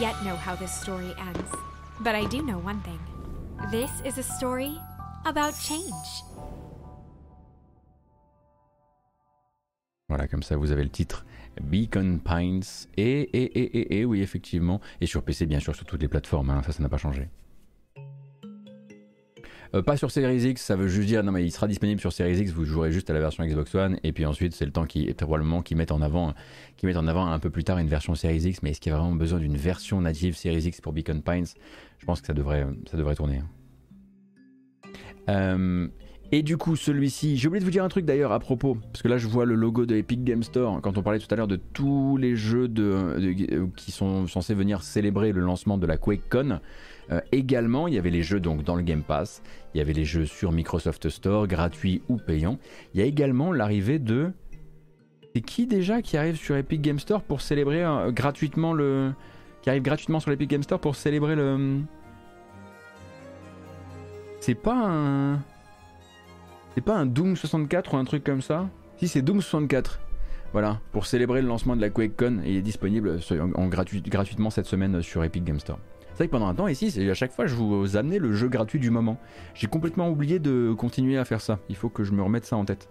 Yet 0.00 0.14
know 0.24 0.36
how 0.36 0.54
this 0.54 0.72
story 0.72 1.14
ends, 1.18 1.50
but 2.00 2.14
I 2.14 2.26
do 2.26 2.42
know 2.42 2.58
one 2.58 2.80
thing. 2.82 2.98
This 3.70 3.90
is 4.04 4.18
a 4.18 4.22
story 4.22 4.78
about 5.24 5.54
change. 5.54 6.24
Voilà, 10.08 10.28
comme 10.28 10.42
ça 10.42 10.56
vous 10.56 10.70
avez 10.70 10.84
le 10.84 10.90
titre 10.90 11.24
Beacon 11.60 12.20
Pines. 12.20 12.62
Et, 12.96 13.22
et, 13.22 13.58
et, 13.58 13.78
et, 13.78 14.00
et 14.00 14.04
oui, 14.04 14.20
effectivement. 14.22 14.80
Et 15.00 15.06
sur 15.06 15.22
PC, 15.22 15.46
bien 15.46 15.60
sûr, 15.60 15.74
sur 15.74 15.84
toutes 15.84 16.02
les 16.02 16.08
plateformes, 16.08 16.50
hein, 16.50 16.62
ça, 16.64 16.72
ça 16.72 16.82
n'a 16.82 16.88
pas 16.88 16.98
changé. 16.98 17.28
Euh, 19.74 19.82
pas 19.82 19.96
sur 19.96 20.10
Series 20.10 20.48
X, 20.50 20.62
ça 20.62 20.76
veut 20.76 20.88
juste 20.88 21.08
dire, 21.08 21.22
non 21.22 21.32
mais 21.32 21.44
il 21.44 21.50
sera 21.50 21.66
disponible 21.66 22.00
sur 22.00 22.12
Series 22.12 22.38
X, 22.38 22.52
vous 22.52 22.64
jouerez 22.64 22.92
juste 22.92 23.10
à 23.10 23.14
la 23.14 23.20
version 23.20 23.44
Xbox 23.44 23.74
One, 23.74 23.98
et 24.02 24.12
puis 24.12 24.26
ensuite 24.26 24.54
c'est 24.54 24.64
le 24.64 24.72
temps 24.72 24.86
qui, 24.86 25.12
probablement, 25.14 25.62
qui 25.62 25.74
mettent 25.74 25.92
en 25.92 26.02
avant, 26.02 26.34
qui 26.76 26.86
mettent 26.86 26.96
en 26.96 27.06
avant 27.06 27.26
un 27.26 27.38
peu 27.38 27.50
plus 27.50 27.64
tard 27.64 27.78
une 27.78 27.88
version 27.88 28.14
Series 28.14 28.48
X, 28.48 28.62
mais 28.62 28.70
est-ce 28.70 28.80
qu'il 28.80 28.90
y 28.90 28.94
a 28.94 28.98
vraiment 28.98 29.14
besoin 29.14 29.38
d'une 29.38 29.56
version 29.56 30.00
native 30.00 30.36
Series 30.36 30.66
X 30.66 30.80
pour 30.80 30.92
Beacon 30.92 31.22
Pines? 31.22 31.46
Je 31.98 32.06
pense 32.06 32.20
que 32.20 32.26
ça 32.26 32.34
devrait, 32.34 32.66
ça 32.90 32.96
devrait 32.96 33.14
tourner. 33.14 33.42
Euh, 35.28 35.88
et 36.32 36.42
du 36.42 36.56
coup, 36.56 36.74
celui-ci, 36.74 37.36
j'ai 37.36 37.46
oublié 37.46 37.60
de 37.60 37.64
vous 37.64 37.70
dire 37.70 37.84
un 37.84 37.88
truc 37.88 38.04
d'ailleurs 38.04 38.32
à 38.32 38.40
propos, 38.40 38.76
parce 38.92 39.02
que 39.02 39.08
là 39.08 39.16
je 39.16 39.28
vois 39.28 39.44
le 39.44 39.54
logo 39.54 39.86
de 39.86 39.94
Epic 39.94 40.24
Game 40.24 40.42
Store, 40.42 40.80
quand 40.80 40.98
on 40.98 41.02
parlait 41.02 41.20
tout 41.20 41.28
à 41.30 41.36
l'heure 41.36 41.46
de 41.46 41.56
tous 41.56 42.16
les 42.16 42.34
jeux 42.34 42.66
de, 42.66 43.68
qui 43.76 43.92
sont 43.92 44.26
censés 44.26 44.54
venir 44.54 44.82
célébrer 44.82 45.32
le 45.32 45.40
lancement 45.40 45.78
de 45.78 45.86
la 45.86 45.96
QuakeCon. 45.96 46.60
Euh, 47.10 47.20
également, 47.32 47.88
il 47.88 47.94
y 47.94 47.98
avait 47.98 48.10
les 48.10 48.22
jeux 48.22 48.40
donc 48.40 48.64
dans 48.64 48.74
le 48.74 48.82
Game 48.82 49.02
Pass, 49.02 49.42
il 49.74 49.78
y 49.78 49.80
avait 49.80 49.92
les 49.92 50.04
jeux 50.04 50.26
sur 50.26 50.52
Microsoft 50.52 51.08
Store, 51.08 51.46
gratuits 51.46 52.02
ou 52.08 52.16
payants. 52.16 52.58
Il 52.94 53.00
y 53.00 53.02
a 53.02 53.06
également 53.06 53.52
l'arrivée 53.52 53.98
de... 53.98 54.32
C'est 55.34 55.42
qui 55.42 55.66
déjà 55.66 56.02
qui 56.02 56.16
arrive 56.16 56.36
sur 56.36 56.56
Epic 56.56 56.80
Game 56.80 56.98
Store 56.98 57.22
pour 57.22 57.40
célébrer 57.40 57.84
euh, 57.84 58.10
gratuitement 58.10 58.72
le... 58.72 59.12
Qui 59.62 59.70
arrive 59.70 59.82
gratuitement 59.82 60.20
sur 60.20 60.30
l'Epic 60.30 60.50
Game 60.50 60.62
Store 60.62 60.80
pour 60.80 60.96
célébrer 60.96 61.36
le... 61.36 61.80
C'est 64.40 64.54
pas 64.54 64.76
un... 64.76 65.42
C'est 66.74 66.84
pas 66.84 66.96
un 66.96 67.06
Doom 67.06 67.36
64 67.36 67.94
ou 67.94 67.96
un 67.96 68.04
truc 68.04 68.22
comme 68.22 68.42
ça? 68.42 68.68
Si, 68.98 69.08
c'est 69.08 69.22
Doom 69.22 69.40
64. 69.40 70.00
Voilà, 70.52 70.80
pour 70.92 71.06
célébrer 71.06 71.42
le 71.42 71.48
lancement 71.48 71.76
de 71.76 71.80
la 71.80 71.90
QuakeCon, 71.90 72.40
il 72.44 72.56
est 72.56 72.62
disponible 72.62 73.18
en, 73.54 73.66
gratuitement 73.66 74.50
cette 74.50 74.66
semaine 74.66 75.02
sur 75.02 75.24
Epic 75.24 75.44
Game 75.44 75.60
Store. 75.60 75.78
C'est 76.16 76.20
vrai 76.22 76.28
que 76.28 76.32
pendant 76.32 76.46
un 76.46 76.54
temps 76.54 76.66
ici, 76.66 77.10
à 77.10 77.12
chaque 77.12 77.32
fois 77.32 77.46
je 77.46 77.54
vous 77.54 77.98
amenais 77.98 78.18
le 78.18 78.32
jeu 78.32 78.48
gratuit 78.48 78.78
du 78.78 78.88
moment. 78.88 79.18
J'ai 79.52 79.66
complètement 79.66 80.08
oublié 80.08 80.38
de 80.38 80.72
continuer 80.72 81.18
à 81.18 81.26
faire 81.26 81.42
ça. 81.42 81.58
Il 81.68 81.76
faut 81.76 81.90
que 81.90 82.04
je 82.04 82.12
me 82.12 82.22
remette 82.22 82.46
ça 82.46 82.56
en 82.56 82.64
tête. 82.64 82.88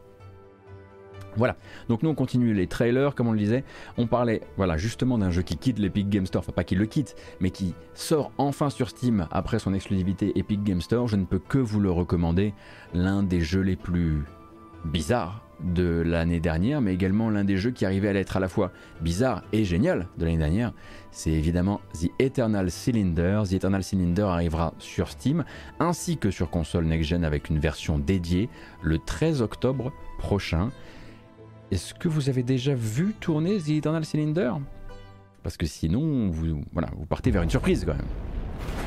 Voilà, 1.35 1.55
donc 1.89 2.03
nous 2.03 2.11
on 2.11 2.13
continue 2.13 2.53
les 2.53 2.67
trailers, 2.67 3.15
comme 3.15 3.27
on 3.27 3.31
le 3.31 3.39
disait. 3.39 3.63
On 3.97 4.05
parlait 4.05 4.41
voilà, 4.57 4.77
justement 4.77 5.17
d'un 5.17 5.31
jeu 5.31 5.41
qui 5.41 5.57
quitte 5.57 5.79
l'Epic 5.79 6.07
Game 6.07 6.27
Store, 6.27 6.41
enfin 6.41 6.51
pas 6.51 6.63
qui 6.63 6.75
le 6.75 6.85
quitte, 6.85 7.15
mais 7.39 7.49
qui 7.49 7.73
sort 7.95 8.31
enfin 8.37 8.69
sur 8.69 8.89
Steam 8.89 9.27
après 9.31 9.57
son 9.57 9.73
exclusivité 9.73 10.37
Epic 10.37 10.63
Game 10.63 10.81
Store. 10.81 11.07
Je 11.07 11.15
ne 11.15 11.25
peux 11.25 11.39
que 11.39 11.57
vous 11.57 11.79
le 11.79 11.89
recommander, 11.89 12.53
l'un 12.93 13.23
des 13.23 13.41
jeux 13.41 13.61
les 13.61 13.75
plus 13.75 14.23
bizarres 14.85 15.41
de 15.63 16.03
l'année 16.05 16.39
dernière, 16.39 16.81
mais 16.81 16.93
également 16.93 17.29
l'un 17.29 17.43
des 17.43 17.57
jeux 17.57 17.71
qui 17.71 17.85
arrivait 17.85 18.09
à 18.09 18.13
l'être 18.13 18.37
à 18.37 18.39
la 18.39 18.49
fois 18.49 18.71
bizarre 19.01 19.43
et 19.53 19.63
génial 19.63 20.07
de 20.17 20.25
l'année 20.25 20.37
dernière. 20.37 20.73
C'est 21.11 21.31
évidemment 21.31 21.81
The 21.93 22.09
Eternal 22.19 22.69
Cylinder. 22.69 23.43
The 23.49 23.53
Eternal 23.53 23.83
Cylinder 23.83 24.23
arrivera 24.23 24.73
sur 24.79 25.09
Steam 25.09 25.45
ainsi 25.79 26.17
que 26.17 26.29
sur 26.29 26.49
console 26.49 26.85
next-gen 26.85 27.23
avec 27.23 27.49
une 27.49 27.59
version 27.59 27.97
dédiée 27.99 28.49
le 28.81 28.99
13 28.99 29.41
octobre 29.41 29.93
prochain. 30.19 30.69
Est-ce 31.71 31.93
que 31.93 32.07
vous 32.07 32.29
avez 32.29 32.43
déjà 32.43 32.75
vu 32.75 33.13
tourner 33.19 33.59
The 33.59 33.69
Eternal 33.69 34.05
Cylinder? 34.05 34.53
Parce 35.41 35.57
que 35.57 35.65
sinon, 35.65 36.29
vous, 36.29 36.63
voilà, 36.73 36.89
vous 36.97 37.05
partez 37.05 37.31
vers 37.31 37.43
une 37.43 37.49
surprise 37.49 37.85
quand 37.85 37.95
même. 37.95 38.84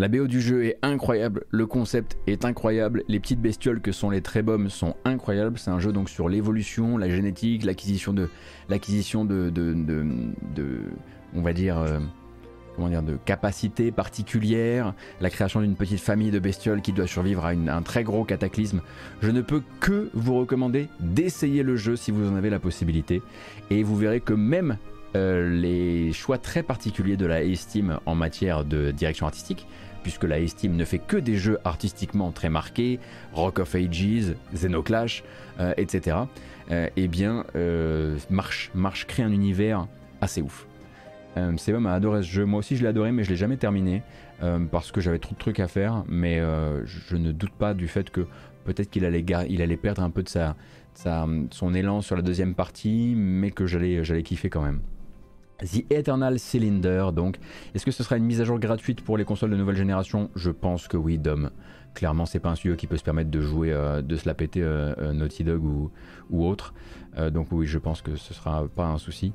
La 0.00 0.08
BO 0.08 0.26
du 0.26 0.40
jeu 0.40 0.64
est 0.64 0.78
incroyable, 0.80 1.44
le 1.50 1.66
concept 1.66 2.16
est 2.26 2.46
incroyable, 2.46 3.02
les 3.06 3.20
petites 3.20 3.42
bestioles 3.42 3.82
que 3.82 3.92
sont 3.92 4.08
les 4.08 4.22
Treboms 4.22 4.70
sont 4.70 4.96
incroyables. 5.04 5.58
C'est 5.58 5.70
un 5.70 5.78
jeu 5.78 5.92
donc 5.92 6.08
sur 6.08 6.30
l'évolution, 6.30 6.96
la 6.96 7.10
génétique, 7.10 7.64
l'acquisition 7.64 8.14
de, 8.14 8.30
l'acquisition 8.70 9.26
de, 9.26 9.52
on 11.34 11.42
va 11.42 11.52
dire, 11.52 11.76
euh, 11.76 11.98
comment 12.76 12.88
dire, 12.88 13.02
de 13.02 13.18
capacités 13.26 13.92
particulières, 13.92 14.94
la 15.20 15.28
création 15.28 15.60
d'une 15.60 15.76
petite 15.76 16.00
famille 16.00 16.30
de 16.30 16.38
bestioles 16.38 16.80
qui 16.80 16.94
doit 16.94 17.06
survivre 17.06 17.44
à, 17.44 17.50
un 17.50 17.82
très 17.82 18.02
gros 18.02 18.24
cataclysme. 18.24 18.80
Je 19.20 19.30
ne 19.30 19.42
peux 19.42 19.60
que 19.80 20.08
vous 20.14 20.34
recommander 20.38 20.88
d'essayer 21.00 21.62
le 21.62 21.76
jeu 21.76 21.96
si 21.96 22.10
vous 22.10 22.26
en 22.26 22.36
avez 22.36 22.48
la 22.48 22.58
possibilité, 22.58 23.20
et 23.68 23.82
vous 23.82 23.96
verrez 23.98 24.20
que 24.20 24.32
même 24.32 24.78
euh, 25.16 25.50
les 25.50 26.12
choix 26.14 26.38
très 26.38 26.62
particuliers 26.62 27.16
de 27.16 27.26
la 27.26 27.36
A-Steam 27.36 27.98
en 28.06 28.14
matière 28.14 28.64
de 28.64 28.92
direction 28.92 29.26
artistique, 29.26 29.66
puisque 30.02 30.24
la 30.24 30.46
Steam 30.46 30.76
ne 30.76 30.84
fait 30.84 30.98
que 30.98 31.16
des 31.16 31.36
jeux 31.36 31.58
artistiquement 31.64 32.30
très 32.32 32.48
marqués, 32.48 32.98
Rock 33.32 33.58
of 33.58 33.74
Ages, 33.74 34.34
Xenoclash, 34.54 35.22
euh, 35.58 35.74
etc., 35.76 36.16
euh, 36.70 36.88
eh 36.96 37.08
bien, 37.08 37.44
euh, 37.56 38.16
marche, 38.28 38.70
marche 38.74 39.06
crée 39.06 39.22
un 39.22 39.32
univers 39.32 39.88
assez 40.20 40.40
ouf. 40.40 40.66
Euh, 41.36 41.56
Sebum 41.56 41.86
a 41.86 41.92
adoré 41.92 42.22
ce 42.22 42.28
jeu. 42.28 42.44
Moi 42.44 42.60
aussi, 42.60 42.76
je 42.76 42.82
l'ai 42.82 42.88
adoré, 42.88 43.12
mais 43.12 43.24
je 43.24 43.30
l'ai 43.30 43.36
jamais 43.36 43.56
terminé 43.56 44.02
parce 44.70 44.90
que 44.90 45.02
j'avais 45.02 45.18
trop 45.18 45.34
de 45.34 45.38
trucs 45.38 45.60
à 45.60 45.68
faire. 45.68 46.02
Mais 46.08 46.40
je 46.86 47.16
ne 47.16 47.30
doute 47.30 47.52
pas 47.52 47.74
du 47.74 47.88
fait 47.88 48.08
que 48.08 48.26
peut-être 48.64 48.88
qu'il 48.88 49.04
allait, 49.04 49.76
perdre 49.76 50.02
un 50.02 50.08
peu 50.08 50.22
de 50.22 50.30
son 51.50 51.74
élan 51.74 52.00
sur 52.00 52.16
la 52.16 52.22
deuxième 52.22 52.54
partie, 52.54 53.12
mais 53.14 53.50
que 53.50 53.66
j'allais 53.66 54.22
kiffer 54.22 54.48
quand 54.48 54.62
même. 54.62 54.80
The 55.60 55.84
Eternal 55.90 56.38
Cylinder, 56.38 57.08
donc, 57.14 57.38
est-ce 57.74 57.84
que 57.84 57.90
ce 57.90 58.02
sera 58.02 58.16
une 58.16 58.24
mise 58.24 58.40
à 58.40 58.44
jour 58.44 58.58
gratuite 58.58 59.02
pour 59.02 59.18
les 59.18 59.24
consoles 59.24 59.50
de 59.50 59.56
nouvelle 59.56 59.76
génération? 59.76 60.30
Je 60.34 60.50
pense 60.50 60.88
que 60.88 60.96
oui, 60.96 61.18
Dom. 61.18 61.50
Clairement, 61.94 62.24
c'est 62.24 62.38
pas 62.38 62.50
un 62.50 62.54
studio 62.54 62.76
qui 62.76 62.86
peut 62.86 62.96
se 62.96 63.02
permettre 63.02 63.30
de 63.30 63.40
jouer, 63.40 63.72
euh, 63.72 64.00
de 64.00 64.16
se 64.16 64.26
la 64.26 64.34
péter 64.34 64.62
euh, 64.62 64.94
euh, 64.98 65.12
Naughty 65.12 65.44
Dog 65.44 65.64
ou, 65.64 65.90
ou 66.30 66.46
autre. 66.46 66.72
donc 67.32 67.48
oui, 67.50 67.66
je 67.66 67.78
pense 67.78 68.02
que 68.02 68.14
ce 68.16 68.32
sera 68.32 68.68
pas 68.68 68.86
un 68.86 68.98
souci. 68.98 69.32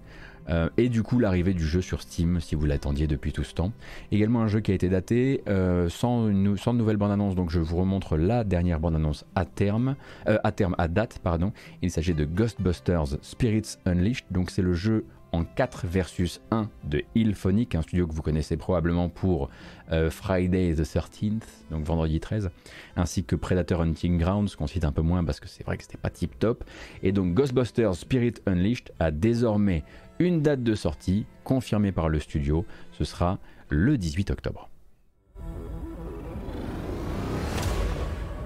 et 0.77 0.88
du 0.88 1.03
coup, 1.03 1.19
l'arrivée 1.19 1.53
du 1.53 1.65
jeu 1.65 1.81
sur 1.81 2.02
Steam, 2.02 2.39
si 2.39 2.56
vous 2.56 2.65
l'attendiez 2.65 3.07
depuis 3.07 3.34
tout 3.34 3.43
ce 3.43 3.53
temps. 3.53 3.73
Également 4.11 4.41
un 4.41 4.47
jeu 4.47 4.61
qui 4.61 4.72
a 4.72 4.73
été 4.73 4.88
daté, 4.88 5.43
sans, 5.89 6.30
une, 6.30 6.56
sans 6.57 6.73
nouvelle 6.73 6.97
bande-annonce, 6.97 7.35
donc 7.35 7.49
je 7.49 7.60
vous 7.60 7.76
remontre 7.76 8.15
la 8.15 8.45
dernière 8.45 8.80
bande-annonce 8.80 9.26
à 9.35 9.43
terme, 9.43 9.95
à 10.26 10.52
terme, 10.53 10.76
à 10.77 10.88
date, 10.88 11.19
pardon. 11.22 11.52
Il 11.81 11.91
s'agit 11.91 12.14
de 12.14 12.23
Ghostbusters 12.23 13.18
Spirits 13.22 13.76
Unleashed, 13.85 14.26
donc 14.31 14.49
c'est 14.49 14.61
le 14.61 14.73
jeu 14.73 15.03
en 15.35 15.43
4 15.43 15.85
versus 15.85 16.41
1 16.51 16.69
de 16.85 17.03
Hillphonic, 17.13 17.75
un 17.75 17.81
studio 17.81 18.07
que 18.07 18.13
vous 18.13 18.21
connaissez 18.21 18.55
probablement 18.55 19.09
pour 19.09 19.49
euh, 19.91 20.09
Friday 20.09 20.73
the 20.73 20.83
13th, 20.83 21.43
donc 21.69 21.83
vendredi 21.83 22.19
13, 22.21 22.49
ainsi 22.95 23.25
que 23.25 23.35
Predator 23.35 23.81
Hunting 23.81 24.17
Grounds, 24.17 24.55
qu'on 24.55 24.67
cite 24.67 24.85
un 24.85 24.93
peu 24.93 25.01
moins 25.01 25.25
parce 25.25 25.41
que 25.41 25.47
c'est 25.47 25.65
vrai 25.65 25.75
que 25.77 25.83
c'était 25.83 25.97
pas 25.97 26.09
tip 26.09 26.39
top. 26.39 26.63
Et 27.03 27.11
donc 27.11 27.33
Ghostbusters 27.33 27.95
Spirit 27.95 28.35
Unleashed 28.45 28.93
a 28.99 29.11
désormais 29.11 29.83
une 30.19 30.41
date 30.41 30.63
de 30.63 30.73
sortie 30.73 31.25
confirmée 31.43 31.91
par 31.91 32.07
le 32.07 32.19
studio, 32.21 32.65
ce 32.93 33.03
sera 33.03 33.39
le 33.67 33.97
18 33.97 34.31
octobre. 34.31 34.69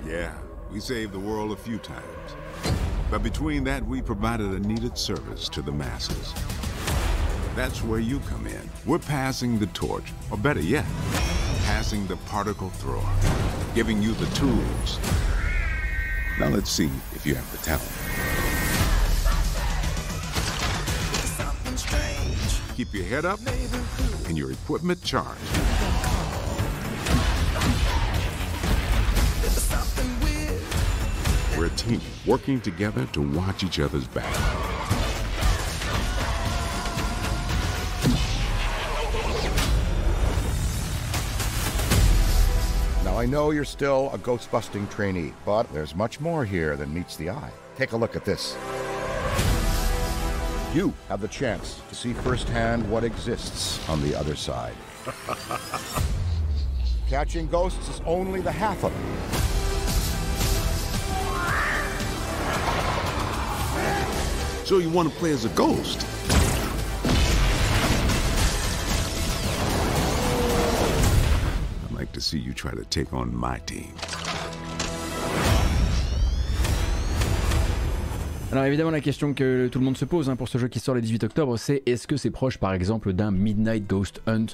Yeah, 0.08 0.34
we 0.74 0.82
saved 0.82 1.12
the 1.12 1.24
world 1.24 1.52
a 1.52 1.56
few 1.56 1.78
times. 1.78 2.36
But 3.12 3.22
between 3.22 3.64
that, 3.66 3.86
we 3.86 4.02
provided 4.02 4.54
a 4.54 4.60
needed 4.60 4.98
service 4.98 5.50
to 5.50 5.62
the 5.62 5.72
masses. 5.72 6.34
That's 7.60 7.84
where 7.84 8.00
you 8.00 8.22
come 8.22 8.48
in. 8.48 8.70
We're 8.86 9.00
passing 9.00 9.60
the 9.60 9.66
torch, 9.68 10.14
or 10.32 10.38
better 10.38 10.62
yet, 10.62 10.86
passing 11.66 12.08
the 12.08 12.16
particle 12.16 12.70
thrower, 12.70 13.04
giving 13.76 14.02
you 14.02 14.14
the 14.14 14.28
tools. 14.28 14.98
Now 16.40 16.48
let's 16.48 16.72
see 16.72 16.90
if 17.16 17.26
you 17.26 17.36
have 17.36 17.52
the 17.52 17.58
talent. 17.58 17.92
Keep 22.78 22.94
your 22.94 23.04
head 23.04 23.26
up 23.26 23.42
and 24.30 24.38
your 24.38 24.54
equipment 24.54 25.04
charged. 25.04 25.42
We're 31.58 31.66
a 31.66 31.70
team 31.72 32.00
working 32.26 32.62
together 32.62 33.06
to 33.08 33.22
watch 33.22 33.66
each 33.66 33.82
other's 33.82 34.08
back. 34.08 34.69
I 43.20 43.26
know 43.26 43.52
you're 43.52 43.66
still 43.66 44.10
a 44.14 44.18
ghost 44.18 44.50
busting 44.50 44.88
trainee, 44.88 45.34
but 45.46 45.64
there's 45.74 45.94
much 45.94 46.22
more 46.22 46.46
here 46.46 46.78
than 46.78 46.94
meets 46.94 47.18
the 47.18 47.32
eye. 47.32 47.52
Take 47.76 47.92
a 47.92 47.98
look 47.98 48.16
at 48.16 48.24
this. 48.24 48.56
You 50.74 50.94
have 51.10 51.20
the 51.20 51.28
chance 51.28 51.82
to 51.90 51.96
see 51.96 52.14
firsthand 52.14 52.90
what 52.90 53.04
exists 53.04 53.86
on 53.90 54.02
the 54.02 54.16
other 54.16 54.38
side. 54.38 54.74
Catching 57.10 57.48
ghosts 57.48 57.90
is 57.90 58.00
only 58.06 58.40
the 58.40 58.54
half 58.54 58.86
of 58.86 58.94
it. 64.62 64.66
So 64.66 64.78
you 64.78 64.90
want 64.90 65.12
to 65.12 65.20
play 65.20 65.32
as 65.32 65.44
a 65.44 65.50
ghost? 65.50 66.06
You 72.38 72.54
try 72.54 72.72
to 72.72 72.84
take 72.90 73.14
on 73.14 73.28
my 73.28 73.60
team. 73.66 73.94
Alors 78.52 78.66
évidemment 78.66 78.90
la 78.92 79.02
question 79.02 79.34
que 79.34 79.68
tout 79.68 79.78
le 79.78 79.86
monde 79.86 79.98
se 79.98 80.06
pose 80.06 80.30
hein, 80.30 80.36
pour 80.36 80.48
ce 80.48 80.58
jeu 80.58 80.68
qui 80.68 80.80
sort 80.80 80.96
le 80.96 81.02
18 81.02 81.24
octobre 81.26 81.56
c'est 81.58 81.84
est-ce 81.86 82.08
que 82.08 82.18
c'est 82.18 82.32
proche 82.32 82.58
par 82.58 82.74
exemple 82.74 83.14
d'un 83.14 83.30
Midnight 83.30 83.88
Ghost 83.88 84.22
Hunt? 84.26 84.48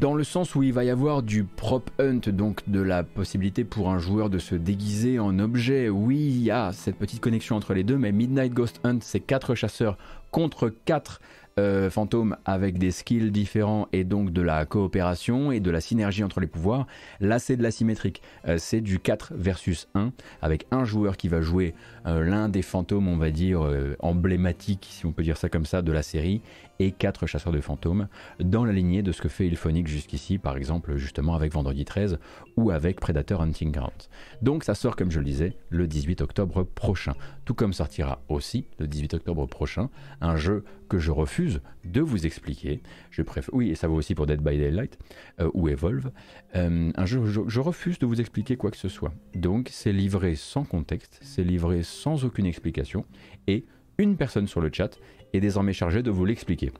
Dans 0.00 0.14
le 0.14 0.24
sens 0.24 0.54
où 0.56 0.62
il 0.64 0.72
va 0.72 0.84
y 0.84 0.90
avoir 0.90 1.22
du 1.22 1.44
prop 1.44 1.90
hunt, 2.00 2.20
donc 2.32 2.60
de 2.68 2.80
la 2.80 3.04
possibilité 3.04 3.62
pour 3.62 3.90
un 3.90 3.98
joueur 3.98 4.30
de 4.30 4.38
se 4.38 4.56
déguiser 4.56 5.20
en 5.20 5.38
objet. 5.38 5.88
Oui, 5.88 6.16
il 6.16 6.42
y 6.42 6.50
a 6.50 6.72
cette 6.72 6.96
petite 6.96 7.20
connexion 7.20 7.54
entre 7.54 7.72
les 7.72 7.84
deux, 7.84 7.96
mais 7.96 8.10
Midnight 8.10 8.52
Ghost 8.52 8.80
Hunt, 8.82 8.98
c'est 9.00 9.20
4 9.20 9.54
chasseurs 9.54 9.96
contre 10.32 10.72
4 10.86 11.20
euh, 11.58 11.88
fantôme 11.88 12.36
avec 12.44 12.76
des 12.76 12.90
skills 12.90 13.30
différents 13.30 13.88
et 13.94 14.04
donc 14.04 14.30
de 14.30 14.42
la 14.42 14.66
coopération 14.66 15.52
et 15.52 15.58
de 15.58 15.70
la 15.70 15.80
synergie 15.80 16.22
entre 16.22 16.38
les 16.38 16.46
pouvoirs. 16.46 16.86
Là, 17.18 17.38
c'est 17.38 17.56
de 17.56 17.62
l'asymétrique. 17.62 18.20
Euh, 18.46 18.58
c'est 18.58 18.82
du 18.82 18.98
4 18.98 19.32
versus 19.34 19.88
1 19.94 20.12
avec 20.42 20.66
un 20.70 20.84
joueur 20.84 21.16
qui 21.16 21.28
va 21.28 21.40
jouer 21.40 21.74
euh, 22.06 22.22
l'un 22.22 22.50
des 22.50 22.60
fantômes, 22.60 23.08
on 23.08 23.16
va 23.16 23.30
dire, 23.30 23.66
emblématiques, 24.00 24.86
si 24.90 25.06
on 25.06 25.12
peut 25.12 25.22
dire 25.22 25.38
ça 25.38 25.48
comme 25.48 25.64
ça, 25.64 25.80
de 25.80 25.92
la 25.92 26.02
série 26.02 26.42
et 26.78 26.92
4 26.92 27.26
chasseurs 27.26 27.52
de 27.52 27.60
fantômes 27.60 28.08
dans 28.40 28.64
la 28.64 28.72
lignée 28.72 29.02
de 29.02 29.12
ce 29.12 29.22
que 29.22 29.28
fait 29.28 29.46
Ilphonic 29.46 29.86
jusqu'ici, 29.86 30.38
par 30.38 30.56
exemple, 30.56 30.96
justement 30.96 31.34
avec 31.34 31.52
Vendredi 31.52 31.84
13 31.84 32.18
ou 32.56 32.70
avec 32.70 33.00
Predator 33.00 33.40
Hunting 33.40 33.72
Grounds. 33.72 34.08
Donc, 34.42 34.64
ça 34.64 34.74
sort, 34.74 34.96
comme 34.96 35.10
je 35.10 35.18
le 35.18 35.24
disais, 35.24 35.56
le 35.70 35.86
18 35.86 36.20
octobre 36.20 36.62
prochain. 36.62 37.14
Tout 37.44 37.54
comme 37.54 37.72
sortira 37.72 38.22
aussi 38.28 38.66
le 38.78 38.86
18 38.86 39.14
octobre 39.14 39.46
prochain 39.46 39.90
un 40.20 40.36
jeu 40.36 40.64
que 40.88 40.98
je 40.98 41.10
refuse 41.10 41.60
de 41.84 42.00
vous 42.00 42.26
expliquer. 42.26 42.80
Je 43.10 43.22
préfère, 43.22 43.54
oui, 43.54 43.70
et 43.70 43.74
ça 43.74 43.88
vaut 43.88 43.96
aussi 43.96 44.14
pour 44.14 44.26
Dead 44.26 44.40
by 44.40 44.56
Daylight 44.56 44.98
euh, 45.40 45.50
ou 45.54 45.68
Evolve. 45.68 46.10
Euh, 46.54 46.90
un 46.94 47.06
jeu, 47.06 47.24
je, 47.26 47.40
je, 47.46 47.60
refuse 47.60 47.98
de 47.98 48.06
vous 48.06 48.20
expliquer 48.20 48.56
quoi 48.56 48.70
que 48.70 48.76
ce 48.76 48.88
soit. 48.88 49.12
Donc, 49.34 49.68
c'est 49.72 49.92
livré 49.92 50.34
sans 50.34 50.64
contexte, 50.64 51.18
c'est 51.22 51.42
livré 51.42 51.82
sans 51.82 52.24
aucune 52.24 52.46
explication, 52.46 53.04
et 53.46 53.64
une 53.98 54.16
personne 54.16 54.46
sur 54.46 54.60
le 54.60 54.70
chat 54.72 54.98
est 55.32 55.40
désormais 55.40 55.72
chargée 55.72 56.02
de 56.02 56.10
vous 56.10 56.24
l'expliquer. 56.24 56.72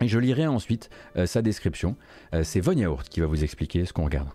Et 0.00 0.08
je 0.08 0.18
lirai 0.18 0.46
ensuite 0.46 0.90
euh, 1.16 1.26
sa 1.26 1.42
description. 1.42 1.96
Euh, 2.34 2.42
c'est 2.44 2.60
Von 2.60 2.72
Yaourt 2.72 3.08
qui 3.08 3.20
va 3.20 3.26
vous 3.26 3.44
expliquer 3.44 3.84
ce 3.84 3.92
qu'on 3.92 4.04
regarde. 4.04 4.28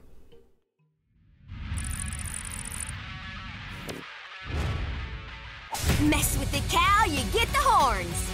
Mess 6.09 6.37
with 6.39 6.51
the 6.51 6.61
cow, 6.71 7.05
you 7.05 7.21
get 7.33 7.47
the 7.51 7.59
horns. 7.59 8.29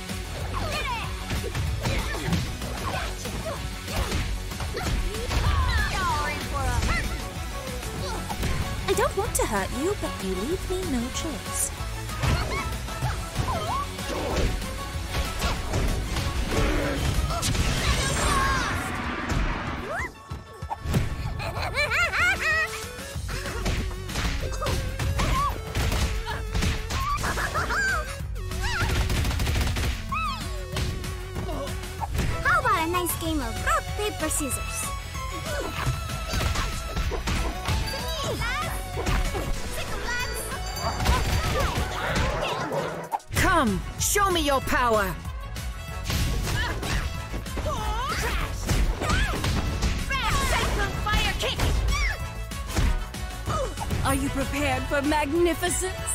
I 8.88 8.94
don't 8.94 9.18
want 9.18 9.34
to 9.36 9.46
hurt 9.48 9.70
you, 9.82 9.96
but 10.00 10.12
you 10.24 10.36
leave 10.36 10.70
me 10.70 10.78
no 10.92 11.02
choice. 11.16 11.85
Nice 32.96 33.20
game 33.20 33.42
of 33.42 33.66
rock, 33.66 33.84
paper, 33.98 34.30
scissors? 34.30 34.86
Come, 43.34 43.82
show 44.00 44.32
me 44.32 44.40
your 44.40 44.62
power! 44.62 45.14
Are 54.06 54.16
you 54.16 54.30
prepared 54.30 54.84
for 54.84 55.02
magnificence? 55.02 56.15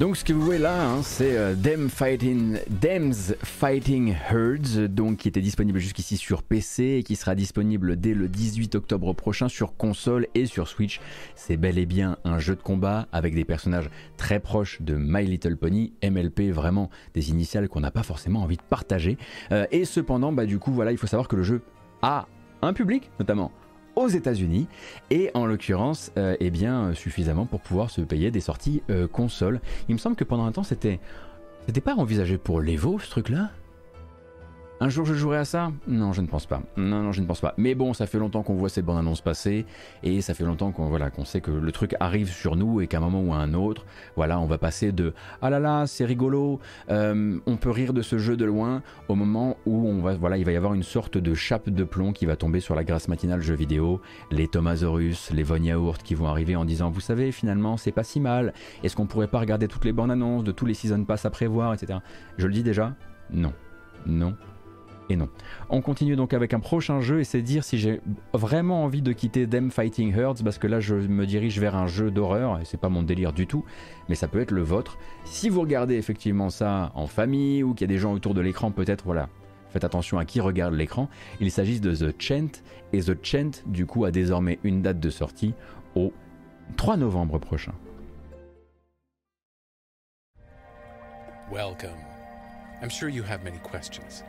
Donc 0.00 0.16
ce 0.16 0.24
que 0.24 0.32
vous 0.32 0.42
voyez 0.42 0.60
là, 0.60 0.86
hein, 0.86 1.02
c'est 1.02 1.36
euh, 1.36 1.54
Fighting, 1.88 2.58
Them's 2.80 3.32
Fighting 3.44 4.16
Herds, 4.28 4.88
donc 4.88 5.18
qui 5.18 5.28
était 5.28 5.40
disponible 5.40 5.78
jusqu'ici 5.78 6.16
sur 6.16 6.42
PC 6.42 6.96
et 6.98 7.02
qui 7.04 7.14
sera 7.14 7.36
disponible 7.36 7.94
dès 7.96 8.12
le 8.12 8.28
18 8.28 8.74
octobre 8.74 9.12
prochain 9.12 9.48
sur 9.48 9.76
console 9.76 10.26
et 10.34 10.46
sur 10.46 10.66
Switch. 10.66 11.00
C'est 11.36 11.56
bel 11.56 11.78
et 11.78 11.86
bien 11.86 12.16
un 12.24 12.40
jeu 12.40 12.56
de 12.56 12.60
combat 12.60 13.06
avec 13.12 13.36
des 13.36 13.44
personnages 13.44 13.88
très 14.16 14.40
proches 14.40 14.82
de 14.82 14.96
My 14.96 15.24
Little 15.26 15.56
Pony, 15.56 15.92
MLP, 16.02 16.50
vraiment 16.50 16.90
des 17.14 17.30
initiales 17.30 17.68
qu'on 17.68 17.80
n'a 17.80 17.92
pas 17.92 18.02
forcément 18.02 18.42
envie 18.42 18.56
de 18.56 18.62
partager. 18.62 19.16
Euh, 19.52 19.64
et 19.70 19.84
cependant, 19.84 20.32
bah 20.32 20.44
du 20.44 20.58
coup 20.58 20.72
voilà, 20.72 20.90
il 20.90 20.98
faut 20.98 21.06
savoir 21.06 21.28
que 21.28 21.36
le 21.36 21.44
jeu 21.44 21.62
a 22.02 22.26
un 22.62 22.72
public, 22.72 23.10
notamment 23.20 23.52
aux 23.96 24.08
États-Unis 24.08 24.66
et 25.10 25.30
en 25.34 25.46
l'occurrence 25.46 26.12
euh, 26.16 26.36
eh 26.40 26.50
bien 26.50 26.94
suffisamment 26.94 27.46
pour 27.46 27.60
pouvoir 27.60 27.90
se 27.90 28.00
payer 28.00 28.30
des 28.30 28.40
sorties 28.40 28.82
euh, 28.90 29.06
console. 29.06 29.60
Il 29.88 29.94
me 29.94 29.98
semble 29.98 30.16
que 30.16 30.24
pendant 30.24 30.44
un 30.44 30.52
temps 30.52 30.62
c'était 30.62 31.00
c'était 31.66 31.80
pas 31.80 31.94
envisagé 31.94 32.36
pour 32.36 32.60
l'Evo 32.60 32.98
ce 32.98 33.10
truc 33.10 33.28
là 33.28 33.50
un 34.80 34.88
jour 34.88 35.06
je 35.06 35.14
jouerai 35.14 35.38
à 35.38 35.44
ça? 35.44 35.72
Non, 35.86 36.12
je 36.12 36.20
ne 36.20 36.26
pense 36.26 36.46
pas. 36.46 36.60
Non, 36.76 37.02
non, 37.02 37.12
je 37.12 37.20
ne 37.20 37.26
pense 37.26 37.40
pas. 37.40 37.54
Mais 37.56 37.74
bon, 37.74 37.94
ça 37.94 38.06
fait 38.06 38.18
longtemps 38.18 38.42
qu'on 38.42 38.54
voit 38.54 38.68
ces 38.68 38.82
bandes 38.82 38.98
annonces 38.98 39.20
passer 39.20 39.66
et 40.02 40.20
ça 40.20 40.34
fait 40.34 40.44
longtemps 40.44 40.72
qu'on 40.72 40.88
voilà, 40.88 41.10
qu'on 41.10 41.24
sait 41.24 41.40
que 41.40 41.50
le 41.50 41.72
truc 41.72 41.94
arrive 42.00 42.28
sur 42.28 42.56
nous 42.56 42.80
et 42.80 42.86
qu'à 42.86 42.98
un 42.98 43.00
moment 43.00 43.22
ou 43.22 43.32
à 43.32 43.36
un 43.36 43.54
autre, 43.54 43.86
voilà, 44.16 44.40
on 44.40 44.46
va 44.46 44.58
passer 44.58 44.92
de 44.92 45.14
ah 45.42 45.50
là 45.50 45.60
là, 45.60 45.86
c'est 45.86 46.04
rigolo, 46.04 46.58
euh, 46.90 47.38
on 47.46 47.56
peut 47.56 47.70
rire 47.70 47.92
de 47.92 48.02
ce 48.02 48.18
jeu 48.18 48.36
de 48.36 48.44
loin 48.44 48.82
au 49.08 49.14
moment 49.14 49.56
où 49.64 49.88
on 49.88 50.00
va 50.00 50.14
voilà, 50.14 50.36
il 50.38 50.44
va 50.44 50.52
y 50.52 50.56
avoir 50.56 50.74
une 50.74 50.82
sorte 50.82 51.18
de 51.18 51.34
chape 51.34 51.70
de 51.70 51.84
plomb 51.84 52.12
qui 52.12 52.26
va 52.26 52.36
tomber 52.36 52.60
sur 52.60 52.74
la 52.74 52.84
grâce 52.84 53.08
matinale 53.08 53.40
jeu 53.40 53.54
vidéo, 53.54 54.00
les 54.30 54.48
Thomasaurus, 54.48 55.30
les 55.30 55.44
Von 55.44 55.62
Yaourt 55.62 56.02
qui 56.02 56.14
vont 56.14 56.26
arriver 56.26 56.56
en 56.56 56.64
disant 56.64 56.90
vous 56.90 57.00
savez 57.00 57.32
finalement 57.32 57.76
c'est 57.76 57.92
pas 57.92 58.04
si 58.04 58.20
mal. 58.20 58.52
Est-ce 58.82 58.96
qu'on 58.96 59.06
pourrait 59.06 59.28
pas 59.28 59.38
regarder 59.38 59.68
toutes 59.68 59.84
les 59.84 59.92
bandes 59.92 60.10
annonces 60.10 60.44
de 60.44 60.52
tous 60.52 60.66
les 60.66 60.74
season 60.74 61.04
pass 61.04 61.24
à 61.24 61.30
prévoir, 61.30 61.72
etc. 61.74 62.00
Je 62.38 62.46
le 62.46 62.52
dis 62.52 62.62
déjà, 62.62 62.94
non, 63.30 63.52
non 64.06 64.34
et 65.10 65.16
non. 65.16 65.28
On 65.68 65.80
continue 65.80 66.16
donc 66.16 66.32
avec 66.32 66.54
un 66.54 66.60
prochain 66.60 67.00
jeu 67.00 67.20
et 67.20 67.24
c'est 67.24 67.42
dire 67.42 67.64
si 67.64 67.78
j'ai 67.78 68.00
vraiment 68.32 68.84
envie 68.84 69.02
de 69.02 69.12
quitter 69.12 69.46
Them 69.46 69.70
Fighting 69.70 70.16
Herds 70.16 70.42
parce 70.42 70.58
que 70.58 70.66
là 70.66 70.80
je 70.80 70.94
me 70.94 71.26
dirige 71.26 71.58
vers 71.58 71.76
un 71.76 71.86
jeu 71.86 72.10
d'horreur 72.10 72.60
et 72.60 72.64
c'est 72.64 72.80
pas 72.80 72.88
mon 72.88 73.02
délire 73.02 73.32
du 73.32 73.46
tout, 73.46 73.64
mais 74.08 74.14
ça 74.14 74.28
peut 74.28 74.40
être 74.40 74.50
le 74.50 74.62
vôtre. 74.62 74.98
Si 75.24 75.48
vous 75.48 75.60
regardez 75.60 75.96
effectivement 75.96 76.50
ça 76.50 76.92
en 76.94 77.06
famille 77.06 77.62
ou 77.62 77.74
qu'il 77.74 77.88
y 77.88 77.90
a 77.90 77.94
des 77.94 78.00
gens 78.00 78.12
autour 78.12 78.34
de 78.34 78.40
l'écran, 78.40 78.70
peut-être 78.70 79.04
voilà. 79.04 79.28
Faites 79.70 79.84
attention 79.84 80.18
à 80.18 80.24
qui 80.24 80.40
regarde 80.40 80.74
l'écran. 80.74 81.08
Il 81.40 81.50
s'agit 81.50 81.80
de 81.80 81.92
The 81.94 82.14
Chant 82.22 82.62
et 82.92 83.00
The 83.00 83.16
Chant 83.24 83.50
du 83.66 83.86
coup 83.86 84.04
a 84.04 84.12
désormais 84.12 84.60
une 84.62 84.82
date 84.82 85.00
de 85.00 85.10
sortie 85.10 85.52
au 85.96 86.12
3 86.76 86.96
novembre 86.96 87.38
prochain. 87.38 87.72
Welcome. 91.50 91.98
I'm 92.82 92.88
sure 92.90 93.08
you 93.08 93.22
have 93.22 93.44
many 93.44 93.58
questions. 93.58 94.24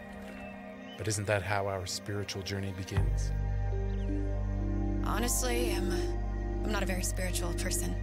But 0.97 1.07
isn't 1.07 1.27
that 1.27 1.41
how 1.41 1.67
our 1.67 1.85
spiritual 1.85 2.41
journey 2.41 2.73
begins? 2.77 3.31
Honestly, 5.05 5.73
I'm 5.75 5.91
I'm 6.63 6.71
not 6.71 6.81
a 6.81 6.85
very 6.85 7.03
spiritual 7.03 7.53
person. 7.53 7.95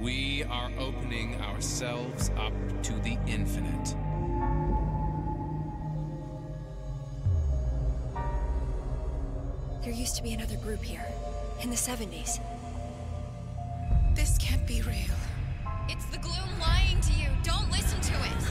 We 0.00 0.44
are 0.44 0.70
opening 0.78 1.40
ourselves 1.40 2.30
up 2.36 2.52
to 2.82 2.92
the 3.00 3.18
infinite. 3.26 3.96
There 9.82 9.92
used 9.92 10.16
to 10.16 10.22
be 10.22 10.34
another 10.34 10.56
group 10.56 10.82
here 10.82 11.04
in 11.62 11.70
the 11.70 11.76
70s. 11.76 12.40
This 14.14 14.36
can't 14.38 14.66
be 14.66 14.82
real. 14.82 15.16
It's 15.88 16.04
the 16.06 16.18
gloom 16.18 16.60
lying 16.60 17.00
to 17.00 17.12
you. 17.12 17.28
Don't 17.42 17.70
listen 17.70 18.00
to 18.00 18.12
it. 18.12 18.50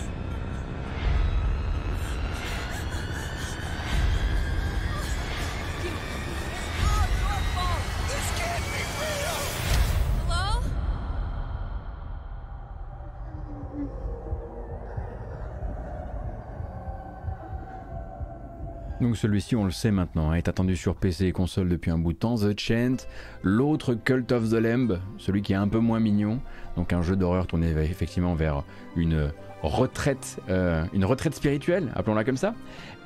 Donc 19.02 19.18
celui-ci, 19.18 19.56
on 19.56 19.66
le 19.66 19.72
sait 19.72 19.92
maintenant, 19.92 20.32
hein, 20.32 20.36
est 20.36 20.48
attendu 20.48 20.76
sur 20.78 20.96
PC 20.96 21.26
et 21.26 21.32
console 21.32 21.68
depuis 21.68 21.92
un 21.92 21.98
bout 21.98 22.14
de 22.14 22.18
temps. 22.18 22.36
The 22.38 22.60
Chant, 22.60 22.96
l'autre 23.44 23.94
Cult 23.94 24.32
of 24.32 24.50
the 24.50 24.54
Lamb, 24.54 25.00
celui 25.18 25.42
qui 25.42 25.54
est 25.54 25.58
un 25.58 25.68
peu 25.68 25.80
moins 25.80 26.00
mignon, 26.00 26.40
donc 26.78 26.94
un 26.94 27.02
jeu 27.02 27.16
d'horreur 27.16 27.46
tourné 27.46 27.70
effectivement 27.84 28.36
vers 28.36 28.64
une 28.96 29.32
retraite, 29.62 30.42
euh, 30.50 30.86
une 30.94 31.06
retraite 31.06 31.36
spirituelle, 31.36 31.92
appelons-la 31.94 32.24
comme 32.24 32.38
ça. 32.38 32.56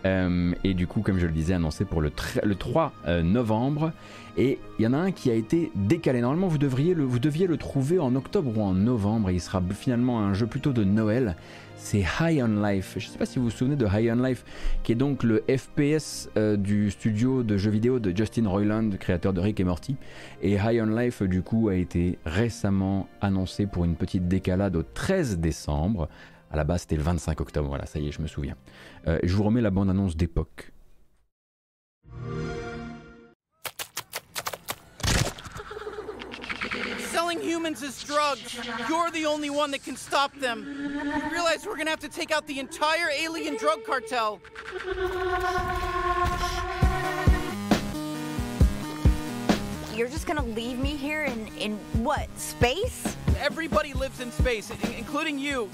Euh, 0.05 0.53
et 0.63 0.73
du 0.73 0.87
coup, 0.87 1.01
comme 1.01 1.19
je 1.19 1.25
le 1.25 1.31
disais, 1.31 1.53
annoncé 1.53 1.85
pour 1.85 2.01
le, 2.01 2.11
le 2.43 2.55
3 2.55 2.93
euh, 3.07 3.21
novembre. 3.21 3.91
Et 4.37 4.59
il 4.77 4.83
y 4.83 4.87
en 4.87 4.93
a 4.93 4.97
un 4.97 5.11
qui 5.11 5.29
a 5.29 5.33
été 5.33 5.71
décalé. 5.75 6.21
Normalement, 6.21 6.47
vous, 6.47 6.57
devriez 6.57 6.93
le, 6.93 7.03
vous 7.03 7.19
deviez 7.19 7.47
le 7.47 7.57
trouver 7.57 7.99
en 7.99 8.15
octobre 8.15 8.57
ou 8.57 8.61
en 8.61 8.73
novembre. 8.73 9.29
Et 9.29 9.33
il 9.33 9.41
sera 9.41 9.61
finalement 9.71 10.21
un 10.21 10.33
jeu 10.33 10.47
plutôt 10.47 10.71
de 10.71 10.83
Noël 10.83 11.35
c'est 11.79 12.03
High 12.19 12.43
on 12.43 12.61
Life. 12.61 12.95
Je 12.97 13.07
ne 13.07 13.11
sais 13.11 13.17
pas 13.17 13.25
si 13.25 13.39
vous 13.39 13.45
vous 13.45 13.51
souvenez 13.51 13.75
de 13.75 13.87
High 13.87 14.11
on 14.11 14.21
Life, 14.21 14.43
qui 14.83 14.91
est 14.91 14.95
donc 14.95 15.23
le 15.23 15.43
FPS 15.49 16.29
euh, 16.37 16.57
du 16.57 16.91
studio 16.91 17.41
de 17.41 17.57
jeux 17.57 17.71
vidéo 17.71 17.99
de 17.99 18.15
Justin 18.15 18.47
Roiland, 18.47 18.89
créateur 18.99 19.33
de 19.33 19.39
Rick 19.39 19.59
et 19.59 19.63
Morty. 19.63 19.95
Et 20.41 20.53
High 20.53 20.81
on 20.83 20.95
Life, 20.95 21.23
du 21.23 21.41
coup, 21.41 21.69
a 21.69 21.75
été 21.75 22.19
récemment 22.25 23.07
annoncé 23.21 23.65
pour 23.65 23.85
une 23.85 23.95
petite 23.95 24.27
décalade 24.27 24.75
au 24.75 24.83
13 24.83 25.39
décembre. 25.39 26.09
À 26.51 26.57
la 26.57 26.63
base, 26.63 26.81
c'était 26.81 26.97
le 26.97 27.03
25 27.03 27.41
octobre. 27.41 27.69
Voilà, 27.69 27.85
ça 27.85 27.99
y 27.99 28.07
est, 28.07 28.11
je 28.11 28.21
me 28.21 28.27
souviens. 28.27 28.55
Euh, 29.07 29.19
je 29.23 29.33
vous 29.35 29.43
remets 29.43 29.61
la 29.61 29.71
bande-annonce 29.71 30.15
d'époque. 30.15 30.71
selling 37.11 37.41
humans 37.41 37.83
as 37.83 38.03
drugs. 38.03 38.57
You're 38.87 39.11
the 39.11 39.25
only 39.25 39.49
one 39.49 39.71
that 39.71 39.83
can 39.83 39.95
stop 39.95 40.33
them. 40.39 40.65
You 40.93 41.31
realize 41.31 41.65
we're 41.65 41.77
gonna 41.77 41.89
have 41.89 41.99
to 41.99 42.09
take 42.09 42.31
out 42.31 42.47
the 42.47 42.59
entire 42.59 43.09
alien 43.15 43.57
drug 43.57 43.83
cartel. 43.83 44.39
You're 49.95 50.07
just 50.07 50.25
gonna 50.27 50.45
leave 50.45 50.79
me 50.79 50.95
here 50.95 51.25
in, 51.25 51.47
in 51.57 51.73
what, 52.03 52.29
space? 52.39 53.15
Everybody 53.37 53.93
lives 53.93 54.21
in 54.21 54.31
space, 54.31 54.71
including 54.97 55.37
you. 55.37 55.69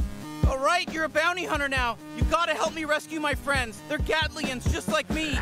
All 0.48 0.60
right, 0.60 0.92
you're 0.94 1.06
a 1.06 1.10
bounty 1.10 1.46
hunter 1.46 1.68
now. 1.68 1.98
You 2.18 2.24
gotta 2.26 2.54
help 2.54 2.76
me 2.76 2.86
rescue 2.86 3.20
my 3.20 3.34
friends. 3.34 3.82
They're 3.90 3.98
Gatlians, 3.98 4.72
just 4.72 4.88
like 4.90 5.10
me. 5.10 5.38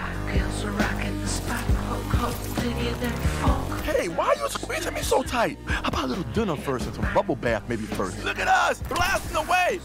Hey, 3.83 4.07
why 4.07 4.27
are 4.27 4.35
you 4.35 4.49
squeezing 4.49 4.93
me 4.93 5.01
so 5.01 5.21
tight? 5.21 5.57
How 5.65 5.89
about 5.89 6.05
a 6.05 6.07
little 6.07 6.23
dinner 6.31 6.55
first 6.55 6.85
and 6.85 6.95
some 6.95 7.13
bubble 7.13 7.35
bath 7.35 7.63
maybe 7.67 7.83
first? 7.83 8.23
Look 8.23 8.39
at 8.39 8.47
us, 8.47 8.81
blasting 8.83 9.35
away! 9.35 9.81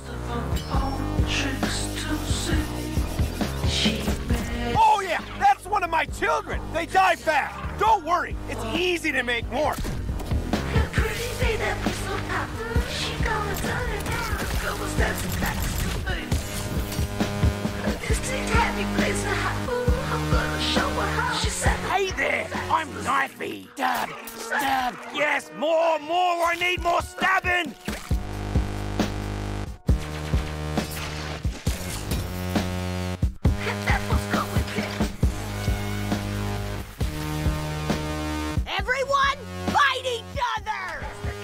Oh 4.77 5.01
yeah, 5.03 5.21
that's 5.41 5.67
one 5.67 5.83
of 5.83 5.91
my 5.91 6.05
children. 6.05 6.61
They 6.73 6.87
die 6.87 7.17
fast. 7.17 7.79
Don't 7.81 8.05
worry, 8.05 8.37
it's 8.49 8.65
easy 8.77 9.11
to 9.13 9.25
make 9.25 9.51
more. 9.51 9.75
Hey 21.99 22.11
there! 22.13 22.47
I'm 22.71 22.89
knifey! 23.03 23.67
Stab! 24.29 24.95
Yes! 25.15 25.51
More! 25.57 25.99
More! 25.99 26.45
I 26.45 26.55
need 26.61 26.81
more 26.83 27.03
stabbing! 27.03 27.75
Everyone! 38.79 39.38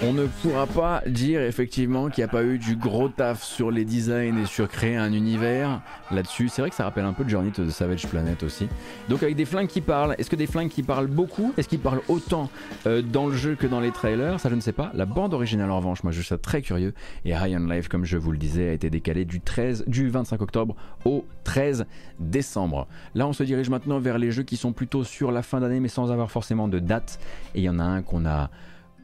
On 0.07 0.13
ne 0.13 0.27
pourra 0.27 0.67
pas 0.67 1.01
dire 1.07 1.41
effectivement 1.41 2.09
qu'il 2.09 2.23
n'y 2.23 2.29
a 2.29 2.31
pas 2.31 2.43
eu 2.43 2.59
du 2.59 2.75
gros 2.75 3.09
taf 3.09 3.41
sur 3.41 3.71
les 3.71 3.85
designs 3.85 4.37
et 4.37 4.45
sur 4.45 4.67
créer 4.67 4.97
un 4.97 5.11
univers 5.11 5.81
là-dessus. 6.11 6.47
C'est 6.47 6.61
vrai 6.61 6.69
que 6.69 6.75
ça 6.75 6.83
rappelle 6.83 7.05
un 7.05 7.13
peu 7.13 7.27
Journey 7.27 7.49
to 7.49 7.65
the 7.65 7.71
Savage 7.71 8.05
Planet 8.05 8.43
aussi. 8.43 8.67
Donc 9.09 9.23
avec 9.23 9.35
des 9.35 9.45
flingues 9.45 9.67
qui 9.67 9.81
parlent, 9.81 10.13
est-ce 10.19 10.29
que 10.29 10.35
des 10.35 10.45
flingues 10.45 10.69
qui 10.69 10.83
parlent 10.83 11.07
beaucoup? 11.07 11.53
Est-ce 11.57 11.67
qu'ils 11.67 11.79
parlent 11.79 12.03
autant 12.07 12.51
euh, 12.85 13.01
dans 13.01 13.25
le 13.25 13.33
jeu 13.33 13.55
que 13.55 13.65
dans 13.65 13.79
les 13.79 13.89
trailers? 13.89 14.39
Ça 14.39 14.49
je 14.49 14.53
ne 14.53 14.61
sais 14.61 14.73
pas. 14.73 14.91
La 14.93 15.07
bande 15.07 15.33
originale 15.33 15.71
en 15.71 15.77
revanche, 15.77 16.03
moi 16.03 16.11
je 16.11 16.19
suis 16.19 16.27
ça 16.27 16.37
très 16.37 16.61
curieux. 16.61 16.93
Et 17.23 17.31
High 17.31 17.57
on 17.59 17.65
Life, 17.65 17.87
comme 17.87 18.05
je 18.05 18.17
vous 18.19 18.31
le 18.31 18.37
disais, 18.37 18.69
a 18.69 18.73
été 18.73 18.91
décalé 18.91 19.25
du, 19.25 19.41
13, 19.41 19.85
du 19.87 20.09
25 20.09 20.39
octobre 20.39 20.75
au 21.05 21.25
13 21.45 21.87
décembre. 22.19 22.87
Là 23.15 23.27
on 23.27 23.33
se 23.33 23.41
dirige 23.41 23.71
maintenant 23.71 23.97
vers 23.97 24.19
les 24.19 24.29
jeux 24.29 24.43
qui 24.43 24.57
sont 24.57 24.71
plutôt 24.71 25.03
sur 25.03 25.31
la 25.31 25.41
fin 25.41 25.61
d'année 25.61 25.79
mais 25.79 25.87
sans 25.87 26.11
avoir 26.11 26.29
forcément 26.29 26.67
de 26.67 26.77
date. 26.77 27.19
Et 27.55 27.61
il 27.61 27.63
y 27.63 27.69
en 27.69 27.79
a 27.79 27.83
un 27.83 28.03
qu'on 28.03 28.27
a 28.27 28.51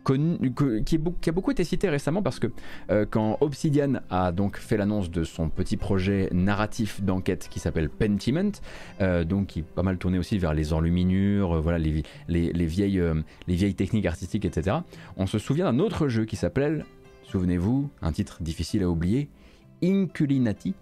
qui, 0.04 1.30
a 1.30 1.32
beaucoup 1.32 1.52
été 1.52 1.64
cité 1.64 1.90
récemment 1.90 2.22
parce 2.22 2.40
que 2.40 2.48
euh, 2.90 3.06
quand 3.10 3.38
Obsidian 3.42 4.02
a 4.10 4.32
donc 4.32 4.58
fait 4.58 4.78
l'annonce 4.78 5.12
de 5.12 5.24
son 5.24 5.50
petit 5.50 5.78
projet 5.78 6.30
narratif 6.32 7.02
d'enquête 7.02 7.48
qui 7.50 7.60
s'appelle 7.60 7.90
Pentiment, 7.90 8.52
euh, 9.02 9.24
donc 9.24 9.48
qui 9.48 9.60
est 9.60 9.64
pas 9.64 9.84
mal 9.84 9.98
tourné 9.98 10.18
aussi 10.18 10.38
vers 10.38 10.54
les 10.54 10.74
enluminures, 10.74 11.58
euh, 11.58 11.60
voilà 11.60 11.78
les, 11.78 12.04
les, 12.28 12.66
vieilles, 12.66 13.02
les 13.48 13.56
vieilles 13.56 13.76
techniques 13.76 14.06
artistiques, 14.06 14.46
etc. 14.46 14.78
On 15.18 15.28
se 15.28 15.40
souvient 15.40 15.66
d'un 15.66 15.80
autre 15.80 16.08
jeu 16.08 16.26
qui 16.26 16.36
s'appelle, 16.36 16.86
souvenez-vous, 17.24 17.90
un 18.02 18.12
titre 18.12 18.42
difficile 18.42 18.84
à 18.84 18.90
oublier, 18.90 19.30
Inculinati. 19.84 20.74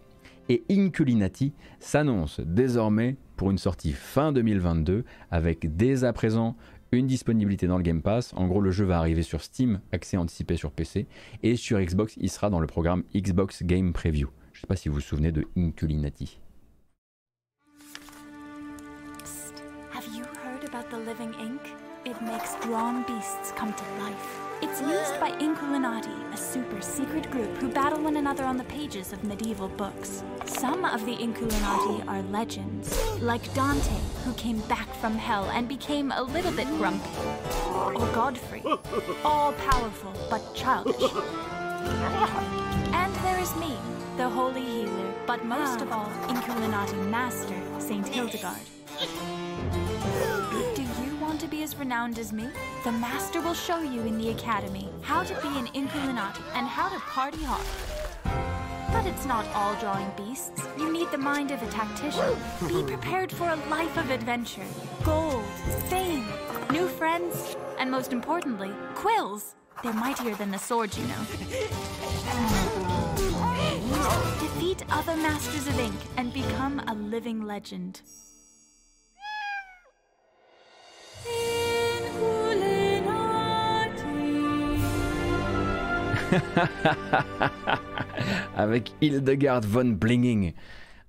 Et 0.51 0.63
Inculinati 0.71 1.53
s'annonce 1.79 2.39
désormais 2.39 3.17
pour 3.35 3.51
une 3.51 3.57
sortie 3.57 3.93
fin 3.93 4.31
2022 4.31 5.05
avec 5.29 5.75
dès 5.77 6.03
à 6.03 6.11
présent 6.11 6.55
une 6.97 7.07
disponibilité 7.07 7.67
dans 7.67 7.77
le 7.77 7.83
Game 7.83 8.01
Pass. 8.01 8.33
En 8.35 8.47
gros, 8.47 8.61
le 8.61 8.71
jeu 8.71 8.85
va 8.85 8.97
arriver 8.97 9.23
sur 9.23 9.41
Steam, 9.41 9.81
accès 9.91 10.17
anticipé 10.17 10.55
sur 10.55 10.71
PC, 10.71 11.07
et 11.43 11.55
sur 11.55 11.79
Xbox, 11.79 12.15
il 12.17 12.29
sera 12.29 12.49
dans 12.49 12.59
le 12.59 12.67
programme 12.67 13.03
Xbox 13.15 13.63
Game 13.63 13.93
Preview. 13.93 14.29
Je 14.53 14.59
ne 14.59 14.61
sais 14.61 14.67
pas 14.67 14.75
si 14.75 14.89
vous 14.89 14.95
vous 14.95 15.01
souvenez 15.01 15.31
de 15.31 15.45
Inculinati. 15.55 16.39
It's 24.61 24.81
used 24.81 25.17
by 25.21 25.31
Inculinati, 25.39 26.33
a 26.33 26.37
super 26.37 26.81
secret 26.81 27.31
group 27.31 27.55
who 27.59 27.69
battle 27.69 28.03
one 28.03 28.17
another 28.17 28.43
on 28.43 28.57
the 28.57 28.65
pages 28.65 29.13
of 29.13 29.23
medieval 29.23 29.69
books. 29.69 30.21
Some 30.43 30.83
of 30.83 31.05
the 31.05 31.15
Inculinati 31.15 32.05
are 32.09 32.21
legends, 32.23 32.93
like 33.21 33.53
Dante, 33.53 33.95
who 34.25 34.33
came 34.33 34.59
back 34.67 34.93
from 34.95 35.13
hell 35.13 35.45
and 35.45 35.69
became 35.69 36.11
a 36.11 36.21
little 36.21 36.51
bit 36.51 36.67
grumpy. 36.77 37.09
Or 37.73 37.93
Godfrey, 38.13 38.61
all 39.23 39.53
powerful 39.53 40.13
but 40.29 40.53
childish. 40.53 41.09
And 42.93 43.15
there 43.23 43.39
is 43.39 43.55
me, 43.55 43.77
the 44.17 44.27
holy 44.27 44.65
healer, 44.65 45.13
but 45.25 45.45
most 45.45 45.79
of 45.79 45.89
all, 45.93 46.11
Inculinati 46.27 47.09
master, 47.09 47.55
Saint 47.79 48.09
Hildegard. 48.09 48.67
Be 51.49 51.63
as 51.63 51.75
renowned 51.75 52.19
as 52.19 52.31
me? 52.31 52.47
The 52.83 52.91
Master 52.91 53.41
will 53.41 53.53
show 53.53 53.79
you 53.79 54.01
in 54.01 54.17
the 54.17 54.29
Academy 54.29 54.89
how 55.01 55.23
to 55.23 55.33
be 55.41 55.47
an 55.57 55.67
Inculinati 55.67 56.43
and 56.53 56.67
how 56.67 56.89
to 56.89 56.99
party 56.99 57.43
hard. 57.43 57.65
But 58.91 59.05
it's 59.05 59.25
not 59.25 59.45
all 59.55 59.75
drawing 59.75 60.11
beasts. 60.15 60.61
You 60.77 60.91
need 60.91 61.09
the 61.11 61.17
mind 61.17 61.51
of 61.51 61.61
a 61.63 61.67
tactician. 61.67 62.35
Be 62.67 62.83
prepared 62.83 63.31
for 63.31 63.49
a 63.49 63.55
life 63.69 63.97
of 63.97 64.09
adventure, 64.11 64.65
gold, 65.03 65.45
fame, 65.89 66.25
new 66.71 66.87
friends, 66.87 67.55
and 67.79 67.89
most 67.89 68.13
importantly, 68.13 68.71
quills. 68.95 69.55
They're 69.81 69.93
mightier 69.93 70.35
than 70.35 70.51
the 70.51 70.59
swords, 70.59 70.97
you 70.97 71.05
know. 71.07 71.25
Defeat 74.39 74.83
other 74.91 75.15
masters 75.15 75.67
of 75.67 75.79
ink 75.79 75.95
and 76.17 76.33
become 76.33 76.79
a 76.87 76.93
living 76.93 77.43
legend. 77.45 78.01
Avec 88.55 88.93
Hildegard 89.01 89.65
von 89.65 89.85
Blinging. 89.85 90.53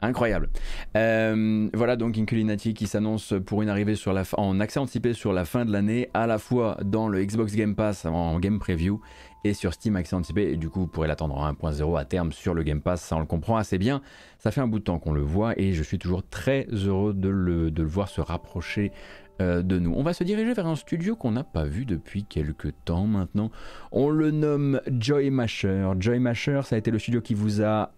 Incroyable. 0.03 0.49
Euh, 0.97 1.69
voilà 1.75 1.97
donc 1.97 2.17
Inculinati 2.17 2.73
qui 2.73 2.87
s'annonce 2.87 3.35
pour 3.45 3.61
une 3.61 3.69
arrivée 3.69 3.97
en 4.39 4.61
accès 4.61 4.81
anticipé 4.81 5.13
sur 5.13 5.35
la 5.35 5.45
fin 5.45 5.67
de 5.67 5.73
l'année, 5.73 6.09
à 6.15 6.27
la 6.27 6.39
fois 6.39 6.79
dans 6.83 7.07
le 7.07 7.23
Xbox 7.23 7.55
Game 7.55 7.75
Pass 7.75 8.07
en 8.07 8.41
Game 8.41 8.59
Preview 8.59 9.03
et 9.45 9.53
sur 9.53 9.75
Steam 9.75 9.97
accès 9.97 10.17
anticipé. 10.17 10.53
Et 10.53 10.57
du 10.57 10.71
coup, 10.71 10.81
vous 10.81 10.87
pourrez 10.87 11.09
l'attendre 11.09 11.37
en 11.37 11.53
1.0 11.53 11.99
à 11.99 12.07
terme 12.07 12.33
sur 12.33 12.55
le 12.55 12.63
Game 12.63 12.81
Pass. 12.81 13.03
Ça, 13.03 13.17
on 13.17 13.21
le 13.21 13.27
comprend 13.27 13.57
assez 13.57 13.77
bien. 13.77 14.01
Ça 14.39 14.51
fait 14.51 14.63
un 14.63 14.69
bout 14.69 14.79
de 14.79 14.85
temps 14.85 14.99
qu'on 14.99 15.13
le 15.13 15.21
voit 15.21 15.53
et 15.59 15.75
je 15.75 15.83
suis 15.83 15.99
toujours 15.99 16.27
très 16.27 16.67
heureux 16.73 17.13
de 17.13 17.29
le, 17.29 17.85
voir 17.85 18.09
se 18.09 18.23
rapprocher 18.23 18.93
de 19.41 19.79
nous. 19.79 19.93
On 19.97 20.03
va 20.03 20.13
se 20.13 20.25
diriger 20.25 20.53
vers 20.53 20.67
un 20.67 20.77
studio 20.77 21.17
qu'on 21.17 21.33
n'a 21.33 21.45
pas 21.45 21.65
vu 21.65 21.85
depuis 21.85 22.25
quelques 22.25 22.73
temps 22.85 23.07
maintenant. 23.07 23.51
On 23.91 24.11
le 24.11 24.31
nomme 24.31 24.81
Joy 24.87 25.31
Masher. 25.31 25.91
Joy 25.99 26.19
Masher, 26.19 26.61
ça 26.65 26.77
a 26.77 26.79
été 26.79 26.91
le 26.91 26.99
studio 26.99 27.21
qui 27.21 27.35
vous 27.35 27.63
a 27.63 27.93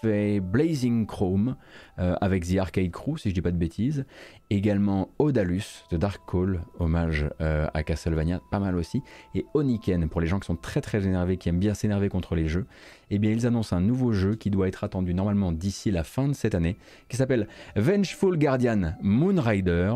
fait 0.00 0.40
Blazing 0.40 1.06
Chrome 1.06 1.56
euh, 1.98 2.14
avec 2.20 2.46
The 2.46 2.58
Arcade 2.58 2.90
Crew, 2.90 3.16
si 3.16 3.30
je 3.30 3.34
dis 3.34 3.40
pas 3.40 3.50
de 3.50 3.56
bêtises. 3.56 4.04
Également 4.50 5.10
Odalus 5.18 5.84
de 5.90 5.96
Dark 5.96 6.20
Call, 6.30 6.60
hommage 6.78 7.28
euh, 7.40 7.66
à 7.74 7.82
Castlevania, 7.82 8.40
pas 8.50 8.60
mal 8.60 8.76
aussi. 8.76 9.02
Et 9.34 9.46
Oniken, 9.54 10.08
pour 10.08 10.20
les 10.20 10.26
gens 10.26 10.38
qui 10.38 10.46
sont 10.46 10.56
très 10.56 10.80
très 10.80 11.06
énervés, 11.06 11.36
qui 11.36 11.48
aiment 11.48 11.58
bien 11.58 11.74
s'énerver 11.74 12.08
contre 12.08 12.34
les 12.34 12.48
jeux. 12.48 12.66
Eh 13.10 13.18
bien, 13.18 13.30
ils 13.30 13.46
annoncent 13.46 13.74
un 13.74 13.80
nouveau 13.80 14.12
jeu 14.12 14.34
qui 14.34 14.50
doit 14.50 14.68
être 14.68 14.84
attendu 14.84 15.14
normalement 15.14 15.52
d'ici 15.52 15.90
la 15.90 16.04
fin 16.04 16.28
de 16.28 16.34
cette 16.34 16.54
année, 16.54 16.76
qui 17.08 17.16
s'appelle 17.16 17.48
Vengeful 17.76 18.38
Guardian 18.38 18.94
Moonrider 19.02 19.94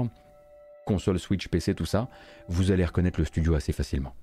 console 0.85 1.19
Switch, 1.19 1.49
PC, 1.49 1.75
tout 1.75 1.87
ça, 1.87 2.09
vous 2.49 2.71
allez 2.71 2.85
reconnaître 2.85 3.19
le 3.19 3.25
studio 3.25 3.55
assez 3.55 3.73
facilement. 3.73 4.15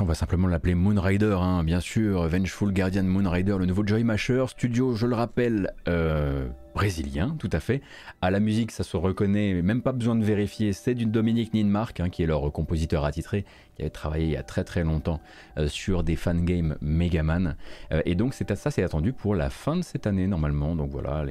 On 0.00 0.04
va 0.04 0.14
simplement 0.14 0.48
l'appeler 0.48 0.74
Moonrider, 0.74 1.36
hein, 1.40 1.62
bien 1.62 1.80
sûr, 1.80 2.26
Vengeful 2.26 2.72
Guardian 2.72 3.02
Moonrider, 3.02 3.56
le 3.58 3.66
nouveau 3.66 3.86
Joy 3.86 4.02
Masher, 4.02 4.44
studio, 4.48 4.94
je 4.94 5.06
le 5.06 5.14
rappelle, 5.14 5.74
euh, 5.88 6.48
brésilien, 6.74 7.36
tout 7.38 7.50
à 7.52 7.60
fait. 7.60 7.82
À 8.22 8.30
la 8.30 8.40
musique, 8.40 8.70
ça 8.70 8.82
se 8.82 8.96
reconnaît, 8.96 9.60
même 9.60 9.82
pas 9.82 9.92
besoin 9.92 10.16
de 10.16 10.24
vérifier, 10.24 10.72
c'est 10.72 10.94
d'une 10.94 11.10
Dominique 11.10 11.52
Ninmark, 11.52 12.00
hein, 12.00 12.08
qui 12.08 12.22
est 12.22 12.26
leur 12.26 12.50
compositeur 12.50 13.04
attitré, 13.04 13.44
qui 13.76 13.82
avait 13.82 13.90
travaillé 13.90 14.24
il 14.24 14.32
y 14.32 14.36
a 14.36 14.42
très 14.42 14.64
très 14.64 14.84
longtemps 14.84 15.20
euh, 15.58 15.68
sur 15.68 16.02
des 16.02 16.16
fan 16.16 16.44
games 16.44 16.76
Megaman. 16.80 17.56
Euh, 17.92 18.00
et 18.06 18.14
donc 18.14 18.32
ça, 18.34 18.70
c'est 18.70 18.82
attendu 18.82 19.12
pour 19.12 19.34
la 19.34 19.50
fin 19.50 19.76
de 19.76 19.82
cette 19.82 20.06
année 20.06 20.26
normalement. 20.26 20.76
Donc 20.76 20.90
voilà, 20.90 21.24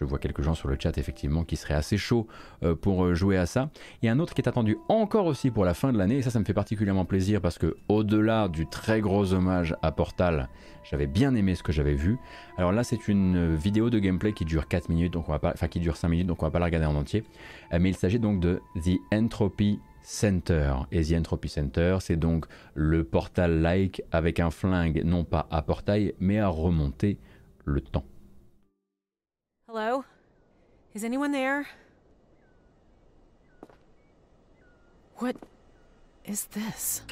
je 0.00 0.04
vois 0.06 0.18
quelques 0.18 0.42
gens 0.42 0.54
sur 0.54 0.68
le 0.68 0.76
chat 0.80 0.96
effectivement 0.98 1.44
qui 1.44 1.56
seraient 1.56 1.74
assez 1.74 1.98
chauds 1.98 2.26
euh, 2.62 2.74
pour 2.74 3.04
euh, 3.04 3.14
jouer 3.14 3.36
à 3.36 3.46
ça. 3.46 3.70
A 4.04 4.10
un 4.10 4.18
autre 4.18 4.34
qui 4.34 4.40
est 4.40 4.48
attendu 4.48 4.78
encore 4.88 5.26
aussi 5.26 5.50
pour 5.50 5.64
la 5.64 5.74
fin 5.74 5.92
de 5.92 5.98
l'année 5.98 6.16
et 6.16 6.22
ça, 6.22 6.30
ça 6.30 6.40
me 6.40 6.44
fait 6.44 6.54
particulièrement 6.54 7.04
plaisir 7.04 7.40
parce 7.40 7.58
que 7.58 7.76
au-delà 7.88 8.48
du 8.48 8.66
très 8.66 9.00
gros 9.00 9.32
hommage 9.32 9.76
à 9.82 9.92
Portal, 9.92 10.48
j'avais 10.82 11.06
bien 11.06 11.34
aimé 11.34 11.54
ce 11.54 11.62
que 11.62 11.72
j'avais 11.72 11.94
vu. 11.94 12.18
Alors 12.56 12.72
là, 12.72 12.82
c'est 12.82 13.08
une 13.08 13.54
vidéo 13.54 13.90
de 13.90 13.98
gameplay 13.98 14.32
qui 14.32 14.44
dure 14.44 14.68
4 14.68 14.88
minutes, 14.88 15.12
donc 15.12 15.28
on 15.28 15.32
va 15.32 15.38
pas, 15.38 15.52
enfin 15.52 15.68
qui 15.68 15.80
dure 15.80 15.96
5 15.96 16.08
minutes, 16.08 16.26
donc 16.26 16.42
on 16.42 16.46
va 16.46 16.50
pas 16.50 16.58
la 16.58 16.66
regarder 16.66 16.86
en 16.86 16.96
entier. 16.96 17.24
Euh, 17.72 17.78
mais 17.80 17.90
il 17.90 17.96
s'agit 17.96 18.18
donc 18.18 18.40
de 18.40 18.60
The 18.76 18.98
Entropy 19.12 19.80
Center. 20.02 20.74
Et 20.92 21.04
The 21.04 21.12
Entropy 21.12 21.48
Center, 21.48 21.98
c'est 22.00 22.16
donc 22.16 22.46
le 22.74 23.04
portal-like 23.04 24.02
avec 24.12 24.40
un 24.40 24.50
flingue, 24.50 25.02
non 25.04 25.24
pas 25.24 25.46
à 25.50 25.62
portail, 25.62 26.14
mais 26.20 26.38
à 26.38 26.48
remonter 26.48 27.18
le 27.64 27.80
temps. 27.80 28.04
Hello? 29.72 30.04
Is 30.94 31.04
anyone 31.04 31.30
there? 31.30 31.68
What 35.18 35.36
is 36.24 36.46
this? 36.46 37.02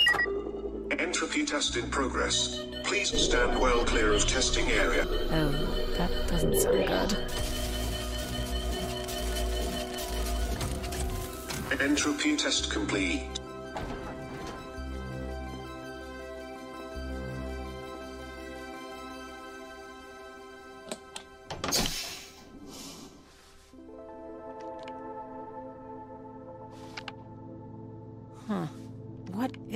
Entropy 0.90 1.47
test 1.47 1.76
in 1.76 1.89
progress. 1.89 2.64
Please 2.82 3.16
stand 3.16 3.60
well 3.60 3.85
clear 3.85 4.12
of 4.12 4.26
testing 4.26 4.68
area. 4.72 5.06
Oh, 5.09 5.52
that 5.98 6.10
doesn't 6.26 6.56
sound 6.56 6.85
good. 6.89 7.16
Entropy 11.80 12.36
test 12.36 12.72
complete. 12.72 13.38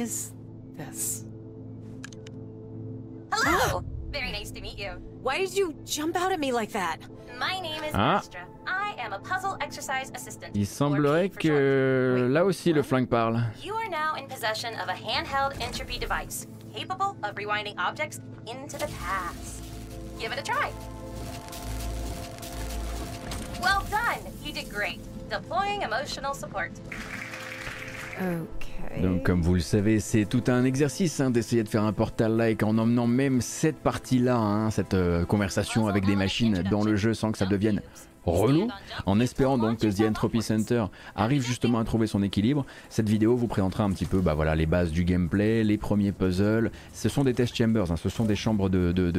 Is 0.02 0.32
this? 0.76 1.24
Hello! 3.32 3.82
Very 4.10 4.32
nice 4.32 4.50
to 4.50 4.60
meet 4.60 4.78
you. 4.78 4.90
Why 5.22 5.38
did 5.38 5.54
you 5.56 5.74
jump 5.84 6.16
out 6.16 6.32
at 6.32 6.40
me 6.40 6.52
like 6.52 6.72
that? 6.72 6.98
My 7.38 7.60
name 7.60 7.82
is 7.84 7.94
Ah. 7.94 8.16
Astra. 8.18 8.46
I 8.66 8.94
am 8.98 9.12
a 9.12 9.18
puzzle 9.20 9.56
exercise 9.60 10.10
assistant. 10.14 10.54
Il 10.54 10.66
semblerait 10.66 11.30
que 11.30 12.28
là 12.30 12.44
aussi 12.44 12.72
le 12.72 12.82
flingue 12.82 13.08
parle. 13.08 13.40
You 13.62 13.74
are 13.74 13.88
now 13.88 14.14
in 14.16 14.26
possession 14.28 14.74
of 14.80 14.88
a 14.88 14.94
handheld 14.94 15.52
entropy 15.60 15.98
device 15.98 16.46
capable 16.74 17.16
of 17.22 17.34
rewinding 17.36 17.74
objects 17.78 18.20
into 18.46 18.76
the 18.78 18.88
past. 18.98 19.62
Give 20.18 20.32
it 20.32 20.38
a 20.38 20.42
try. 20.42 20.70
Well 23.60 23.82
done! 23.90 24.20
You 24.44 24.52
did 24.52 24.68
great. 24.68 25.00
Deploying 25.30 25.82
emotional 25.82 26.34
support. 26.34 26.72
Donc 29.02 29.24
comme 29.24 29.42
vous 29.42 29.54
le 29.54 29.60
savez, 29.60 29.98
c'est 29.98 30.26
tout 30.26 30.44
un 30.46 30.64
exercice 30.64 31.18
hein, 31.18 31.30
d'essayer 31.30 31.64
de 31.64 31.68
faire 31.68 31.82
un 31.82 31.92
portal-like 31.92 32.62
en 32.62 32.78
emmenant 32.78 33.08
même 33.08 33.40
cette 33.40 33.78
partie-là, 33.78 34.36
hein, 34.36 34.70
cette 34.70 34.94
euh, 34.94 35.24
conversation 35.24 35.88
avec 35.88 36.06
des 36.06 36.14
machines 36.14 36.62
dans 36.70 36.84
le 36.84 36.94
jeu 36.94 37.12
sans 37.12 37.32
que 37.32 37.38
ça 37.38 37.46
devienne 37.46 37.82
relou, 38.24 38.68
en 39.06 39.18
espérant 39.20 39.58
donc 39.58 39.78
que 39.78 39.86
The 39.86 40.08
Entropy 40.08 40.42
Center 40.42 40.84
arrive 41.16 41.42
justement 41.44 41.78
à 41.78 41.84
trouver 41.84 42.06
son 42.06 42.22
équilibre. 42.22 42.64
Cette 42.88 43.08
vidéo 43.08 43.36
vous 43.36 43.46
présentera 43.48 43.84
un 43.84 43.90
petit 43.90 44.04
peu 44.06 44.20
bah, 44.20 44.34
voilà, 44.34 44.54
les 44.54 44.66
bases 44.66 44.92
du 44.92 45.04
gameplay, 45.04 45.64
les 45.64 45.78
premiers 45.78 46.12
puzzles. 46.12 46.70
Ce 46.92 47.08
sont 47.08 47.24
des 47.24 47.34
test 47.34 47.56
chambers, 47.56 47.90
hein, 47.90 47.96
ce 47.96 48.08
sont 48.08 48.24
des 48.24 48.36
chambres 48.36 48.68
de, 48.68 48.92
de- 48.92 49.10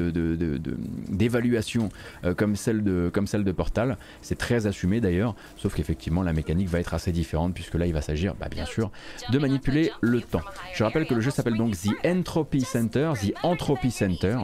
d'évaluation 1.09 1.89
euh, 2.25 2.33
comme, 2.33 2.55
celle 2.55 2.83
de, 2.83 3.09
comme 3.13 3.27
celle 3.27 3.43
de 3.43 3.51
Portal. 3.51 3.97
C'est 4.21 4.37
très 4.37 4.67
assumé 4.67 5.01
d'ailleurs, 5.01 5.35
sauf 5.57 5.73
qu'effectivement 5.75 6.23
la 6.23 6.33
mécanique 6.33 6.69
va 6.69 6.79
être 6.79 6.93
assez 6.93 7.11
différente 7.11 7.53
puisque 7.53 7.75
là 7.75 7.85
il 7.85 7.93
va 7.93 8.01
s'agir 8.01 8.35
bah, 8.39 8.47
bien 8.49 8.65
sûr 8.65 8.91
de 9.31 9.39
manipuler 9.39 9.91
le 10.01 10.21
temps. 10.21 10.41
Je 10.73 10.83
rappelle 10.83 11.05
que 11.05 11.13
le 11.13 11.21
jeu 11.21 11.31
s'appelle 11.31 11.57
donc 11.57 11.75
The 11.75 12.05
Entropy 12.05 12.61
Center, 12.61 13.11
The 13.21 13.33
Entropy 13.43 13.91
Center, 13.91 14.37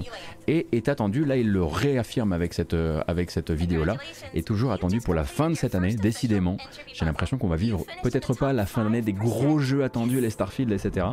et 0.47 0.67
est 0.71 0.89
attendu, 0.89 1.25
là 1.25 1.37
il 1.37 1.49
le 1.51 1.63
réaffirme 1.63 2.33
avec 2.33 2.53
cette, 2.53 2.73
euh, 2.73 3.01
avec 3.07 3.31
cette 3.31 3.51
vidéo-là, 3.51 3.97
est 4.33 4.48
toujours 4.49 4.71
attendu 4.71 4.99
pour 4.99 5.13
la 5.13 5.25
fin 5.25 5.51
de 5.51 5.53
cette 5.53 5.75
année, 5.75 5.93
décidément. 5.93 6.57
J'ai 6.91 7.05
l'impression 7.05 7.37
qu'on 7.37 7.47
va 7.47 7.55
vivre 7.55 7.85
peut-être 8.01 8.33
pas 8.33 8.51
la 8.51 8.65
fin 8.65 8.83
d'année 8.83 9.03
des 9.03 9.13
gros 9.13 9.59
jeux 9.59 9.83
attendus, 9.83 10.19
les 10.19 10.31
Starfield, 10.31 10.71
etc. 10.71 11.05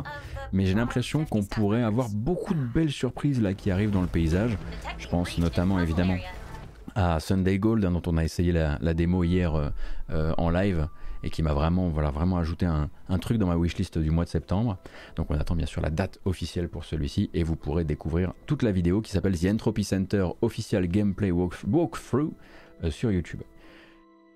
Mais 0.53 0.65
j'ai 0.65 0.73
l'impression 0.73 1.23
qu'on 1.23 1.43
pourrait 1.43 1.83
avoir 1.83 2.09
beaucoup 2.09 2.55
de 2.55 2.59
belles 2.59 2.89
surprises 2.89 3.39
là 3.39 3.53
qui 3.53 3.69
arrivent 3.69 3.91
dans 3.91 4.01
le 4.01 4.07
paysage. 4.07 4.57
Je 4.97 5.07
pense 5.07 5.37
notamment 5.37 5.79
évidemment 5.79 6.17
à 6.95 7.19
Sunday 7.19 7.59
Gold 7.59 7.85
hein, 7.85 7.91
dont 7.91 8.01
on 8.07 8.17
a 8.17 8.23
essayé 8.23 8.51
la, 8.51 8.93
démo 8.95 9.23
hier 9.23 9.53
euh, 9.53 9.69
euh, 10.09 10.33
en 10.39 10.49
live 10.49 10.87
et 11.21 11.29
qui 11.29 11.43
m'a 11.43 11.53
vraiment, 11.53 11.89
voilà, 11.89 12.09
vraiment 12.09 12.37
ajouté 12.37 12.65
un, 12.65 12.89
truc 13.19 13.37
dans 13.37 13.45
ma 13.45 13.55
wishlist 13.55 13.99
du 13.99 14.09
mois 14.09 14.25
de 14.25 14.29
septembre. 14.29 14.79
Donc 15.15 15.29
on 15.29 15.35
attend 15.35 15.55
bien 15.55 15.67
sûr 15.67 15.83
la 15.83 15.91
date 15.91 16.19
officielle 16.25 16.69
pour 16.69 16.85
celui-ci 16.85 17.29
et 17.35 17.43
vous 17.43 17.55
pourrez 17.55 17.83
découvrir 17.83 18.33
toute 18.47 18.63
la 18.63 18.71
vidéo 18.71 19.01
qui 19.01 19.11
s'appelle 19.11 19.37
The 19.37 19.45
Entropy 19.45 19.83
Center 19.83 20.25
Official 20.41 20.87
Gameplay 20.87 21.29
Walk- 21.29 21.63
Walkthrough 21.69 22.33
YouTube. 23.03 23.41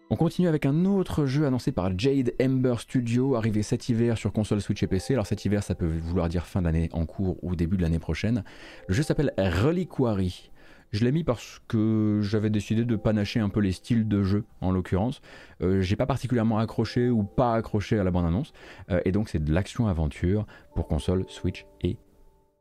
On 0.09 0.18
continue 0.18 0.49
avec 0.49 0.65
un 0.65 0.84
autre 0.84 1.26
jeu 1.26 1.45
annoncé 1.45 1.72
par 1.72 1.97
Jade 1.97 2.34
Ember 2.41 2.76
Studio, 2.80 3.35
arrivé 3.35 3.63
cet 3.63 3.88
hiver 3.88 4.18
sur 4.18 4.34
console 4.34 4.59
Switch 4.59 4.84
et 4.84 4.88
PC. 4.88 5.13
Alors 5.13 5.26
cet 5.26 5.45
hiver, 5.45 5.63
ça 5.63 5.73
peut 5.73 5.88
vouloir 5.88 6.27
dire 6.27 6.45
fin 6.45 6.61
d'année 6.61 6.89
en 6.91 7.05
cours 7.05 7.41
ou 7.41 7.55
début 7.55 7.77
de 7.77 7.81
l'année 7.81 7.97
prochaine. 7.97 8.43
Le 8.89 8.93
jeu 8.93 9.03
s'appelle 9.03 9.31
Reliquary. 9.38 10.51
Je 10.91 11.05
l'ai 11.05 11.13
mis 11.13 11.23
parce 11.23 11.61
que 11.69 12.19
j'avais 12.22 12.49
décidé 12.49 12.84
de 12.84 12.95
panacher 12.97 13.39
un 13.39 13.47
peu 13.47 13.61
les 13.61 13.72
styles 13.72 14.05
de 14.07 14.23
jeu 14.23 14.43
en 14.59 14.72
l'occurrence. 14.72 15.22
Euh, 15.61 15.80
J'ai 15.80 15.95
pas 15.95 16.05
particulièrement 16.05 16.59
accroché 16.59 17.09
ou 17.09 17.23
pas 17.23 17.53
accroché 17.53 17.97
à 17.97 18.03
la 18.03 18.11
bande-annonce. 18.11 18.51
Euh, 18.89 18.99
et 19.05 19.13
donc 19.13 19.30
c'est 19.30 19.41
de 19.41 19.53
l'action-aventure 19.53 20.45
pour 20.76 20.88
console 20.88 21.23
Switch 21.30 21.65
et 21.81 21.95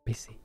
PC. 0.04 0.39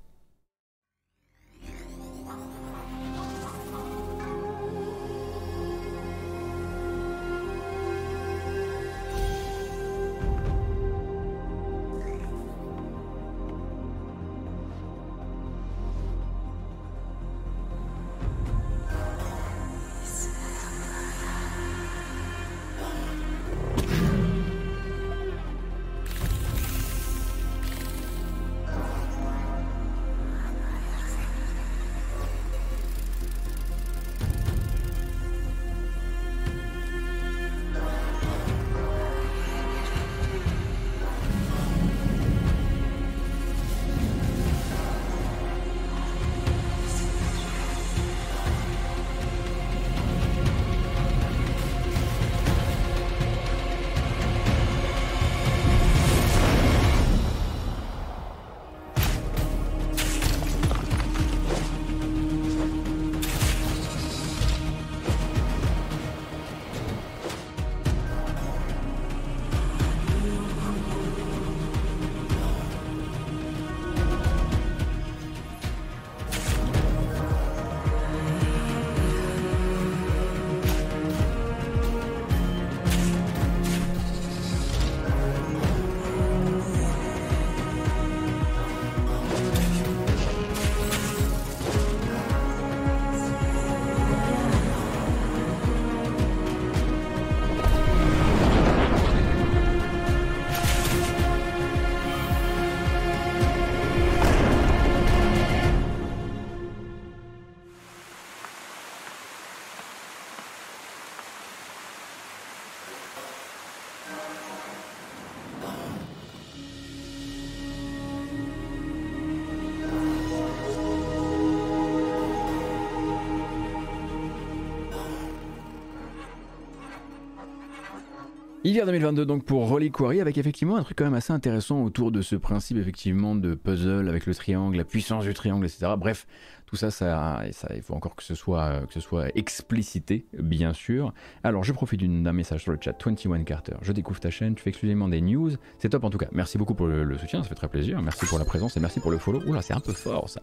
Hiver 128.65 128.87
2022 128.87 129.27
donc 129.27 129.45
pour 129.45 129.69
Reliquary 129.69 130.21
avec 130.21 130.39
effectivement 130.39 130.75
un 130.75 130.81
truc 130.81 130.97
quand 130.97 131.03
même 131.03 131.13
assez 131.13 131.31
intéressant 131.31 131.83
autour 131.83 132.11
de 132.11 132.23
ce 132.23 132.35
principe 132.35 132.77
effectivement 132.77 133.35
de 133.35 133.53
puzzle 133.53 134.09
avec 134.09 134.25
le 134.25 134.33
triangle, 134.33 134.75
la 134.75 134.83
puissance 134.83 135.23
du 135.23 135.35
triangle, 135.35 135.67
etc. 135.67 135.93
Bref, 135.95 136.25
Tout 136.65 136.75
ça, 136.75 136.89
ça, 136.91 137.41
il 137.75 137.81
faut 137.81 137.93
encore 137.93 138.15
que 138.15 138.23
ce 138.23 138.35
soit, 138.35 138.85
que 138.87 138.93
ce 138.93 138.99
soit 138.99 139.27
explicité, 139.35 140.25
bien 140.33 140.73
sûr. 140.73 141.13
Alors, 141.43 141.63
je 141.63 141.71
profite 141.71 142.03
d'un 142.03 142.33
message 142.33 142.63
sur 142.63 142.71
le 142.71 142.77
chat. 142.81 142.93
21 143.05 143.43
Carter, 143.43 143.75
je 143.81 143.91
découvre 143.91 144.19
ta 144.19 144.29
chaîne, 144.29 144.55
tu 144.55 144.63
fais 144.63 144.69
exclusivement 144.69 145.07
des 145.07 145.21
news. 145.21 145.51
C'est 145.77 145.89
top 145.89 146.03
en 146.03 146.09
tout 146.09 146.17
cas. 146.17 146.27
Merci 146.31 146.57
beaucoup 146.57 146.73
pour 146.73 146.87
le, 146.87 147.17
soutien, 147.17 147.43
ça 147.43 147.49
fait 147.49 147.55
très 147.55 147.67
plaisir. 147.67 148.01
Merci 148.01 148.25
pour 148.25 148.39
la 148.39 148.45
présence 148.45 148.75
et 148.77 148.79
merci 148.79 148.99
pour 148.99 149.11
le 149.11 149.17
follow. 149.17 149.41
Oula, 149.45 149.61
c'est 149.61 149.73
un 149.73 149.79
peu 149.79 149.93
fort 149.93 150.29
ça. 150.29 150.41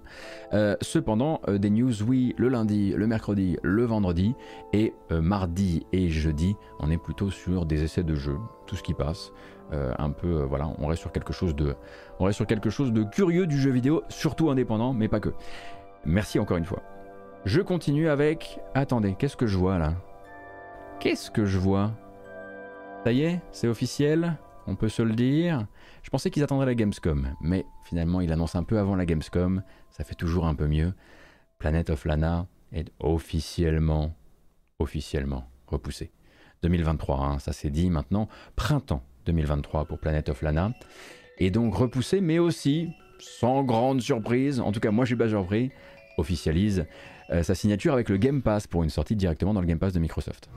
Euh, 0.53 0.77
cependant, 0.81 1.41
euh, 1.49 1.59
des 1.59 1.71
news, 1.71 2.03
oui, 2.03 2.35
le 2.37 2.49
lundi, 2.49 2.93
le 2.97 3.07
mercredi, 3.07 3.57
le 3.63 3.85
vendredi 3.85 4.35
et 4.73 4.95
euh, 5.11 5.21
mardi 5.21 5.87
et 5.93 6.09
jeudi, 6.09 6.55
on 6.79 6.91
est 6.91 6.99
plutôt 6.99 7.31
sur 7.31 7.67
des 7.67 7.83
essais 7.83 8.03
de 8.03 8.15
jeu, 8.15 8.37
tout 8.67 8.77
ce 8.77 8.83
qui 8.83 8.95
passe. 8.95 9.33
un 9.73 10.11
peu, 10.11 10.43
voilà, 10.43 10.71
on 10.81 10.87
reste 10.87 11.01
sur 11.01 11.13
quelque 11.13 11.33
chose 11.33 11.57
de, 11.57 11.75
on 12.19 12.25
reste 12.25 12.37
sur 12.37 12.47
quelque 12.47 12.69
chose 12.69 12.93
de 12.93 13.05
curieux 13.05 13.47
du 13.47 13.59
jeu 13.59 13.71
vidéo, 13.71 14.03
surtout 14.11 14.51
indépendant, 14.51 14.93
mais 14.93 15.09
pas 15.09 15.19
que. 15.19 15.33
Merci 16.05 16.39
encore 16.39 16.57
une 16.57 16.65
fois. 16.65 16.83
Je 17.45 17.61
continue 17.61 18.09
avec. 18.09 18.61
Attendez, 18.75 19.15
qu'est-ce 19.19 19.37
que 19.37 19.47
je 19.47 19.59
vois 19.59 19.79
là? 19.79 19.95
Qu'est-ce 21.01 21.31
que 21.31 21.45
je 21.45 21.59
vois? 21.59 21.93
Ça 23.05 23.13
y 23.13 23.23
est, 23.23 23.41
c'est 23.51 23.69
officiel 23.69 24.37
on 24.67 24.77
peut 24.77 24.89
se 24.89 25.03
le 25.03 25.15
dire. 25.15 25.67
Je 26.03 26.11
pensais 26.11 26.31
qu'ils 26.31 26.43
attendraient 26.43 26.67
la 26.67 26.75
Gamescom, 26.75 27.35
mais 27.41 27.65
finalement 27.85 28.21
ils 28.21 28.33
annoncent 28.33 28.59
un 28.59 28.65
peu 28.65 28.79
avant 28.79 28.97
la 28.97 29.07
Gamescom, 29.07 29.63
ça 29.91 30.05
fait 30.05 30.15
toujours 30.15 30.47
un 30.47 30.55
peu 30.55 30.67
mieux. 30.67 30.93
Planet 31.59 31.91
of 31.91 32.05
Lana 32.05 32.47
est 32.73 32.91
officiellement, 33.01 34.15
officiellement 34.79 35.49
repoussé. 35.67 36.13
2023, 36.63 37.19
hein, 37.19 37.39
ça 37.39 37.53
c'est 37.53 37.71
dit 37.71 37.91
maintenant, 37.91 38.29
printemps 38.57 39.03
2023 39.27 39.85
pour 39.87 39.99
Planet 39.99 40.29
of 40.29 40.43
Lana. 40.43 40.73
Et 41.39 41.51
donc 41.51 41.75
repoussé, 41.75 42.21
mais 42.21 42.39
aussi, 42.39 42.91
sans 43.19 43.63
grande 43.63 44.01
surprise, 44.01 44.61
en 44.61 44.73
tout 44.73 44.81
cas 44.81 44.91
moi 44.91 45.05
je 45.05 45.11
suis 45.11 45.17
pas 45.17 45.29
surpris, 45.29 45.71
officialise 46.19 46.87
euh, 47.31 47.43
sa 47.43 47.55
signature 47.55 47.93
avec 47.93 48.09
le 48.09 48.17
Game 48.17 48.43
Pass 48.43 48.67
pour 48.67 48.83
une 48.83 48.91
sortie 48.91 49.17
directement 49.17 49.55
dans 49.55 49.61
le 49.61 49.67
Game 49.67 49.79
Pass 49.79 49.93
de 49.93 50.01
Microsoft. 50.01 50.49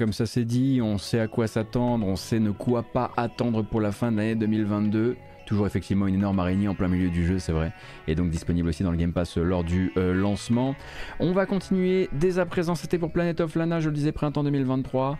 Comme 0.00 0.14
ça 0.14 0.24
c'est 0.24 0.46
dit, 0.46 0.80
on 0.82 0.96
sait 0.96 1.20
à 1.20 1.28
quoi 1.28 1.46
s'attendre, 1.46 2.06
on 2.06 2.16
sait 2.16 2.40
ne 2.40 2.52
quoi 2.52 2.82
pas 2.82 3.10
attendre 3.18 3.62
pour 3.62 3.82
la 3.82 3.92
fin 3.92 4.10
de 4.10 4.16
l'année 4.16 4.34
2022. 4.34 5.14
Toujours 5.44 5.66
effectivement 5.66 6.06
une 6.06 6.14
énorme 6.14 6.38
araignée 6.38 6.68
en 6.68 6.74
plein 6.74 6.88
milieu 6.88 7.10
du 7.10 7.26
jeu, 7.26 7.38
c'est 7.38 7.52
vrai, 7.52 7.70
et 8.08 8.14
donc 8.14 8.30
disponible 8.30 8.70
aussi 8.70 8.82
dans 8.82 8.92
le 8.92 8.96
Game 8.96 9.12
Pass 9.12 9.36
lors 9.36 9.62
du 9.62 9.92
euh, 9.98 10.14
lancement. 10.14 10.74
On 11.18 11.32
va 11.32 11.44
continuer 11.44 12.08
dès 12.14 12.38
à 12.38 12.46
présent, 12.46 12.74
c'était 12.74 12.96
pour 12.96 13.12
Planet 13.12 13.42
of 13.42 13.54
Lana, 13.56 13.80
je 13.80 13.90
le 13.90 13.94
disais, 13.94 14.10
printemps 14.10 14.42
2023. 14.42 15.18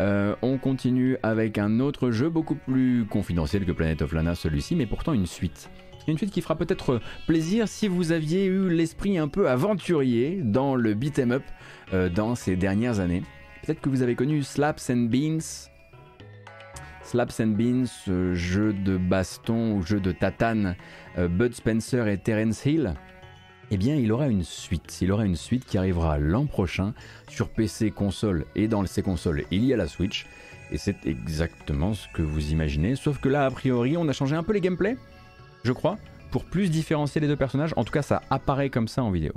Euh, 0.00 0.34
on 0.40 0.56
continue 0.56 1.18
avec 1.22 1.58
un 1.58 1.78
autre 1.78 2.10
jeu 2.10 2.30
beaucoup 2.30 2.54
plus 2.54 3.04
confidentiel 3.04 3.66
que 3.66 3.72
Planet 3.72 4.00
of 4.00 4.14
Lana, 4.14 4.34
celui-ci, 4.34 4.76
mais 4.76 4.86
pourtant 4.86 5.12
une 5.12 5.26
suite. 5.26 5.68
Une 6.08 6.16
suite 6.16 6.30
qui 6.30 6.40
fera 6.40 6.56
peut-être 6.56 7.02
plaisir 7.26 7.68
si 7.68 7.86
vous 7.86 8.12
aviez 8.12 8.46
eu 8.46 8.70
l'esprit 8.70 9.18
un 9.18 9.28
peu 9.28 9.50
aventurier 9.50 10.40
dans 10.42 10.74
le 10.74 10.94
beat'em 10.94 11.32
up 11.32 11.44
euh, 11.92 12.08
dans 12.08 12.34
ces 12.34 12.56
dernières 12.56 12.98
années. 12.98 13.22
Peut-être 13.62 13.80
que 13.80 13.88
vous 13.88 14.02
avez 14.02 14.16
connu 14.16 14.42
Slaps 14.42 14.90
and 14.90 15.08
Beans. 15.08 15.70
Slaps 17.04 17.40
and 17.40 17.48
Beans, 17.48 17.86
jeu 18.34 18.72
de 18.72 18.96
baston 18.96 19.74
ou 19.74 19.82
jeu 19.82 20.00
de 20.00 20.10
tatane, 20.12 20.76
euh, 21.18 21.28
Bud 21.28 21.54
Spencer 21.54 22.08
et 22.08 22.18
Terence 22.18 22.64
Hill. 22.66 22.94
Eh 23.70 23.76
bien, 23.76 23.94
il 23.94 24.10
aura 24.12 24.26
une 24.26 24.42
suite. 24.42 24.98
Il 25.00 25.12
aura 25.12 25.24
une 25.24 25.36
suite 25.36 25.64
qui 25.64 25.78
arrivera 25.78 26.18
l'an 26.18 26.46
prochain 26.46 26.92
sur 27.28 27.48
PC, 27.48 27.90
console 27.90 28.46
et 28.56 28.66
dans 28.66 28.84
ces 28.84 29.02
consoles, 29.02 29.44
il 29.50 29.64
y 29.64 29.72
a 29.72 29.76
la 29.76 29.86
Switch. 29.86 30.26
Et 30.72 30.78
c'est 30.78 31.06
exactement 31.06 31.94
ce 31.94 32.08
que 32.14 32.22
vous 32.22 32.50
imaginez. 32.50 32.96
Sauf 32.96 33.18
que 33.18 33.28
là, 33.28 33.46
a 33.46 33.50
priori, 33.50 33.96
on 33.96 34.08
a 34.08 34.12
changé 34.12 34.34
un 34.34 34.42
peu 34.42 34.52
les 34.52 34.60
gameplays, 34.60 34.96
je 35.64 35.72
crois, 35.72 35.98
pour 36.30 36.44
plus 36.44 36.70
différencier 36.70 37.20
les 37.20 37.28
deux 37.28 37.36
personnages. 37.36 37.74
En 37.76 37.84
tout 37.84 37.92
cas, 37.92 38.02
ça 38.02 38.22
apparaît 38.30 38.70
comme 38.70 38.88
ça 38.88 39.04
en 39.04 39.10
vidéo. 39.10 39.34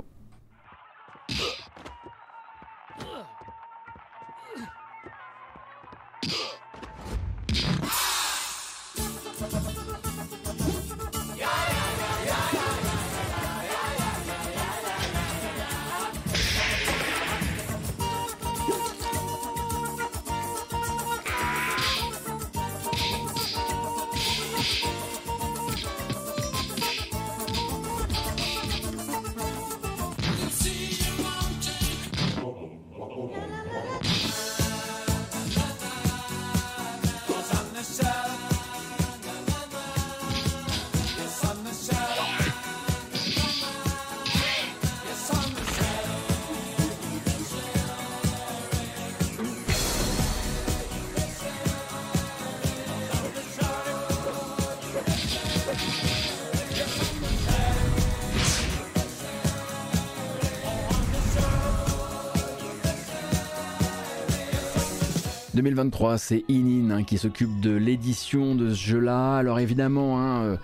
2023, 65.66 66.18
c'est 66.18 66.44
Inin 66.48 66.90
hein, 66.94 67.02
qui 67.02 67.18
s'occupe 67.18 67.58
de 67.58 67.72
l'édition 67.72 68.54
de 68.54 68.70
ce 68.70 68.76
jeu-là. 68.76 69.36
Alors 69.36 69.58
évidemment, 69.58 70.20
hein, 70.20 70.44
euh, 70.44 70.56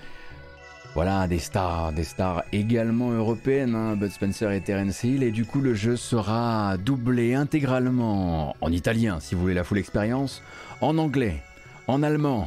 voilà, 0.95 1.27
des 1.27 1.41
stars, 1.41 1.93
des 1.93 2.05
stars 2.05 2.45
également 2.53 3.11
européennes, 3.11 3.74
hein, 3.74 3.97
Bud 3.97 4.12
Spencer 4.12 4.53
et 4.53 4.61
Terence 4.61 5.03
Hill, 5.03 5.24
et 5.24 5.33
du 5.33 5.45
coup 5.45 5.61
le 5.61 5.74
jeu 5.74 5.97
sera 5.97 6.77
doublé 6.77 7.35
intégralement 7.35 8.55
en 8.61 8.70
italien 8.70 9.19
si 9.19 9.35
vous 9.35 9.41
voulez 9.41 9.55
la 9.55 9.65
full 9.65 9.79
expérience, 9.79 10.41
en 10.81 10.97
anglais, 10.99 11.43
en 11.89 12.05
allemand, 12.05 12.47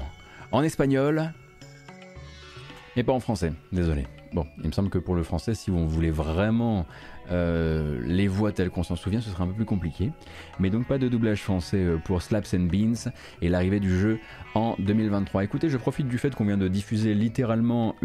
en 0.53 0.63
espagnol, 0.63 1.33
mais 2.95 3.03
pas 3.03 3.11
en 3.11 3.19
français, 3.19 3.51
désolé. 3.73 4.07
Bon, 4.31 4.47
il 4.59 4.67
me 4.67 4.71
semble 4.71 4.89
que 4.89 4.97
pour 4.97 5.15
le 5.15 5.23
français, 5.23 5.55
si 5.55 5.71
vous 5.71 5.89
voulez 5.89 6.11
vraiment 6.11 6.85
euh, 7.31 7.99
les 8.05 8.27
voix 8.27 8.51
telles 8.51 8.69
qu'on 8.69 8.83
s'en 8.83 8.95
souvient, 8.95 9.21
ce 9.21 9.29
sera 9.29 9.43
un 9.43 9.47
peu 9.47 9.53
plus 9.53 9.65
compliqué. 9.65 10.11
Mais 10.59 10.69
donc 10.69 10.87
pas 10.87 10.97
de 10.97 11.07
doublage 11.07 11.41
français 11.41 11.77
euh, 11.77 11.97
pour 11.97 12.21
Slaps 12.21 12.53
and 12.53 12.67
Beans 12.71 13.11
et 13.41 13.49
l'arrivée 13.49 13.79
du 13.79 13.97
jeu 13.97 14.19
en 14.53 14.75
2023. 14.79 15.43
Écoutez, 15.43 15.69
je 15.69 15.77
profite 15.77 16.07
du 16.07 16.17
fait 16.17 16.33
qu'on 16.33 16.45
vient 16.45 16.57
de 16.57 16.67
diffuser 16.67 17.13
littéralement 17.13 17.95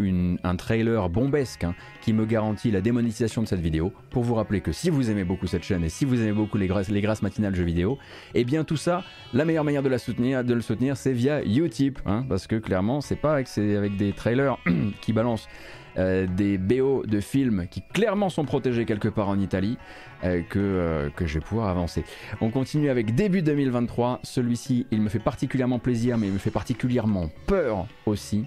un 0.43 0.55
trailer 0.55 1.09
bombesque 1.09 1.63
hein, 1.63 1.75
qui 2.01 2.13
me 2.13 2.25
garantit 2.25 2.71
la 2.71 2.81
démonétisation 2.81 3.41
de 3.41 3.47
cette 3.47 3.61
vidéo 3.61 3.93
pour 4.09 4.23
vous 4.23 4.35
rappeler 4.35 4.61
que 4.61 4.71
si 4.71 4.89
vous 4.89 5.09
aimez 5.09 5.23
beaucoup 5.23 5.47
cette 5.47 5.63
chaîne 5.63 5.83
et 5.83 5.89
si 5.89 6.03
vous 6.05 6.19
aimez 6.19 6.33
beaucoup 6.33 6.57
les 6.57 6.67
grâces, 6.67 6.89
les 6.89 7.01
grâces 7.01 7.21
matinales 7.21 7.55
jeux 7.55 7.63
vidéo, 7.63 7.97
et 8.33 8.41
eh 8.41 8.43
bien 8.43 8.63
tout 8.63 8.77
ça, 8.77 9.03
la 9.33 9.45
meilleure 9.45 9.63
manière 9.63 9.83
de, 9.83 9.89
la 9.89 9.97
soutenir, 9.97 10.43
de 10.43 10.53
le 10.53 10.61
soutenir, 10.61 10.97
c'est 10.97 11.13
via 11.13 11.43
Utip, 11.43 11.99
hein, 12.05 12.25
parce 12.27 12.47
que 12.47 12.55
clairement, 12.55 13.01
c'est 13.01 13.15
pas 13.15 13.33
avec, 13.33 13.47
avec 13.57 13.95
des 13.95 14.11
trailers 14.13 14.57
qui 15.01 15.13
balancent 15.13 15.47
euh, 15.97 16.25
des 16.25 16.57
BO 16.57 17.03
de 17.05 17.19
films 17.19 17.67
qui 17.69 17.81
clairement 17.81 18.29
sont 18.29 18.45
protégés 18.45 18.85
quelque 18.85 19.09
part 19.09 19.27
en 19.27 19.37
Italie 19.37 19.77
euh, 20.23 20.41
que, 20.41 20.59
euh, 20.59 21.09
que 21.09 21.27
je 21.27 21.35
vais 21.35 21.45
pouvoir 21.45 21.67
avancer. 21.67 22.05
On 22.39 22.49
continue 22.49 22.89
avec 22.89 23.13
début 23.13 23.41
2023. 23.41 24.21
Celui-ci, 24.23 24.87
il 24.91 25.01
me 25.01 25.09
fait 25.09 25.19
particulièrement 25.19 25.79
plaisir, 25.79 26.17
mais 26.17 26.27
il 26.27 26.33
me 26.33 26.37
fait 26.37 26.51
particulièrement 26.51 27.29
peur 27.45 27.87
aussi. 28.05 28.45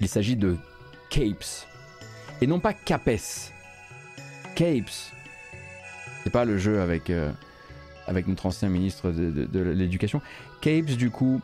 Il 0.00 0.08
s'agit 0.08 0.36
de 0.36 0.56
Capes. 1.10 1.66
Et 2.40 2.46
non 2.46 2.60
pas 2.60 2.72
Capes. 2.72 3.50
Capes. 4.54 5.12
C'est 6.22 6.30
pas 6.30 6.44
le 6.44 6.58
jeu 6.58 6.80
avec, 6.80 7.10
avec 8.06 8.28
notre 8.28 8.46
ancien 8.46 8.68
ministre 8.68 9.10
de 9.10 9.60
l'éducation. 9.60 10.20
Capes, 10.60 10.96
du 10.96 11.10
coup, 11.10 11.40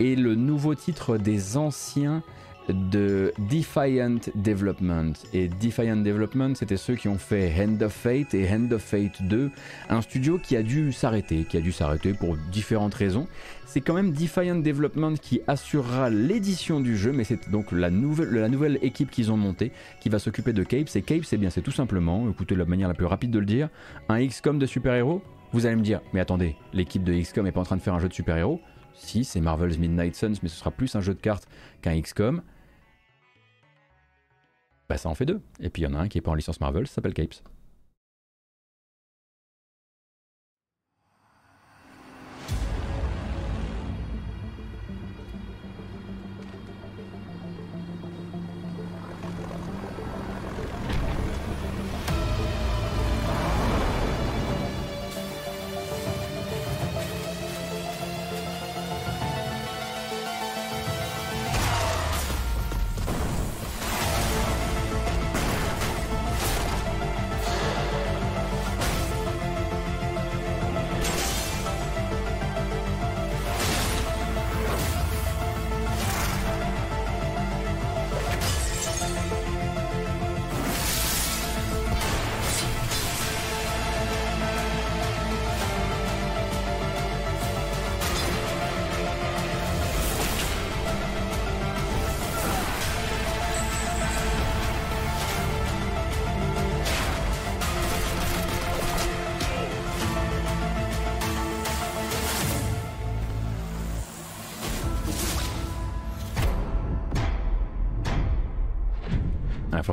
est 0.00 0.18
le 0.18 0.34
nouveau 0.34 0.74
titre 0.74 1.18
des 1.18 1.56
anciens 1.56 2.22
de 2.68 3.32
Defiant 3.50 4.18
Development. 4.34 5.12
Et 5.32 5.48
Defiant 5.48 5.96
Development, 5.96 6.54
c'était 6.54 6.76
ceux 6.76 6.94
qui 6.94 7.08
ont 7.08 7.18
fait 7.18 7.52
Hand 7.58 7.82
of 7.82 7.92
Fate 7.92 8.34
et 8.34 8.48
Hand 8.50 8.72
of 8.72 8.82
Fate 8.82 9.22
2, 9.22 9.50
un 9.88 10.02
studio 10.02 10.38
qui 10.38 10.56
a 10.56 10.62
dû 10.62 10.92
s'arrêter, 10.92 11.44
qui 11.44 11.56
a 11.56 11.60
dû 11.60 11.72
s'arrêter 11.72 12.12
pour 12.12 12.36
différentes 12.52 12.94
raisons. 12.94 13.26
C'est 13.66 13.80
quand 13.80 13.94
même 13.94 14.12
Defiant 14.12 14.56
Development 14.56 15.14
qui 15.14 15.40
assurera 15.46 16.10
l'édition 16.10 16.80
du 16.80 16.96
jeu, 16.96 17.12
mais 17.12 17.24
c'est 17.24 17.50
donc 17.50 17.72
la 17.72 17.90
nouvelle, 17.90 18.30
la 18.30 18.48
nouvelle 18.48 18.78
équipe 18.82 19.10
qu'ils 19.10 19.30
ont 19.30 19.36
montée 19.36 19.72
qui 20.00 20.08
va 20.08 20.18
s'occuper 20.18 20.52
de 20.52 20.62
Capes. 20.62 20.94
Et 20.94 21.02
Capes, 21.02 21.24
c'est 21.24 21.36
bien, 21.36 21.50
c'est 21.50 21.62
tout 21.62 21.70
simplement, 21.70 22.28
écoutez 22.30 22.54
la 22.54 22.64
manière 22.64 22.88
la 22.88 22.94
plus 22.94 23.06
rapide 23.06 23.30
de 23.30 23.38
le 23.38 23.46
dire, 23.46 23.68
un 24.08 24.26
XCOM 24.26 24.58
de 24.58 24.66
super-héros. 24.66 25.22
Vous 25.52 25.66
allez 25.66 25.76
me 25.76 25.82
dire, 25.82 26.00
mais 26.12 26.20
attendez, 26.20 26.56
l'équipe 26.72 27.02
de 27.04 27.12
XCOM 27.12 27.46
est 27.46 27.52
pas 27.52 27.60
en 27.60 27.64
train 27.64 27.76
de 27.76 27.82
faire 27.82 27.94
un 27.94 27.98
jeu 27.98 28.08
de 28.08 28.14
super-héros? 28.14 28.60
Si, 28.94 29.24
c'est 29.24 29.40
Marvel's 29.40 29.78
Midnight 29.78 30.14
Suns, 30.14 30.34
mais 30.42 30.48
ce 30.48 30.56
sera 30.56 30.70
plus 30.70 30.94
un 30.96 31.00
jeu 31.00 31.14
de 31.14 31.20
cartes 31.20 31.48
qu'un 31.82 31.98
XCOM. 32.00 32.42
Bah 34.88 34.96
ça 34.96 35.08
en 35.08 35.14
fait 35.14 35.26
deux. 35.26 35.40
Et 35.60 35.70
puis 35.70 35.82
il 35.82 35.84
y 35.84 35.88
en 35.88 35.94
a 35.94 35.98
un 35.98 36.08
qui 36.08 36.18
est 36.18 36.22
pas 36.22 36.30
en 36.30 36.34
licence 36.34 36.60
Marvel, 36.60 36.86
ça 36.86 36.94
s'appelle 36.96 37.14
Capes. 37.14 37.42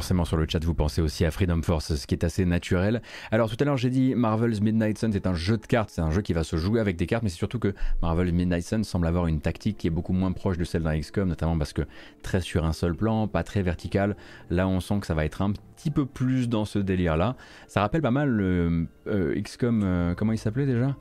Forcément 0.05 0.25
sur 0.25 0.37
le 0.37 0.45
chat 0.47 0.63
vous 0.63 0.75
pensez 0.75 1.01
aussi 1.01 1.25
à 1.25 1.31
Freedom 1.31 1.59
Force, 1.63 1.95
ce 1.95 2.05
qui 2.05 2.13
est 2.13 2.23
assez 2.23 2.45
naturel. 2.45 3.01
Alors 3.31 3.49
tout 3.49 3.57
à 3.59 3.65
l'heure 3.65 3.75
j'ai 3.75 3.89
dit 3.89 4.13
Marvel's 4.13 4.61
Midnight 4.61 4.99
Sun 4.99 5.11
c'est 5.11 5.25
un 5.25 5.33
jeu 5.33 5.57
de 5.57 5.65
cartes, 5.65 5.89
c'est 5.89 6.01
un 6.01 6.11
jeu 6.11 6.21
qui 6.21 6.31
va 6.31 6.43
se 6.43 6.57
jouer 6.57 6.79
avec 6.79 6.95
des 6.95 7.07
cartes, 7.07 7.23
mais 7.23 7.29
c'est 7.29 7.39
surtout 7.39 7.57
que 7.57 7.73
Marvel's 8.03 8.31
Midnight 8.31 8.63
Sun 8.63 8.83
semble 8.83 9.07
avoir 9.07 9.25
une 9.25 9.41
tactique 9.41 9.79
qui 9.79 9.87
est 9.87 9.89
beaucoup 9.89 10.13
moins 10.13 10.31
proche 10.31 10.59
de 10.59 10.63
celle 10.63 10.83
d'un 10.83 10.95
XCOM, 10.99 11.27
notamment 11.27 11.57
parce 11.57 11.73
que 11.73 11.81
très 12.21 12.39
sur 12.39 12.65
un 12.65 12.73
seul 12.73 12.93
plan, 12.93 13.27
pas 13.27 13.41
très 13.41 13.63
vertical. 13.63 14.15
Là 14.51 14.67
on 14.67 14.79
sent 14.79 14.99
que 14.99 15.07
ça 15.07 15.15
va 15.15 15.25
être 15.25 15.41
un 15.41 15.53
petit 15.53 15.89
peu 15.89 16.05
plus 16.05 16.49
dans 16.49 16.65
ce 16.65 16.77
délire 16.77 17.17
là. 17.17 17.35
Ça 17.67 17.81
rappelle 17.81 18.03
pas 18.03 18.11
mal 18.11 18.29
le 18.29 18.85
euh, 19.07 19.41
XCOM, 19.41 19.81
euh, 19.83 20.13
comment 20.13 20.33
il 20.33 20.37
s'appelait 20.37 20.67
déjà? 20.67 20.95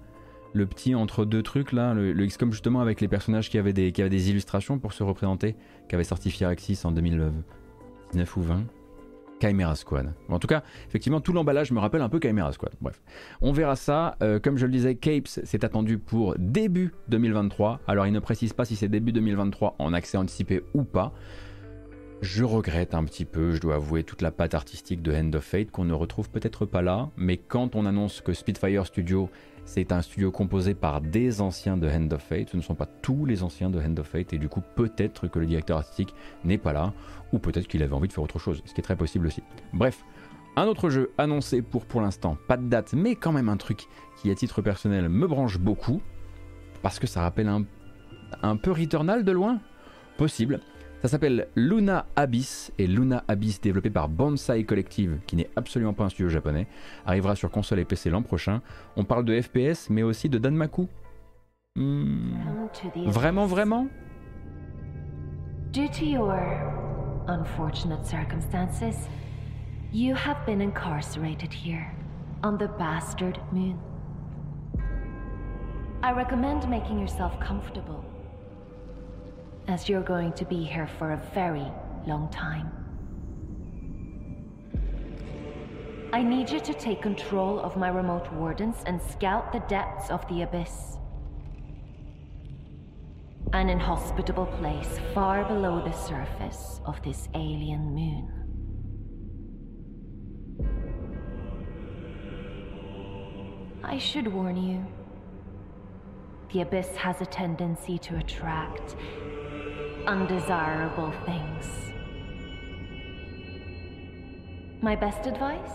Le 0.54 0.64
petit 0.64 0.94
entre 0.94 1.26
deux 1.26 1.42
trucs 1.42 1.72
là, 1.72 1.92
le, 1.92 2.14
le 2.14 2.26
XCOM 2.26 2.52
justement 2.52 2.80
avec 2.80 3.02
les 3.02 3.08
personnages 3.08 3.50
qui 3.50 3.58
avaient 3.58 3.74
des, 3.74 4.30
illustrations 4.30 4.78
pour 4.78 4.94
se 4.94 5.02
représenter, 5.02 5.56
qui 5.90 5.94
avait 5.94 6.04
sorti 6.04 6.30
Firaxis 6.30 6.80
en 6.84 6.90
2019 6.92 8.36
ou 8.38 8.40
20. 8.40 8.64
Chimera 9.44 9.74
Squad. 9.76 10.12
En 10.28 10.38
tout 10.38 10.46
cas, 10.46 10.62
effectivement, 10.88 11.20
tout 11.20 11.32
l'emballage 11.32 11.70
me 11.72 11.78
rappelle 11.78 12.02
un 12.02 12.08
peu 12.08 12.18
Chimera 12.20 12.52
Squad. 12.52 12.72
Bref, 12.80 13.02
on 13.40 13.52
verra 13.52 13.76
ça. 13.76 14.16
Euh, 14.22 14.38
comme 14.38 14.56
je 14.56 14.66
le 14.66 14.72
disais, 14.72 14.94
Capes, 14.94 15.28
c'est 15.28 15.64
attendu 15.64 15.98
pour 15.98 16.34
début 16.38 16.92
2023. 17.08 17.80
Alors, 17.86 18.06
il 18.06 18.12
ne 18.12 18.20
précise 18.20 18.52
pas 18.52 18.64
si 18.64 18.76
c'est 18.76 18.88
début 18.88 19.12
2023 19.12 19.76
en 19.78 19.92
accès 19.92 20.16
anticipé 20.16 20.62
ou 20.72 20.84
pas. 20.84 21.12
Je 22.22 22.42
regrette 22.42 22.94
un 22.94 23.04
petit 23.04 23.26
peu, 23.26 23.52
je 23.52 23.60
dois 23.60 23.74
avouer, 23.74 24.02
toute 24.02 24.22
la 24.22 24.30
patte 24.30 24.54
artistique 24.54 25.02
de 25.02 25.12
Hand 25.14 25.34
of 25.34 25.44
Fate 25.44 25.70
qu'on 25.70 25.84
ne 25.84 25.92
retrouve 25.92 26.30
peut-être 26.30 26.64
pas 26.64 26.80
là. 26.80 27.10
Mais 27.16 27.36
quand 27.36 27.76
on 27.76 27.84
annonce 27.84 28.22
que 28.22 28.32
Spitfire 28.32 28.86
Studio, 28.86 29.28
c'est 29.66 29.92
un 29.92 30.02
studio 30.02 30.30
composé 30.30 30.74
par 30.74 31.00
des 31.00 31.40
anciens 31.40 31.76
de 31.76 31.88
Hand 31.88 32.12
of 32.12 32.22
Fate, 32.22 32.50
ce 32.50 32.56
ne 32.56 32.62
sont 32.62 32.74
pas 32.74 32.86
tous 32.86 33.24
les 33.24 33.42
anciens 33.42 33.70
de 33.70 33.78
Hand 33.78 33.98
of 33.98 34.06
Fate, 34.06 34.32
et 34.32 34.38
du 34.38 34.48
coup, 34.48 34.62
peut-être 34.74 35.28
que 35.28 35.38
le 35.38 35.46
directeur 35.46 35.78
artistique 35.78 36.14
n'est 36.44 36.58
pas 36.58 36.72
là, 36.72 36.92
ou 37.34 37.38
peut-être 37.40 37.66
qu'il 37.66 37.82
avait 37.82 37.92
envie 37.92 38.06
de 38.08 38.12
faire 38.12 38.22
autre 38.22 38.38
chose, 38.38 38.62
ce 38.64 38.72
qui 38.72 38.80
est 38.80 38.84
très 38.84 38.96
possible 38.96 39.26
aussi. 39.26 39.42
Bref, 39.72 40.04
un 40.56 40.66
autre 40.66 40.88
jeu 40.88 41.10
annoncé 41.18 41.62
pour 41.62 41.84
pour 41.84 42.00
l'instant, 42.00 42.38
pas 42.46 42.56
de 42.56 42.66
date, 42.68 42.92
mais 42.94 43.16
quand 43.16 43.32
même 43.32 43.48
un 43.48 43.56
truc 43.56 43.86
qui, 44.16 44.30
à 44.30 44.34
titre 44.36 44.62
personnel, 44.62 45.08
me 45.08 45.26
branche 45.26 45.58
beaucoup, 45.58 46.00
parce 46.80 47.00
que 47.00 47.06
ça 47.08 47.22
rappelle 47.22 47.48
un, 47.48 47.64
un 48.42 48.56
peu 48.56 48.70
Returnal 48.70 49.24
de 49.24 49.32
loin? 49.32 49.58
Possible. 50.16 50.60
Ça 51.02 51.08
s'appelle 51.08 51.48
Luna 51.56 52.06
Abyss 52.16 52.72
et 52.78 52.86
Luna 52.86 53.24
Abyss 53.28 53.60
développé 53.60 53.90
par 53.90 54.08
Bonsai 54.08 54.64
Collective 54.64 55.18
qui 55.26 55.36
n'est 55.36 55.50
absolument 55.56 55.92
pas 55.92 56.04
un 56.04 56.08
studio 56.08 56.30
japonais 56.30 56.66
arrivera 57.04 57.36
sur 57.36 57.50
console 57.50 57.80
et 57.80 57.84
PC 57.84 58.08
l'an 58.08 58.22
prochain. 58.22 58.62
On 58.96 59.04
parle 59.04 59.24
de 59.26 59.38
FPS 59.38 59.90
mais 59.90 60.02
aussi 60.02 60.30
de 60.30 60.38
Danmaku. 60.38 60.88
Hmm, 61.76 62.36
Vraiment 63.04 63.44
vraiment? 63.46 63.86
Due 65.72 65.90
to 65.90 66.04
your 66.06 66.32
unfortunate 67.28 68.06
circumstances, 68.06 69.08
you 69.92 70.14
have 70.14 70.44
been 70.46 70.60
incarcerated 70.60 71.52
here 71.52 71.94
on 72.42 72.58
the 72.58 72.68
bastard 72.68 73.40
moon. 73.52 73.78
I 76.02 76.12
recommend 76.12 76.68
making 76.68 76.98
yourself 76.98 77.38
comfortable, 77.40 78.04
as 79.68 79.88
you're 79.88 80.02
going 80.02 80.32
to 80.34 80.44
be 80.44 80.64
here 80.64 80.88
for 80.98 81.12
a 81.12 81.16
very 81.32 81.66
long 82.06 82.28
time. 82.30 82.70
I 86.12 86.22
need 86.22 86.50
you 86.50 86.60
to 86.60 86.74
take 86.74 87.02
control 87.02 87.58
of 87.58 87.76
my 87.76 87.88
remote 87.88 88.32
wardens 88.32 88.76
and 88.86 89.00
scout 89.02 89.52
the 89.52 89.60
depths 89.60 90.10
of 90.10 90.26
the 90.28 90.42
abyss. 90.42 90.98
An 93.52 93.68
inhospitable 93.68 94.46
place 94.46 94.98
far 95.12 95.44
below 95.44 95.82
the 95.84 95.92
surface 95.92 96.80
of 96.84 97.00
this 97.02 97.28
alien 97.34 97.94
moon. 97.94 98.44
I 103.84 103.98
should 103.98 104.26
warn 104.26 104.56
you. 104.56 104.84
The 106.52 106.62
abyss 106.62 106.96
has 106.96 107.20
a 107.20 107.26
tendency 107.26 107.98
to 107.98 108.16
attract 108.16 108.96
undesirable 110.06 111.12
things. 111.26 111.66
My 114.80 114.96
best 114.96 115.26
advice? 115.26 115.70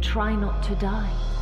Try 0.00 0.34
not 0.34 0.62
to 0.64 0.74
die. 0.76 1.39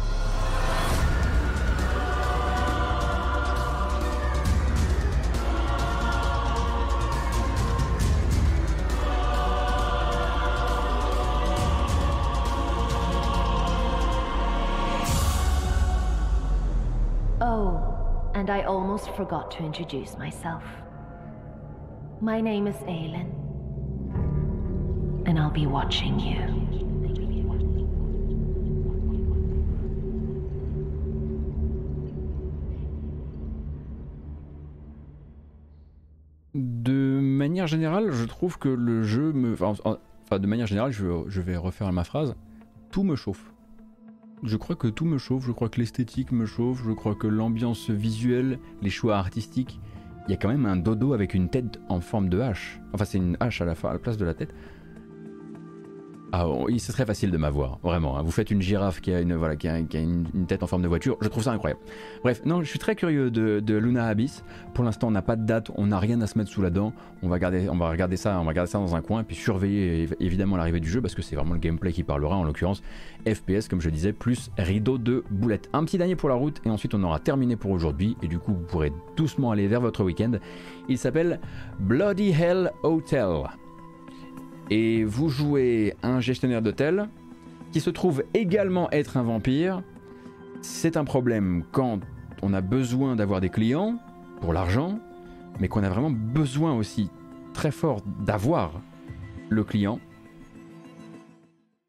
And 18.48 18.56
I 18.56 18.64
almost 18.64 19.10
forgot 19.14 19.50
to 19.52 19.58
introduce 19.62 20.16
myself. 20.16 20.64
My 22.20 22.40
name 22.40 22.66
is 22.66 22.76
Aelin. 22.86 23.38
and 25.26 25.38
I'll 25.38 25.50
be 25.50 25.66
watching 25.66 26.18
you. 26.18 26.40
De 36.54 37.20
manière 37.20 37.66
générale, 37.66 38.10
je 38.10 38.24
trouve 38.24 38.58
que 38.58 38.70
le 38.70 39.02
jeu 39.02 39.32
me. 39.32 39.54
Enfin, 39.62 40.38
de 40.38 40.46
manière 40.46 40.66
générale, 40.66 40.92
je, 40.92 41.24
je 41.28 41.40
vais 41.42 41.56
refaire 41.56 41.92
ma 41.92 42.04
phrase. 42.04 42.34
Tout 42.90 43.02
me 43.02 43.14
chauffe. 43.14 43.52
Je 44.44 44.56
crois 44.56 44.77
que 44.77 44.86
tout 44.86 45.05
me 45.05 45.19
chauffe, 45.19 45.44
je 45.44 45.52
crois 45.52 45.69
que 45.69 45.81
l'esthétique 45.81 46.31
me 46.31 46.47
chauffe, 46.47 46.82
je 46.85 46.93
crois 46.93 47.16
que 47.16 47.27
l'ambiance 47.27 47.90
visuelle, 47.90 48.60
les 48.82 48.90
choix 48.90 49.16
artistiques, 49.16 49.81
il 50.28 50.31
y 50.31 50.35
a 50.35 50.36
quand 50.36 50.48
même 50.48 50.66
un 50.66 50.77
dodo 50.77 51.12
avec 51.12 51.35
une 51.35 51.48
tête 51.48 51.81
en 51.89 52.01
forme 52.01 52.28
de 52.28 52.39
hache. 52.39 52.81
Enfin, 52.93 53.05
c'est 53.05 53.19
une 53.19 53.36
hache 53.40 53.60
à 53.60 53.65
la, 53.65 53.73
à 53.73 53.93
la 53.93 53.98
place 53.98 54.16
de 54.16 54.24
la 54.24 54.35
tête. 54.35 54.55
Ah, 56.30 56.46
c'est 56.76 56.92
très 56.92 57.06
facile 57.06 57.30
de 57.30 57.38
m'avoir, 57.38 57.78
vraiment. 57.82 58.18
Hein. 58.18 58.22
Vous 58.22 58.30
faites 58.30 58.50
une 58.50 58.60
girafe 58.60 59.00
qui 59.00 59.12
a, 59.12 59.20
une, 59.20 59.34
voilà, 59.34 59.56
qui 59.56 59.66
a, 59.66 59.78
une, 59.78 60.26
tête 60.46 60.62
en 60.62 60.66
forme 60.66 60.82
de 60.82 60.88
voiture, 60.88 61.16
je 61.22 61.28
trouve 61.28 61.42
ça 61.42 61.52
incroyable. 61.52 61.80
Bref, 62.22 62.42
non, 62.44 62.62
je 62.62 62.68
suis 62.68 62.78
très 62.78 62.94
curieux 62.94 63.30
de, 63.30 63.74
Luna 63.74 64.06
Abyss. 64.06 64.44
Pour 64.74 64.84
l'instant, 64.84 65.09
on 65.09 65.10
n'a 65.10 65.22
pas 65.22 65.36
de 65.36 65.46
date, 65.46 65.70
on 65.76 65.86
n'a 65.86 65.98
rien 65.98 66.20
à 66.20 66.26
se 66.26 66.36
mettre 66.36 66.50
sous 66.50 66.60
la 66.60 66.68
dent. 66.68 66.92
On 67.22 67.28
va, 67.28 67.38
garder, 67.38 67.68
on 67.70 67.76
va 67.76 67.88
regarder 67.88 68.16
ça, 68.16 68.38
on 68.40 68.44
va 68.44 68.50
regarder 68.50 68.70
ça 68.70 68.78
dans 68.78 68.94
un 68.94 69.00
coin, 69.00 69.24
puis 69.24 69.36
surveiller 69.36 70.09
évidemment 70.20 70.56
l'arrivée 70.56 70.80
du 70.80 70.88
jeu, 70.88 71.00
parce 71.00 71.14
que 71.14 71.22
c'est 71.22 71.34
vraiment 71.34 71.55
le 71.55 71.60
gameplay 71.60 71.92
qui 71.92 72.02
parlera, 72.02 72.36
en 72.36 72.44
l'occurrence 72.44 72.82
FPS, 73.26 73.68
comme 73.68 73.80
je 73.80 73.88
disais, 73.88 74.12
plus 74.12 74.50
rideau 74.59 74.98
de 74.98 75.24
boulettes. 75.30 75.70
Un 75.72 75.84
petit 75.84 75.96
dernier 75.96 76.16
pour 76.16 76.28
la 76.28 76.34
route, 76.34 76.60
et 76.66 76.70
ensuite 76.70 76.94
on 76.94 77.02
aura 77.05 77.20
terminé 77.20 77.56
pour 77.56 77.70
aujourd'hui, 77.70 78.16
et 78.22 78.28
du 78.28 78.38
coup, 78.38 78.52
vous 78.52 78.66
pourrez 78.66 78.92
doucement 79.16 79.50
aller 79.50 79.66
vers 79.66 79.80
votre 79.80 80.05
week-end. 80.05 80.32
Il 80.88 80.98
s'appelle 80.98 81.40
Bloody 81.78 82.30
Hell 82.30 82.70
Hotel 82.82 83.48
et 84.70 85.05
vous 85.05 85.28
jouez 85.28 85.95
un 86.03 86.20
gestionnaire 86.20 86.62
d'hôtel 86.62 87.09
qui 87.73 87.81
se 87.81 87.90
trouve 87.90 88.23
également 88.35 88.90
être 88.90 89.16
un 89.16 89.23
vampire. 89.23 89.82
C'est 90.62 90.97
un 90.97 91.05
problème 91.05 91.65
quand 91.73 92.01
on 92.43 92.53
a 92.53 92.61
besoin 92.61 93.16
d'avoir 93.16 93.40
des 93.40 93.51
clients 93.51 93.99
pour 94.40 94.53
l'argent, 94.53 94.99
mais 95.61 95.69
qu'on 95.69 95.82
a 95.82 95.89
vraiment 95.89 96.11
besoin 96.11 96.74
aussi 96.74 97.11
très 97.53 97.70
fort 97.70 98.01
d'avoir 98.20 98.81
le 99.49 99.65
client. 99.65 99.99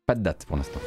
Pas 0.06 0.16
de 0.16 0.22
date 0.22 0.46
pour 0.46 0.58
l'instant. 0.58 0.80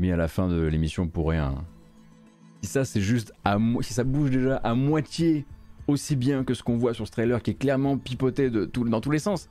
Mis 0.00 0.10
à 0.10 0.16
la 0.16 0.28
fin 0.28 0.48
de 0.48 0.62
l'émission 0.62 1.06
pour 1.06 1.28
rien. 1.28 1.54
Si 2.62 2.70
ça 2.70 2.84
c'est 2.84 3.00
juste 3.00 3.32
à 3.44 3.58
si 3.82 3.94
ça 3.94 4.04
bouge 4.04 4.30
déjà 4.30 4.56
à 4.56 4.74
moitié 4.74 5.44
aussi 5.86 6.16
bien 6.16 6.44
que 6.44 6.54
ce 6.54 6.62
qu'on 6.62 6.76
voit 6.76 6.94
sur 6.94 7.06
ce 7.06 7.12
trailer 7.12 7.42
qui 7.42 7.52
est 7.52 7.54
clairement 7.54 7.98
pipoté 7.98 8.50
de 8.50 8.64
tout, 8.64 8.84
dans 8.84 9.00
tous 9.00 9.10
les 9.10 9.18
sens, 9.18 9.48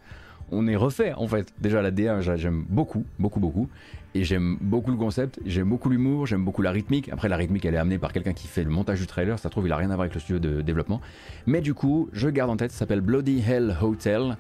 on 0.51 0.67
est 0.67 0.75
refait 0.75 1.13
en 1.13 1.27
fait. 1.27 1.53
Déjà 1.59 1.81
la 1.81 1.91
DA 1.91 2.19
j'aime 2.35 2.65
beaucoup, 2.67 3.05
beaucoup, 3.19 3.39
beaucoup. 3.39 3.69
Et 4.15 4.23
j'aime 4.23 4.57
beaucoup 4.59 4.89
le 4.89 4.97
concept, 4.97 5.39
j'aime 5.45 5.69
beaucoup 5.69 5.89
l'humour, 5.89 6.25
j'aime 6.25 6.43
beaucoup 6.43 6.63
la 6.63 6.71
rythmique. 6.71 7.09
Après 7.09 7.29
la 7.29 7.37
rythmique 7.37 7.65
elle 7.65 7.75
est 7.75 7.79
amenée 7.79 7.99
par 7.99 8.11
quelqu'un 8.11 8.33
qui 8.33 8.47
fait 8.47 8.63
le 8.63 8.71
montage 8.71 8.99
du 8.99 9.05
trailer, 9.07 9.37
ça 9.37 9.49
trouve 9.49 9.67
il 9.67 9.71
a 9.71 9.77
rien 9.77 9.91
à 9.91 9.95
voir 9.95 10.01
avec 10.01 10.15
le 10.15 10.19
studio 10.19 10.39
de 10.39 10.61
développement. 10.61 10.99
Mais 11.45 11.61
du 11.61 11.73
coup 11.75 12.09
je 12.11 12.27
garde 12.29 12.49
en 12.49 12.57
tête, 12.57 12.71
ça 12.71 12.79
s'appelle 12.79 13.01
Bloody 13.01 13.43
Hell 13.47 13.77
Hotel. 13.81 14.35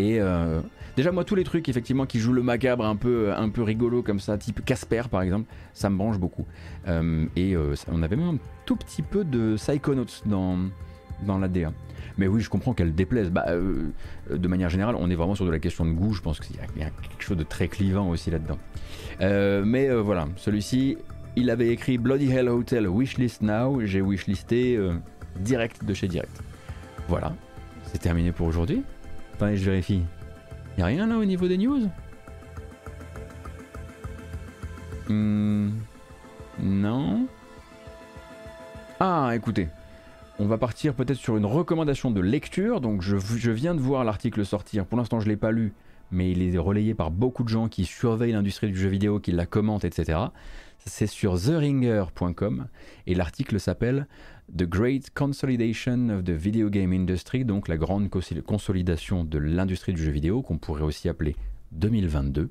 Et 0.00 0.18
euh, 0.18 0.60
déjà 0.96 1.12
moi 1.12 1.24
tous 1.24 1.34
les 1.34 1.44
trucs 1.44 1.68
effectivement 1.68 2.06
qui 2.06 2.20
jouent 2.20 2.32
le 2.32 2.42
macabre 2.42 2.86
un 2.86 2.96
peu 2.96 3.34
un 3.34 3.50
peu 3.50 3.62
rigolo 3.62 4.02
comme 4.02 4.18
ça, 4.18 4.38
type 4.38 4.64
Casper 4.64 5.02
par 5.10 5.20
exemple, 5.20 5.52
ça 5.74 5.90
me 5.90 5.98
branche 5.98 6.18
beaucoup. 6.18 6.46
Euh, 6.88 7.26
et 7.36 7.54
euh, 7.54 7.74
on 7.92 8.02
avait 8.02 8.16
même 8.16 8.36
un 8.36 8.38
tout 8.64 8.76
petit 8.76 9.02
peu 9.02 9.24
de 9.24 9.56
Psychonauts 9.56 10.22
dans 10.24 10.58
dans 11.26 11.36
la 11.36 11.48
DA. 11.48 11.70
Mais 12.16 12.28
oui, 12.28 12.40
je 12.40 12.48
comprends 12.48 12.72
qu'elle 12.72 12.94
déplaise. 12.94 13.30
Bah, 13.30 13.44
de 13.54 14.48
manière 14.48 14.70
générale, 14.70 14.94
on 14.98 15.10
est 15.10 15.14
vraiment 15.14 15.34
sur 15.34 15.44
de 15.44 15.50
la 15.50 15.58
question 15.58 15.84
de 15.84 15.90
goût. 15.90 16.14
Je 16.14 16.22
pense 16.22 16.40
qu'il 16.40 16.56
y, 16.56 16.82
a 16.82 16.88
quelque 16.88 17.22
chose 17.22 17.36
de 17.36 17.42
très 17.42 17.68
clivant 17.68 18.08
aussi 18.08 18.30
là-dedans. 18.30 18.58
mais 19.20 19.90
voilà, 19.90 20.28
celui-ci, 20.36 20.96
il 21.36 21.50
avait 21.50 21.68
écrit 21.68 21.98
Bloody 21.98 22.30
Hell 22.30 22.48
Hotel 22.48 22.88
Wishlist 22.88 23.42
Now. 23.42 23.84
J'ai 23.84 24.00
wishlisté 24.00 24.78
direct 25.40 25.84
de 25.84 25.92
chez 25.92 26.08
Direct. 26.08 26.42
Voilà, 27.06 27.34
c'est 27.84 27.98
terminé 27.98 28.32
pour 28.32 28.46
aujourd'hui. 28.46 28.82
Je 29.42 29.64
vérifie. 29.64 30.02
Y 30.78 30.82
rien 30.82 31.06
là 31.06 31.16
au 31.16 31.24
niveau 31.24 31.48
des 31.48 31.56
news? 31.56 31.88
Hmm, 35.08 35.70
Non. 36.62 37.26
Ah, 39.00 39.30
écoutez. 39.34 39.68
On 40.38 40.46
va 40.46 40.58
partir 40.58 40.94
peut-être 40.94 41.18
sur 41.18 41.36
une 41.36 41.46
recommandation 41.46 42.10
de 42.10 42.20
lecture. 42.20 42.80
Donc 42.80 43.02
je, 43.02 43.16
je 43.18 43.50
viens 43.50 43.74
de 43.74 43.80
voir 43.80 44.04
l'article 44.04 44.44
sortir. 44.44 44.84
Pour 44.86 44.98
l'instant, 44.98 45.20
je 45.20 45.24
ne 45.26 45.30
l'ai 45.30 45.36
pas 45.36 45.52
lu, 45.52 45.72
mais 46.10 46.30
il 46.30 46.54
est 46.54 46.58
relayé 46.58 46.94
par 46.94 47.10
beaucoup 47.10 47.42
de 47.42 47.48
gens 47.48 47.68
qui 47.68 47.84
surveillent 47.86 48.32
l'industrie 48.32 48.68
du 48.68 48.78
jeu 48.78 48.88
vidéo, 48.88 49.20
qui 49.20 49.32
la 49.32 49.46
commentent, 49.46 49.84
etc. 49.84 50.18
C'est 50.86 51.06
sur 51.06 51.38
theringer.com 51.40 52.66
et 53.06 53.14
l'article 53.14 53.58
s'appelle 53.60 54.06
The 54.56 54.64
Great 54.64 55.10
Consolidation 55.14 56.08
of 56.10 56.24
the 56.24 56.30
Video 56.30 56.68
Game 56.70 56.92
Industry, 56.92 57.44
donc 57.44 57.68
la 57.68 57.76
grande 57.76 58.08
consolidation 58.10 59.24
de 59.24 59.38
l'industrie 59.38 59.92
du 59.92 60.02
jeu 60.02 60.10
vidéo, 60.10 60.42
qu'on 60.42 60.58
pourrait 60.58 60.82
aussi 60.82 61.08
appeler 61.08 61.36
2022. 61.72 62.50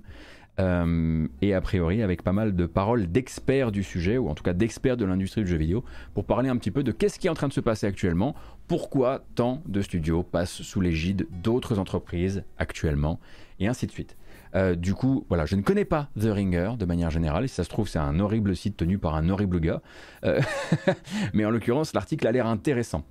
Euh, 0.59 1.27
et 1.41 1.53
a 1.53 1.61
priori 1.61 2.01
avec 2.01 2.21
pas 2.21 2.33
mal 2.33 2.55
de 2.55 2.65
paroles 2.65 3.07
d'experts 3.07 3.71
du 3.71 3.83
sujet, 3.83 4.17
ou 4.17 4.29
en 4.29 4.35
tout 4.35 4.43
cas 4.43 4.53
d'experts 4.53 4.97
de 4.97 5.05
l'industrie 5.05 5.43
du 5.43 5.49
jeu 5.49 5.57
vidéo, 5.57 5.83
pour 6.13 6.25
parler 6.25 6.49
un 6.49 6.57
petit 6.57 6.71
peu 6.71 6.83
de 6.83 6.91
qu'est-ce 6.91 7.19
qui 7.19 7.27
est 7.27 7.29
en 7.29 7.35
train 7.35 7.47
de 7.47 7.53
se 7.53 7.61
passer 7.61 7.87
actuellement, 7.87 8.35
pourquoi 8.67 9.25
tant 9.35 9.61
de 9.67 9.81
studios 9.81 10.23
passent 10.23 10.61
sous 10.61 10.81
l'égide 10.81 11.27
d'autres 11.43 11.79
entreprises 11.79 12.43
actuellement, 12.57 13.19
et 13.59 13.67
ainsi 13.67 13.87
de 13.87 13.91
suite. 13.91 14.15
Euh, 14.55 14.75
du 14.75 14.93
coup, 14.93 15.25
voilà, 15.29 15.45
je 15.45 15.55
ne 15.55 15.61
connais 15.61 15.85
pas 15.85 16.09
The 16.19 16.25
Ringer 16.25 16.73
de 16.77 16.85
manière 16.85 17.09
générale. 17.09 17.47
Si 17.47 17.55
ça 17.55 17.63
se 17.63 17.69
trouve, 17.69 17.87
c'est 17.87 17.99
un 17.99 18.19
horrible 18.19 18.55
site 18.55 18.77
tenu 18.77 18.97
par 18.97 19.15
un 19.15 19.29
horrible 19.29 19.59
gars. 19.59 19.81
Euh, 20.23 20.41
mais 21.33 21.45
en 21.45 21.51
l'occurrence, 21.51 21.93
l'article 21.93 22.27
a 22.27 22.31
l'air 22.31 22.47
intéressant. 22.47 23.03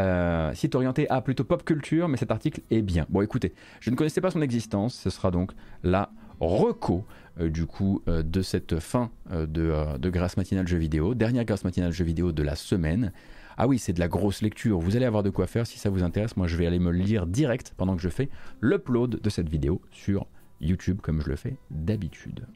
Euh, 0.00 0.52
site 0.54 0.74
orienté 0.74 1.08
à 1.08 1.20
plutôt 1.20 1.44
pop 1.44 1.64
culture, 1.64 2.08
mais 2.08 2.16
cet 2.16 2.30
article 2.30 2.62
est 2.70 2.82
bien. 2.82 3.06
Bon, 3.08 3.20
écoutez, 3.22 3.54
je 3.80 3.90
ne 3.90 3.96
connaissais 3.96 4.20
pas 4.20 4.30
son 4.30 4.42
existence. 4.42 4.94
Ce 4.94 5.10
sera 5.10 5.30
donc 5.30 5.52
la 5.82 6.10
reco 6.40 7.04
du 7.40 7.66
coup 7.66 8.02
de 8.06 8.42
cette 8.42 8.80
fin 8.80 9.10
de, 9.30 10.08
grâce 10.10 10.36
matinale 10.36 10.66
jeux 10.66 10.78
vidéo, 10.78 11.14
dernière 11.14 11.44
grâce 11.44 11.64
matinale 11.64 11.92
jeux 11.92 12.04
vidéo 12.04 12.32
de 12.32 12.42
la 12.42 12.56
semaine. 12.56 13.12
Ah 13.56 13.68
oui, 13.68 13.78
c'est 13.78 13.92
de 13.92 14.00
la 14.00 14.08
grosse 14.08 14.42
lecture. 14.42 14.80
Vous 14.80 14.96
allez 14.96 15.04
avoir 15.04 15.22
de 15.22 15.30
quoi 15.30 15.46
faire 15.46 15.64
si 15.64 15.78
ça 15.78 15.90
vous 15.90 16.02
intéresse. 16.02 16.36
Moi, 16.36 16.48
je 16.48 16.56
vais 16.56 16.66
aller 16.66 16.80
me 16.80 16.90
lire 16.90 17.26
direct 17.26 17.72
pendant 17.76 17.94
que 17.94 18.02
je 18.02 18.08
fais 18.08 18.28
l'upload 18.60 19.20
de 19.20 19.30
cette 19.30 19.48
vidéo 19.48 19.80
sur 19.92 20.26
YouTube 20.64 21.00
comme 21.02 21.20
je 21.20 21.28
le 21.28 21.36
fais 21.36 21.56
d'habitude. 21.70 22.46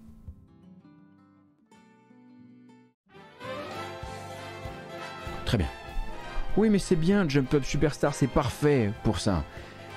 Très 5.45 5.59
bien. 5.59 5.69
Oui, 6.57 6.71
mais 6.71 6.79
c'est 6.79 6.97
bien, 6.97 7.29
Jump 7.29 7.55
Up 7.55 7.65
Superstar, 7.65 8.15
c'est 8.15 8.27
parfait 8.27 8.91
pour 9.05 9.21
ça. 9.21 9.45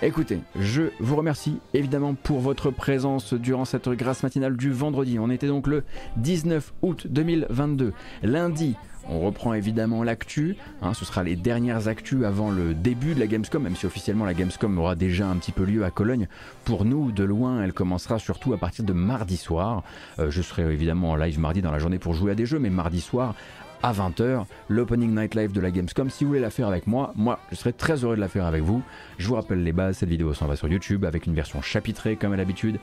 Écoutez, 0.04 0.40
je 0.60 0.84
vous 1.00 1.16
remercie 1.16 1.60
évidemment 1.74 2.16
pour 2.16 2.40
votre 2.40 2.72
présence 2.72 3.34
durant 3.34 3.66
cette 3.66 3.88
grâce 3.90 4.24
matinale 4.24 4.58
du 4.58 4.72
vendredi. 4.72 5.20
On 5.20 5.30
était 5.30 5.48
donc 5.48 5.68
le 5.68 5.84
19 6.18 6.74
août 6.82 7.08
2022, 7.08 7.94
lundi 8.24 8.76
On 9.10 9.20
reprend 9.20 9.54
évidemment 9.54 10.04
l'actu. 10.04 10.56
hein, 10.82 10.94
ce 10.94 11.06
sera 11.06 11.24
les 11.24 11.36
dernières 11.36 11.88
actus 11.88 12.24
avant 12.24 12.52
le 12.52 12.74
début 12.74 13.14
de 13.14 13.20
la 13.20 13.28
Gamescom, 13.28 13.64
même 13.64 13.76
si 13.76 13.86
officiellement 13.86 14.26
la 14.26 14.34
Gamescom 14.34 14.78
aura 14.78 14.96
déjà 14.96 15.28
un 15.28 15.36
petit 15.38 15.52
peu 15.52 15.64
lieu 15.64 15.84
à 15.84 15.92
Cologne. 15.92 16.28
Pour 16.66 16.86
nous, 16.86 17.12
de 17.12 17.24
loin, 17.24 17.64
elle 17.64 17.74
commencera 17.74 18.20
surtout 18.20 18.54
à 18.54 18.58
partir 18.58 18.86
de 18.86 18.94
mardi 18.94 19.38
soir. 19.38 19.84
Euh, 20.20 20.30
je 20.30 20.42
serai 20.42 20.64
évidemment 20.72 21.12
en 21.12 21.16
live 21.16 21.40
mardi 21.40 21.62
dans 21.62 21.72
la 21.72 21.80
journée 21.80 22.00
pour 22.00 22.14
jouer 22.14 22.32
à 22.32 22.36
des 22.36 22.46
jeux, 22.46 22.60
mais 22.60 22.70
mardi 22.70 23.02
soir, 23.02 23.36
à 23.84 23.94
20h, 23.94 24.46
l'opening 24.70 25.16
night 25.16 25.36
live 25.36 25.52
de 25.52 25.60
la 25.62 25.72
Gamescom. 25.72 26.10
Si 26.10 26.24
vous 26.24 26.30
voulez 26.30 26.40
la 26.40 26.50
faire 26.50 26.68
avec 26.68 26.88
moi, 26.88 27.14
moi 27.16 27.40
je 27.52 27.56
serais 27.56 27.74
très 27.74 28.04
heureux 28.04 28.16
de 28.16 28.22
la 28.22 28.28
faire 28.28 28.46
avec 28.46 28.62
vous. 28.64 28.82
Je 29.18 29.28
vous 29.28 29.36
rappelle 29.36 29.64
les 29.64 29.74
bases, 29.74 29.98
cette 29.98 30.10
vidéo 30.10 30.34
s'en 30.34 30.46
va 30.48 30.56
sur 30.56 30.68
YouTube 30.68 31.06
avec 31.06 31.26
une 31.26 31.34
version 31.34 31.62
chapitrée 31.62 32.16
comme 32.16 32.34
à 32.34 32.38
l'habitude. 32.38 32.80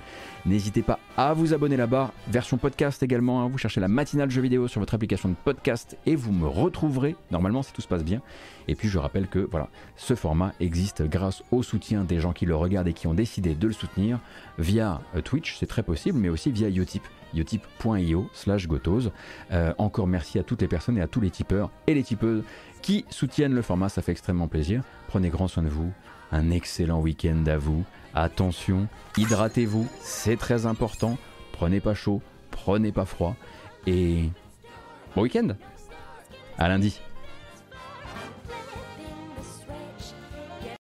N'hésitez 0.46 0.82
pas 0.82 0.98
à 1.16 1.34
vous 1.34 1.54
abonner 1.54 1.76
là-bas, 1.76 2.12
version 2.28 2.56
podcast 2.56 3.02
également. 3.02 3.42
hein. 3.42 3.48
Vous 3.48 3.58
cherchez 3.58 3.80
la 3.80 3.88
matinale 3.88 4.30
jeux 4.30 4.42
vidéo 4.42 4.68
sur 4.68 4.80
votre 4.80 4.94
application 4.94 5.28
de 5.28 5.34
podcast 5.44 5.96
et 6.06 6.16
vous 6.16 6.32
me 6.32 6.46
retrouverez 6.46 7.16
normalement 7.30 7.62
si 7.62 7.72
tout 7.72 7.82
se 7.82 7.88
passe 7.88 8.04
bien. 8.04 8.20
Et 8.66 8.74
puis 8.74 8.88
je 8.88 8.98
rappelle 8.98 9.28
que 9.28 9.38
voilà, 9.38 9.68
ce 9.96 10.14
format 10.14 10.52
existe 10.60 11.02
grâce 11.02 11.42
au 11.52 11.62
soutien 11.62 12.04
des 12.04 12.20
gens 12.20 12.32
qui 12.32 12.44
le 12.44 12.54
regardent 12.56 12.88
et 12.88 12.92
qui 12.92 13.06
ont 13.06 13.14
décidé 13.14 13.54
de 13.54 13.66
le 13.66 13.72
soutenir 13.72 14.18
via 14.58 15.00
euh, 15.16 15.22
Twitch, 15.22 15.56
c'est 15.58 15.66
très 15.66 15.82
possible, 15.82 16.18
mais 16.18 16.28
aussi 16.28 16.50
via 16.50 16.68
Utip 16.68 17.02
utip.io 17.34 18.28
slash 18.32 18.66
gotos. 18.66 19.10
Euh, 19.52 19.72
encore 19.78 20.06
merci 20.06 20.38
à 20.38 20.42
toutes 20.42 20.62
les 20.62 20.68
personnes 20.68 20.98
et 20.98 21.02
à 21.02 21.06
tous 21.06 21.20
les 21.20 21.30
tipeurs 21.30 21.70
et 21.86 21.94
les 21.94 22.02
tipeuses 22.02 22.42
qui 22.82 23.04
soutiennent 23.10 23.54
le 23.54 23.62
format, 23.62 23.88
ça 23.88 24.02
fait 24.02 24.12
extrêmement 24.12 24.48
plaisir. 24.48 24.82
Prenez 25.08 25.30
grand 25.30 25.48
soin 25.48 25.62
de 25.62 25.68
vous, 25.68 25.92
un 26.32 26.50
excellent 26.50 27.00
week-end 27.00 27.44
à 27.46 27.56
vous. 27.56 27.84
Attention, 28.14 28.88
hydratez-vous, 29.16 29.86
c'est 30.00 30.36
très 30.36 30.66
important. 30.66 31.18
Prenez 31.52 31.80
pas 31.80 31.94
chaud, 31.94 32.22
prenez 32.50 32.92
pas 32.92 33.04
froid 33.04 33.36
et 33.86 34.30
bon 35.14 35.22
week-end. 35.22 35.48
À 36.58 36.68
lundi. 36.68 37.00